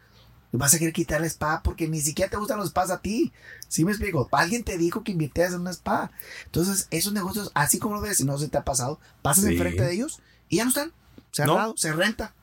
Vas 0.55 0.73
a 0.75 0.77
querer 0.79 0.93
quitar 0.93 1.19
el 1.19 1.25
spa 1.25 1.61
porque 1.63 1.87
ni 1.87 1.99
siquiera 1.99 2.29
te 2.29 2.37
gustan 2.37 2.59
los 2.59 2.69
spas 2.69 2.91
a 2.91 3.01
ti. 3.01 3.33
¿Sí 3.67 3.83
me 3.85 3.91
explico? 3.91 4.29
Alguien 4.31 4.63
te 4.63 4.77
dijo 4.77 5.03
que 5.03 5.11
invirtieras 5.11 5.53
en 5.53 5.61
un 5.61 5.67
spa. 5.69 6.11
Entonces, 6.45 6.87
esos 6.91 7.11
negocios, 7.11 7.51
así 7.55 7.79
como 7.79 7.95
lo 7.95 8.01
ves, 8.01 8.17
si 8.17 8.23
no 8.23 8.37
se 8.37 8.47
te 8.49 8.57
ha 8.59 8.63
pasado, 8.63 8.99
pasas 9.23 9.45
Sí. 9.45 9.53
enfrente 9.53 9.81
de 9.83 9.93
ellos 9.93 10.19
y 10.49 10.57
ya 10.57 10.63
no 10.65 10.69
están. 10.69 10.91
Cerrado, 11.31 11.73
se 11.75 11.91
renta. 11.91 12.35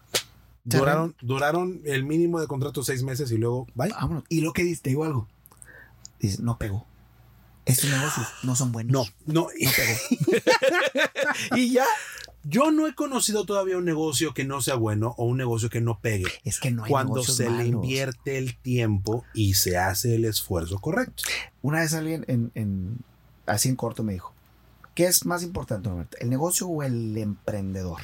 Duraron, 0.64 1.14
duraron 1.22 1.80
el 1.84 2.04
mínimo 2.04 2.40
de 2.40 2.46
contrato 2.48 2.82
seis 2.82 3.02
meses 3.04 3.30
y 3.30 3.38
luego, 3.38 3.66
bye. 3.74 3.90
Vámonos. 3.90 4.24
Y 4.28 4.40
lo 4.40 4.52
que 4.52 4.64
dices, 4.64 4.82
te 4.82 4.90
digo 4.90 5.04
algo. 5.04 5.28
Dices, 6.18 6.40
no 6.40 6.58
pegó. 6.58 6.86
Estos 7.70 7.90
negocios 7.90 8.26
no 8.42 8.56
son 8.56 8.72
buenos. 8.72 8.92
No, 9.26 9.32
no. 9.32 9.42
No 9.42 9.48
pegó. 9.76 10.42
y 11.56 11.72
ya. 11.72 11.84
Yo 12.42 12.70
no 12.70 12.86
he 12.86 12.94
conocido 12.94 13.44
todavía 13.44 13.76
un 13.76 13.84
negocio 13.84 14.32
que 14.32 14.44
no 14.44 14.62
sea 14.62 14.74
bueno 14.74 15.14
o 15.18 15.26
un 15.26 15.36
negocio 15.36 15.68
que 15.68 15.82
no 15.82 16.00
pegue. 16.00 16.24
Es 16.42 16.58
que 16.58 16.70
no 16.70 16.84
hay 16.84 16.90
Cuando 16.90 17.22
se 17.22 17.50
le 17.50 17.66
invierte 17.66 18.38
el 18.38 18.56
tiempo 18.56 19.24
y 19.34 19.54
se 19.54 19.76
hace 19.76 20.14
el 20.14 20.24
esfuerzo 20.24 20.78
correcto. 20.78 21.22
Una 21.60 21.80
vez 21.80 21.92
alguien 21.92 22.24
en, 22.28 22.50
en- 22.54 22.96
así 23.44 23.68
en 23.68 23.76
corto 23.76 24.02
me 24.02 24.14
dijo, 24.14 24.32
¿qué 24.94 25.04
es 25.04 25.26
más 25.26 25.42
importante, 25.42 25.90
Roberto? 25.90 26.16
¿El 26.18 26.30
negocio 26.30 26.66
o 26.66 26.82
el 26.82 27.14
emprendedor? 27.18 28.00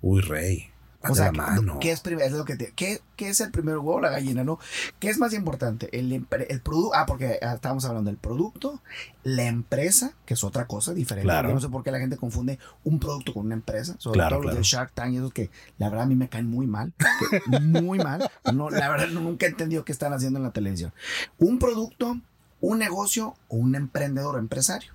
Uy, 0.00 0.20
rey. 0.20 0.69
O 1.08 1.14
sea, 1.14 1.32
mano. 1.32 1.78
¿qué 1.80 1.92
es, 1.92 2.02
lo 2.32 2.44
que 2.44 2.56
te- 2.56 2.72
¿qué, 2.76 3.00
qué 3.16 3.30
es 3.30 3.40
el 3.40 3.50
primer 3.50 3.78
huevo 3.78 3.94
o 3.94 4.00
la 4.00 4.10
gallina, 4.10 4.44
no? 4.44 4.58
¿Qué 4.98 5.08
es 5.08 5.16
más 5.18 5.32
importante? 5.32 5.88
El, 5.98 6.12
el 6.12 6.60
producto, 6.60 6.94
ah, 6.94 7.06
porque 7.06 7.38
ah, 7.40 7.54
estábamos 7.54 7.86
hablando 7.86 8.10
del 8.10 8.18
producto, 8.18 8.82
la 9.22 9.44
empresa, 9.46 10.12
que 10.26 10.34
es 10.34 10.44
otra 10.44 10.66
cosa 10.66 10.92
diferente. 10.92 11.24
Claro. 11.24 11.48
Yo 11.48 11.54
no 11.54 11.60
sé 11.60 11.70
por 11.70 11.82
qué 11.82 11.90
la 11.90 12.00
gente 12.00 12.18
confunde 12.18 12.58
un 12.84 13.00
producto 13.00 13.32
con 13.32 13.46
una 13.46 13.54
empresa, 13.54 13.94
sobre 13.98 14.18
Claro, 14.18 14.36
todo 14.36 14.48
los 14.48 14.56
de 14.56 14.62
Shark 14.62 14.92
Tank 14.92 15.14
y 15.14 15.16
esos 15.16 15.32
que 15.32 15.50
la 15.78 15.88
verdad 15.88 16.04
a 16.04 16.08
mí 16.08 16.16
me 16.16 16.28
caen 16.28 16.48
muy 16.50 16.66
mal, 16.66 16.92
muy 17.62 17.98
mal. 17.98 18.30
No, 18.52 18.68
la 18.68 18.90
verdad 18.90 19.08
nunca 19.08 19.46
he 19.46 19.48
entendido 19.48 19.86
qué 19.86 19.92
están 19.92 20.12
haciendo 20.12 20.38
en 20.38 20.42
la 20.44 20.50
televisión. 20.52 20.92
Un 21.38 21.58
producto, 21.58 22.20
un 22.60 22.78
negocio 22.78 23.36
o 23.48 23.56
un 23.56 23.74
emprendedor 23.74 24.34
o 24.36 24.38
empresario. 24.38 24.92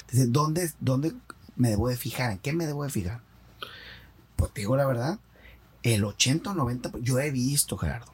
Entonces, 0.00 0.32
¿dónde, 0.32 0.72
¿dónde 0.80 1.12
me 1.56 1.68
debo 1.68 1.88
de 1.90 1.98
fijar? 1.98 2.30
¿En 2.32 2.38
qué 2.38 2.54
me 2.54 2.66
debo 2.66 2.84
de 2.84 2.88
fijar? 2.90 3.20
Pues 4.36 4.50
te 4.52 4.62
digo 4.62 4.76
la 4.76 4.86
verdad, 4.86 5.18
el 5.84 6.04
80 6.04 6.50
o 6.50 6.54
90, 6.54 6.90
yo 7.02 7.20
he 7.20 7.30
visto, 7.30 7.76
Gerardo, 7.76 8.10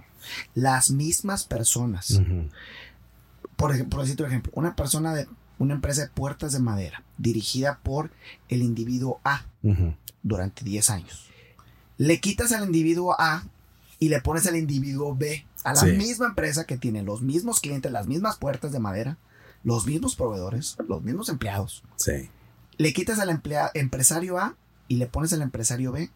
las 0.54 0.90
mismas 0.90 1.44
personas. 1.44 2.20
Por 3.56 3.72
ejemplo, 3.72 3.96
por 3.96 4.00
decirte 4.02 4.22
un 4.24 4.28
ejemplo, 4.28 4.52
una 4.54 4.76
persona 4.76 5.14
de 5.14 5.26
una 5.58 5.74
empresa 5.74 6.02
de 6.02 6.08
puertas 6.08 6.52
de 6.52 6.58
madera 6.60 7.02
dirigida 7.18 7.78
por 7.82 8.10
el 8.48 8.62
individuo 8.62 9.20
A 9.24 9.44
durante 10.22 10.64
10 10.64 10.90
años. 10.90 11.28
Le 11.96 12.20
quitas 12.20 12.52
al 12.52 12.64
individuo 12.64 13.14
A 13.18 13.44
y 13.98 14.08
le 14.08 14.20
pones 14.22 14.46
al 14.46 14.56
individuo 14.56 15.14
B 15.14 15.44
a 15.64 15.74
la 15.74 15.80
Sí. 15.82 15.92
misma 15.92 16.26
empresa 16.26 16.64
que 16.64 16.78
tiene 16.78 17.02
los 17.02 17.20
mismos 17.20 17.60
clientes, 17.60 17.92
las 17.92 18.06
mismas 18.06 18.36
puertas 18.38 18.72
de 18.72 18.78
madera, 18.80 19.18
los 19.62 19.86
mismos 19.86 20.16
proveedores, 20.16 20.76
los 20.88 21.02
mismos 21.02 21.28
empleados. 21.28 21.82
Sí. 21.96 22.30
Le 22.78 22.92
quitas 22.94 23.18
al 23.18 23.28
empresario 23.74 24.38
A 24.38 24.56
y 24.88 24.96
le 24.96 25.06
pones 25.06 25.34
al 25.34 25.42
empresario 25.42 25.92
B 25.92 26.10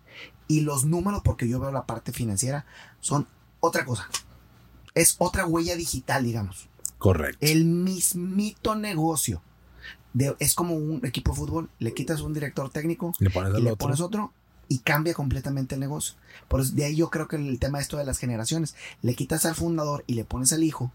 y 0.49 0.61
los 0.61 0.85
números, 0.85 1.23
porque 1.25 1.49
yo 1.49 1.59
veo 1.61 1.73
la 1.73 1.87
parte 1.87 2.13
financiera, 2.13 2.67
son 3.01 3.27
otra 3.61 3.85
cosa. 3.85 4.09
Es 4.95 5.17
otra 5.19 5.47
huella 5.47 5.75
digital, 5.77 6.25
digamos. 6.25 6.69
Correcto. 6.99 7.39
El 7.41 7.65
mismito 7.65 8.75
negocio. 8.75 9.43
De- 10.13 10.37
es 10.39 10.55
como 10.55 10.75
un 10.77 11.05
equipo 11.05 11.33
de 11.33 11.37
fútbol, 11.39 11.71
le 11.81 11.93
quitas 11.93 12.21
un 12.21 12.33
director 12.33 12.71
técnico 12.71 13.13
Le 13.19 13.31
pones 13.31 13.51
y 13.59 13.63
le 13.63 13.73
otro. 13.73 13.77
pones 13.87 14.01
otro 14.01 14.33
y 14.69 14.79
cambia 14.79 15.13
completamente 15.13 15.75
el 15.75 15.81
negocio. 15.81 16.15
Por 16.49 16.61
eso, 16.61 16.73
de 16.75 16.85
ahí 16.85 16.95
yo 16.97 17.11
creo 17.11 17.27
que 17.27 17.35
el 17.37 17.59
tema 17.59 17.81
esto 17.81 17.97
de 17.97 18.05
las 18.05 18.19
generaciones, 18.19 18.77
le 19.03 19.15
quitas 19.17 19.45
al 19.45 19.57
fundador 19.57 20.05
y 20.07 20.15
le 20.15 20.25
pones 20.25 20.53
al 20.53 20.63
hijo 20.63 20.93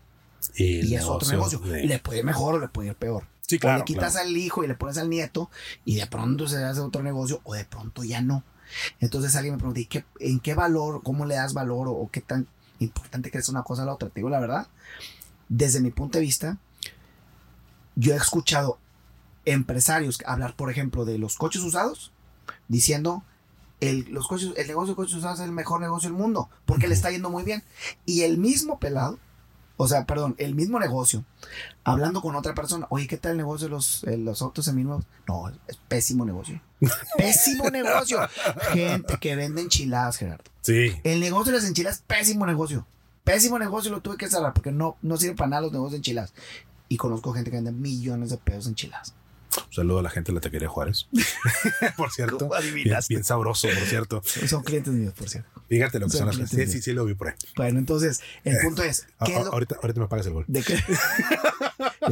y, 0.56 0.86
y 0.88 0.96
es 0.96 1.04
otro 1.04 1.28
negocio. 1.30 1.60
de- 1.60 1.84
Y 1.84 1.88
le 1.88 2.00
puede 2.00 2.20
ir 2.20 2.26
mejor 2.26 2.56
o 2.56 2.60
le 2.60 2.70
puede 2.70 2.90
ir 2.90 2.96
peor. 2.96 3.26
Sí, 3.42 3.58
o 3.58 3.60
claro. 3.60 3.80
le 3.80 3.84
quitas 3.84 4.14
claro. 4.14 4.28
al 4.30 4.38
hijo 4.38 4.64
y 4.64 4.68
le 4.68 4.76
pones 4.76 4.98
al 4.98 5.10
nieto 5.10 5.50
y 5.84 5.96
de 5.96 6.08
pronto 6.08 6.48
se 6.48 6.64
hace 6.64 6.80
otro 6.80 7.04
negocio 7.04 7.42
o 7.44 7.56
de 7.56 7.66
pronto 7.66 8.04
ya 8.06 8.22
no. 8.22 8.44
Entonces 9.00 9.36
alguien 9.36 9.56
me 9.56 9.58
pregunta, 9.60 9.80
¿y 9.80 9.86
qué- 9.86 10.06
¿en 10.20 10.40
qué 10.40 10.54
valor, 10.54 11.02
cómo 11.04 11.26
le 11.26 11.36
das 11.36 11.54
valor 11.54 11.88
o, 11.88 11.92
o 11.94 12.10
qué 12.12 12.22
tan 12.22 12.48
importante 12.80 13.32
crees 13.32 13.50
una 13.50 13.64
cosa 13.64 13.84
a 13.84 13.86
la 13.86 13.94
otra? 13.94 14.10
Te 14.10 14.16
digo 14.20 14.30
la 14.30 14.40
verdad, 14.40 14.68
desde 15.50 15.82
mi 15.82 15.92
punto 15.92 16.18
de 16.18 16.24
vista, 16.24 16.58
yo 17.96 18.14
he 18.14 18.18
escuchado 18.18 18.78
empresarios 19.46 20.20
hablar, 20.26 20.56
por 20.56 20.70
ejemplo, 20.70 21.06
de 21.06 21.18
los 21.18 21.36
coches 21.38 21.62
usados, 21.64 22.12
diciendo, 22.68 23.24
el, 23.80 24.06
los 24.12 24.28
coches, 24.28 24.52
el 24.58 24.68
negocio 24.68 24.94
de 24.94 24.96
coches 24.96 25.16
usados 25.16 25.40
es 25.40 25.46
el 25.46 25.52
mejor 25.52 25.82
negocio 25.82 26.10
del 26.10 26.18
mundo, 26.18 26.50
porque 26.66 26.88
le 26.88 26.94
está 26.94 27.12
yendo 27.12 27.30
muy 27.30 27.44
bien. 27.44 27.64
Y 28.06 28.22
el 28.22 28.38
mismo 28.38 28.80
pelado, 28.80 29.18
o 29.82 29.88
sea, 29.88 30.06
perdón, 30.06 30.36
el 30.40 30.56
mismo 30.56 30.78
negocio, 30.78 31.24
hablando 31.86 32.22
con 32.22 32.36
otra 32.36 32.54
persona, 32.54 32.86
oye, 32.90 33.08
¿qué 33.08 33.16
tal 33.16 33.32
el 33.32 33.38
negocio 33.38 33.68
de 33.68 33.72
los, 33.72 34.04
eh, 34.04 34.18
los 34.18 34.42
autos 34.42 34.66
seminuevos? 34.66 35.06
No, 35.26 35.48
es 35.70 35.78
pésimo 35.88 36.26
negocio. 36.26 36.62
pésimo 37.18 37.70
negocio. 37.70 38.20
Gente 38.74 39.18
que 39.22 39.38
vende 39.38 39.62
enchiladas, 39.62 40.18
Gerardo. 40.18 40.44
Sí. 40.60 40.92
El 41.06 41.22
negocio 41.22 41.54
de 41.54 41.60
las 41.60 41.68
enchiladas, 41.68 42.04
pésimo 42.06 42.46
negocio. 42.46 42.86
Pésimo 43.24 43.58
negocio, 43.58 43.90
lo 43.90 44.02
tuve 44.02 44.18
que 44.18 44.30
cerrar 44.30 44.54
porque 44.54 44.74
no, 44.74 44.98
no 45.02 45.16
sirve 45.16 45.36
para 45.36 45.52
nada 45.52 45.62
los 45.62 45.72
negocios 45.72 45.94
de 45.94 45.98
enchiladas. 46.00 46.34
Y 46.90 46.98
conozco 46.98 47.32
gente 47.32 47.50
que 47.50 47.56
vende 47.56 47.72
millones 47.72 48.32
de 48.32 48.38
pesos 48.38 48.66
en 48.66 48.72
enchiladas. 48.72 49.14
Un 49.68 49.74
saludo 49.74 50.00
a 50.00 50.02
la 50.04 50.10
gente 50.10 50.32
de 50.32 50.36
la 50.36 50.42
taquería 50.42 50.68
Juárez. 50.70 51.08
por 51.98 52.12
cierto. 52.12 52.38
¿Cómo 52.38 52.54
Bien, 52.74 52.98
bien 53.10 53.24
sabroso, 53.24 53.68
por 53.68 53.88
cierto. 53.88 54.22
Son 54.48 54.64
clientes 54.64 54.94
míos, 54.94 55.14
por 55.18 55.28
cierto. 55.30 55.50
Fíjate 55.68 56.00
lo 56.00 56.08
que 56.08 56.18
Son 56.18 56.28
las 56.28 56.38
cosas. 56.38 56.52
Sí, 56.52 56.68
sí, 56.68 56.82
sí, 56.82 56.94
lo 56.94 57.06
vi 57.06 57.16
por 57.16 57.30
ahí. 57.30 57.34
Bueno, 57.56 57.80
entonces, 57.80 58.22
el 58.44 58.56
Eh, 58.56 58.60
punto 58.64 58.84
es, 58.84 59.08
A- 59.18 59.26
¿qué 59.26 59.36
a- 59.36 59.40
es 59.40 59.46
lo, 59.46 59.54
ahorita, 59.54 59.76
ahorita 59.82 60.00
me 60.02 60.08
pagas 60.08 60.26
el 60.28 60.34
gol. 60.34 60.46
¿De 60.48 60.62
qué? 60.64 60.78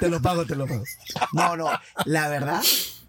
te 0.00 0.08
lo 0.08 0.20
pago, 0.22 0.44
te 0.46 0.54
lo 0.56 0.66
pago. 0.66 0.84
No, 1.32 1.56
no, 1.56 1.68
la 2.04 2.28
verdad 2.28 2.62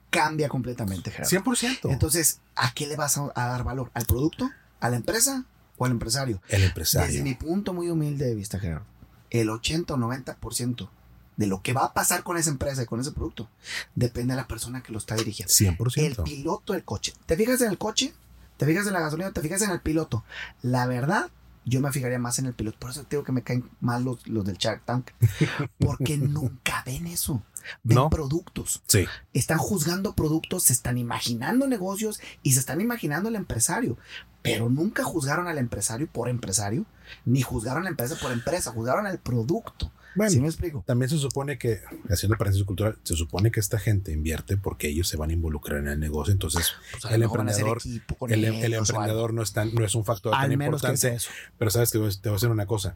cambia 0.10 0.50
completamente, 0.50 1.12
Gerardo. 1.12 1.30
100%. 1.30 1.92
Entonces, 1.92 2.40
¿a 2.56 2.74
qué 2.74 2.88
le 2.88 2.96
vas 2.96 3.18
a, 3.18 3.32
a 3.36 3.48
dar 3.48 3.64
valor? 3.64 3.92
¿Al 3.94 4.06
producto? 4.06 4.50
¿A 4.80 4.90
la 4.90 4.96
empresa? 4.98 5.46
¿O 5.78 5.86
al 5.86 5.92
empresario? 5.92 6.38
el 6.48 6.52
Desde 6.54 6.66
empresario. 6.68 7.24
mi 7.24 7.36
punto 7.36 7.74
muy 7.74 7.90
humilde 7.90 8.26
de 8.26 8.34
vista, 8.36 8.60
Gerardo, 8.60 8.86
el 9.30 9.50
80 9.50 9.94
o 9.94 9.98
90% 9.98 10.90
de 11.38 11.48
lo 11.48 11.62
que 11.62 11.74
va 11.74 11.86
a 11.86 11.94
pasar 11.94 12.24
con 12.24 12.38
esa 12.38 12.50
empresa 12.50 12.82
y 12.84 12.86
con 12.86 13.00
ese 13.00 13.12
producto 13.12 13.48
depende 13.96 14.34
de 14.34 14.42
la 14.42 14.48
persona 14.48 14.84
que 14.84 14.92
lo 14.92 14.98
está 14.98 15.16
dirigiendo. 15.16 15.54
El 15.60 15.78
100%. 15.78 16.24
piloto 16.24 16.74
del 16.74 16.84
coche. 16.84 17.14
¿Te 17.26 17.36
fijas 17.38 17.62
en 17.62 17.70
el 17.70 17.78
coche? 17.78 18.14
¿Te 18.58 18.66
fijas 18.66 18.88
en 18.88 18.94
la 18.94 19.00
gasolina? 19.00 19.32
¿Te 19.32 19.42
fijas 19.42 19.62
en 19.62 19.70
el 19.70 19.80
piloto? 19.80 20.24
La 20.64 20.88
verdad, 20.88 21.30
yo 21.64 21.80
me 21.80 21.92
fijaría 21.92 22.18
más 22.18 22.40
en 22.40 22.48
el 22.48 22.54
piloto. 22.54 22.80
Por 22.80 22.90
eso 22.90 23.04
te 23.04 23.16
digo 23.16 23.24
que 23.24 23.32
me 23.32 23.44
caen 23.44 23.70
mal 23.82 24.04
los, 24.04 24.26
los 24.28 24.44
del 24.46 24.58
Shark 24.58 24.84
Tank. 24.84 25.12
Porque 25.80 26.18
nunca 26.18 26.82
ven 26.86 27.06
eso. 27.08 27.44
Ven 27.84 27.98
No. 27.98 28.10
productos. 28.10 28.82
Sí. 28.88 29.06
Están 29.34 29.58
juzgando 29.60 30.14
productos, 30.16 30.64
se 30.64 30.74
están 30.74 30.98
imaginando 30.98 31.68
negocios 31.68 32.20
y 32.42 32.54
se 32.54 32.60
están 32.60 32.82
imaginando 32.82 33.30
el 33.30 33.36
empresario. 33.36 33.98
Pero 34.42 34.70
nunca 34.70 35.04
juzgaron 35.04 35.48
al 35.48 35.58
empresario 35.58 36.08
por 36.08 36.30
empresario, 36.30 36.86
ni 37.26 37.42
juzgaron 37.42 37.82
a 37.82 37.84
la 37.84 37.90
empresa 37.90 38.16
por 38.20 38.32
empresa, 38.32 38.72
juzgaron 38.72 39.06
al 39.06 39.20
producto. 39.20 39.92
Bueno, 40.18 40.32
¿Sí 40.32 40.39
me 40.41 40.47
explico? 40.47 40.84
también 40.86 41.09
se 41.09 41.18
supone 41.18 41.57
que, 41.57 41.80
haciendo 42.09 42.38
paréntesis 42.38 42.65
cultural, 42.65 42.97
se 43.03 43.15
supone 43.15 43.51
que 43.51 43.59
esta 43.59 43.80
gente 43.80 44.11
invierte 44.11 44.57
porque 44.57 44.88
ellos 44.89 45.07
se 45.07 45.15
van 45.15 45.30
a 45.30 45.34
involucrar 45.34 45.80
en 45.80 45.88
el 45.88 45.99
negocio. 45.99 46.34
Entonces, 46.34 46.74
Pues 46.91 47.05
el 47.05 47.09
hacer 47.24 47.24
emprendedor- 47.24 47.82
el, 48.30 48.43
ellos 48.45 48.89
algo. 48.89 49.01
emprendedor 49.01 49.34
no 49.34 49.41
es, 49.43 49.53
tan, 49.53 49.74
no 49.76 49.86
es 49.86 49.95
un 49.95 50.03
factor 50.03 50.32
tan 50.34 50.41
Al 50.41 50.49
que 50.49 50.57
sea 50.57 50.65
importante. 50.65 51.15
eso. 51.15 51.30
Pero 51.57 51.72
sabes 51.72 51.91
que 51.91 51.97
te 51.99 52.01
voy 52.03 52.09
a 52.30 52.32
decir 52.34 52.49
una 52.49 52.65
cosa. 52.65 52.95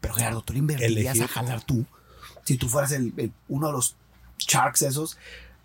Pero 0.00 0.14
Gerardo, 0.14 0.42
tú 0.42 0.52
le 0.52 0.58
invertirías 0.60 1.16
Elegir- 1.16 1.24
a 1.24 1.28
jalar 1.28 1.64
tú. 1.64 1.86
Si 2.44 2.56
tú 2.56 2.68
fueras 2.68 2.92
el, 2.92 3.12
el- 3.16 3.32
uno 3.48 3.68
de 3.68 3.72
los 3.72 3.96
sharks 4.38 4.82
esos. 4.82 5.16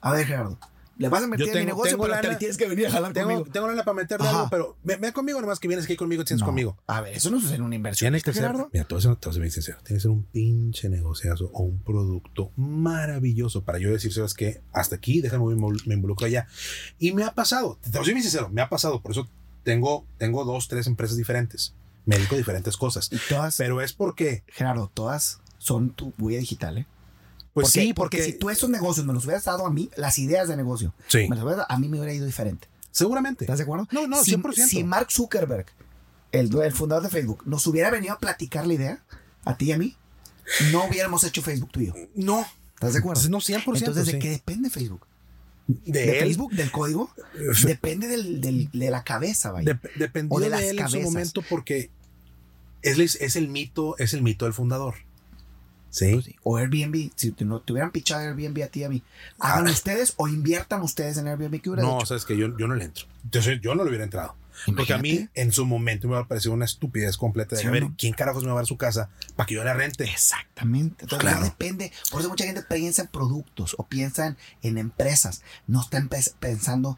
A 0.02 0.12
ver, 0.12 0.26
Gerardo, 0.26 0.58
le 0.98 1.10
vas 1.10 1.24
a 1.24 1.28
meter 1.28 1.46
Yo 1.48 1.52
en 1.52 1.60
mi 1.60 1.66
tengo- 1.66 1.76
negocio, 1.76 1.92
tengo 1.92 2.04
pero 2.06 2.16
te 2.22 2.28
lana- 2.28 2.38
tienes 2.40 2.58
que 2.58 2.68
venir 2.68 2.88
a 2.88 2.92
jalar 2.92 3.12
Tengo, 3.14 3.28
conmigo. 3.30 3.50
tengo 3.52 3.68
lana 3.68 3.84
para 3.84 3.96
meterle 3.96 4.28
Ajá. 4.28 4.38
algo, 4.38 4.50
pero 4.50 4.78
ven, 4.84 5.02
ven 5.02 5.12
conmigo 5.12 5.42
nomás 5.42 5.60
que 5.60 5.68
vienes 5.68 5.86
aquí 5.86 5.96
conmigo, 5.96 6.24
tienes 6.24 6.40
No. 6.42 6.46
conmigo. 6.48 6.78
A 6.88 7.02
ver, 7.02 7.16
eso 7.16 7.30
no 7.30 7.38
es 7.38 7.46
una 7.60 7.76
inversión. 7.76 8.06
Tiene 8.12 8.22
que 8.22 8.34
ser, 8.34 8.52
mira, 8.72 8.84
a 8.84 8.88
te 8.88 8.94
voy 8.96 9.00
a 9.00 9.02
ser 9.34 9.42
bien 9.42 9.52
sincero, 9.52 9.78
tiene 9.84 9.98
que 9.98 10.02
ser 10.02 10.12
un 10.12 10.24
pinche 10.24 10.88
negociazo 10.90 11.50
o 11.54 11.64
un 11.64 11.80
producto 11.80 12.52
maravilloso 12.56 13.64
para 13.64 13.80
yo 13.80 13.92
decir, 13.92 14.14
¿sabes 14.14 14.34
qué? 14.34 14.62
Hasta 14.72 14.96
aquí, 14.96 15.22
déjame, 15.22 15.46
me 15.46 15.56
invol- 15.56 15.86
me 15.86 15.96
involucro 15.96 16.28
allá. 16.28 16.48
Y 17.00 17.12
me 17.12 17.24
ha 17.24 17.34
pasado, 17.34 17.78
te 17.82 17.90
a 17.90 18.04
ser 18.04 18.14
bien 18.14 18.22
sincero, 18.24 18.50
me 18.50 18.62
ha 18.62 18.70
pasado, 18.70 19.02
por 19.02 19.12
eso 19.12 19.28
tengo, 19.64 20.06
tengo 20.18 20.46
dos, 20.46 20.68
tres 20.68 20.88
empresas 20.88 21.18
diferentes, 21.18 21.74
me 22.06 22.16
dedico 22.18 22.36
a 22.36 22.38
diferentes 22.38 22.78
cosas, 22.78 23.10
Y 23.12 23.18
todas, 23.28 23.58
pero 23.58 23.82
es 23.82 23.94
porque, 23.94 24.44
Gerardo, 24.48 24.90
todas 24.94 25.40
son 25.58 25.90
tu 25.90 26.14
huella 26.20 26.40
digital, 26.40 26.78
¿eh? 26.78 26.86
Pues 27.56 27.68
porque, 27.68 27.82
sí, 27.82 27.94
porque, 27.94 28.18
porque, 28.18 28.32
si 28.34 28.38
tú 28.38 28.50
esos 28.52 28.70
negocios 28.70 29.06
me 29.08 29.14
los 29.14 29.24
hubieras 29.26 29.46
dado 29.46 29.66
a 29.66 29.72
mí, 29.72 29.90
las 29.96 30.20
ideas 30.20 30.48
de 30.48 30.56
negocio, 30.58 30.94
sí, 31.08 31.28
me 31.30 31.36
las 31.36 31.40
hubieras 31.44 31.58
dado, 31.58 31.72
a 31.72 31.80
mí 31.80 31.88
me 31.90 31.98
hubiera 31.98 32.14
ido 32.14 32.26
diferente. 32.28 32.68
seguramente. 32.92 33.46
¿Estás 33.46 33.58
de 33.58 33.64
acuerdo? 33.64 33.88
No, 33.92 34.08
no, 34.08 34.24
si, 34.24 34.36
100%. 34.36 34.68
si 34.68 34.84
Mark 34.84 35.08
Zuckerberg, 35.12 35.66
el, 36.32 36.52
fundador 36.74 37.04
de 37.04 37.10
Facebook, 37.10 37.42
nos 37.48 37.66
hubiera 37.66 37.90
venido 37.90 38.14
a 38.14 38.20
platicar 38.20 38.68
la 38.68 38.74
idea, 38.74 39.04
a 39.46 39.58
ti 39.58 39.66
y 39.66 39.72
a 39.72 39.78
mí, 39.80 39.96
no 40.72 40.86
hubiéramos 40.86 41.24
hecho 41.24 41.42
Facebook 41.42 41.72
tú 41.72 41.80
y 41.80 41.88
yo. 41.88 41.94
No, 42.14 42.46
¿Estás 42.76 42.94
de 42.94 43.00
acuerdo? 43.00 43.22
no 43.30 43.40
100%. 43.40 43.78
Entonces, 43.78 44.06
¿de 44.06 44.12
sí. 44.12 44.20
qué 44.20 44.30
depende 44.32 44.70
Facebook? 44.70 45.08
De, 45.68 45.92
¿De 45.94 46.20
él, 46.20 46.26
Facebook? 46.26 46.52
¿Del 46.54 46.72
código? 46.72 47.10
Depende 47.64 48.08
del, 48.08 48.42
del- 48.42 48.70
de 48.72 48.92
la 48.92 49.04
cabeza, 49.04 49.52
vaya. 49.52 49.72
Dep- 49.74 49.94
dependió 49.96 50.36
O 50.36 50.40
de 50.40 50.46
de, 50.46 50.50
las 50.52 50.62
él 50.62 50.78
en 50.80 50.86
su 50.88 50.92
cabezas. 50.92 51.12
momento 51.12 51.42
porque 51.50 51.90
es, 52.82 53.00
es 53.16 53.36
el 53.38 53.48
mito, 53.48 53.98
es 53.98 54.14
el 54.14 54.22
mito 54.22 54.46
del 54.46 54.54
fundador. 54.54 54.96
Sí. 55.96 56.12
Pues. 56.14 56.30
O 56.44 56.58
Airbnb, 56.58 57.10
si 57.16 57.32
te, 57.32 57.46
no, 57.46 57.62
te 57.62 57.72
hubieran 57.72 57.92
pichado 57.92 58.22
Airbnb 58.22 58.64
a 58.64 58.68
ti 58.68 58.82
y 58.82 58.84
a 58.84 58.90
mí, 58.90 59.02
hagan 59.40 59.68
Ah. 59.68 59.72
ustedes 59.72 60.14
o 60.18 60.28
inviertan 60.28 60.82
ustedes 60.82 61.16
en 61.18 61.28
Airbnb 61.28 61.62
que 61.62 61.70
No, 61.84 61.98
hecho. 62.00 62.06
sabes 62.08 62.26
que 62.26 62.36
yo, 62.38 62.56
yo 62.58 62.68
no 62.68 62.76
le 62.76 62.84
entro. 62.86 63.06
Entonces, 63.24 63.60
yo 63.62 63.76
no 63.76 63.84
le 63.84 63.90
hubiera 63.90 64.04
entrado. 64.04 64.36
Porque 64.76 64.94
a 64.94 64.98
mí, 64.98 65.28
en 65.34 65.52
su 65.52 65.66
momento, 65.66 66.08
me 66.08 66.24
parecer 66.26 66.52
una 66.52 66.64
estupidez 66.66 67.18
completa 67.18 67.56
de 67.56 67.62
Sí, 67.62 67.68
a 67.68 67.72
ver, 67.72 67.84
¿no? 67.84 67.96
¿quién 67.98 68.14
carajos 68.14 68.44
me 68.44 68.48
va 68.50 68.56
a 68.56 68.58
dar 68.58 68.66
su 68.66 68.78
casa 68.78 69.10
para 69.36 69.48
que 69.48 69.54
yo 69.56 69.64
la 69.66 69.74
rente? 69.74 70.06
Exactamente. 70.06 71.04
Entonces, 71.06 71.30
Claro. 71.30 71.44
depende. 71.46 71.92
Por 72.12 72.22
eso 72.22 72.30
mucha 72.30 72.46
gente 72.46 72.62
piensa 72.64 73.02
en 73.04 73.08
productos 73.10 73.76
o 73.78 73.86
piensan 73.86 74.38
en 74.62 74.78
empresas. 74.78 75.44
No 75.68 75.82
están 75.82 76.08
pe- 76.10 76.24
pensando, 76.40 76.98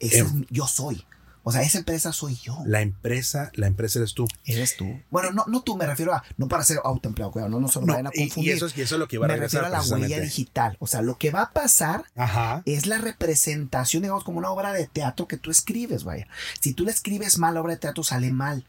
ese 0.00 0.18
Em. 0.18 0.26
es 0.26 0.46
yo 0.50 0.66
soy. 0.66 1.04
O 1.48 1.52
sea, 1.52 1.62
esa 1.62 1.78
empresa 1.78 2.12
soy 2.12 2.34
yo. 2.34 2.58
La 2.66 2.80
empresa, 2.80 3.52
la 3.54 3.68
empresa 3.68 4.00
eres 4.00 4.14
tú. 4.14 4.26
Eres 4.44 4.76
tú. 4.76 5.00
Bueno, 5.10 5.30
no, 5.30 5.44
no 5.46 5.62
tú, 5.62 5.76
me 5.76 5.86
refiero 5.86 6.12
a, 6.12 6.24
no 6.36 6.48
para 6.48 6.64
ser 6.64 6.78
autoempleado, 6.82 7.30
cuidado, 7.30 7.48
no, 7.50 7.60
no 7.60 7.68
se 7.68 7.78
lo 7.78 7.86
No, 7.86 7.92
vayan 7.92 8.08
a 8.08 8.10
confundir. 8.10 8.52
y 8.52 8.56
eso, 8.56 8.66
es- 8.66 8.76
y 8.76 8.80
eso 8.80 8.96
es 8.96 8.98
lo 8.98 9.06
que 9.06 9.18
va 9.18 9.26
a 9.26 9.28
me 9.28 9.36
refiero 9.36 9.64
a 9.66 9.68
la 9.68 9.80
huella 9.80 10.18
digital. 10.18 10.76
O 10.80 10.88
sea, 10.88 11.02
lo 11.02 11.18
que 11.18 11.30
va 11.30 11.42
a 11.42 11.50
pasar 11.52 12.04
Ajá. 12.16 12.62
es 12.66 12.86
la 12.86 12.98
representación, 12.98 14.02
digamos, 14.02 14.24
como 14.24 14.38
una 14.38 14.50
obra 14.50 14.72
de 14.72 14.88
teatro 14.88 15.28
que 15.28 15.36
tú 15.36 15.52
escribes, 15.52 16.02
vaya. 16.02 16.26
Si 16.60 16.74
tú 16.74 16.84
le 16.84 16.90
escribes 16.90 17.38
mal 17.38 17.54
la 17.54 17.60
obra 17.60 17.74
de 17.74 17.78
teatro, 17.78 18.02
sale 18.02 18.32
mal. 18.32 18.66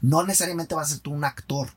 No 0.00 0.22
necesariamente 0.24 0.76
vas 0.76 0.88
a 0.88 0.90
ser 0.94 1.00
tú 1.00 1.10
un 1.12 1.24
actor 1.24 1.70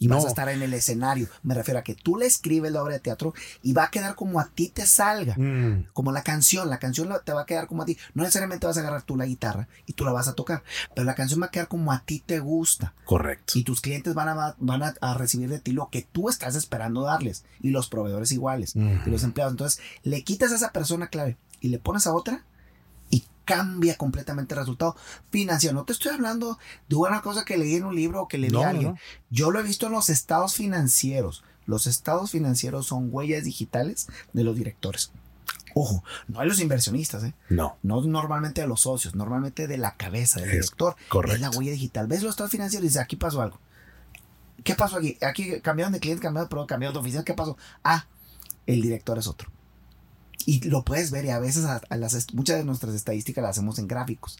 y 0.00 0.08
vas 0.08 0.24
a 0.24 0.28
estar 0.28 0.48
en 0.48 0.62
el 0.62 0.74
escenario. 0.74 1.28
Me 1.44 1.54
refiero 1.54 1.78
a 1.78 1.84
que 1.84 1.94
tú 1.94 2.16
le 2.16 2.26
escribes 2.26 2.72
la 2.72 2.82
obra 2.82 2.94
de 2.94 3.00
teatro 3.00 3.34
y 3.62 3.72
va 3.74 3.84
a 3.84 3.90
quedar 3.90 4.16
como 4.16 4.40
a 4.40 4.46
ti 4.46 4.68
te 4.68 4.86
salga. 4.86 5.36
Mm, 5.36 5.88
Como 5.92 6.10
la 6.10 6.22
canción, 6.22 6.68
la 6.70 6.78
canción 6.78 7.08
te 7.24 7.32
va 7.32 7.42
a 7.42 7.46
quedar 7.46 7.68
como 7.68 7.82
a 7.82 7.84
ti. 7.86 7.96
No 8.14 8.22
necesariamente 8.22 8.66
vas 8.66 8.76
a 8.78 8.80
agarrar 8.80 9.02
tú 9.02 9.16
la 9.16 9.26
guitarra 9.26 9.68
y 9.86 9.92
tú 9.92 10.04
la 10.04 10.12
vas 10.12 10.26
a 10.26 10.32
tocar, 10.34 10.64
pero 10.94 11.04
la 11.04 11.14
canción 11.14 11.40
va 11.40 11.46
a 11.46 11.50
quedar 11.50 11.68
como 11.68 11.92
a 11.92 12.02
ti 12.04 12.22
te 12.24 12.40
gusta. 12.40 12.94
correcto. 13.04 13.58
Y 13.58 13.62
tus 13.62 13.80
clientes 13.80 14.14
van 14.14 14.28
a, 14.30 14.56
van 14.58 14.82
a, 14.82 14.94
a 15.02 15.14
recibir 15.14 15.48
de 15.50 15.60
ti 15.60 15.72
lo 15.72 15.90
que 15.90 16.02
tú 16.10 16.28
estás 16.28 16.56
esperando 16.56 17.02
darles. 17.02 17.44
Y 17.60 17.68
los 17.70 17.88
proveedores 17.88 18.32
iguales. 18.32 18.74
Mm. 18.74 19.00
Y 19.06 19.10
los 19.10 19.22
empleados. 19.22 19.52
Entonces, 19.52 19.80
le 20.02 20.24
quitas 20.24 20.50
a 20.50 20.56
esa 20.56 20.72
persona 20.72 21.08
clave 21.08 21.36
y 21.60 21.68
le 21.68 21.78
pones 21.78 22.06
a 22.06 22.14
otra 22.14 22.44
cambia 23.54 23.96
completamente 23.96 24.54
el 24.54 24.60
resultado 24.60 24.96
financiero. 25.30 25.74
No 25.74 25.84
te 25.84 25.92
estoy 25.92 26.12
hablando 26.12 26.58
de 26.88 26.96
una 26.96 27.20
cosa 27.22 27.44
que 27.44 27.56
leí 27.58 27.74
en 27.76 27.84
un 27.84 27.94
libro 27.94 28.22
o 28.22 28.28
que 28.28 28.38
le 28.38 28.48
vi 28.48 28.52
No, 28.54 28.62
a 28.62 28.68
alguien. 28.68 28.92
no. 28.92 28.98
Yo 29.30 29.50
lo 29.50 29.58
he 29.60 29.62
visto 29.62 29.86
en 29.86 29.92
los 29.92 30.08
estados 30.10 30.54
financieros. 30.54 31.42
Los 31.66 31.86
estados 31.86 32.30
financieros 32.30 32.86
son 32.86 33.08
huellas 33.12 33.44
digitales 33.44 34.08
de 34.32 34.44
los 34.44 34.56
directores. 34.56 35.12
Ojo, 35.74 36.02
no 36.26 36.40
de 36.40 36.46
los 36.46 36.60
inversionistas, 36.60 37.22
¿eh? 37.24 37.34
No. 37.48 37.76
No 37.82 38.00
normalmente 38.02 38.60
de 38.60 38.66
los 38.66 38.80
socios, 38.80 39.14
normalmente 39.14 39.66
de 39.68 39.78
la 39.78 39.94
cabeza 39.96 40.40
del 40.40 40.48
Es 40.50 40.54
director. 40.56 40.96
correcto. 41.08 41.34
Es 41.36 41.40
la 41.40 41.50
huella 41.50 41.70
digital. 41.72 42.06
¿Ves 42.08 42.22
los 42.22 42.30
estados 42.30 42.50
financieros? 42.50 42.84
Y 42.84 42.88
dices, 42.88 43.00
aquí 43.02 43.16
pasó 43.16 43.40
algo. 43.42 43.58
¿Qué 44.64 44.74
pasó 44.74 44.96
aquí? 44.96 45.16
Aquí 45.22 45.60
cambiaron 45.60 45.92
de 45.92 46.00
cliente, 46.00 46.22
cambiaron 46.22 46.46
de 46.46 46.50
producto, 46.50 46.68
cambiaron 46.74 46.94
de 46.94 47.00
oficina. 47.00 47.24
¿Qué 47.24 47.34
pasó? 47.34 47.56
Ah, 47.84 48.06
el 48.66 48.82
director 48.82 49.16
es 49.18 49.26
otro. 49.26 49.50
Y 50.46 50.60
lo 50.68 50.84
puedes 50.84 51.10
ver 51.10 51.24
y 51.26 51.30
a 51.30 51.38
veces 51.38 51.64
a- 51.64 51.82
a 51.88 51.96
las 51.96 52.32
muchas 52.34 52.56
de 52.58 52.64
nuestras 52.64 52.94
estadísticas 52.94 53.42
las 53.42 53.50
hacemos 53.52 53.78
en 53.78 53.88
gráficos. 53.88 54.38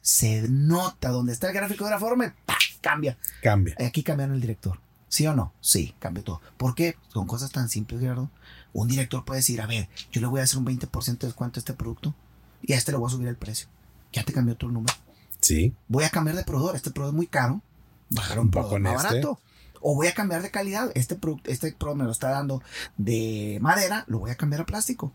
Se 0.00 0.48
nota 0.48 1.10
donde 1.10 1.32
está 1.32 1.48
el 1.48 1.54
gráfico 1.54 1.84
de 1.84 1.90
una 1.90 2.00
forma 2.00 2.34
¡pah! 2.46 2.54
cambia. 2.80 3.16
Cambia. 3.42 3.76
Aquí 3.86 4.02
cambiaron 4.02 4.34
el 4.34 4.40
director. 4.40 4.80
¿Sí 5.08 5.26
o 5.26 5.34
no? 5.34 5.52
Sí, 5.60 5.94
cambió 5.98 6.24
todo. 6.24 6.40
¿Por 6.56 6.74
qué? 6.74 6.96
Con 7.12 7.26
cosas 7.26 7.52
tan 7.52 7.68
simples, 7.68 8.00
Gerardo. 8.00 8.30
Un 8.72 8.88
director 8.88 9.24
puede 9.26 9.40
decir, 9.40 9.60
a 9.60 9.66
ver, 9.66 9.88
yo 10.10 10.22
le 10.22 10.26
voy 10.26 10.40
a 10.40 10.44
hacer 10.44 10.58
un 10.58 10.64
20% 10.64 11.26
de 11.26 11.26
descuento 11.28 11.58
a 11.58 11.60
este 11.60 11.74
producto 11.74 12.14
y 12.62 12.72
a 12.72 12.78
este 12.78 12.92
le 12.92 12.98
voy 12.98 13.08
a 13.08 13.10
subir 13.10 13.28
el 13.28 13.36
precio. 13.36 13.68
Ya 14.12 14.24
te 14.24 14.32
cambió 14.32 14.56
el 14.58 14.72
número. 14.72 14.94
Sí. 15.40 15.74
Voy 15.88 16.04
a 16.04 16.10
cambiar 16.10 16.36
de 16.36 16.44
proveedor. 16.44 16.76
Este 16.76 16.90
proveedor 16.90 17.14
es 17.14 17.16
muy 17.16 17.26
caro. 17.26 17.60
Bajar 18.08 18.38
un 18.38 18.46
Un 18.46 18.50
poco 18.52 18.78
más 18.78 18.94
este. 19.04 19.08
barato. 19.16 19.38
O 19.82 19.94
voy 19.96 20.06
a 20.06 20.14
cambiar 20.14 20.40
de 20.42 20.50
calidad. 20.50 20.90
Este 20.94 21.14
producto, 21.14 21.50
este 21.50 21.72
proveedor 21.72 21.98
me 21.98 22.04
lo 22.04 22.12
está 22.12 22.30
dando 22.30 22.62
de 22.96 23.58
madera, 23.60 24.04
lo 24.06 24.18
voy 24.20 24.30
a 24.30 24.36
cambiar 24.36 24.62
a 24.62 24.66
plástico. 24.66 25.12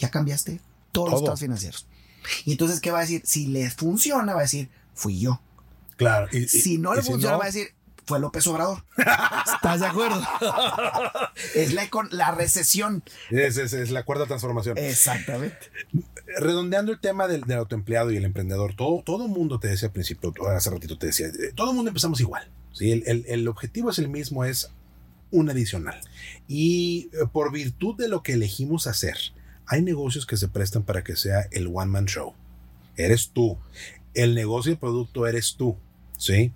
Ya 0.00 0.10
cambiaste 0.10 0.60
todos 0.92 1.10
los 1.10 1.20
estados 1.20 1.40
financieros. 1.40 1.86
Y 2.44 2.52
entonces, 2.52 2.80
¿qué 2.80 2.90
va 2.90 2.98
a 2.98 3.02
decir? 3.02 3.22
Si 3.24 3.46
le 3.46 3.70
funciona, 3.70 4.32
va 4.34 4.40
a 4.40 4.42
decir, 4.42 4.68
fui 4.94 5.20
yo. 5.20 5.40
Claro. 5.96 6.28
Y, 6.32 6.48
Si 6.48 6.78
no 6.78 6.92
y 6.92 6.96
le 6.96 7.02
funciona, 7.02 7.32
no, 7.34 7.38
va 7.38 7.44
a 7.44 7.48
decir, 7.48 7.68
fue 8.06 8.18
López 8.20 8.46
Obrador. 8.46 8.84
¿Estás 8.96 9.80
de 9.80 9.86
acuerdo? 9.86 10.20
es 11.54 11.72
la, 11.74 11.88
la 12.10 12.32
recesión. 12.32 13.02
Es, 13.30 13.56
es- 13.56 13.72
es 13.72 13.90
la 13.90 14.04
cuarta 14.04 14.26
transformación. 14.26 14.76
Exactamente. 14.78 15.56
Redondeando 16.38 16.92
el 16.92 17.00
tema 17.00 17.26
del, 17.28 17.42
del 17.42 17.58
autoempleado 17.58 18.10
y 18.10 18.16
el 18.16 18.24
emprendedor, 18.24 18.74
todo, 18.74 19.02
todo 19.04 19.28
mundo 19.28 19.58
te 19.60 19.68
decía 19.68 19.88
al 19.88 19.92
principio, 19.92 20.32
hace 20.48 20.70
ratito 20.70 20.96
te 20.98 21.06
decía, 21.06 21.26
eh, 21.28 21.52
todo 21.54 21.72
mundo 21.72 21.88
empezamos 21.90 22.20
igual. 22.20 22.50
¿sí? 22.72 22.92
El, 22.92 23.02
el- 23.06 23.24
el 23.28 23.48
objetivo 23.48 23.90
es 23.90 23.98
el 23.98 24.08
mismo, 24.08 24.44
es 24.44 24.70
un 25.30 25.48
adicional. 25.50 26.00
Y 26.48 27.10
eh, 27.12 27.26
por 27.32 27.52
virtud 27.52 27.96
de 27.96 28.08
lo 28.08 28.22
que 28.22 28.32
elegimos 28.34 28.86
hacer, 28.86 29.16
hay 29.70 29.82
negocios 29.82 30.26
que 30.26 30.36
se 30.36 30.48
prestan 30.48 30.82
para 30.82 31.04
que 31.04 31.14
sea 31.14 31.46
el 31.52 31.68
one 31.68 31.92
man 31.92 32.06
show. 32.06 32.34
Eres 32.96 33.30
tú. 33.30 33.56
El 34.14 34.34
negocio 34.34 34.70
y 34.70 34.72
el 34.72 34.80
producto 34.80 35.28
eres 35.28 35.54
tú. 35.56 35.76
¿sí? 36.18 36.52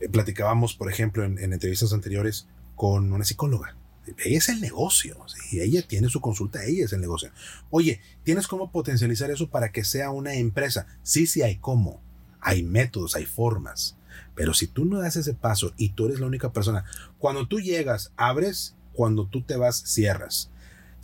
Eh, 0.00 0.08
Platicábamos, 0.08 0.74
por 0.74 0.90
ejemplo, 0.90 1.22
en, 1.22 1.38
en 1.38 1.52
entrevistas 1.52 1.92
anteriores 1.92 2.48
con 2.74 3.12
una 3.12 3.26
psicóloga. 3.26 3.76
Ella 4.24 4.38
es 4.38 4.48
el 4.48 4.62
negocio. 4.62 5.18
Ella 5.52 5.86
tiene 5.86 6.08
su 6.08 6.22
consulta, 6.22 6.64
ella 6.64 6.86
es 6.86 6.94
el 6.94 7.02
negocio. 7.02 7.30
Oye, 7.68 8.00
¿tienes 8.24 8.46
cómo 8.46 8.72
potencializar 8.72 9.30
eso 9.30 9.50
para 9.50 9.70
que 9.70 9.84
sea 9.84 10.10
una 10.10 10.32
empresa? 10.34 10.86
Sí, 11.02 11.26
sí 11.26 11.42
hay 11.42 11.56
cómo. 11.56 12.00
Hay 12.40 12.62
métodos, 12.62 13.16
hay 13.16 13.26
formas. 13.26 13.98
Pero 14.34 14.54
si 14.54 14.66
tú 14.66 14.86
no 14.86 15.00
das 15.00 15.16
ese 15.16 15.34
paso 15.34 15.74
y 15.76 15.90
tú 15.90 16.06
eres 16.06 16.20
la 16.20 16.26
única 16.26 16.54
persona, 16.54 16.86
cuando 17.18 17.46
tú 17.46 17.60
llegas, 17.60 18.12
abres, 18.16 18.76
cuando 18.94 19.26
tú 19.26 19.42
te 19.42 19.56
vas, 19.58 19.82
cierras. 19.84 20.50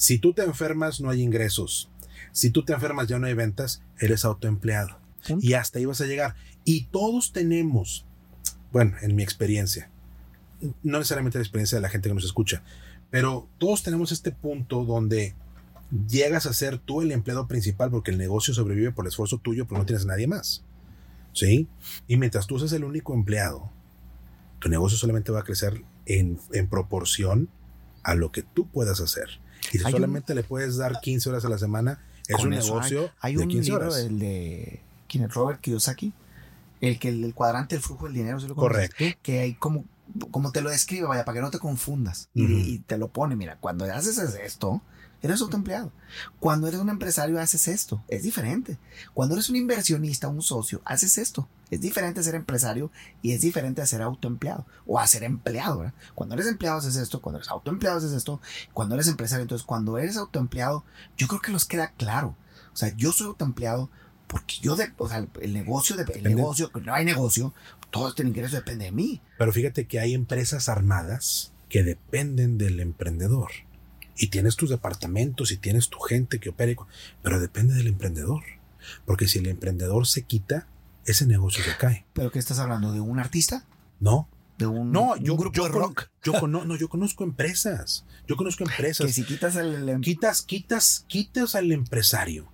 Si 0.03 0.18
tú 0.18 0.32
te 0.32 0.42
enfermas, 0.42 1.00
no 1.00 1.11
hay 1.11 1.22
ingresos. 1.22 1.88
Si 2.32 2.50
tú 2.50 2.64
te 2.64 2.72
enfermas, 2.72 3.07
ya 3.07 3.20
no 3.20 3.28
hay 3.28 3.34
ventas, 3.34 3.84
eres 4.00 4.24
autoempleado. 4.24 4.98
Y 5.40 5.53
hasta 5.53 5.78
ahí 5.78 5.84
vas 5.84 6.00
a 6.00 6.07
llegar. 6.07 6.34
Y 6.64 6.86
todos 6.86 7.32
tenemos, 7.32 8.05
bueno, 8.72 8.96
en 9.00 9.14
mi 9.14 9.22
experiencia, 9.22 9.92
no 10.82 10.98
necesariamente 10.98 11.38
la 11.38 11.44
experiencia 11.44 11.78
de 11.78 11.82
la 11.82 11.88
gente 11.88 12.09
que 12.09 12.16
nos 12.16 12.24
escucha, 12.24 12.64
pero 13.11 13.48
todos 13.59 13.84
tenemos 13.84 14.11
este 14.11 14.32
punto 14.32 14.84
donde 14.84 15.36
llegas 16.09 16.46
a 16.46 16.53
ser 16.53 16.78
tú 16.78 17.00
el 17.00 17.12
empleado 17.12 17.46
principal 17.46 17.88
porque 17.92 18.11
el 18.11 18.18
negocio 18.18 18.53
sobrevive 18.55 18.90
por 18.90 19.05
el 19.05 19.11
esfuerzo 19.11 19.38
tuyo, 19.38 19.68
pero 19.68 19.78
no 19.78 19.86
tienes 19.86 20.03
a 20.03 20.09
nadie 20.09 20.26
más. 20.26 20.64
¿Sí? 21.32 21.68
Y 22.09 22.16
mientras 22.16 22.48
tú 22.48 22.59
seas 22.59 22.72
el 22.72 22.82
único 22.82 23.14
empleado, 23.14 23.70
tu 24.59 24.68
negocio 24.68 24.98
solamente 24.98 25.30
va 25.30 25.42
a 25.42 25.44
crecer 25.44 25.84
en, 26.07 26.40
en 26.53 26.66
proporción 26.66 27.48
a 28.03 28.16
lo 28.16 28.32
que 28.32 28.42
tú 28.42 28.68
puedas 28.68 29.00
hacer. 29.00 29.40
Y 29.72 29.78
si 29.80 29.84
un- 29.86 29.90
solamente 29.92 30.34
le 30.34 30.42
puedes 30.42 30.76
dar 30.76 31.00
15 31.00 31.28
horas 31.30 31.44
a 31.44 31.48
la 31.48 31.58
semana, 31.58 31.98
es 32.28 32.42
un 32.44 32.52
eso 32.52 32.74
negocio 32.74 33.10
Hay 33.20 33.36
de 33.36 33.42
un 33.42 33.48
15 33.48 33.70
libro 33.70 33.84
horas. 33.86 33.96
del 34.02 34.18
de 34.18 34.80
¿quién 35.08 35.24
es? 35.24 35.34
Robert 35.34 35.60
Kiyosaki, 35.60 36.12
el 36.80 36.98
que 36.98 37.08
el, 37.10 37.22
el 37.24 37.34
cuadrante 37.34 37.74
del 37.76 37.82
flujo 37.82 38.06
del 38.06 38.14
dinero, 38.14 38.40
¿sí 38.40 38.48
lo 38.48 38.54
conoces? 38.54 38.90
Correcto. 38.90 39.18
Que 39.22 39.40
hay 39.40 39.54
como, 39.54 39.84
como 40.30 40.52
te 40.52 40.60
lo 40.62 40.70
describe, 40.70 41.06
vaya, 41.06 41.24
para 41.24 41.36
que 41.36 41.42
no 41.42 41.50
te 41.50 41.58
confundas. 41.58 42.28
Y, 42.34 42.78
te 42.80 42.98
lo 42.98 43.08
pone, 43.08 43.36
mira, 43.36 43.56
cuando 43.60 43.84
haces 43.84 44.18
esto, 44.18 44.82
eres 45.22 45.40
autoempleado. 45.40 45.92
Cuando 46.40 46.68
eres 46.68 46.80
un 46.80 46.88
empresario, 46.88 47.40
haces 47.40 47.68
esto. 47.68 48.02
Es 48.08 48.22
diferente. 48.22 48.78
Cuando 49.14 49.34
eres 49.34 49.48
un 49.48 49.56
inversionista, 49.56 50.28
un 50.28 50.42
socio, 50.42 50.82
haces 50.84 51.18
esto. 51.18 51.48
Es 51.70 51.80
diferente 51.80 52.22
ser 52.22 52.34
empresario 52.34 52.90
y 53.22 53.32
es 53.32 53.40
diferente 53.40 53.80
a 53.80 53.86
ser 53.86 54.02
autoempleado 54.02 54.66
o 54.86 54.98
a 54.98 55.06
ser 55.06 55.22
empleado. 55.22 55.78
¿verdad? 55.78 55.94
Cuando 56.14 56.34
eres 56.34 56.46
empleado 56.46 56.78
haces 56.78 56.96
esto, 56.96 57.22
cuando 57.22 57.38
eres 57.38 57.48
autoempleado 57.48 57.98
haces 57.98 58.12
esto, 58.12 58.40
cuando 58.74 58.94
eres 58.94 59.08
empresario, 59.08 59.42
entonces 59.42 59.66
cuando 59.66 59.96
eres 59.96 60.16
autoempleado, 60.16 60.84
yo 61.16 61.28
creo 61.28 61.40
que 61.40 61.52
los 61.52 61.64
queda 61.64 61.92
claro. 61.92 62.36
O 62.72 62.76
sea, 62.76 62.94
yo 62.96 63.12
soy 63.12 63.28
autoempleado 63.28 63.88
porque 64.26 64.56
yo, 64.60 64.76
de, 64.76 64.92
o 64.96 65.08
sea, 65.08 65.26
el 65.40 65.52
negocio, 65.52 65.96
de, 65.96 66.10
el 66.14 66.22
negocio, 66.22 66.70
no 66.82 66.94
hay 66.94 67.04
negocio, 67.04 67.52
todo 67.90 68.08
este 68.08 68.22
ingreso 68.22 68.56
depende 68.56 68.86
de 68.86 68.92
mí. 68.92 69.20
Pero 69.38 69.52
fíjate 69.52 69.86
que 69.86 70.00
hay 70.00 70.14
empresas 70.14 70.68
armadas 70.70 71.52
que 71.68 71.82
dependen 71.82 72.58
del 72.58 72.80
emprendedor. 72.80 73.50
Y 74.16 74.28
tienes 74.28 74.56
tus 74.56 74.70
departamentos 74.70 75.52
y 75.52 75.56
tienes 75.56 75.88
tu 75.88 75.98
gente 75.98 76.38
que 76.38 76.52
co- 76.74 76.86
pero 77.22 77.40
depende 77.40 77.74
del 77.74 77.86
emprendedor. 77.86 78.42
Porque 79.06 79.28
si 79.28 79.38
el 79.38 79.46
emprendedor 79.46 80.06
se 80.06 80.22
quita, 80.22 80.66
ese 81.06 81.26
negocio 81.26 81.64
se 81.64 81.76
cae. 81.76 82.04
¿Pero 82.12 82.30
qué 82.30 82.38
estás 82.38 82.58
hablando? 82.58 82.92
¿De 82.92 83.00
un 83.00 83.18
artista? 83.18 83.64
No, 84.00 84.28
¿De 84.58 84.66
un, 84.66 84.92
no, 84.92 85.12
un 85.14 85.24
yo, 85.24 85.36
grupo 85.36 85.56
yo 85.56 85.64
de 85.64 85.70
con- 85.70 85.80
rock? 85.82 86.08
Yo, 86.22 86.46
no, 86.46 86.76
yo 86.76 86.88
conozco 86.88 87.24
empresas. 87.24 88.04
Yo 88.28 88.36
conozco 88.36 88.64
empresas. 88.68 89.06
Que 89.06 89.12
si 89.12 89.24
quitas 89.24 89.56
el, 89.56 89.88
el- 89.88 90.00
Quitas, 90.00 90.42
quitas, 90.42 91.04
quitas 91.08 91.54
al 91.54 91.72
empresario, 91.72 92.50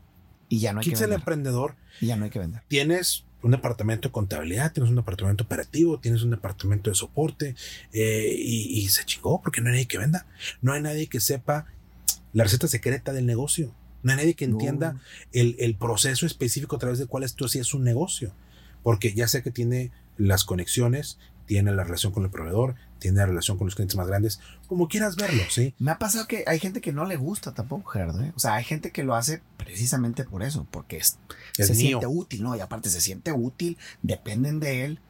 y 0.49 0.61
ya 0.61 0.73
no 0.73 0.81
hay 0.81 0.85
que 0.85 0.91
quitas 0.91 1.03
al 1.03 1.09
vender. 1.11 1.21
emprendedor, 1.21 1.77
Y 2.01 2.07
ya 2.07 2.17
no 2.17 2.25
hay 2.25 2.31
que 2.31 2.39
vender. 2.39 2.63
tienes 2.69 3.25
un 3.43 3.53
departamento 3.53 4.09
de 4.09 4.13
contabilidad, 4.13 4.73
tienes 4.73 4.91
un 4.91 4.97
departamento 4.97 5.45
operativo, 5.45 5.99
tienes 6.01 6.23
un 6.23 6.31
departamento 6.31 6.91
de 6.91 6.97
soporte 6.97 7.55
eh, 7.93 8.35
y, 8.37 8.81
y 8.81 8.89
se 8.89 9.05
chingó 9.05 9.41
porque 9.41 9.61
no 9.61 9.69
hay 9.69 9.75
nadie 9.75 9.87
que 9.87 9.99
venda. 9.99 10.27
No 10.61 10.73
hay 10.73 10.83
nadie 10.83 11.07
que 11.07 11.21
sepa 11.21 11.67
la 12.33 12.45
receta 12.45 12.67
secreta 12.69 13.13
del 13.13 13.27
negocio. 13.27 13.73
No 14.03 14.13
hay 14.13 14.19
nadie 14.19 14.35
que 14.35 14.45
entienda 14.45 14.93
No. 14.95 15.01
el, 15.33 15.57
el 15.59 15.75
proceso 15.77 16.27
específico 16.27 16.77
a 16.77 16.79
través 16.79 16.99
del 16.99 17.09
cual 17.09 17.25
esto 17.25 17.47
sí 17.49 17.59
es 17.59 17.75
un 17.75 17.85
negocio. 17.85 18.33
Porque 18.83 19.13
ya 19.15 19.29
sé 19.29 19.43
que 19.43 19.51
tiene 19.51 19.91
las 20.17 20.45
conexiones, 20.45 21.19
tiene 21.49 21.73
la 21.73 21.83
relación 21.83 22.13
con 22.13 22.23
el 22.25 22.31
proveedor, 22.31 22.77
tiene 23.01 23.17
la 23.19 23.27
relación 23.27 23.57
con 23.59 23.67
los 23.67 23.75
clientes 23.75 23.97
más 23.97 24.07
grandes, 24.07 24.39
como 24.69 24.87
quieras 24.87 25.17
verlo, 25.17 25.43
¿sí? 25.51 25.75
Me 25.81 25.91
ha 25.91 25.99
pasado 25.99 26.29
que 26.29 26.45
hay 26.47 26.61
gente 26.61 26.81
que 26.81 26.93
no 26.93 27.05
le 27.07 27.17
gusta 27.17 27.55
tampoco, 27.55 27.91
Gerardo. 27.91 28.23
¿eh? 28.23 28.33
O 28.37 28.39
sea, 28.39 28.55
hay 28.55 28.65
gente 28.65 28.93
que 28.93 29.03
lo 29.03 29.15
hace 29.17 29.41
precisamente 29.57 30.23
por 30.25 30.43
eso, 30.45 30.67
porque 30.71 30.99
es, 30.99 31.19
Es 31.57 31.67
se 31.69 31.73
mío. 31.75 31.99
siente 31.99 32.07
útil, 32.07 32.43
¿no? 32.45 32.55
Y 32.55 32.61
aparte 32.61 32.91
se 32.91 33.01
siente 33.01 33.33
útil, 33.33 33.77
dependen 34.03 34.61
de 34.61 34.85
él. 34.85 35.01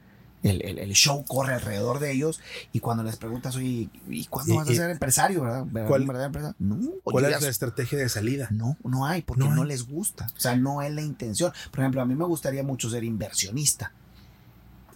El, 0.44 0.62
el- 0.64 0.78
el 0.78 0.92
show 0.92 1.24
corre 1.26 1.54
alrededor 1.54 1.98
de 1.98 2.12
ellos 2.12 2.40
y 2.72 2.78
cuando 2.78 3.02
les 3.02 3.16
preguntas, 3.16 3.56
oye, 3.56 3.88
¿y 4.08 4.24
cuándo 4.26 4.54
vas 4.54 4.68
a 4.68 4.72
ser 4.74 4.90
empresario, 4.90 5.42
verdad? 5.42 5.64
¿Verdad? 5.68 5.88
¿Cuál-. 5.88 6.54
No, 6.60 6.78
¿Cuál 7.02 7.24
es 7.24 7.42
la 7.42 7.48
estrategia 7.48 7.98
de 7.98 8.08
salida? 8.08 8.46
No, 8.52 8.76
no 8.84 9.04
hay, 9.04 9.22
porque 9.22 9.42
No 9.42 9.52
no, 9.52 9.62
hay. 9.62 9.68
les 9.68 9.88
gusta. 9.88 10.28
O 10.36 10.40
sea, 10.40 10.54
no 10.54 10.80
es 10.82 10.92
la 10.94 11.02
intención. 11.02 11.52
Por 11.72 11.80
ejemplo, 11.80 12.00
a 12.02 12.04
mí 12.06 12.14
me 12.14 12.24
gustaría 12.24 12.62
mucho 12.62 12.88
ser 12.88 13.02
inversionista. 13.02 13.92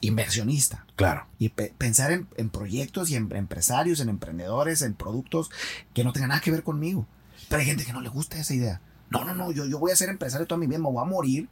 Inversionista. 0.03 0.85
Claro. 0.97 1.27
Y 1.39 1.49
pe- 1.51 1.73
pensar 1.79 2.13
en, 2.13 2.27
en 2.37 2.51
proyectos 2.51 3.09
y 3.11 3.17
en 3.17 3.35
empresarios, 3.35 4.01
en 4.01 4.09
emprendedores, 4.11 4.83
en 4.83 4.93
productos 4.95 5.51
que 5.95 6.05
no 6.05 6.13
tengan 6.13 6.29
nada 6.31 6.41
que 6.43 6.51
ver 6.51 6.63
conmigo. 6.65 7.07
Pero 7.49 7.61
hay 7.61 7.67
gente 7.67 7.85
que 7.85 7.93
no 7.95 8.01
le 8.03 8.09
gusta 8.11 8.39
esa 8.39 8.53
idea. 8.53 8.81
No, 9.11 9.25
no, 9.25 9.35
no, 9.35 9.53
yo, 9.53 9.67
yo 9.67 9.79
voy 9.79 9.93
a 9.93 9.97
ser 9.97 10.09
empresario 10.09 10.47
toda 10.47 10.59
mi 10.59 10.67
vida, 10.67 10.79
me 10.79 10.89
voy 10.91 11.03
a 11.03 11.05
morir 11.05 11.47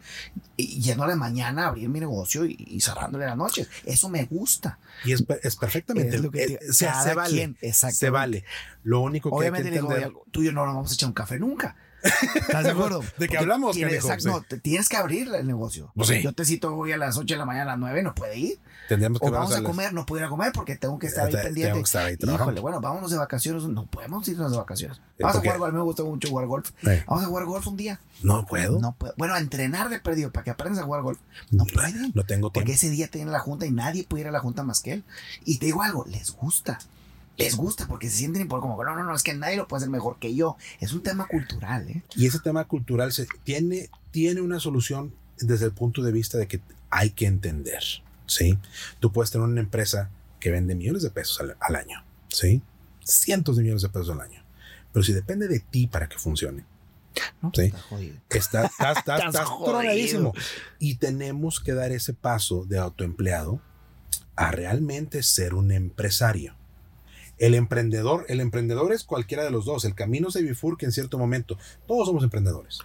y 0.56 0.80
yéndole 0.80 1.14
mañana 1.14 1.64
a 1.64 1.68
abrir 1.68 1.90
mi 1.90 2.00
negocio 2.00 2.46
y, 2.46 2.56
y 2.58 2.80
cerrándole 2.80 3.26
las 3.26 3.36
noches. 3.36 3.68
Eso 3.84 4.08
me 4.08 4.24
gusta. 4.24 4.78
Y 5.04 5.12
es, 5.12 5.24
es 5.42 5.56
perfectamente. 5.56 6.16
Es 6.16 6.22
lo 6.22 6.30
que 6.30 6.58
cada 6.80 7.02
se 7.04 7.14
vale. 7.14 7.34
quien, 7.34 7.56
se 7.72 8.08
vale. 8.10 8.44
Lo 8.82 9.00
único 9.00 9.28
que 9.30 9.36
Obviamente 9.36 9.68
hay 9.68 9.74
que 9.74 9.78
digo, 9.80 9.92
entender. 9.92 10.16
"Oye, 10.16 10.30
tú 10.30 10.42
y 10.42 10.46
yo 10.46 10.52
no 10.52 10.64
nos 10.64 10.74
vamos 10.74 10.90
a 10.90 10.94
echar 10.94 11.08
un 11.08 11.12
café 11.12 11.38
nunca. 11.38 11.76
¿Estás 12.02 12.64
de 12.64 12.70
acuerdo? 12.70 13.02
¿De 13.18 13.28
qué 13.28 13.38
hablamos, 13.38 13.76
tienes, 13.76 13.94
exacto, 13.96 14.28
no, 14.28 14.40
te- 14.42 14.58
tienes 14.58 14.88
que 14.88 14.96
abrir 14.96 15.32
el 15.34 15.46
negocio. 15.46 15.92
Pues 15.94 16.08
sí. 16.08 16.22
Yo 16.22 16.32
te 16.32 16.44
cito 16.44 16.74
hoy 16.74 16.92
a 16.92 16.96
las 16.96 17.16
8 17.16 17.34
de 17.34 17.38
la 17.38 17.44
mañana, 17.44 17.72
a 17.72 17.74
las 17.74 17.78
9, 17.78 18.02
no 18.02 18.14
puede 18.14 18.36
ir. 18.38 18.58
Tendríamos 18.88 19.20
que 19.20 19.26
O 19.28 19.30
vamos 19.30 19.54
a 19.54 19.62
comer, 19.62 19.92
no 19.92 20.04
puedo 20.04 20.20
ir 20.20 20.26
a 20.26 20.28
comer 20.28 20.50
porque 20.52 20.74
tengo 20.76 20.98
que 20.98 21.06
estar 21.06 21.26
ahí 21.26 21.32
Te- 21.32 21.38
pendiente. 21.42 21.70
tengo 21.72 21.82
que 21.84 21.86
estar 21.86 22.06
ahí. 22.06 22.16
Híjole, 22.20 22.60
bueno, 22.60 22.80
vámonos 22.80 23.10
de 23.10 23.18
vacaciones. 23.18 23.62
No 23.64 23.86
podemos 23.86 24.26
irnos 24.28 24.50
de 24.50 24.58
vacaciones. 24.58 24.96
Sí, 24.96 25.22
Vamos 25.22 25.36
a 25.36 25.40
jugar 25.40 25.58
golf. 25.58 25.74
Me 25.74 25.80
gusta 25.82 26.02
mucho 26.02 26.28
jugar 26.28 26.46
golf. 26.46 26.70
Eh, 26.86 27.04
Vamos 27.06 27.24
a 27.24 27.26
jugar 27.28 27.44
golf 27.44 27.66
un 27.68 27.76
día. 27.76 28.00
no 28.22 28.44
puedo. 28.46 28.80
No 28.80 28.92
puedo. 28.98 29.14
Bueno, 29.16 29.34
a 29.34 29.38
entrenar 29.38 29.90
de 29.90 30.00
perdido 30.00 30.32
para 30.32 30.42
que 30.44 30.50
aprendas 30.50 30.82
a 30.82 30.86
jugar 30.86 31.02
golf. 31.02 31.18
No 31.50 31.64
pueden. 31.66 32.10
No 32.14 32.24
tengo 32.24 32.50
tiempo. 32.50 32.52
Porque 32.52 32.72
ese 32.72 32.90
día 32.90 33.08
tiene 33.08 33.30
la 33.30 33.38
junta 33.40 33.64
y 33.66 33.70
nadie 33.70 34.04
puede 34.04 34.22
ir 34.22 34.28
a 34.28 34.32
la 34.32 34.40
junta 34.40 34.64
más 34.64 34.80
que 34.80 34.94
él. 34.94 35.04
Y 35.44 35.58
te 35.58 35.66
digo 35.66 35.82
algo, 35.82 36.04
les 36.08 36.32
gusta. 36.32 36.78
Les 37.44 37.56
gusta 37.56 37.86
porque 37.86 38.08
se 38.08 38.18
sienten 38.18 38.48
por 38.48 38.60
como, 38.60 38.82
no, 38.84 38.94
no, 38.94 39.04
no, 39.04 39.14
es 39.14 39.22
que 39.22 39.34
nadie 39.34 39.56
lo 39.56 39.66
puede 39.68 39.78
hacer 39.80 39.90
mejor 39.90 40.18
que 40.18 40.34
yo. 40.34 40.56
Es 40.80 40.92
un 40.92 41.02
tema 41.02 41.26
cultural, 41.26 41.88
¿eh? 41.88 42.02
Y 42.16 42.26
ese 42.26 42.38
tema 42.40 42.64
cultural 42.66 43.12
se, 43.12 43.26
tiene, 43.44 43.90
tiene 44.10 44.40
una 44.40 44.60
solución 44.60 45.14
desde 45.38 45.66
el 45.66 45.72
punto 45.72 46.02
de 46.02 46.12
vista 46.12 46.38
de 46.38 46.46
que 46.46 46.60
hay 46.90 47.10
que 47.10 47.26
entender, 47.26 47.82
¿sí? 48.26 48.58
Tú 49.00 49.12
puedes 49.12 49.30
tener 49.30 49.46
una 49.46 49.60
empresa 49.60 50.10
que 50.38 50.50
vende 50.50 50.74
millones 50.74 51.02
de 51.02 51.10
pesos 51.10 51.40
al, 51.40 51.56
al 51.60 51.76
año, 51.76 52.02
¿sí? 52.28 52.62
Cientos 53.04 53.56
de 53.56 53.62
millones 53.62 53.82
de 53.82 53.88
pesos 53.88 54.10
al 54.10 54.20
año. 54.20 54.42
Pero 54.92 55.02
si 55.04 55.12
depende 55.12 55.48
de 55.48 55.60
ti 55.60 55.86
para 55.86 56.08
que 56.08 56.18
funcione, 56.18 56.64
No, 57.42 57.50
Sí. 57.54 57.62
está 57.62 57.78
jodido. 57.80 58.16
Está, 58.30 58.66
está, 58.78 58.92
está, 58.92 59.44
tronadísimo. 59.64 60.32
Y 60.78 60.96
tenemos 60.96 61.60
que 61.60 61.74
dar 61.74 61.92
ese 61.92 62.12
paso 62.12 62.64
de 62.66 62.78
autoempleado 62.78 63.60
a 64.36 64.50
realmente 64.50 65.22
ser 65.22 65.54
un 65.54 65.70
empresario. 65.70 66.54
El 67.40 67.54
emprendedor, 67.56 68.26
el 68.28 68.40
emprendedor 68.40 68.92
es 68.92 69.02
cualquiera 69.02 69.42
de 69.42 69.50
los 69.50 69.64
dos. 69.64 69.84
El 69.84 69.94
camino 69.96 70.30
se 70.30 70.42
bifurca 70.42 70.86
en 70.86 70.92
cierto 70.92 71.18
momento. 71.18 71.58
Todos 71.88 72.06
somos 72.06 72.22
emprendedores. 72.22 72.78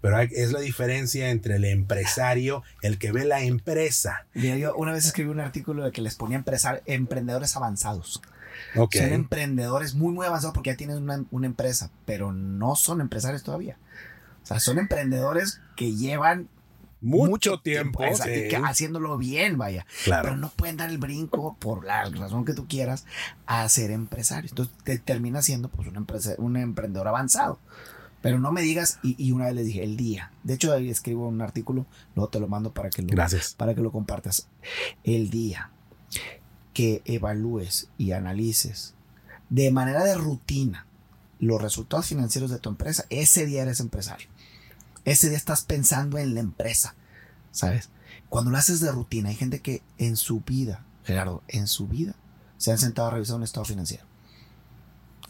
Pero 0.00 0.16
hay- 0.16 0.28
es 0.32 0.52
la 0.52 0.60
diferencia 0.60 1.30
entre 1.30 1.56
el 1.56 1.64
empresario, 1.66 2.62
el 2.80 2.98
que 2.98 3.12
ve 3.12 3.24
la 3.26 3.42
empresa. 3.42 4.26
Mira, 4.34 4.56
yo 4.56 4.74
una 4.76 4.92
vez 4.92 5.04
escribí 5.04 5.28
un 5.28 5.40
artículo 5.40 5.84
de 5.84 5.92
que 5.92 6.00
les 6.00 6.14
ponía 6.14 6.38
empezar 6.38 6.82
emprendedores 6.86 7.56
avanzados. 7.56 8.22
Son 9.00 9.12
emprendedores 9.12 9.94
muy, 9.94 10.12
muy 10.14 10.26
avanzados 10.26 10.54
porque 10.54 10.70
ya 10.70 10.76
tienen 10.76 11.02
una, 11.02 11.24
una 11.30 11.46
empresa, 11.46 11.90
pero 12.06 12.32
no 12.32 12.76
son 12.76 13.00
empresarios 13.00 13.42
todavía. 13.42 13.76
O 14.42 14.46
sea, 14.46 14.60
son 14.60 14.78
emprendedores 14.78 15.60
que 15.76 15.94
llevan 15.94 16.48
Mucho, 17.00 17.60
tiempo. 17.60 18.02
y 18.04 18.48
que 18.48 18.56
haciéndolo 18.56 19.16
bien, 19.18 19.56
vaya. 19.56 19.86
Claro. 20.04 20.24
Pero 20.24 20.36
no 20.36 20.50
pueden 20.50 20.76
dar 20.76 20.90
el 20.90 20.98
brinco, 20.98 21.56
por 21.58 21.84
la 21.84 22.04
razón 22.10 22.44
que 22.44 22.54
tú 22.54 22.66
quieras, 22.66 23.04
a 23.46 23.68
ser 23.68 23.90
empresarios. 23.92 24.52
Entonces 24.52 24.74
te 24.84 24.98
termina 24.98 25.40
siendo 25.42 25.68
pues, 25.68 25.88
un, 25.88 25.96
empresa- 25.96 26.34
un 26.38 26.56
emprendedor 26.56 27.06
avanzado. 27.08 27.60
Pero 28.20 28.40
no 28.40 28.50
me 28.50 28.62
digas, 28.62 28.98
y, 29.04 29.14
y 29.16 29.30
una 29.30 29.44
vez 29.46 29.54
les 29.54 29.66
dije, 29.66 29.84
el 29.84 29.96
día. 29.96 30.32
De 30.42 30.54
hecho, 30.54 30.72
ahí 30.72 30.90
escribo 30.90 31.28
un 31.28 31.40
artículo, 31.40 31.86
luego 32.16 32.28
te 32.30 32.40
lo 32.40 32.48
mando 32.48 32.72
para 32.74 32.90
que 32.90 33.02
lo, 33.02 33.08
Gracias. 33.08 33.54
para 33.56 33.76
que 33.76 33.80
lo 33.80 33.92
compartas. 33.92 34.48
El 35.04 35.30
día 35.30 35.70
que 36.74 37.02
evalúes 37.04 37.90
y 37.96 38.12
analices 38.12 38.94
de 39.50 39.70
manera 39.70 40.02
de 40.04 40.14
rutina 40.16 40.86
los 41.38 41.62
resultados 41.62 42.06
financieros 42.06 42.50
de 42.50 42.58
tu 42.58 42.68
empresa, 42.68 43.04
ese 43.10 43.46
día 43.46 43.62
eres 43.62 43.78
empresario. 43.80 44.28
Ese 45.08 45.30
día 45.30 45.38
estás 45.38 45.62
pensando 45.62 46.18
en 46.18 46.34
la 46.34 46.40
empresa, 46.40 46.94
¿sabes? 47.50 47.88
Cuando 48.28 48.50
lo 48.50 48.58
haces 48.58 48.80
de 48.80 48.92
rutina, 48.92 49.30
hay 49.30 49.36
gente 49.36 49.60
que 49.62 49.82
en 49.96 50.18
su 50.18 50.40
vida, 50.40 50.84
Gerardo, 51.02 51.42
en 51.48 51.66
su 51.66 51.88
vida, 51.88 52.14
se 52.58 52.72
han 52.72 52.78
sentado 52.78 53.08
a 53.08 53.12
revisar 53.12 53.36
un 53.36 53.42
estado 53.42 53.64
financiero. 53.64 54.04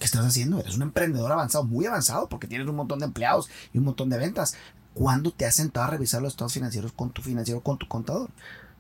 ¿Qué 0.01 0.05
estás 0.05 0.27
haciendo? 0.27 0.59
Eres 0.59 0.75
un 0.75 0.83
emprendedor 0.83 1.31
avanzado, 1.31 1.63
muy 1.63 1.87
avanzado, 1.87 2.29
porque 2.29 2.49
tienes 2.49 2.67
un 2.67 2.75
montón 2.75 2.99
de 2.99 3.05
empleados 3.05 3.49
y 3.73 3.79
un 3.79 3.85
montón 3.85 4.11
de 4.11 4.19
ventas. 4.19 4.57
¿Cuándo 4.95 5.31
te 5.31 5.47
has 5.47 5.55
sentado 5.55 5.87
a 5.87 5.91
revisar 5.91 6.23
los 6.23 6.33
estados 6.33 6.55
financieros 6.55 6.93
con 6.93 7.11
tu 7.11 7.23
financiero, 7.23 7.61
con 7.61 7.79
tu 7.79 7.87
contador? 7.87 8.31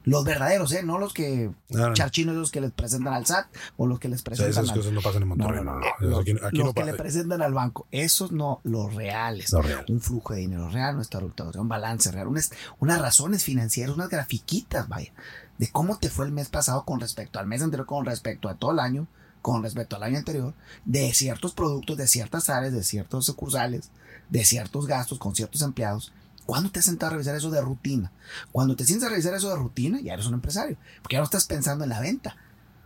Los 0.09 0.25
verdaderos, 0.25 0.73
¿eh? 0.73 0.83
No 0.83 0.99
los 0.99 1.13
que 1.13 1.51
No, 1.69 1.89
no. 1.89 1.95
charchinos, 1.95 2.35
los 2.35 2.51
que 2.51 2.61
les 2.61 2.73
presentan 2.73 3.13
al 3.13 3.27
SAT 3.27 3.47
o 3.77 3.87
los 3.87 3.99
que 3.99 4.09
les 4.09 4.21
O 4.21 4.23
sea, 4.23 4.25
presentan 4.25 4.65
esas 4.65 4.71
al... 4.71 4.77
cosas 4.77 4.93
no 4.93 5.01
pasan 5.03 5.23
en 5.23 5.29
Monterrey. 5.29 5.65
No, 5.65 5.81
Los, 6.01 6.21
Aquí, 6.21 6.33
aquí 6.43 6.57
los 6.59 6.73
que 6.75 6.85
le 6.85 6.95
presentan 6.95 7.43
al 7.43 7.53
banco. 7.53 7.87
Esos 7.91 8.33
no, 8.33 8.61
los 8.65 8.95
reales. 8.95 9.51
Real. 9.53 9.85
Un 9.89 10.01
flujo 10.01 10.33
de 10.35 10.41
dinero 10.41 10.69
real, 10.71 10.97
no 10.97 11.03
está 11.03 11.19
resultado, 11.19 11.61
un 11.61 11.69
balance 11.69 12.11
real, 12.11 12.27
unas, 12.29 12.51
unas 12.79 13.01
razones 13.01 13.45
financieras, 13.45 13.95
unas 13.95 14.09
grafiquitas, 14.09 14.89
vaya, 14.89 15.13
de 15.59 15.69
cómo 15.71 15.99
te 15.99 16.09
fue 16.09 16.25
el 16.27 16.33
mes 16.33 16.49
pasado 16.49 16.85
con 16.85 17.01
respecto 17.01 17.39
al 17.39 17.47
mes 17.47 17.63
anterior, 17.63 17.87
con 17.87 18.05
respecto 18.07 18.49
a 18.49 18.55
todo 18.55 18.73
el 18.73 18.79
año, 18.79 19.07
con 19.43 19.63
respecto 19.63 19.97
al 19.97 20.03
año 20.05 20.19
anterior, 20.19 20.55
de 20.85 21.13
ciertos 21.13 21.53
productos, 21.53 21.97
de 21.97 22.07
ciertas 22.07 22.49
áreas, 22.49 22.73
de 22.73 22.83
ciertos 22.83 23.27
sucursales, 23.27 23.91
de 24.31 24.45
ciertos 24.45 24.87
gastos 24.87 25.19
con 25.19 25.35
ciertos 25.35 25.63
empleados. 25.63 26.13
¿Cuándo 26.49 26.71
te 26.71 26.79
has 26.79 26.87
sentado 26.87 27.11
a 27.11 27.13
revisar 27.13 27.37
eso 27.37 27.51
de 27.51 27.61
rutina? 27.61 28.11
Cuando 28.53 28.75
te 28.75 28.87
sientes 28.87 29.07
a 29.07 29.11
revisar 29.11 29.35
eso 29.35 29.51
de 29.51 29.57
rutina, 29.57 30.01
ya 30.01 30.15
eres 30.15 30.25
un 30.25 30.33
empresario, 30.33 30.79
porque 31.03 31.17
ya 31.17 31.19
no 31.19 31.25
estás 31.25 31.45
pensando 31.45 31.85
en 31.85 31.91
la 31.91 32.01
venta, 32.01 32.39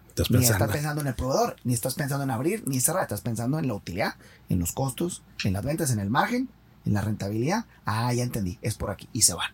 Estás 0.09 0.33
ni 0.33 0.45
estás 0.45 0.73
pensando 0.73 1.01
en 1.01 1.07
el 1.07 1.15
proveedor, 1.15 1.55
ni 1.63 1.73
estás 1.73 1.95
pensando 1.95 2.25
en 2.25 2.33
abrir, 2.33 2.67
ni 2.67 2.81
cerrar, 2.81 3.03
estás 3.03 3.21
pensando 3.21 3.61
en 3.61 3.69
la 3.69 3.75
utilidad, 3.75 4.17
en 4.49 4.59
los 4.59 4.73
costos, 4.73 5.23
en 5.45 5.53
las 5.53 5.65
ventas, 5.65 5.93
en 5.93 6.01
el 6.01 6.11
margen, 6.11 6.49
en 6.85 6.93
la 6.93 7.03
rentabilidad. 7.03 7.67
Ah, 7.85 8.13
ya 8.13 8.25
entendí, 8.25 8.59
es 8.63 8.75
por 8.75 8.91
aquí 8.91 9.09
y 9.13 9.23
se 9.23 9.35
van. 9.35 9.53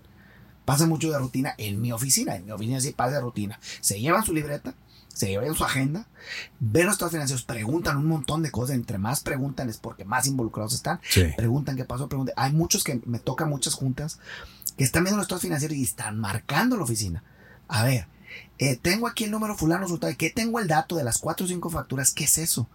Pasa 0.65 0.87
mucho 0.87 1.11
de 1.11 1.19
rutina 1.19 1.55
en 1.59 1.79
mi 1.79 1.93
oficina, 1.93 2.35
en 2.35 2.47
mi 2.47 2.53
oficina 2.53 2.81
sí 2.81 2.93
pasa 2.93 3.17
de 3.17 3.21
rutina. 3.21 3.61
Se 3.83 4.01
llevan 4.01 4.25
su 4.25 4.33
libreta, 4.33 4.73
se 5.19 5.27
llevan 5.27 5.55
su 5.55 5.65
agenda, 5.65 6.07
ven 6.61 6.87
los 6.87 6.95
estados 6.95 7.13
financieros, 7.13 7.43
preguntan 7.43 7.97
un 7.97 8.07
montón 8.07 8.43
de 8.43 8.51
cosas, 8.51 8.77
entre 8.77 8.99
más 8.99 9.21
preguntan 9.21 9.69
es 9.69 9.77
porque 9.79 10.05
más 10.05 10.27
involucrados 10.27 10.75
están, 10.75 11.01
Sí. 11.09 11.25
preguntan 11.37 11.77
qué 11.77 11.85
pasó, 11.85 12.09
preguntan. 12.09 12.35
Hay 12.37 12.53
muchos 12.53 12.85
que 12.85 13.01
me 13.05 13.19
tocan 13.19 13.49
muchas 13.51 13.75
juntas 13.75 14.21
que 14.77 14.85
están 14.85 15.03
viendo 15.03 15.17
los 15.17 15.25
estados 15.25 15.43
financieros 15.43 15.77
y 15.77 15.83
están 15.83 16.21
marcando 16.21 16.77
la 16.77 16.85
oficina. 16.85 17.25
A 17.67 17.83
ver, 17.83 18.07
eh, 18.59 18.77
tengo 18.77 19.09
aquí 19.09 19.25
el 19.25 19.33
número 19.33 19.57
fulano, 19.57 19.87
¿qué 20.17 20.31
tengo 20.31 20.61
el 20.61 20.69
dato 20.69 20.95
de 20.97 21.03
las 21.05 21.19
cuatro 21.19 21.47
o 21.47 21.49
cinco 21.49 21.69
facturas? 21.69 22.13
¿Qué 22.13 22.25
es 22.25 22.39
eso? 22.39 22.69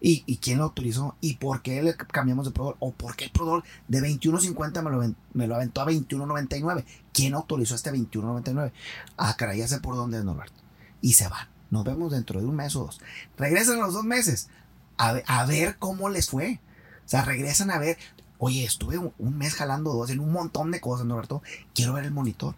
¿Y, 0.00 0.22
y 0.26 0.36
quién 0.36 0.58
lo 0.58 0.64
autorizó? 0.64 1.16
¿Y 1.20 1.36
por 1.36 1.62
qué 1.62 1.82
le 1.82 1.96
cambiamos 1.96 2.44
de 2.46 2.52
proveedor? 2.52 2.76
¿O 2.80 2.92
por 2.92 3.16
qué 3.16 3.24
el 3.24 3.30
proveedor 3.30 3.64
de 3.88 4.00
21.50 4.00 4.82
me 4.82 4.90
lo, 4.90 5.14
me 5.32 5.46
lo 5.46 5.54
aventó 5.56 5.80
a 5.80 5.86
21.99? 5.86 6.84
¿Quién 7.12 7.34
autorizó 7.34 7.74
este 7.74 7.90
21.99? 7.92 8.72
Ah, 9.16 9.34
caray, 9.36 9.58
ya 9.58 9.66
sé 9.66 9.80
por 9.80 9.96
dónde 9.96 10.18
es 10.18 10.24
Norberto. 10.24 10.60
Y 11.00 11.14
se 11.14 11.26
van. 11.28 11.48
Nos 11.70 11.84
vemos 11.84 12.12
dentro 12.12 12.40
de 12.40 12.46
un 12.46 12.56
mes 12.56 12.74
o 12.76 12.84
dos. 12.86 13.00
Regresan 13.36 13.78
a 13.78 13.82
los 13.86 13.94
dos 13.94 14.04
meses 14.04 14.48
a, 14.96 15.10
a 15.26 15.46
ver 15.46 15.76
cómo 15.78 16.08
les 16.08 16.28
fue. 16.30 16.60
O 17.04 17.08
sea, 17.08 17.24
regresan 17.24 17.70
a 17.70 17.78
ver, 17.78 17.98
oye, 18.38 18.64
estuve 18.64 18.98
un, 18.98 19.12
un 19.18 19.36
mes 19.38 19.54
jalando 19.54 19.92
dos 19.92 20.10
en 20.10 20.20
un 20.20 20.32
montón 20.32 20.70
de 20.70 20.80
cosas, 20.80 21.06
Norberto. 21.06 21.42
Quiero 21.74 21.92
ver 21.92 22.04
el 22.04 22.10
monitor. 22.10 22.54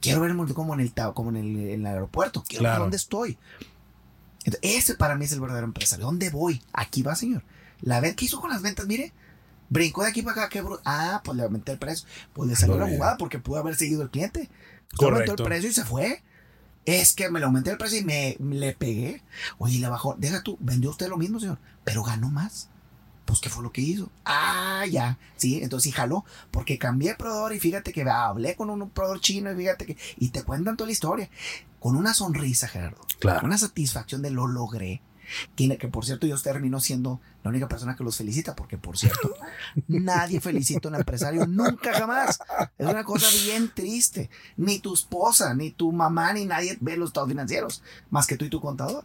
Quiero 0.00 0.20
ver 0.20 0.30
el 0.30 0.36
monitor 0.36 0.54
como 0.56 0.74
en 0.74 0.80
el, 0.80 0.92
como 1.14 1.30
en 1.30 1.36
el, 1.36 1.56
en 1.70 1.80
el 1.80 1.86
aeropuerto. 1.86 2.44
Quiero 2.46 2.62
ver 2.62 2.70
Claro. 2.72 2.82
dónde 2.84 2.96
estoy. 2.96 3.38
Entonces, 4.44 4.60
ese 4.62 4.94
para 4.94 5.14
mí 5.16 5.24
es 5.24 5.32
el 5.32 5.40
verdadero 5.40 5.66
empresario. 5.66 6.04
¿Dónde 6.04 6.28
voy? 6.30 6.62
Aquí 6.72 7.02
va, 7.02 7.14
señor. 7.14 7.42
La 7.80 8.00
venta 8.00 8.16
¿qué 8.16 8.26
hizo 8.26 8.40
con 8.40 8.50
las 8.50 8.62
ventas, 8.62 8.86
mire. 8.86 9.12
Brincó 9.70 10.02
de 10.02 10.10
aquí 10.10 10.20
para 10.22 10.42
acá, 10.44 10.48
qué 10.50 10.62
Ah, 10.84 11.22
pues 11.24 11.36
le 11.36 11.42
aumenté 11.44 11.72
el 11.72 11.78
precio. 11.78 12.06
Pues 12.34 12.48
le 12.50 12.54
salió 12.56 12.76
la 12.78 12.86
jugada 12.86 13.16
porque 13.16 13.38
pudo 13.38 13.58
haber 13.58 13.74
seguido 13.76 14.02
el 14.02 14.10
cliente. 14.10 14.40
Le 14.40 14.48
aumentó 15.06 15.08
Correcto. 15.08 15.42
el 15.42 15.48
precio 15.48 15.70
y 15.70 15.72
se 15.72 15.84
fue. 15.84 16.22
Es 16.84 17.14
que 17.14 17.30
me 17.30 17.38
le 17.38 17.46
aumenté 17.46 17.70
el 17.70 17.78
precio 17.78 17.98
y 17.98 18.04
me, 18.04 18.36
me 18.40 18.56
le 18.56 18.74
pegué. 18.74 19.22
Oye, 19.58 19.78
le 19.78 19.88
bajó. 19.88 20.14
Deja 20.18 20.42
tú, 20.42 20.58
vendió 20.60 20.90
usted 20.90 21.08
lo 21.08 21.16
mismo, 21.16 21.40
señor, 21.40 21.58
pero 21.84 22.02
ganó 22.02 22.30
más. 22.30 22.68
Pues, 23.24 23.40
¿qué 23.40 23.48
fue 23.48 23.62
lo 23.62 23.72
que 23.72 23.80
hizo? 23.80 24.10
Ah, 24.24 24.84
ya. 24.90 25.18
Sí, 25.36 25.60
entonces 25.62 25.84
sí 25.84 25.92
jaló. 25.92 26.24
Porque 26.50 26.78
cambié 26.78 27.10
de 27.10 27.16
proveedor 27.16 27.54
y 27.54 27.60
fíjate 27.60 27.92
que 27.92 28.02
hablé 28.02 28.54
con 28.54 28.68
un 28.68 28.90
proveedor 28.90 29.20
chino 29.20 29.50
y 29.50 29.56
fíjate 29.56 29.86
que. 29.86 29.96
Y 30.18 30.28
te 30.28 30.42
cuentan 30.42 30.76
toda 30.76 30.88
la 30.88 30.92
historia. 30.92 31.30
Con 31.80 31.96
una 31.96 32.14
sonrisa, 32.14 32.68
Gerardo. 32.68 33.00
Claro. 33.20 33.46
Una 33.46 33.58
satisfacción 33.58 34.22
de 34.22 34.30
lo 34.30 34.46
logré. 34.46 35.00
Que, 35.56 35.76
que 35.78 35.88
por 35.88 36.04
cierto 36.04 36.26
yo 36.26 36.40
termino 36.40 36.80
siendo 36.80 37.20
la 37.42 37.50
única 37.50 37.68
persona 37.68 37.96
que 37.96 38.04
los 38.04 38.16
felicita, 38.16 38.54
porque 38.54 38.78
por 38.78 38.98
cierto, 38.98 39.34
nadie 39.88 40.40
felicita 40.40 40.88
a 40.88 40.90
un 40.90 40.96
empresario 40.96 41.46
nunca 41.46 41.92
jamás. 41.92 42.38
Es 42.78 42.86
una 42.86 43.04
cosa 43.04 43.26
bien 43.44 43.70
triste. 43.74 44.30
Ni 44.56 44.78
tu 44.78 44.94
esposa, 44.94 45.54
ni 45.54 45.70
tu 45.70 45.92
mamá, 45.92 46.32
ni 46.32 46.46
nadie 46.46 46.76
ve 46.80 46.96
los 46.96 47.10
estados 47.10 47.28
financieros, 47.28 47.82
más 48.10 48.26
que 48.26 48.36
tú 48.36 48.44
y 48.44 48.50
tu 48.50 48.60
contador. 48.60 49.04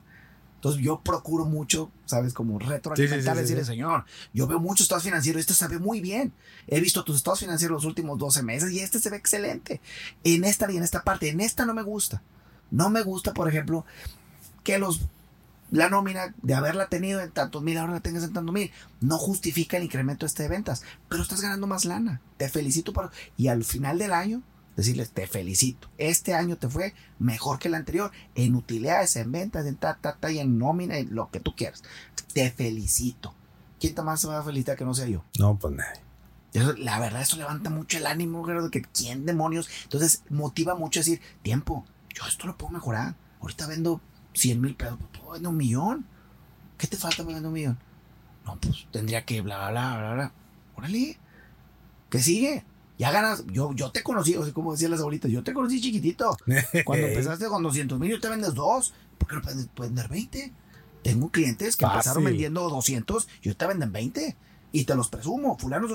Entonces 0.59 0.82
yo 0.82 0.99
procuro 0.99 1.45
mucho, 1.45 1.89
¿sabes? 2.05 2.34
Como 2.34 2.59
retroalimentar, 2.59 2.97
Sí, 2.97 3.24
sí, 3.24 3.30
sí, 3.30 3.41
decirle, 3.41 3.63
señor, 3.63 4.03
yo 4.34 4.45
veo 4.45 4.59
muchos 4.59 4.82
estados 4.82 5.05
financieros, 5.05 5.39
este 5.39 5.53
se 5.53 5.65
ve 5.70 5.80
muy 5.80 6.01
bien. 6.01 6.34
He 6.67 6.82
visto 6.82 7.05
tus 7.05 7.15
estados 7.15 7.39
financieros 7.39 7.76
los 7.76 7.86
últimos 7.86 8.17
12 8.17 8.43
meses 8.43 8.70
y 8.74 8.82
este 8.82 8.99
se 8.99 9.09
ve 9.09 9.15
excelente. 9.15 9.80
En 10.26 10.43
esta 10.43 10.70
y 10.70 10.76
en 10.76 10.84
esta 10.84 11.05
parte, 11.05 11.30
en 11.30 11.39
esta 11.39 11.65
no 11.65 11.74
me 11.74 11.82
gusta. 11.82 12.22
No 12.72 12.89
me 12.89 13.03
gusta, 13.03 13.34
por 13.34 13.47
ejemplo, 13.47 13.86
que 14.65 14.80
los 14.80 14.99
la 15.72 15.89
nómina 15.89 16.34
de 16.41 16.53
haberla 16.53 16.88
tenido 16.88 17.22
en 17.22 17.32
tantos 17.32 17.61
mil, 17.61 17.78
ahora 17.78 17.93
la 17.93 17.99
tengas 17.99 18.24
en 18.24 18.34
tantos 18.34 18.53
mil, 18.53 18.72
no 19.01 19.17
justifica 19.17 19.78
el 19.78 19.84
incremento 19.84 20.26
este 20.26 20.43
de 20.43 20.49
ventas, 20.49 20.84
pero 21.07 21.22
estás 21.22 21.41
ganando 21.41 21.67
más 21.67 21.86
lana. 21.86 22.22
Te 22.38 22.49
felicito 22.49 22.93
por... 22.93 23.11
Y 23.38 23.47
al 23.47 23.63
final 23.63 23.99
del 23.99 24.13
año, 24.13 24.41
decirles, 24.76 25.11
te 25.11 25.28
felicito. 25.28 25.89
Este 25.97 26.34
año 26.34 26.57
te 26.57 26.69
fue 26.69 26.94
mejor 27.19 27.60
que 27.60 27.68
el 27.68 27.76
anterior 27.76 28.11
en 28.35 28.56
utilidades, 28.56 29.15
en 29.15 29.31
ventas, 29.31 29.65
en 29.65 29.76
ta, 29.76 29.98
ta, 30.02 30.15
ta, 30.19 30.31
y 30.31 30.39
en 30.39 30.57
nómina, 30.57 30.98
en 30.98 31.14
lo 31.14 31.30
que 31.30 31.39
tú 31.39 31.56
quieras. 31.56 31.84
Te 32.34 32.49
felicito. 32.52 33.35
¿Quién 33.80 33.95
más 34.03 34.22
se 34.22 34.27
va 34.27 34.39
a 34.39 34.44
felicitar 34.44 34.76
que 34.76 34.85
no 34.85 34.94
sea 34.94 35.07
yo? 35.07 35.23
No, 35.38 35.57
pues 35.57 35.73
nadie. 35.73 36.02
Eso, 36.53 36.73
la 36.73 36.99
verdad, 36.99 37.22
eso 37.22 37.38
levanta 37.38 37.69
mucho 37.69 37.98
el 37.98 38.07
ánimo, 38.07 38.44
Gerardo, 38.44 38.72
que 38.72 38.81
quién 38.81 39.26
demonios. 39.26 39.69
Entonces, 39.84 40.23
motiva 40.30 40.76
mucho 40.76 40.99
a 40.99 41.02
decir, 41.02 41.22
tiempo, 41.44 41.85
yo 42.14 42.26
esto 42.27 42.48
lo 42.48 42.57
puedo 42.57 42.73
mejorar. 42.73 43.15
Ahorita 43.39 43.68
vendo 43.68 44.02
100 44.34 44.61
mil 44.61 44.76
pesos, 44.76 44.97
pues, 44.99 45.10
puedo 45.19 45.31
vender 45.34 45.49
un 45.49 45.57
millón. 45.57 46.06
¿Qué 46.77 46.88
te 46.88 46.97
falta 46.97 47.18
para 47.23 47.35
vender 47.35 47.47
un 47.47 47.53
millón? 47.53 47.80
No, 48.45 48.57
pues 48.60 48.88
tendría 48.91 49.26
que 49.26 49.41
bla, 49.41 49.69
bla, 49.69 49.69
bla, 49.72 49.97
bla, 49.99 50.14
bla. 50.14 50.31
Órale. 50.76 51.18
¿Qué 52.10 52.19
sigue? 52.19 52.64
Ya 52.97 53.11
ganas. 53.11 53.45
Yo, 53.47 53.73
yo 53.73 53.91
te 53.91 54.01
conocí, 54.03 54.35
o 54.35 54.43
sea, 54.43 54.53
como 54.53 54.72
decían 54.72 54.91
las 54.91 54.99
abuelitas, 55.01 55.30
yo 55.31 55.43
te 55.43 55.53
conocí 55.53 55.80
chiquitito. 55.81 56.38
Cuando 56.85 57.07
empezaste 57.14 57.47
con 57.47 57.64
200 57.64 57.99
mil, 57.99 58.11
yo 58.11 58.19
te 58.19 58.30
vendes 58.30 58.53
dos. 58.53 58.93
¿Por 59.18 59.27
qué 59.30 59.35
no 59.35 59.41
puedes 59.41 59.68
vender 59.76 60.07
20? 60.07 60.53
Tengo 61.03 61.30
clientes 61.30 61.76
que 61.77 61.85
empezaron 61.95 62.23
vendiendo 62.31 62.69
200 62.69 63.27
y 63.41 63.49
ahorita 63.49 63.68
venden 63.68 63.91
20. 63.91 64.35
Y 64.72 64.85
te 64.85 64.95
los 64.95 65.10
presumo. 65.10 65.57
Fulano, 65.57 65.88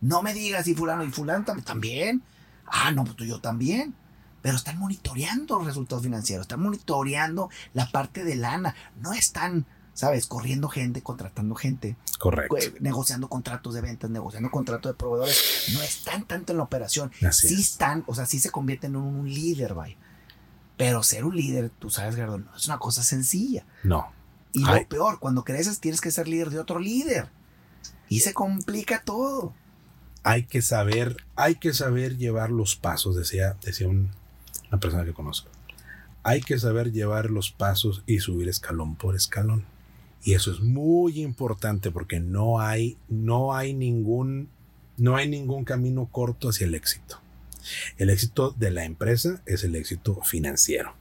no 0.00 0.22
me 0.22 0.34
digas 0.34 0.66
y 0.68 0.74
fulano 0.74 1.04
y 1.04 1.10
fulano 1.10 1.44
tam- 1.44 1.62
también. 1.64 2.22
Ah, 2.66 2.90
no, 2.90 3.04
pues 3.04 3.16
tú 3.16 3.24
yo 3.24 3.40
también. 3.40 3.94
Pero 4.42 4.56
están 4.56 4.78
monitoreando 4.78 5.56
los 5.58 5.66
resultados 5.66 6.02
financieros, 6.02 6.44
están 6.44 6.60
monitoreando 6.60 7.48
la 7.74 7.90
parte 7.90 8.24
de 8.24 8.34
lana. 8.36 8.74
No 9.00 9.12
están, 9.12 9.66
¿sabes? 9.94 10.26
Corriendo 10.26 10.68
gente, 10.68 11.00
contratando 11.02 11.54
gente, 11.54 11.96
Correcto. 12.18 12.56
eh, 12.58 12.74
negociando 12.80 13.28
contratos 13.28 13.72
de 13.74 13.80
ventas, 13.80 14.10
negociando 14.10 14.50
contratos 14.50 14.92
de 14.92 14.98
proveedores. 14.98 15.70
No 15.74 15.82
están 15.82 16.24
tanto 16.26 16.52
en 16.52 16.58
la 16.58 16.64
operación. 16.64 17.12
Así 17.26 17.48
sí 17.48 17.54
es. 17.54 17.60
están, 17.60 18.02
o 18.08 18.14
sea, 18.14 18.26
sí 18.26 18.40
se 18.40 18.50
convierten 18.50 18.92
en 18.92 18.96
un 19.00 19.32
líder, 19.32 19.74
vaya. 19.74 19.96
Pero 20.76 21.02
ser 21.04 21.24
un 21.24 21.36
líder, 21.36 21.70
tú 21.70 21.90
sabes, 21.90 22.16
Gerardo, 22.16 22.38
no 22.38 22.56
es 22.56 22.66
una 22.66 22.78
cosa 22.78 23.02
sencilla. 23.04 23.64
No. 23.84 24.10
Y 24.52 24.64
Ay. 24.66 24.80
lo 24.82 24.88
peor, 24.88 25.18
cuando 25.20 25.44
creces 25.44 25.78
tienes 25.78 26.00
que 26.00 26.10
ser 26.10 26.26
líder 26.26 26.50
de 26.50 26.58
otro 26.58 26.78
líder. 26.80 27.30
Y 28.08 28.20
se 28.20 28.34
complica 28.34 29.02
todo. 29.04 29.54
Hay 30.24 30.44
que 30.46 30.62
saber, 30.62 31.16
hay 31.36 31.54
que 31.56 31.72
saber 31.72 32.16
llevar 32.16 32.50
los 32.50 32.76
pasos, 32.76 33.14
decía, 33.16 33.56
decía 33.62 33.88
un- 33.88 34.10
una 34.72 34.80
persona 34.80 35.04
que 35.04 35.12
conozco. 35.12 35.50
Hay 36.22 36.40
que 36.40 36.58
saber 36.58 36.92
llevar 36.92 37.30
los 37.30 37.50
pasos 37.50 38.02
y 38.06 38.20
subir 38.20 38.48
escalón 38.48 38.96
por 38.96 39.14
escalón. 39.14 39.64
Y 40.24 40.34
eso 40.34 40.50
es 40.52 40.60
muy 40.60 41.20
importante 41.20 41.90
porque 41.90 42.20
no 42.20 42.60
hay, 42.60 42.96
no 43.08 43.54
hay 43.54 43.74
ningún, 43.74 44.48
no 44.96 45.16
hay 45.16 45.28
ningún 45.28 45.64
camino 45.64 46.08
corto 46.10 46.48
hacia 46.48 46.66
el 46.66 46.74
éxito. 46.74 47.20
El 47.98 48.08
éxito 48.08 48.52
de 48.52 48.70
la 48.70 48.84
empresa 48.84 49.42
es 49.46 49.62
el 49.64 49.74
éxito 49.74 50.20
financiero. 50.22 50.94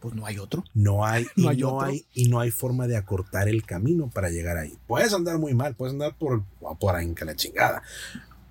Pues 0.00 0.14
no 0.14 0.26
hay 0.26 0.38
otro. 0.38 0.64
No 0.74 1.06
hay, 1.06 1.26
y 1.36 1.42
No 1.42 1.48
hay 1.48 1.56
no 1.58 1.74
otro. 1.74 1.86
hay, 1.88 2.04
y 2.12 2.28
no 2.28 2.40
hay 2.40 2.50
forma 2.50 2.86
de 2.86 2.96
acortar 2.96 3.48
el 3.48 3.64
camino 3.64 4.10
para 4.10 4.30
llegar 4.30 4.58
ahí. 4.58 4.76
Puedes 4.86 5.14
andar 5.14 5.38
muy 5.38 5.54
mal, 5.54 5.74
puedes 5.74 5.94
andar 5.94 6.14
por, 6.16 6.42
por 6.78 6.96
ahí 6.96 7.14
que 7.14 7.24
la 7.24 7.34
chingada, 7.34 7.82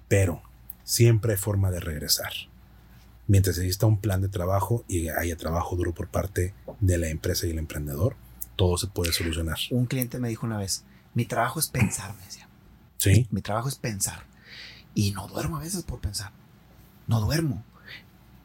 pero 0.07 0.41
siempre 0.83 1.33
hay 1.33 1.37
forma 1.37 1.71
de 1.71 1.81
regresar. 1.81 2.31
Mientras 3.27 3.57
exista 3.57 3.85
un 3.85 3.99
plan 3.99 4.21
de 4.21 4.29
trabajo 4.29 4.83
y 4.87 5.09
haya 5.09 5.35
trabajo 5.35 5.75
duro 5.75 5.93
por 5.93 6.07
parte 6.09 6.53
de 6.79 6.97
la 6.97 7.07
empresa 7.09 7.47
y 7.47 7.51
el 7.51 7.57
emprendedor, 7.59 8.15
todo 8.55 8.77
se 8.77 8.87
puede 8.87 9.11
solucionar. 9.13 9.57
Un 9.71 9.85
cliente 9.87 10.19
me 10.19 10.29
dijo 10.29 10.45
una 10.45 10.57
vez, 10.57 10.83
mi 11.13 11.25
trabajo 11.25 11.59
es 11.59 11.67
pensar, 11.67 12.13
me 12.15 12.23
decía. 12.25 12.47
Sí, 12.97 13.27
Mi 13.31 13.41
trabajo 13.41 13.67
es 13.67 13.75
pensar. 13.75 14.23
Y 14.93 15.11
no 15.11 15.27
duermo 15.27 15.57
a 15.57 15.61
veces 15.61 15.83
por 15.83 15.99
pensar. 15.99 16.31
No 17.07 17.19
duermo. 17.19 17.63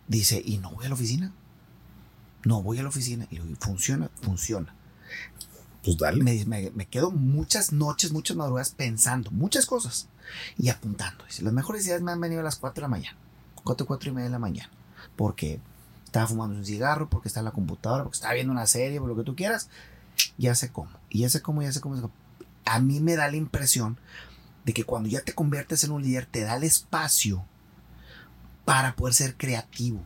Dice, 0.09 0.43
¿y 0.45 0.59
no 0.59 0.71
voy 0.73 0.87
a 0.87 0.89
la 0.89 0.95
oficina? 0.95 1.33
No 2.45 2.63
voy 2.63 2.79
a 2.79 2.83
la 2.83 2.89
oficina. 2.89 3.27
Y 3.31 3.39
digo, 3.39 3.45
funciona, 3.61 4.11
funciona. 4.23 4.75
pues 5.85 5.97
dale. 5.99 6.23
Me, 6.25 6.45
me- 6.47 6.71
me 6.73 6.87
quedo 6.87 7.11
muchas 7.11 7.73
noches, 7.73 8.13
muchas 8.13 8.37
madrugadas 8.37 8.71
pensando 8.71 9.31
muchas 9.31 9.67
cosas 9.67 10.09
y 10.59 10.69
apuntando. 10.69 11.25
Dice, 11.27 11.43
las 11.43 11.53
mejores 11.53 11.87
ideas 11.87 12.03
me 12.03 12.13
han 12.13 12.21
venido 12.21 12.41
a 12.41 12.45
las 12.45 12.57
4 12.57 12.75
de 12.77 12.83
la 12.83 12.89
mañana, 12.89 13.17
4, 13.65 13.87
4 13.87 14.11
y 14.11 14.13
media 14.13 14.27
de 14.27 14.33
la 14.33 14.39
mañana, 14.39 14.71
porque 15.17 15.61
estaba 16.05 16.27
fumando 16.27 16.57
un 16.57 16.65
cigarro, 16.65 17.09
porque 17.09 17.29
estaba 17.29 17.43
en 17.43 17.47
la 17.47 17.53
computadora, 17.53 18.05
porque 18.05 18.17
estaba 18.17 18.35
viendo 18.35 18.53
una 18.53 18.67
serie, 18.67 18.99
por 19.01 19.09
lo 19.09 19.17
que 19.17 19.25
tú 19.25 19.37
quieras. 19.37 19.69
Ya 20.37 20.55
sé 20.55 20.71
cómo, 20.71 20.91
y 21.09 21.21
ya 21.21 21.31
sé 21.31 21.41
cómo, 21.41 21.63
ya 21.63 21.73
sé 21.73 21.81
cómo. 21.81 22.11
A 22.65 22.79
mí 22.81 23.01
me 23.01 23.17
da 23.17 23.31
la 23.31 23.37
impresión 23.37 23.99
de 24.65 24.73
que 24.73 24.85
cuando 24.85 25.09
ya 25.09 25.23
te 25.23 25.35
conviertes 25.35 25.85
en 25.85 25.93
un 25.93 26.03
líder, 26.03 26.27
te 26.27 26.43
da 26.43 26.57
el 26.57 26.65
espacio 26.65 27.45
para 28.65 28.95
poder 28.97 29.15
ser 29.15 29.37
creativo. 29.37 30.05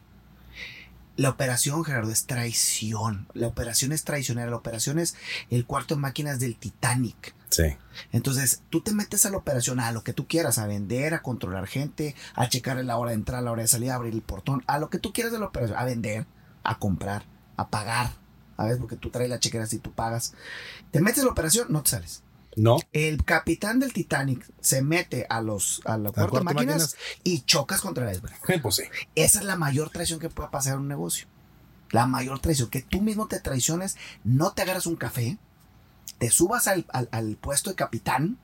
La 1.17 1.31
operación, 1.31 1.85
Gerardo, 1.85 2.11
es 2.11 2.27
traición. 2.27 3.29
La 3.35 3.47
operación 3.47 3.93
es 3.93 4.05
traicionera. 4.05 4.51
La 4.51 4.57
operación 4.57 4.99
es 4.99 5.15
el 5.51 5.65
cuarto 5.65 5.95
de 5.95 6.01
máquinas 6.01 6.41
del 6.41 6.57
Titanic. 6.57 7.35
Sí, 7.55 7.77
Entonces, 8.11 8.63
tú 8.69 8.81
te 8.81 8.93
metes 8.93 9.27
a 9.27 9.31
la 9.31 9.37
operación, 9.37 9.79
a 9.79 9.93
lo 9.93 10.03
que 10.03 10.13
tú 10.13 10.27
quieras, 10.27 10.59
a 10.59 10.67
vender, 10.67 11.15
a 11.15 11.23
controlar 11.23 11.69
gente, 11.69 12.17
a 12.35 12.49
checar 12.49 12.85
la 12.85 12.97
hora 12.97 13.11
de 13.11 13.15
entrar, 13.15 13.45
la 13.45 13.53
hora 13.53 13.63
de 13.63 13.69
salir, 13.69 13.93
a 13.93 13.95
abrir 13.95 14.13
el 14.13 14.23
portón, 14.23 14.65
a 14.67 14.81
lo 14.81 14.91
que 14.91 14.99
tú 14.99 15.13
quieras 15.13 15.33
de 15.33 15.39
la 15.39 15.47
operación, 15.47 15.79
a 15.79 15.85
vender, 15.85 16.27
a 16.65 16.81
comprar, 16.81 17.25
a 17.57 17.69
pagar. 17.69 18.11
A 18.57 18.65
ver, 18.67 18.79
porque 18.79 18.97
tú 18.97 19.11
traes 19.11 19.31
la 19.31 19.39
chequera 19.39 19.67
si 19.67 19.79
tú 19.79 19.93
pagas. 19.93 20.35
Te 20.91 21.01
metes 21.01 21.23
a 21.23 21.27
la 21.27 21.31
operación, 21.31 21.69
no 21.71 21.85
te 21.85 21.91
sales. 21.91 22.25
no, 22.57 22.79
El 22.93 23.25
capitán 23.25 23.79
del 23.79 23.93
Titanic 23.93 24.45
se 24.61 24.83
mete 24.83 25.25
a 25.31 25.41
los 25.41 25.81
a 25.85 25.97
la 25.97 26.11
de 26.11 26.41
máquinas, 26.41 26.97
y 27.23 27.43
chocas 27.43 27.81
contra 27.81 28.11
el 28.11 28.17
iceberg. 28.17 28.35
pues 28.63 28.75
sí. 28.75 28.83
Esa 29.15 29.39
es 29.39 29.45
la 29.45 29.55
mayor 29.55 29.91
traición 29.91 30.19
que 30.19 30.29
puede 30.29 30.49
pasar 30.49 30.75
en 30.75 30.81
un 30.81 30.89
negocio. 30.89 31.29
La 31.91 32.09
mayor 32.09 32.41
traición, 32.41 32.69
que 32.69 32.83
tú 32.83 33.01
mismo 33.01 33.29
te 33.29 33.39
traiciones, 33.39 33.97
no 34.25 34.53
te 34.55 34.63
agarras 34.63 34.87
un 34.87 34.97
café, 34.97 35.39
te 36.25 36.31
subas 36.31 36.69
al, 36.69 36.87
al- 36.91 37.11
al 37.13 37.37
puesto 37.37 37.69
de 37.69 37.77
capitán 37.77 38.39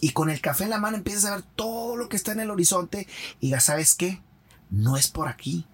y 0.00 0.12
con 0.12 0.30
el 0.30 0.40
café 0.40 0.64
en 0.64 0.70
la 0.70 0.78
mano 0.78 0.96
empiezas 0.96 1.26
a 1.26 1.34
ver 1.36 1.44
todo 1.56 1.94
lo 1.96 2.08
que 2.08 2.16
está 2.16 2.32
en 2.32 2.40
el 2.40 2.50
horizonte 2.50 3.06
y 3.38 3.50
ya 3.50 3.60
sabes 3.60 3.94
qué, 3.94 4.22
no 4.70 4.96
es 4.96 5.08
por 5.08 5.28
aquí, 5.28 5.66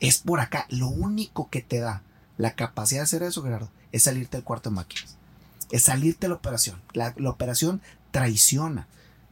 es 0.00 0.16
por 0.16 0.40
acá. 0.40 0.64
Lo 0.70 0.88
único 0.88 1.50
que 1.50 1.60
te 1.60 1.80
da 1.80 2.02
la 2.38 2.54
capacidad 2.54 3.00
de 3.00 3.04
hacer 3.04 3.22
eso, 3.24 3.42
Gerardo, 3.42 3.70
es 3.92 4.04
salirte 4.04 4.38
del 4.38 4.44
cuarto 4.44 4.70
de 4.70 4.76
máquinas, 4.76 5.18
es 5.70 5.82
salirte 5.82 6.20
de 6.24 6.28
la 6.30 6.36
operación. 6.36 6.80
La, 6.94 7.12
la 7.18 7.28
operación 7.28 7.82
traiciona 8.10 8.88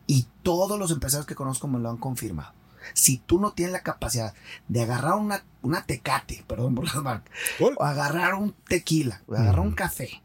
y 0.07 0.27
todos 0.43 0.79
los 0.79 0.91
empresarios 0.91 1.25
que 1.25 1.35
conozco 1.35 1.67
me 1.67 1.79
lo 1.79 1.89
han 1.89 1.97
confirmado. 1.97 2.53
Si 2.93 3.17
tú 3.17 3.41
no 3.41 3.53
tienes 3.53 3.73
la 3.73 3.83
capacidad 3.83 4.35
de 4.69 4.83
agarrar 4.83 5.15
una, 5.15 5.45
una 5.63 5.87
tecate, 5.87 6.45
perdón 6.47 6.75
por 6.75 6.85
las 6.85 6.97
marcas, 6.97 7.33
Gol. 7.59 7.75
o 7.79 7.85
agarrar 7.85 8.35
un 8.35 8.53
tequila, 8.69 9.23
o 9.27 9.35
agarrar 9.35 9.61
un 9.61 9.75
café 9.75 10.22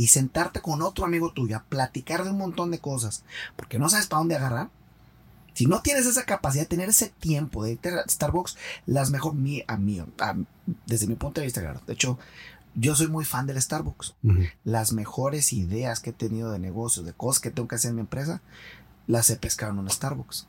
y 0.00 0.06
sentarte 0.06 0.60
con 0.62 0.80
otro 0.80 1.04
amigo 1.04 1.32
tuyo 1.32 1.56
a 1.58 1.64
platicar 1.64 2.24
de 2.24 2.30
un 2.30 2.38
montón 2.38 2.70
de 2.70 2.78
cosas, 2.78 3.22
porque 3.56 3.78
no 3.78 3.90
sabes 3.90 4.06
para 4.06 4.20
dónde 4.20 4.36
agarrar. 4.36 4.70
Si 5.52 5.66
no 5.66 5.82
tienes 5.82 6.06
esa 6.06 6.24
capacidad 6.24 6.62
de 6.62 6.68
tener 6.68 6.88
ese 6.88 7.08
tiempo 7.10 7.62
de 7.64 7.72
irte 7.72 7.90
a 7.90 8.08
Starbucks, 8.08 8.56
las 8.86 9.10
mejor, 9.10 9.34
mi, 9.34 9.62
a 9.66 9.76
mí, 9.76 10.00
a- 10.20 10.36
desde 10.86 11.06
mi 11.06 11.16
punto 11.16 11.40
de 11.40 11.46
vista, 11.48 11.60
claro. 11.60 11.82
De 11.86 11.92
hecho, 11.92 12.18
yo 12.74 12.94
soy 12.94 13.08
muy 13.08 13.26
fan 13.26 13.46
del 13.46 13.60
Starbucks. 13.60 14.14
Las 14.64 14.92
mejores 14.92 15.52
ideas 15.52 16.00
que 16.00 16.10
he 16.10 16.14
tenido 16.14 16.50
de 16.50 16.58
negocios, 16.60 17.04
de 17.04 17.12
cosas 17.12 17.40
que 17.42 17.50
tengo 17.50 17.68
que 17.68 17.74
hacer 17.74 17.90
en 17.90 17.96
mi 17.96 18.00
empresa, 18.00 18.40
las 19.06 19.28
he 19.28 19.36
pescado 19.36 19.72
en 19.72 19.80
un 19.80 19.90
Starbucks. 19.90 20.46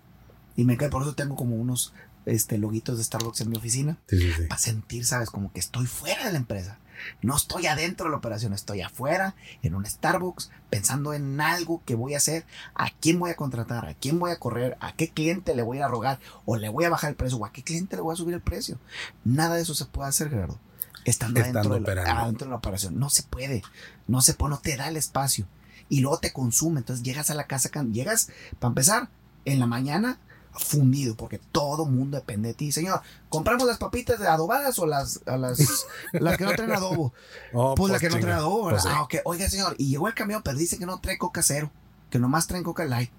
Y 0.55 0.63
me 0.63 0.73
encanta, 0.75 0.91
por 0.93 1.01
eso 1.01 1.15
tengo 1.15 1.35
como 1.35 1.55
unos 1.57 1.93
este, 2.25 2.57
loguitos 2.57 2.97
de 2.97 3.03
Starbucks 3.03 3.41
en 3.41 3.49
mi 3.49 3.57
oficina 3.57 3.97
Sí, 4.07 4.17
sí, 4.17 4.31
sí. 4.37 4.43
para 4.47 4.61
sentir, 4.61 5.05
¿sabes? 5.05 5.29
Como 5.29 5.51
que 5.51 5.59
estoy 5.59 5.87
fuera 5.87 6.25
de 6.25 6.31
la 6.31 6.37
empresa. 6.37 6.77
No 7.21 7.35
estoy 7.35 7.67
adentro 7.67 8.05
de 8.05 8.11
la 8.11 8.17
operación, 8.17 8.53
estoy 8.53 8.81
afuera, 8.81 9.35
en 9.61 9.75
un 9.75 9.85
Starbucks, 9.85 10.51
pensando 10.69 11.13
en 11.13 11.39
algo 11.41 11.81
que 11.85 11.95
voy 11.95 12.13
a 12.13 12.17
hacer, 12.17 12.45
a 12.75 12.89
quién 12.89 13.19
voy 13.19 13.31
a 13.31 13.35
contratar, 13.35 13.85
a 13.85 13.93
quién 13.93 14.19
voy 14.19 14.31
a 14.31 14.39
correr, 14.39 14.77
a 14.79 14.93
qué 14.93 15.09
cliente 15.09 15.55
le 15.55 15.61
voy 15.61 15.79
a 15.79 15.87
rogar, 15.87 16.19
o 16.45 16.55
le 16.55 16.69
voy 16.69 16.85
a 16.85 16.89
bajar 16.89 17.11
el 17.11 17.15
precio, 17.15 17.37
o 17.37 17.45
a 17.45 17.51
qué 17.51 17.63
cliente 17.63 17.95
le 17.95 18.01
voy 18.01 18.13
a 18.13 18.17
subir 18.17 18.35
el 18.35 18.41
precio. 18.41 18.77
Nada 19.23 19.55
de 19.55 19.61
eso 19.61 19.73
se 19.73 19.85
puede 19.85 20.09
hacer, 20.09 20.29
Gerardo. 20.29 20.59
Estando, 21.03 21.39
Estando 21.39 21.71
adentro, 21.73 21.95
de 21.95 21.95
la, 21.95 22.21
adentro 22.21 22.45
de 22.45 22.51
la 22.51 22.57
operación. 22.57 22.99
No 22.99 23.09
se 23.09 23.23
puede. 23.23 23.63
No 24.07 24.21
se 24.21 24.33
puede, 24.35 24.51
no 24.51 24.59
te 24.59 24.77
da 24.77 24.87
el 24.87 24.97
espacio. 24.97 25.47
Y 25.89 26.01
luego 26.01 26.19
te 26.19 26.31
consume. 26.31 26.79
Entonces 26.79 27.03
llegas 27.03 27.31
a 27.31 27.33
la 27.33 27.47
casa, 27.47 27.69
llegas, 27.91 28.29
para 28.59 28.69
empezar, 28.69 29.09
en 29.45 29.59
la 29.59 29.65
mañana 29.65 30.19
fundido, 30.53 31.15
porque 31.15 31.37
todo 31.39 31.85
mundo 31.85 32.17
depende 32.17 32.49
de 32.49 32.53
ti. 32.55 32.71
Señor, 32.71 33.01
¿compramos 33.29 33.67
las 33.67 33.77
papitas 33.77 34.19
de 34.19 34.27
adobadas 34.27 34.77
o 34.79 34.85
las, 34.85 35.21
a 35.25 35.37
las, 35.37 35.59
las 36.13 36.37
que 36.37 36.43
no 36.45 36.51
traen 36.53 36.71
adobo? 36.73 37.13
Oh, 37.53 37.75
Pues 37.75 37.91
la 37.91 37.99
que 37.99 38.07
no 38.09 38.15
chinga. 38.15 38.27
trae 38.27 38.37
adobo. 38.39 38.69
Pues 38.69 38.83
sí. 38.83 38.89
Ah, 38.91 39.03
ok. 39.03 39.15
Oiga, 39.25 39.49
señor, 39.49 39.75
y 39.77 39.87
llegó 39.89 40.07
el 40.07 40.13
camión, 40.13 40.41
pero 40.43 40.57
dice 40.57 40.77
que 40.77 40.85
no 40.85 40.99
trae 40.99 41.17
coca 41.17 41.41
cero, 41.41 41.71
que 42.09 42.19
nomás 42.19 42.47
traen 42.47 42.63
coca 42.63 42.85
light. 42.85 43.11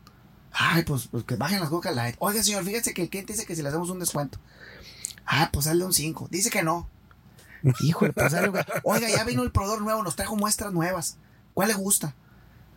Ay, 0.53 0.83
pues, 0.83 1.09
pues 1.09 1.25
que 1.25 1.37
bajen 1.37 1.61
las 1.61 1.71
coca 1.71 1.91
light. 1.93 2.17
Oiga, 2.19 2.43
señor, 2.43 2.65
fíjese 2.65 2.93
que 2.93 3.03
el 3.03 3.09
cliente 3.11 3.33
dice 3.33 3.47
que 3.47 3.57
si 3.57 3.63
le 3.63 3.69
hacemos 3.69 3.89
un 3.91 3.99
descuento. 3.99 4.39
Ah, 5.25 5.49
pues 5.53 5.67
hazle 5.67 5.85
un 5.85 5.93
5. 5.95 6.29
Dice 6.31 6.51
que 6.51 6.63
no. 6.63 6.89
Híjole, 7.81 8.13
pues 8.13 8.35
hazle 8.35 8.51
un- 8.51 8.59
Oiga, 8.85 9.09
ya 9.09 9.25
vino 9.25 9.43
el 9.43 9.53
proveedor 9.53 9.81
nuevo, 9.81 10.03
nos 10.03 10.17
trajo 10.17 10.37
muestras 10.37 10.73
nuevas. 10.73 11.17
¿Cuál 11.55 11.69
le 11.69 11.75
gusta? 11.75 12.15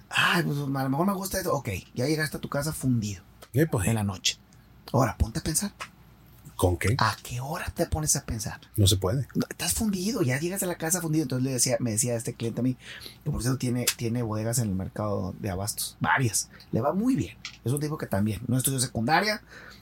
Ay, 0.09 0.43
pues 0.43 0.57
a 0.57 0.61
lo 0.61 0.89
mejor 0.89 1.05
me 1.07 1.13
gusta 1.13 1.39
esto. 1.39 1.53
Ok, 1.53 1.69
ya 1.95 2.05
llegaste 2.05 2.37
a 2.37 2.39
tu 2.39 2.47
casa 2.47 2.71
fundido 2.71 3.23
Eh, 3.53 3.65
pues, 3.65 3.87
en 3.87 3.95
la 3.95 4.03
noche. 4.03 4.37
Ahora, 4.91 5.17
ponte 5.17 5.39
a 5.39 5.43
pensar. 5.43 5.71
¿Con 6.55 6.77
qué? 6.77 6.95
¿A 6.99 7.17
qué 7.21 7.41
hora 7.41 7.65
te 7.75 7.85
pones 7.85 8.15
a 8.15 8.25
pensar? 8.25 8.61
No 8.77 8.87
se 8.87 8.95
puede. 8.95 9.27
Estás 9.49 9.73
fundido, 9.73 10.21
ya 10.21 10.39
llegas 10.39 10.63
a 10.63 10.65
la 10.65 10.75
casa 10.75 11.01
fundido. 11.01 11.23
Entonces 11.23 11.43
le 11.43 11.51
decía, 11.51 11.75
me 11.79 11.91
decía 11.91 12.15
este 12.15 12.33
cliente 12.33 12.61
a 12.61 12.63
mí, 12.63 12.77
que 13.23 13.31
por 13.31 13.41
cierto 13.41 13.57
tiene, 13.57 13.85
tiene 13.97 14.21
bodegas 14.21 14.59
en 14.59 14.69
el 14.69 14.75
mercado 14.75 15.35
de 15.39 15.49
abastos, 15.49 15.97
varias. 15.99 16.49
Le 16.71 16.79
va 16.79 16.93
muy 16.93 17.15
bien. 17.15 17.37
Es 17.65 17.73
un 17.73 17.81
tipo 17.81 17.97
que 17.97 18.07
también, 18.07 18.41
no 18.47 18.57
estudió 18.57 18.79
secundaria, 18.79 19.41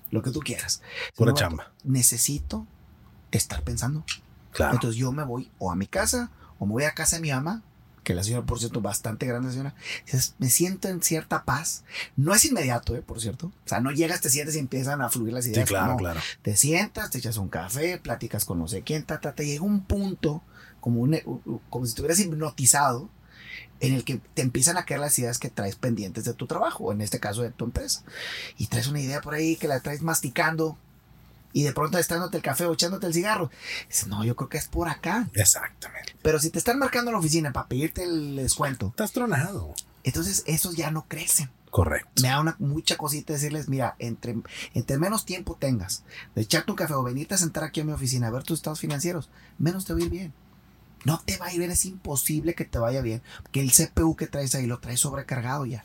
lo 0.09 0.23
que 0.23 0.31
tú 0.31 0.39
quieras. 0.39 0.81
Pura 1.15 1.33
chamba. 1.33 1.71
Necesito 1.83 2.65
estar 3.31 3.61
pensando. 3.61 4.03
Claro. 4.51 4.73
Entonces 4.73 4.99
yo 4.99 5.11
me 5.11 5.23
voy 5.23 5.51
o 5.59 5.71
a 5.71 5.75
mi 5.75 5.85
casa 5.85 6.31
o 6.57 6.65
me 6.65 6.71
voy 6.71 6.83
a 6.83 6.93
casa 6.93 7.17
de 7.17 7.21
mi 7.21 7.31
mamá, 7.31 7.61
que 8.03 8.13
la 8.13 8.23
señora, 8.23 8.45
por 8.45 8.59
cierto, 8.59 8.81
bastante 8.81 9.25
grande 9.25 9.51
señora. 9.51 9.73
Me 10.37 10.49
siento 10.49 10.87
en 10.89 11.01
cierta 11.01 11.43
paz. 11.43 11.83
No 12.15 12.33
es 12.33 12.45
inmediato, 12.45 12.95
eh, 12.95 13.01
por 13.01 13.21
cierto. 13.21 13.47
O 13.47 13.67
sea, 13.67 13.79
no 13.79 13.91
llegas, 13.91 14.21
te 14.21 14.29
sientes 14.29 14.55
y 14.55 14.59
empiezan 14.59 15.01
a 15.01 15.09
fluir 15.09 15.33
las 15.33 15.45
sí, 15.45 15.51
ideas. 15.51 15.67
claro, 15.67 15.93
no. 15.93 15.97
claro. 15.97 16.19
Te 16.41 16.55
sientas, 16.55 17.09
te 17.09 17.17
echas 17.17 17.37
un 17.37 17.49
café, 17.49 17.97
platicas 17.97 18.45
con 18.45 18.59
no 18.59 18.67
sé 18.67 18.81
quién, 18.81 19.03
ta, 19.03 19.19
ta, 19.19 19.33
te 19.33 19.45
llega 19.45 19.63
un 19.63 19.83
punto 19.85 20.43
como, 20.79 21.01
un, 21.01 21.61
como 21.69 21.85
si 21.85 21.89
estuvieras 21.89 22.19
hipnotizado 22.19 23.09
en 23.79 23.93
el 23.93 24.03
que 24.03 24.21
te 24.33 24.41
empiezan 24.41 24.77
a 24.77 24.85
caer 24.85 24.99
las 24.99 25.17
ideas 25.19 25.39
que 25.39 25.49
traes 25.49 25.75
pendientes 25.75 26.25
de 26.25 26.33
tu 26.33 26.47
trabajo, 26.47 26.91
en 26.91 27.01
este 27.01 27.19
caso 27.19 27.41
de 27.41 27.51
tu 27.51 27.65
empresa. 27.65 28.03
Y 28.57 28.67
traes 28.67 28.87
una 28.87 29.01
idea 29.01 29.21
por 29.21 29.33
ahí 29.33 29.55
que 29.55 29.67
la 29.67 29.79
traes 29.81 30.01
masticando 30.01 30.77
y 31.53 31.63
de 31.63 31.71
pronto 31.73 31.97
estándote 31.97 32.37
el 32.37 32.43
café 32.43 32.65
o 32.65 32.73
echándote 32.73 33.07
el 33.07 33.13
cigarro. 33.13 33.49
Dices, 33.87 34.07
no, 34.07 34.23
yo 34.25 34.35
creo 34.35 34.49
que 34.49 34.57
es 34.57 34.67
por 34.67 34.89
acá. 34.89 35.29
Exactamente. 35.33 36.15
Pero 36.21 36.39
si 36.39 36.49
te 36.49 36.57
están 36.59 36.79
marcando 36.79 37.09
en 37.11 37.13
la 37.13 37.19
oficina 37.19 37.53
para 37.53 37.67
pedirte 37.67 38.03
el 38.03 38.35
descuento, 38.37 38.87
Estás 38.87 39.11
tronado. 39.11 39.73
entonces 40.03 40.43
esos 40.47 40.75
ya 40.75 40.91
no 40.91 41.05
crecen. 41.07 41.49
Correcto. 41.69 42.21
Me 42.21 42.27
da 42.27 42.39
una 42.39 42.55
mucha 42.59 42.97
cosita 42.97 43.33
decirles, 43.33 43.67
mira, 43.67 43.95
entre, 43.97 44.35
entre 44.75 44.97
menos 44.99 45.25
tiempo 45.25 45.57
tengas 45.59 46.03
de 46.35 46.41
echarte 46.43 46.71
un 46.71 46.75
café 46.77 46.93
o 46.93 47.01
venirte 47.01 47.33
a 47.33 47.37
sentar 47.39 47.63
aquí 47.63 47.81
a 47.81 47.83
mi 47.83 47.91
oficina 47.93 48.27
a 48.27 48.31
ver 48.31 48.43
tus 48.43 48.59
estados 48.59 48.79
financieros, 48.79 49.29
menos 49.57 49.83
te 49.85 49.93
va 49.93 49.99
a 49.99 50.03
ir 50.03 50.09
bien. 50.11 50.33
No 51.03 51.19
te 51.25 51.35
va 51.37 51.47
a 51.47 51.51
ir 51.51 51.57
bien, 51.59 51.71
es 51.71 51.85
imposible 51.85 52.53
que 52.53 52.63
te 52.65 52.77
vaya 52.79 53.01
bien. 53.01 53.21
Porque 53.41 53.59
el 53.61 53.71
CPU 53.71 54.15
que 54.15 54.27
traes 54.27 54.53
ahí 54.55 54.67
lo 54.67 54.79
traes 54.79 54.99
sobrecargado 54.99 55.65
ya. 55.65 55.83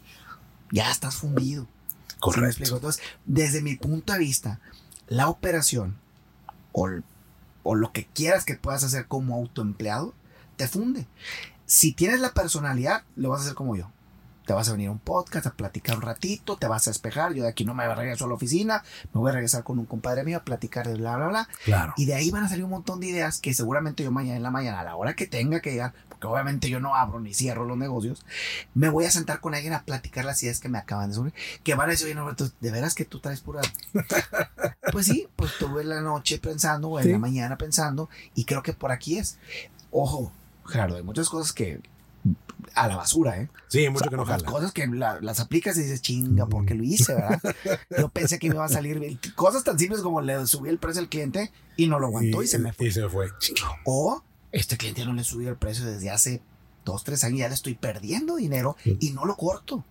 Ya 0.70 0.90
estás 0.90 1.16
fundido. 1.16 1.66
¿Sí 2.08 2.14
Correcto. 2.20 2.46
explico? 2.48 2.76
Entonces, 2.76 3.02
desde 3.24 3.62
mi 3.62 3.76
punto 3.76 4.12
de 4.12 4.18
vista, 4.18 4.60
la 5.08 5.28
operación 5.28 5.96
o, 6.72 6.88
o 7.62 7.74
lo 7.74 7.92
que 7.92 8.06
quieras 8.06 8.44
que 8.44 8.54
puedas 8.54 8.84
hacer 8.84 9.06
como 9.06 9.34
autoempleado, 9.34 10.14
te 10.56 10.68
funde. 10.68 11.06
Si 11.66 11.92
tienes 11.92 12.20
la 12.20 12.32
personalidad, 12.32 13.04
lo 13.16 13.30
vas 13.30 13.40
a 13.40 13.44
hacer 13.44 13.54
como 13.54 13.76
yo. 13.76 13.90
Te 14.48 14.54
vas 14.54 14.66
a 14.70 14.72
venir 14.72 14.88
a 14.88 14.92
un 14.92 14.98
podcast 14.98 15.46
a 15.46 15.50
platicar 15.52 15.96
un 15.96 16.00
ratito, 16.00 16.56
te 16.56 16.66
vas 16.66 16.86
a 16.86 16.90
despejar. 16.90 17.34
Yo 17.34 17.42
de 17.42 17.50
aquí 17.50 17.66
no 17.66 17.74
me 17.74 17.86
regreso 17.94 18.24
a 18.24 18.28
la 18.28 18.32
oficina, 18.32 18.82
me 19.12 19.20
voy 19.20 19.28
a 19.28 19.34
regresar 19.34 19.62
con 19.62 19.78
un 19.78 19.84
compadre 19.84 20.24
mío 20.24 20.38
a 20.38 20.42
platicar 20.42 20.88
de 20.88 20.94
bla, 20.94 21.18
bla, 21.18 21.28
bla. 21.28 21.48
Claro. 21.66 21.92
Y 21.98 22.06
de 22.06 22.14
ahí 22.14 22.30
van 22.30 22.44
a 22.44 22.48
salir 22.48 22.64
un 22.64 22.70
montón 22.70 22.98
de 22.98 23.08
ideas 23.08 23.40
que 23.42 23.52
seguramente 23.52 24.04
yo 24.04 24.10
mañana 24.10 24.38
en 24.38 24.42
la 24.42 24.50
mañana, 24.50 24.80
a 24.80 24.84
la 24.84 24.96
hora 24.96 25.12
que 25.14 25.26
tenga 25.26 25.60
que 25.60 25.72
llegar, 25.72 25.92
porque 26.08 26.26
obviamente 26.26 26.70
yo 26.70 26.80
no 26.80 26.94
abro 26.94 27.20
ni 27.20 27.34
cierro 27.34 27.66
los 27.66 27.76
negocios, 27.76 28.24
me 28.72 28.88
voy 28.88 29.04
a 29.04 29.10
sentar 29.10 29.40
con 29.40 29.54
alguien 29.54 29.74
a 29.74 29.82
platicar 29.82 30.24
las 30.24 30.42
ideas 30.42 30.60
que 30.60 30.70
me 30.70 30.78
acaban 30.78 31.10
de 31.10 31.16
subir. 31.16 31.34
Que 31.62 31.74
van 31.74 31.88
a 31.88 31.90
decir, 31.90 32.06
oye, 32.06 32.14
Norberto, 32.14 32.48
¿de 32.58 32.70
veras 32.70 32.94
que 32.94 33.04
tú 33.04 33.20
traes 33.20 33.42
pura...? 33.42 33.60
pues 34.92 35.04
sí, 35.04 35.28
pues 35.36 35.52
tuve 35.58 35.84
la 35.84 36.00
noche 36.00 36.38
pensando, 36.38 36.88
o 36.88 36.98
en 36.98 37.04
Sí. 37.04 37.12
la 37.12 37.18
mañana 37.18 37.58
pensando, 37.58 38.08
y 38.34 38.46
creo 38.46 38.62
que 38.62 38.72
por 38.72 38.92
aquí 38.92 39.18
es. 39.18 39.36
Ojo, 39.90 40.32
Gerardo, 40.64 40.96
hay 40.96 41.02
muchas 41.02 41.28
cosas 41.28 41.52
que 41.52 41.82
a 42.74 42.88
la 42.88 42.96
basura, 42.96 43.40
¿eh? 43.40 43.48
Sí, 43.68 43.88
mucho 43.88 43.96
O 43.96 43.98
sea, 44.00 44.10
que 44.10 44.16
no 44.16 44.24
jala. 44.24 44.44
cosas 44.44 44.72
que 44.72 44.86
la- 44.86 45.20
las 45.20 45.40
aplicas 45.40 45.76
y 45.78 45.82
dices, 45.82 46.02
chinga, 46.02 46.46
¿por 46.46 46.64
qué 46.66 46.74
lo 46.74 46.82
hice, 46.84 47.14
verdad? 47.14 47.40
Yo 47.98 48.08
pensé 48.08 48.38
que 48.38 48.48
me 48.48 48.54
iba 48.56 48.64
a 48.64 48.68
salir. 48.68 49.18
Cosas 49.34 49.64
tan 49.64 49.78
simples 49.78 50.00
como 50.02 50.20
le 50.20 50.46
subí 50.46 50.68
el 50.68 50.78
precio 50.78 51.00
al 51.00 51.08
cliente 51.08 51.50
y 51.76 51.86
no 51.86 51.98
lo 51.98 52.06
aguantó 52.08 52.42
y, 52.42 52.46
se 52.46 52.58
me 52.58 52.72
fue. 52.72 52.86
Y 52.88 52.90
se 52.92 53.02
me 53.02 53.08
fue. 53.08 53.28
O 53.84 54.22
este 54.52 54.76
cliente 54.76 55.04
no 55.04 55.12
le 55.12 55.24
subí 55.24 55.46
el 55.46 55.56
precio 55.56 55.84
desde 55.84 56.10
hace 56.10 56.40
dos, 56.84 57.04
tres 57.04 57.22
años, 57.24 57.40
ya 57.40 57.48
le 57.48 57.54
estoy 57.54 57.74
perdiendo 57.74 58.36
dinero 58.36 58.76
y 58.84 59.10
no 59.10 59.24
lo 59.24 59.36
corto. 59.36 59.84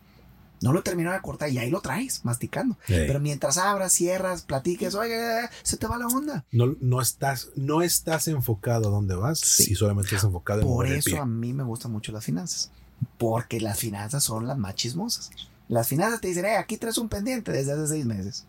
No 0.62 0.74
lo 0.74 0.82
termino 0.82 1.12
de 1.12 1.22
cortar 1.22 1.50
y 1.50 1.58
ahí 1.60 1.70
lo 1.70 1.82
traes 1.82 2.26
masticando. 2.26 2.76
Sí. 2.88 2.94
Pero 3.08 3.20
mientras 3.20 3.58
abras, 3.58 3.94
cierras, 3.94 4.42
platiques, 4.42 4.96
oye, 4.96 5.18
se 5.64 5.78
te 5.78 5.86
va 5.88 5.98
la 5.98 6.08
onda. 6.08 6.46
No, 6.52 6.76
no, 6.82 7.02
estás, 7.02 7.50
no 7.56 7.82
estás 7.82 8.28
enfocado 8.28 8.88
a 8.88 8.92
dónde 8.92 9.16
vas 9.16 9.40
Sí. 9.40 9.72
y 9.72 9.76
solamente 9.76 10.08
estás 10.16 10.26
enfocado 10.26 10.62
en 10.62 10.68
Por 10.68 10.88
eso 10.88 11.22
a 11.22 11.26
mí 11.26 11.54
me 11.54 11.64
gustan 11.64 11.92
mucho 11.92 12.12
las 12.12 12.26
finanzas. 12.26 12.72
Porque 13.20 13.62
las 13.62 13.78
finanzas 13.78 14.24
son 14.24 14.48
las 14.48 14.58
más 14.58 14.74
chismosas. 14.76 15.30
Las 15.70 15.88
finanzas 15.88 16.22
te 16.22 16.30
dicen, 16.30 16.46
eh, 16.46 16.56
aquí 16.58 16.78
traes 16.78 16.98
un 16.98 17.10
pendiente 17.10 17.52
desde 17.52 17.74
hace 17.74 17.88
seis 17.88 18.06
meses. 18.06 18.46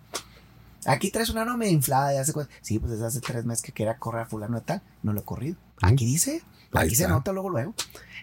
Aquí 0.87 1.11
traes 1.11 1.29
una 1.29 1.45
nómina 1.45 1.71
inflada 1.71 2.09
de 2.11 2.19
hace 2.19 2.33
cuánto. 2.33 2.53
Sí, 2.63 2.79
pues 2.79 2.93
desde 2.93 3.07
hace 3.07 3.21
tres 3.21 3.45
meses 3.45 3.63
que 3.63 3.73
quería 3.73 3.99
correr 3.99 4.23
a 4.23 4.27
fulano 4.27 4.57
de 4.59 4.65
tal. 4.65 4.83
No 5.03 5.13
lo 5.13 5.21
he 5.21 5.25
corrido. 5.25 5.57
Aquí 5.83 6.07
dice, 6.07 6.43
aquí 6.73 6.95
se 6.95 7.09
nota 7.09 7.33
luego, 7.33 7.51
luego. 7.51 7.75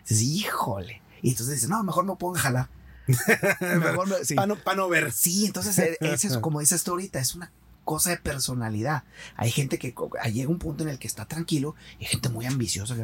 Dices, 0.08 0.24
híjole. 0.24 1.02
Y 1.22 1.32
entonces 1.32 1.56
dices, 1.56 1.70
no, 1.70 1.84
mejor 1.84 2.06
me 2.06 2.16
pongo 2.16 2.36
a 2.38 2.40
jalar. 2.40 2.70
mejor 3.60 4.08
me, 4.08 4.26
sí. 4.26 4.36
Para 4.36 4.48
no, 4.48 4.56
pa' 4.56 4.76
no 4.76 4.90
ver. 4.90 5.12
Sí, 5.12 5.46
entonces 5.46 5.78
e- 5.80 5.98
ese 6.02 6.28
es 6.28 6.38
como 6.38 6.60
dices 6.60 6.84
tú 6.84 6.92
ahorita, 6.92 7.20
es 7.20 7.36
una 7.36 7.52
cosa 7.84 8.10
de 8.10 8.18
personalidad. 8.18 9.04
Hay 9.36 9.52
gente 9.52 9.78
que 9.80 9.94
llega 10.34 10.50
un 10.50 10.60
punto 10.60 10.84
en 10.84 10.90
el 10.90 11.00
que 11.00 11.08
está 11.08 11.26
tranquilo 11.26 11.76
y 12.00 12.06
hay 12.06 12.12
gente 12.12 12.30
muy 12.30 12.46
ambiciosa, 12.46 12.96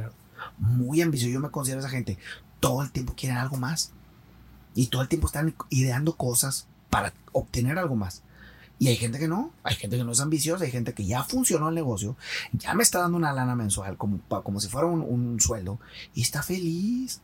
muy 0.57 1.01
ambiciosa. 1.01 1.33
Yo 1.33 1.39
me 1.39 1.51
considero 1.51 1.79
esa 1.79 1.89
gente. 1.89 2.17
Todo 2.59 2.81
el 2.81 2.91
tiempo 2.91 3.13
quieren 3.15 3.37
algo 3.37 3.57
más 3.57 3.91
y 4.75 4.87
todo 4.87 5.01
el 5.01 5.07
tiempo 5.07 5.27
están 5.27 5.55
ideando 5.69 6.15
cosas 6.15 6.67
para 6.89 7.13
obtener 7.31 7.77
algo 7.77 7.95
más. 7.95 8.23
Y 8.79 8.87
hay 8.87 8.95
gente 8.95 9.19
que 9.19 9.27
no, 9.27 9.53
hay 9.63 9.75
gente 9.75 9.95
que 9.95 10.03
no 10.03 10.11
es 10.11 10.19
ambiciosa, 10.21 10.63
hay 10.63 10.71
gente 10.71 10.93
que 10.95 11.05
ya 11.05 11.23
funcionó 11.23 11.69
el 11.69 11.75
negocio, 11.75 12.17
ya 12.51 12.73
me 12.73 12.81
está 12.81 12.97
dando 12.99 13.15
una 13.15 13.31
lana 13.31 13.55
mensual 13.55 13.95
como, 13.95 14.19
como 14.43 14.59
si 14.59 14.69
fuera 14.69 14.87
un, 14.87 15.01
un 15.01 15.39
sueldo 15.39 15.79
y 16.15 16.23
está 16.23 16.41
feliz. 16.41 17.21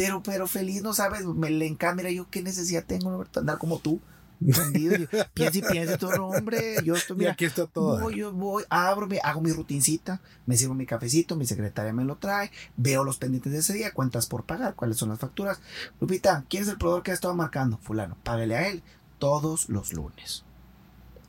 Pero, 0.00 0.22
pero 0.22 0.46
feliz, 0.46 0.82
no 0.82 0.94
sabes, 0.94 1.26
me 1.26 1.50
le 1.50 1.66
encanta, 1.66 1.96
mira, 1.96 2.10
yo 2.10 2.26
qué 2.30 2.42
necesidad 2.42 2.84
tengo, 2.86 3.10
Roberto, 3.10 3.40
andar 3.40 3.58
como 3.58 3.80
tú, 3.80 4.00
vendido. 4.40 4.96
Yo, 4.96 5.06
piensa 5.34 5.58
y 5.58 5.60
piensa 5.60 5.98
todo, 5.98 6.16
no, 6.16 6.28
hombre, 6.28 6.76
yo 6.82 6.94
estoy, 6.94 7.16
Y 7.16 7.18
mira, 7.18 7.32
aquí 7.32 7.44
está 7.44 7.66
todo. 7.66 8.00
Voy, 8.00 8.16
yo 8.16 8.32
voy, 8.32 8.64
abro, 8.70 9.06
me 9.06 9.20
hago 9.22 9.42
mi 9.42 9.52
rutincita, 9.52 10.22
me 10.46 10.56
sirvo 10.56 10.72
mi 10.72 10.86
cafecito, 10.86 11.36
mi 11.36 11.44
secretaria 11.44 11.92
me 11.92 12.06
lo 12.06 12.16
trae, 12.16 12.50
veo 12.78 13.04
los 13.04 13.18
pendientes 13.18 13.52
de 13.52 13.58
ese 13.58 13.74
día, 13.74 13.92
cuentas 13.92 14.24
por 14.24 14.44
pagar, 14.44 14.74
cuáles 14.74 14.96
son 14.96 15.10
las 15.10 15.18
facturas. 15.18 15.60
Lupita, 16.00 16.46
¿quién 16.48 16.62
es 16.62 16.70
el 16.70 16.78
proveedor 16.78 17.02
que 17.02 17.10
ha 17.10 17.14
estado 17.14 17.34
marcando? 17.34 17.76
Fulano, 17.82 18.16
págale 18.22 18.56
a 18.56 18.68
él 18.68 18.82
todos 19.18 19.68
los 19.68 19.92
lunes. 19.92 20.44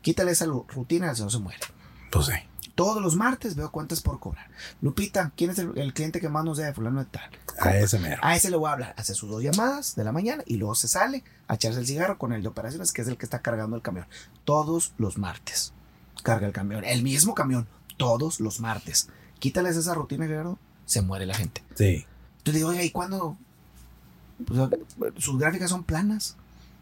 Quítale 0.01 0.31
esa 0.31 0.45
rutina, 0.45 1.13
si 1.13 1.23
no 1.23 1.29
se 1.29 1.39
muere. 1.39 1.59
Pues 2.11 2.27
sí. 2.27 2.33
Todos 2.75 3.01
los 3.01 3.15
martes 3.15 3.55
veo 3.55 3.71
cuentas 3.71 4.01
por 4.01 4.19
cobrar. 4.19 4.47
Lupita, 4.81 5.31
¿quién 5.35 5.49
es 5.49 5.59
el, 5.59 5.77
el 5.77 5.93
cliente 5.93 6.21
que 6.21 6.29
más 6.29 6.45
nos 6.45 6.57
debe? 6.57 6.73
Fulano 6.73 6.99
de 6.99 7.05
tal. 7.05 7.29
A 7.59 7.75
ese 7.75 7.99
mero. 7.99 8.21
A 8.23 8.35
ese 8.35 8.49
le 8.49 8.55
voy 8.57 8.69
a 8.69 8.73
hablar. 8.73 8.93
Hace 8.97 9.13
sus 9.13 9.29
dos 9.29 9.43
llamadas 9.43 9.95
de 9.95 10.03
la 10.03 10.11
mañana 10.11 10.43
y 10.45 10.57
luego 10.57 10.75
se 10.75 10.87
sale 10.87 11.23
a 11.47 11.55
echarse 11.55 11.79
el 11.79 11.85
cigarro 11.85 12.17
con 12.17 12.33
el 12.33 12.41
de 12.41 12.47
operaciones, 12.47 12.91
que 12.91 13.01
es 13.01 13.07
el 13.07 13.17
que 13.17 13.25
está 13.25 13.41
cargando 13.41 13.75
el 13.75 13.81
camión. 13.81 14.07
Todos 14.45 14.93
los 14.97 15.17
martes. 15.17 15.73
Carga 16.23 16.47
el 16.47 16.53
camión. 16.53 16.83
El 16.83 17.03
mismo 17.03 17.33
camión. 17.35 17.67
Todos 17.97 18.39
los 18.39 18.59
martes. 18.59 19.09
Quítales 19.39 19.75
esa 19.75 19.93
rutina, 19.93 20.25
Gerardo. 20.25 20.57
Se 20.85 21.01
muere 21.01 21.25
la 21.25 21.35
gente. 21.35 21.63
Sí. 21.75 22.05
Entonces 22.37 22.55
digo, 22.55 22.69
oye, 22.69 22.85
¿y 22.85 22.91
cuándo? 22.91 23.37
Sus 25.17 25.37
gráficas 25.37 25.69
son 25.69 25.83
planas. 25.83 26.35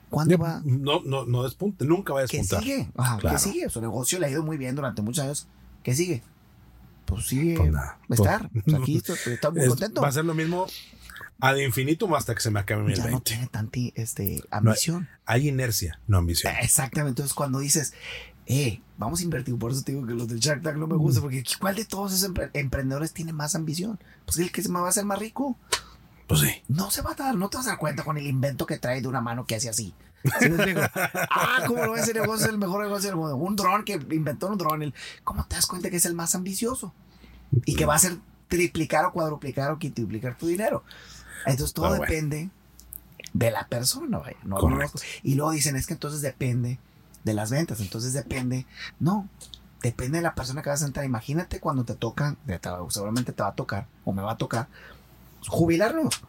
¿Cuándo 0.09 0.37
va? 0.37 0.61
No, 0.65 1.01
no, 1.05 1.25
no 1.25 1.43
despunte. 1.43 1.85
Nunca 1.85 2.13
va 2.13 2.21
a 2.21 2.25
¿Qué 2.25 2.37
despuntar. 2.37 2.63
sigue? 2.63 2.89
Ajá, 2.97 3.17
Claro. 3.19 3.35
¿Qué 3.37 3.41
sigue? 3.43 3.69
Su 3.69 3.81
negocio 3.81 4.19
le 4.19 4.25
ha 4.27 4.29
ido 4.29 4.43
muy 4.43 4.57
bien 4.57 4.75
durante 4.75 5.01
muchos 5.01 5.23
años. 5.23 5.47
¿Qué 5.83 5.93
sigue? 5.95 6.23
Pues 7.05 7.25
sigue 7.27 7.55
Pues 7.57 7.71
nada. 7.71 7.97
va 8.01 8.05
a 8.09 8.13
estar. 8.15 8.49
Pues 8.65 8.75
aquí 8.75 8.97
estoy, 8.97 9.17
estoy 9.33 9.51
muy 9.51 9.61
Es- 9.63 9.69
contento. 9.69 10.01
va 10.01 10.07
a 10.07 10.11
ser 10.11 10.25
lo 10.25 10.33
mismo 10.33 10.67
ad 11.41 11.55
infinitum 11.55 12.13
hasta 12.15 12.35
que 12.35 12.41
se 12.41 12.51
me 12.51 12.59
acabe 12.59 12.83
mi 12.83 12.93
Ya 12.95 13.03
no 13.05 13.09
20. 13.11 13.23
tiene 13.23 13.47
tanta 13.47 13.79
este, 13.95 14.43
ambición. 14.51 15.07
Hay 15.25 15.47
inercia, 15.47 15.99
no 16.07 16.17
ambición. 16.17 16.53
Exactamente. 16.61 17.11
Entonces, 17.11 17.33
cuando 17.33 17.59
dices, 17.59 17.93
eh, 18.45 18.81
vamos 18.97 19.21
a 19.21 19.23
invertir, 19.23 19.57
por 19.57 19.71
eso 19.71 19.81
te 19.83 19.93
digo 19.93 20.05
que 20.05 20.13
los 20.13 20.27
del 20.27 20.39
Shark 20.39 20.61
Tank 20.63 20.75
no 20.77 20.87
me 20.87 20.95
gustan, 20.97 21.23
porque 21.23 21.43
¿cuál 21.59 21.75
de 21.75 21.85
todos 21.85 22.13
esos 22.13 22.29
empre- 22.31 22.49
emprendedores 22.53 23.13
tiene 23.13 23.31
más 23.31 23.55
ambición? 23.55 23.99
Pues 24.25 24.37
el 24.39 24.51
que 24.51 24.61
se 24.61 24.69
me 24.69 24.79
va 24.79 24.87
a 24.87 24.89
hacer 24.89 25.05
más 25.05 25.17
rico. 25.19 25.57
Pues 26.29 26.39
sí. 26.41 26.63
No 26.69 26.89
se 26.91 27.01
va 27.01 27.11
a 27.11 27.15
dar, 27.15 27.35
no 27.35 27.49
te 27.49 27.57
vas 27.57 27.65
a 27.67 27.71
dar 27.71 27.79
cuenta 27.79 28.03
con 28.05 28.17
el 28.17 28.25
invento 28.27 28.65
que 28.65 28.77
trae 28.77 29.01
de 29.01 29.07
una 29.09 29.19
mano 29.19 29.45
que 29.45 29.55
hace 29.55 29.67
así. 29.67 29.93
¿Sí 30.39 30.45
explico? 30.45 30.81
ah, 31.31 31.63
¿cómo 31.67 31.83
lo 31.85 31.91
ves? 31.93 32.03
Ese 32.03 32.13
negocio 32.13 32.45
es 32.45 32.51
el 32.51 32.57
mejor 32.57 32.83
negocio 32.83 33.09
del 33.09 33.17
mundo. 33.17 33.35
Un 33.35 33.55
dron 33.57 33.83
que 33.83 33.93
inventó 34.11 34.47
un 34.47 34.57
dron. 34.57 34.81
el- 34.83 34.93
¿Cómo 35.25 35.45
te 35.45 35.55
das 35.55 35.65
cuenta 35.65 35.89
que 35.89 35.97
es 35.97 36.05
el 36.05 36.13
más 36.13 36.35
ambicioso? 36.35 36.93
Y 37.65 37.75
que 37.75 37.85
va 37.85 37.93
a 37.93 37.95
hacer 37.97 38.17
triplicar 38.47 39.05
o 39.05 39.11
cuadruplicar 39.11 39.71
o 39.71 39.79
quintuplicar 39.79 40.37
tu 40.37 40.47
dinero. 40.47 40.83
Entonces 41.45 41.73
todo 41.73 41.85
Ah, 41.87 41.89
bueno. 41.89 42.03
depende 42.05 42.49
de 43.33 43.51
la 43.51 43.67
persona, 43.67 44.17
vaya. 44.19 44.37
No, 44.43 44.57
Correcto. 44.57 44.99
y 45.23 45.35
luego 45.35 45.51
dicen, 45.51 45.75
es 45.75 45.87
que 45.87 45.93
entonces 45.93 46.21
depende 46.21 46.79
de 47.23 47.33
las 47.33 47.49
ventas. 47.49 47.79
Entonces 47.79 48.13
depende. 48.13 48.65
No, 48.99 49.27
depende 49.81 50.17
de 50.19 50.21
la 50.23 50.35
persona 50.35 50.61
que 50.61 50.69
vas 50.69 50.81
a 50.81 50.85
sentar. 50.85 51.05
Imagínate 51.05 51.59
cuando 51.59 51.85
te 51.85 51.95
toca, 51.95 52.35
te- 52.45 52.59
te- 52.59 52.69
seguramente 52.89 53.31
te 53.33 53.41
va 53.41 53.49
a 53.49 53.55
tocar, 53.55 53.87
o 54.05 54.11
me 54.13 54.21
va 54.21 54.33
a 54.33 54.37
tocar, 54.37 54.67
jubilarnos. 55.47 56.21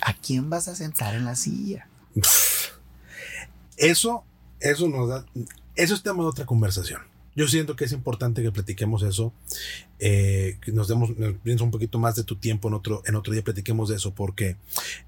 ¿A 0.00 0.12
quién 0.14 0.50
vas 0.50 0.68
a 0.68 0.74
sentar 0.74 1.14
en 1.14 1.24
la 1.24 1.36
silla? 1.36 1.88
Eso, 3.76 4.24
eso 4.60 4.88
nos 4.88 5.08
da. 5.08 5.26
Eso 5.74 5.94
es 5.94 6.02
tema 6.02 6.22
de 6.22 6.28
otra 6.28 6.46
conversación. 6.46 7.02
Yo 7.34 7.46
siento 7.48 7.76
que 7.76 7.84
es 7.84 7.92
importante 7.92 8.42
que 8.42 8.50
platiquemos 8.50 9.02
eso, 9.02 9.34
eh, 9.98 10.56
que 10.62 10.72
nos 10.72 10.88
demos 10.88 11.16
nos 11.18 11.34
piensa 11.34 11.64
un 11.64 11.70
poquito 11.70 11.98
más 11.98 12.16
de 12.16 12.24
tu 12.24 12.36
tiempo 12.36 12.68
en 12.68 12.74
otro, 12.74 13.02
en 13.04 13.14
otro 13.14 13.34
día 13.34 13.44
platiquemos 13.44 13.90
de 13.90 13.96
eso, 13.96 14.14
porque 14.14 14.56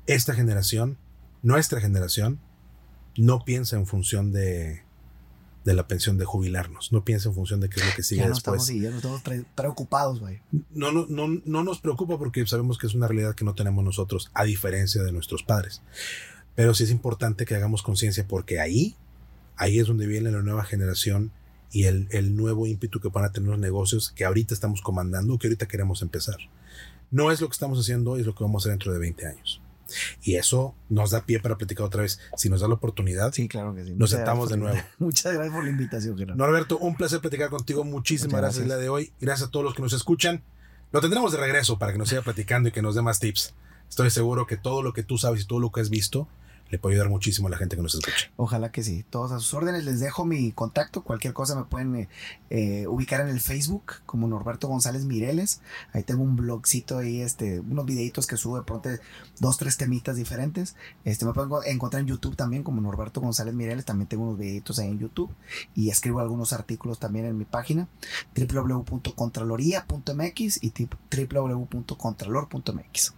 esta 0.06 0.34
generación, 0.34 0.98
nuestra 1.42 1.80
generación, 1.80 2.38
no 3.16 3.44
piensa 3.46 3.76
en 3.76 3.86
función 3.86 4.30
de, 4.30 4.82
de 5.68 5.74
la 5.74 5.86
pensión 5.86 6.18
de 6.18 6.24
jubilarnos, 6.24 6.90
no 6.92 7.04
piensa 7.04 7.28
en 7.28 7.34
función 7.34 7.60
de 7.60 7.68
qué 7.68 7.78
es 7.80 7.86
lo 7.86 7.92
que 7.94 8.02
sigue 8.02 8.22
ya 8.22 8.28
no 8.28 8.34
después. 8.34 8.62
estamos, 8.62 8.66
sí, 8.66 8.80
ya 8.80 8.90
no 8.90 8.96
estamos 8.96 9.22
pre- 9.22 9.44
preocupados, 9.54 10.18
güey. 10.20 10.40
no, 10.72 10.90
no, 10.92 11.06
no, 11.08 11.28
no 11.44 11.62
nos 11.64 11.80
preocupa 11.80 12.18
porque 12.18 12.46
sabemos 12.46 12.78
que 12.78 12.86
es 12.86 12.94
una 12.94 13.06
realidad 13.06 13.34
que 13.34 13.44
no 13.44 13.54
tenemos 13.54 13.84
nosotros, 13.84 14.30
a 14.34 14.44
diferencia 14.44 15.02
de 15.02 15.12
nuestros 15.12 15.42
padres. 15.42 15.82
Pero 16.54 16.74
sí 16.74 16.84
es 16.84 16.90
importante 16.90 17.44
que 17.44 17.54
hagamos 17.54 17.82
conciencia 17.82 18.26
porque 18.26 18.58
ahí, 18.60 18.96
ahí 19.56 19.78
es 19.78 19.86
donde 19.86 20.06
viene 20.06 20.32
la 20.32 20.42
nueva 20.42 20.64
generación 20.64 21.30
y 21.70 21.84
el, 21.84 22.08
el 22.10 22.34
nuevo 22.34 22.66
ímpetu 22.66 22.98
que 23.00 23.08
van 23.10 23.24
a 23.26 23.30
tener 23.32 23.50
los 23.50 23.58
negocios 23.58 24.10
que 24.10 24.24
ahorita 24.24 24.54
estamos 24.54 24.80
comandando, 24.82 25.38
que 25.38 25.46
ahorita 25.48 25.68
queremos 25.68 26.02
empezar. 26.02 26.38
no 27.10 27.30
es 27.30 27.40
lo 27.40 27.48
que 27.48 27.52
estamos 27.52 27.78
haciendo 27.78 28.12
hoy, 28.12 28.20
es 28.20 28.26
lo 28.26 28.34
que 28.34 28.42
vamos 28.42 28.62
a 28.62 28.62
hacer 28.64 28.72
dentro 28.72 28.92
de 28.92 28.98
20 28.98 29.26
años. 29.26 29.60
Y 30.22 30.36
eso 30.36 30.74
nos 30.88 31.10
da 31.10 31.24
pie 31.24 31.40
para 31.40 31.56
platicar 31.56 31.86
otra 31.86 32.02
vez. 32.02 32.20
Si 32.36 32.48
nos 32.48 32.60
da 32.60 32.68
la 32.68 32.74
oportunidad, 32.74 33.32
Sí, 33.32 33.48
claro 33.48 33.74
que 33.74 33.84
sí. 33.84 33.90
nos 33.90 33.98
Muchas 33.98 34.10
sentamos 34.18 34.48
de 34.50 34.56
nuevo. 34.56 34.78
Muchas 34.98 35.32
gracias 35.32 35.54
por 35.54 35.64
la 35.64 35.70
invitación, 35.70 36.16
Gerardo. 36.18 36.36
Norberto, 36.36 36.78
un 36.78 36.96
placer 36.96 37.20
platicar 37.20 37.50
contigo. 37.50 37.84
Muchísimas 37.84 38.32
Muchas 38.32 38.40
gracias, 38.42 38.58
gracias. 38.66 38.78
la 38.78 38.82
de 38.82 38.88
hoy. 38.88 39.12
Gracias 39.20 39.48
a 39.48 39.50
todos 39.50 39.64
los 39.64 39.74
que 39.74 39.82
nos 39.82 39.92
escuchan. 39.92 40.42
Lo 40.92 41.00
tendremos 41.00 41.32
de 41.32 41.38
regreso 41.38 41.78
para 41.78 41.92
que 41.92 41.98
nos 41.98 42.08
siga 42.08 42.22
platicando 42.22 42.68
y 42.68 42.72
que 42.72 42.82
nos 42.82 42.94
dé 42.94 43.02
más 43.02 43.20
tips. 43.20 43.54
Estoy 43.88 44.10
seguro 44.10 44.46
que 44.46 44.56
todo 44.56 44.82
lo 44.82 44.92
que 44.92 45.02
tú 45.02 45.18
sabes 45.18 45.42
y 45.42 45.46
todo 45.46 45.60
lo 45.60 45.70
que 45.72 45.80
has 45.80 45.90
visto 45.90 46.28
le 46.70 46.78
puede 46.78 46.94
ayudar 46.94 47.08
muchísimo 47.08 47.48
a 47.48 47.50
la 47.50 47.56
gente 47.56 47.76
que 47.76 47.82
nos 47.82 47.94
escucha. 47.94 48.30
Ojalá 48.36 48.70
que 48.70 48.82
sí. 48.82 49.04
Todos 49.08 49.32
a 49.32 49.38
sus 49.38 49.54
órdenes. 49.54 49.84
Les 49.84 50.00
dejo 50.00 50.24
mi 50.24 50.52
contacto. 50.52 51.02
Cualquier 51.02 51.32
cosa 51.32 51.56
me 51.56 51.64
pueden 51.64 51.94
eh, 51.96 52.08
eh, 52.50 52.86
ubicar 52.86 53.20
en 53.20 53.28
el 53.28 53.40
Facebook 53.40 53.94
como 54.06 54.28
Norberto 54.28 54.68
González 54.68 55.04
Mireles. 55.04 55.60
Ahí 55.92 56.02
tengo 56.02 56.22
un 56.22 56.36
blogcito 56.36 56.98
ahí, 56.98 57.22
este, 57.22 57.60
unos 57.60 57.86
videitos 57.86 58.26
que 58.26 58.36
subo 58.36 58.56
de 58.56 58.64
pronto 58.64 58.90
dos, 59.40 59.58
tres 59.58 59.76
temitas 59.76 60.16
diferentes. 60.16 60.76
Este, 61.04 61.24
me 61.24 61.32
pueden 61.32 61.50
encontrar 61.66 62.02
en 62.02 62.08
YouTube 62.08 62.36
también 62.36 62.62
como 62.62 62.80
Norberto 62.80 63.20
González 63.20 63.54
Mireles. 63.54 63.84
También 63.84 64.08
tengo 64.08 64.24
unos 64.24 64.38
videitos 64.38 64.78
ahí 64.78 64.88
en 64.88 64.98
YouTube. 64.98 65.30
Y 65.74 65.90
escribo 65.90 66.20
algunos 66.20 66.52
artículos 66.52 66.98
también 66.98 67.26
en 67.26 67.38
mi 67.38 67.44
página 67.44 67.88
www.contraloría.mx 68.36 70.62
y 70.62 70.72
www.contralor.mx. 71.30 73.17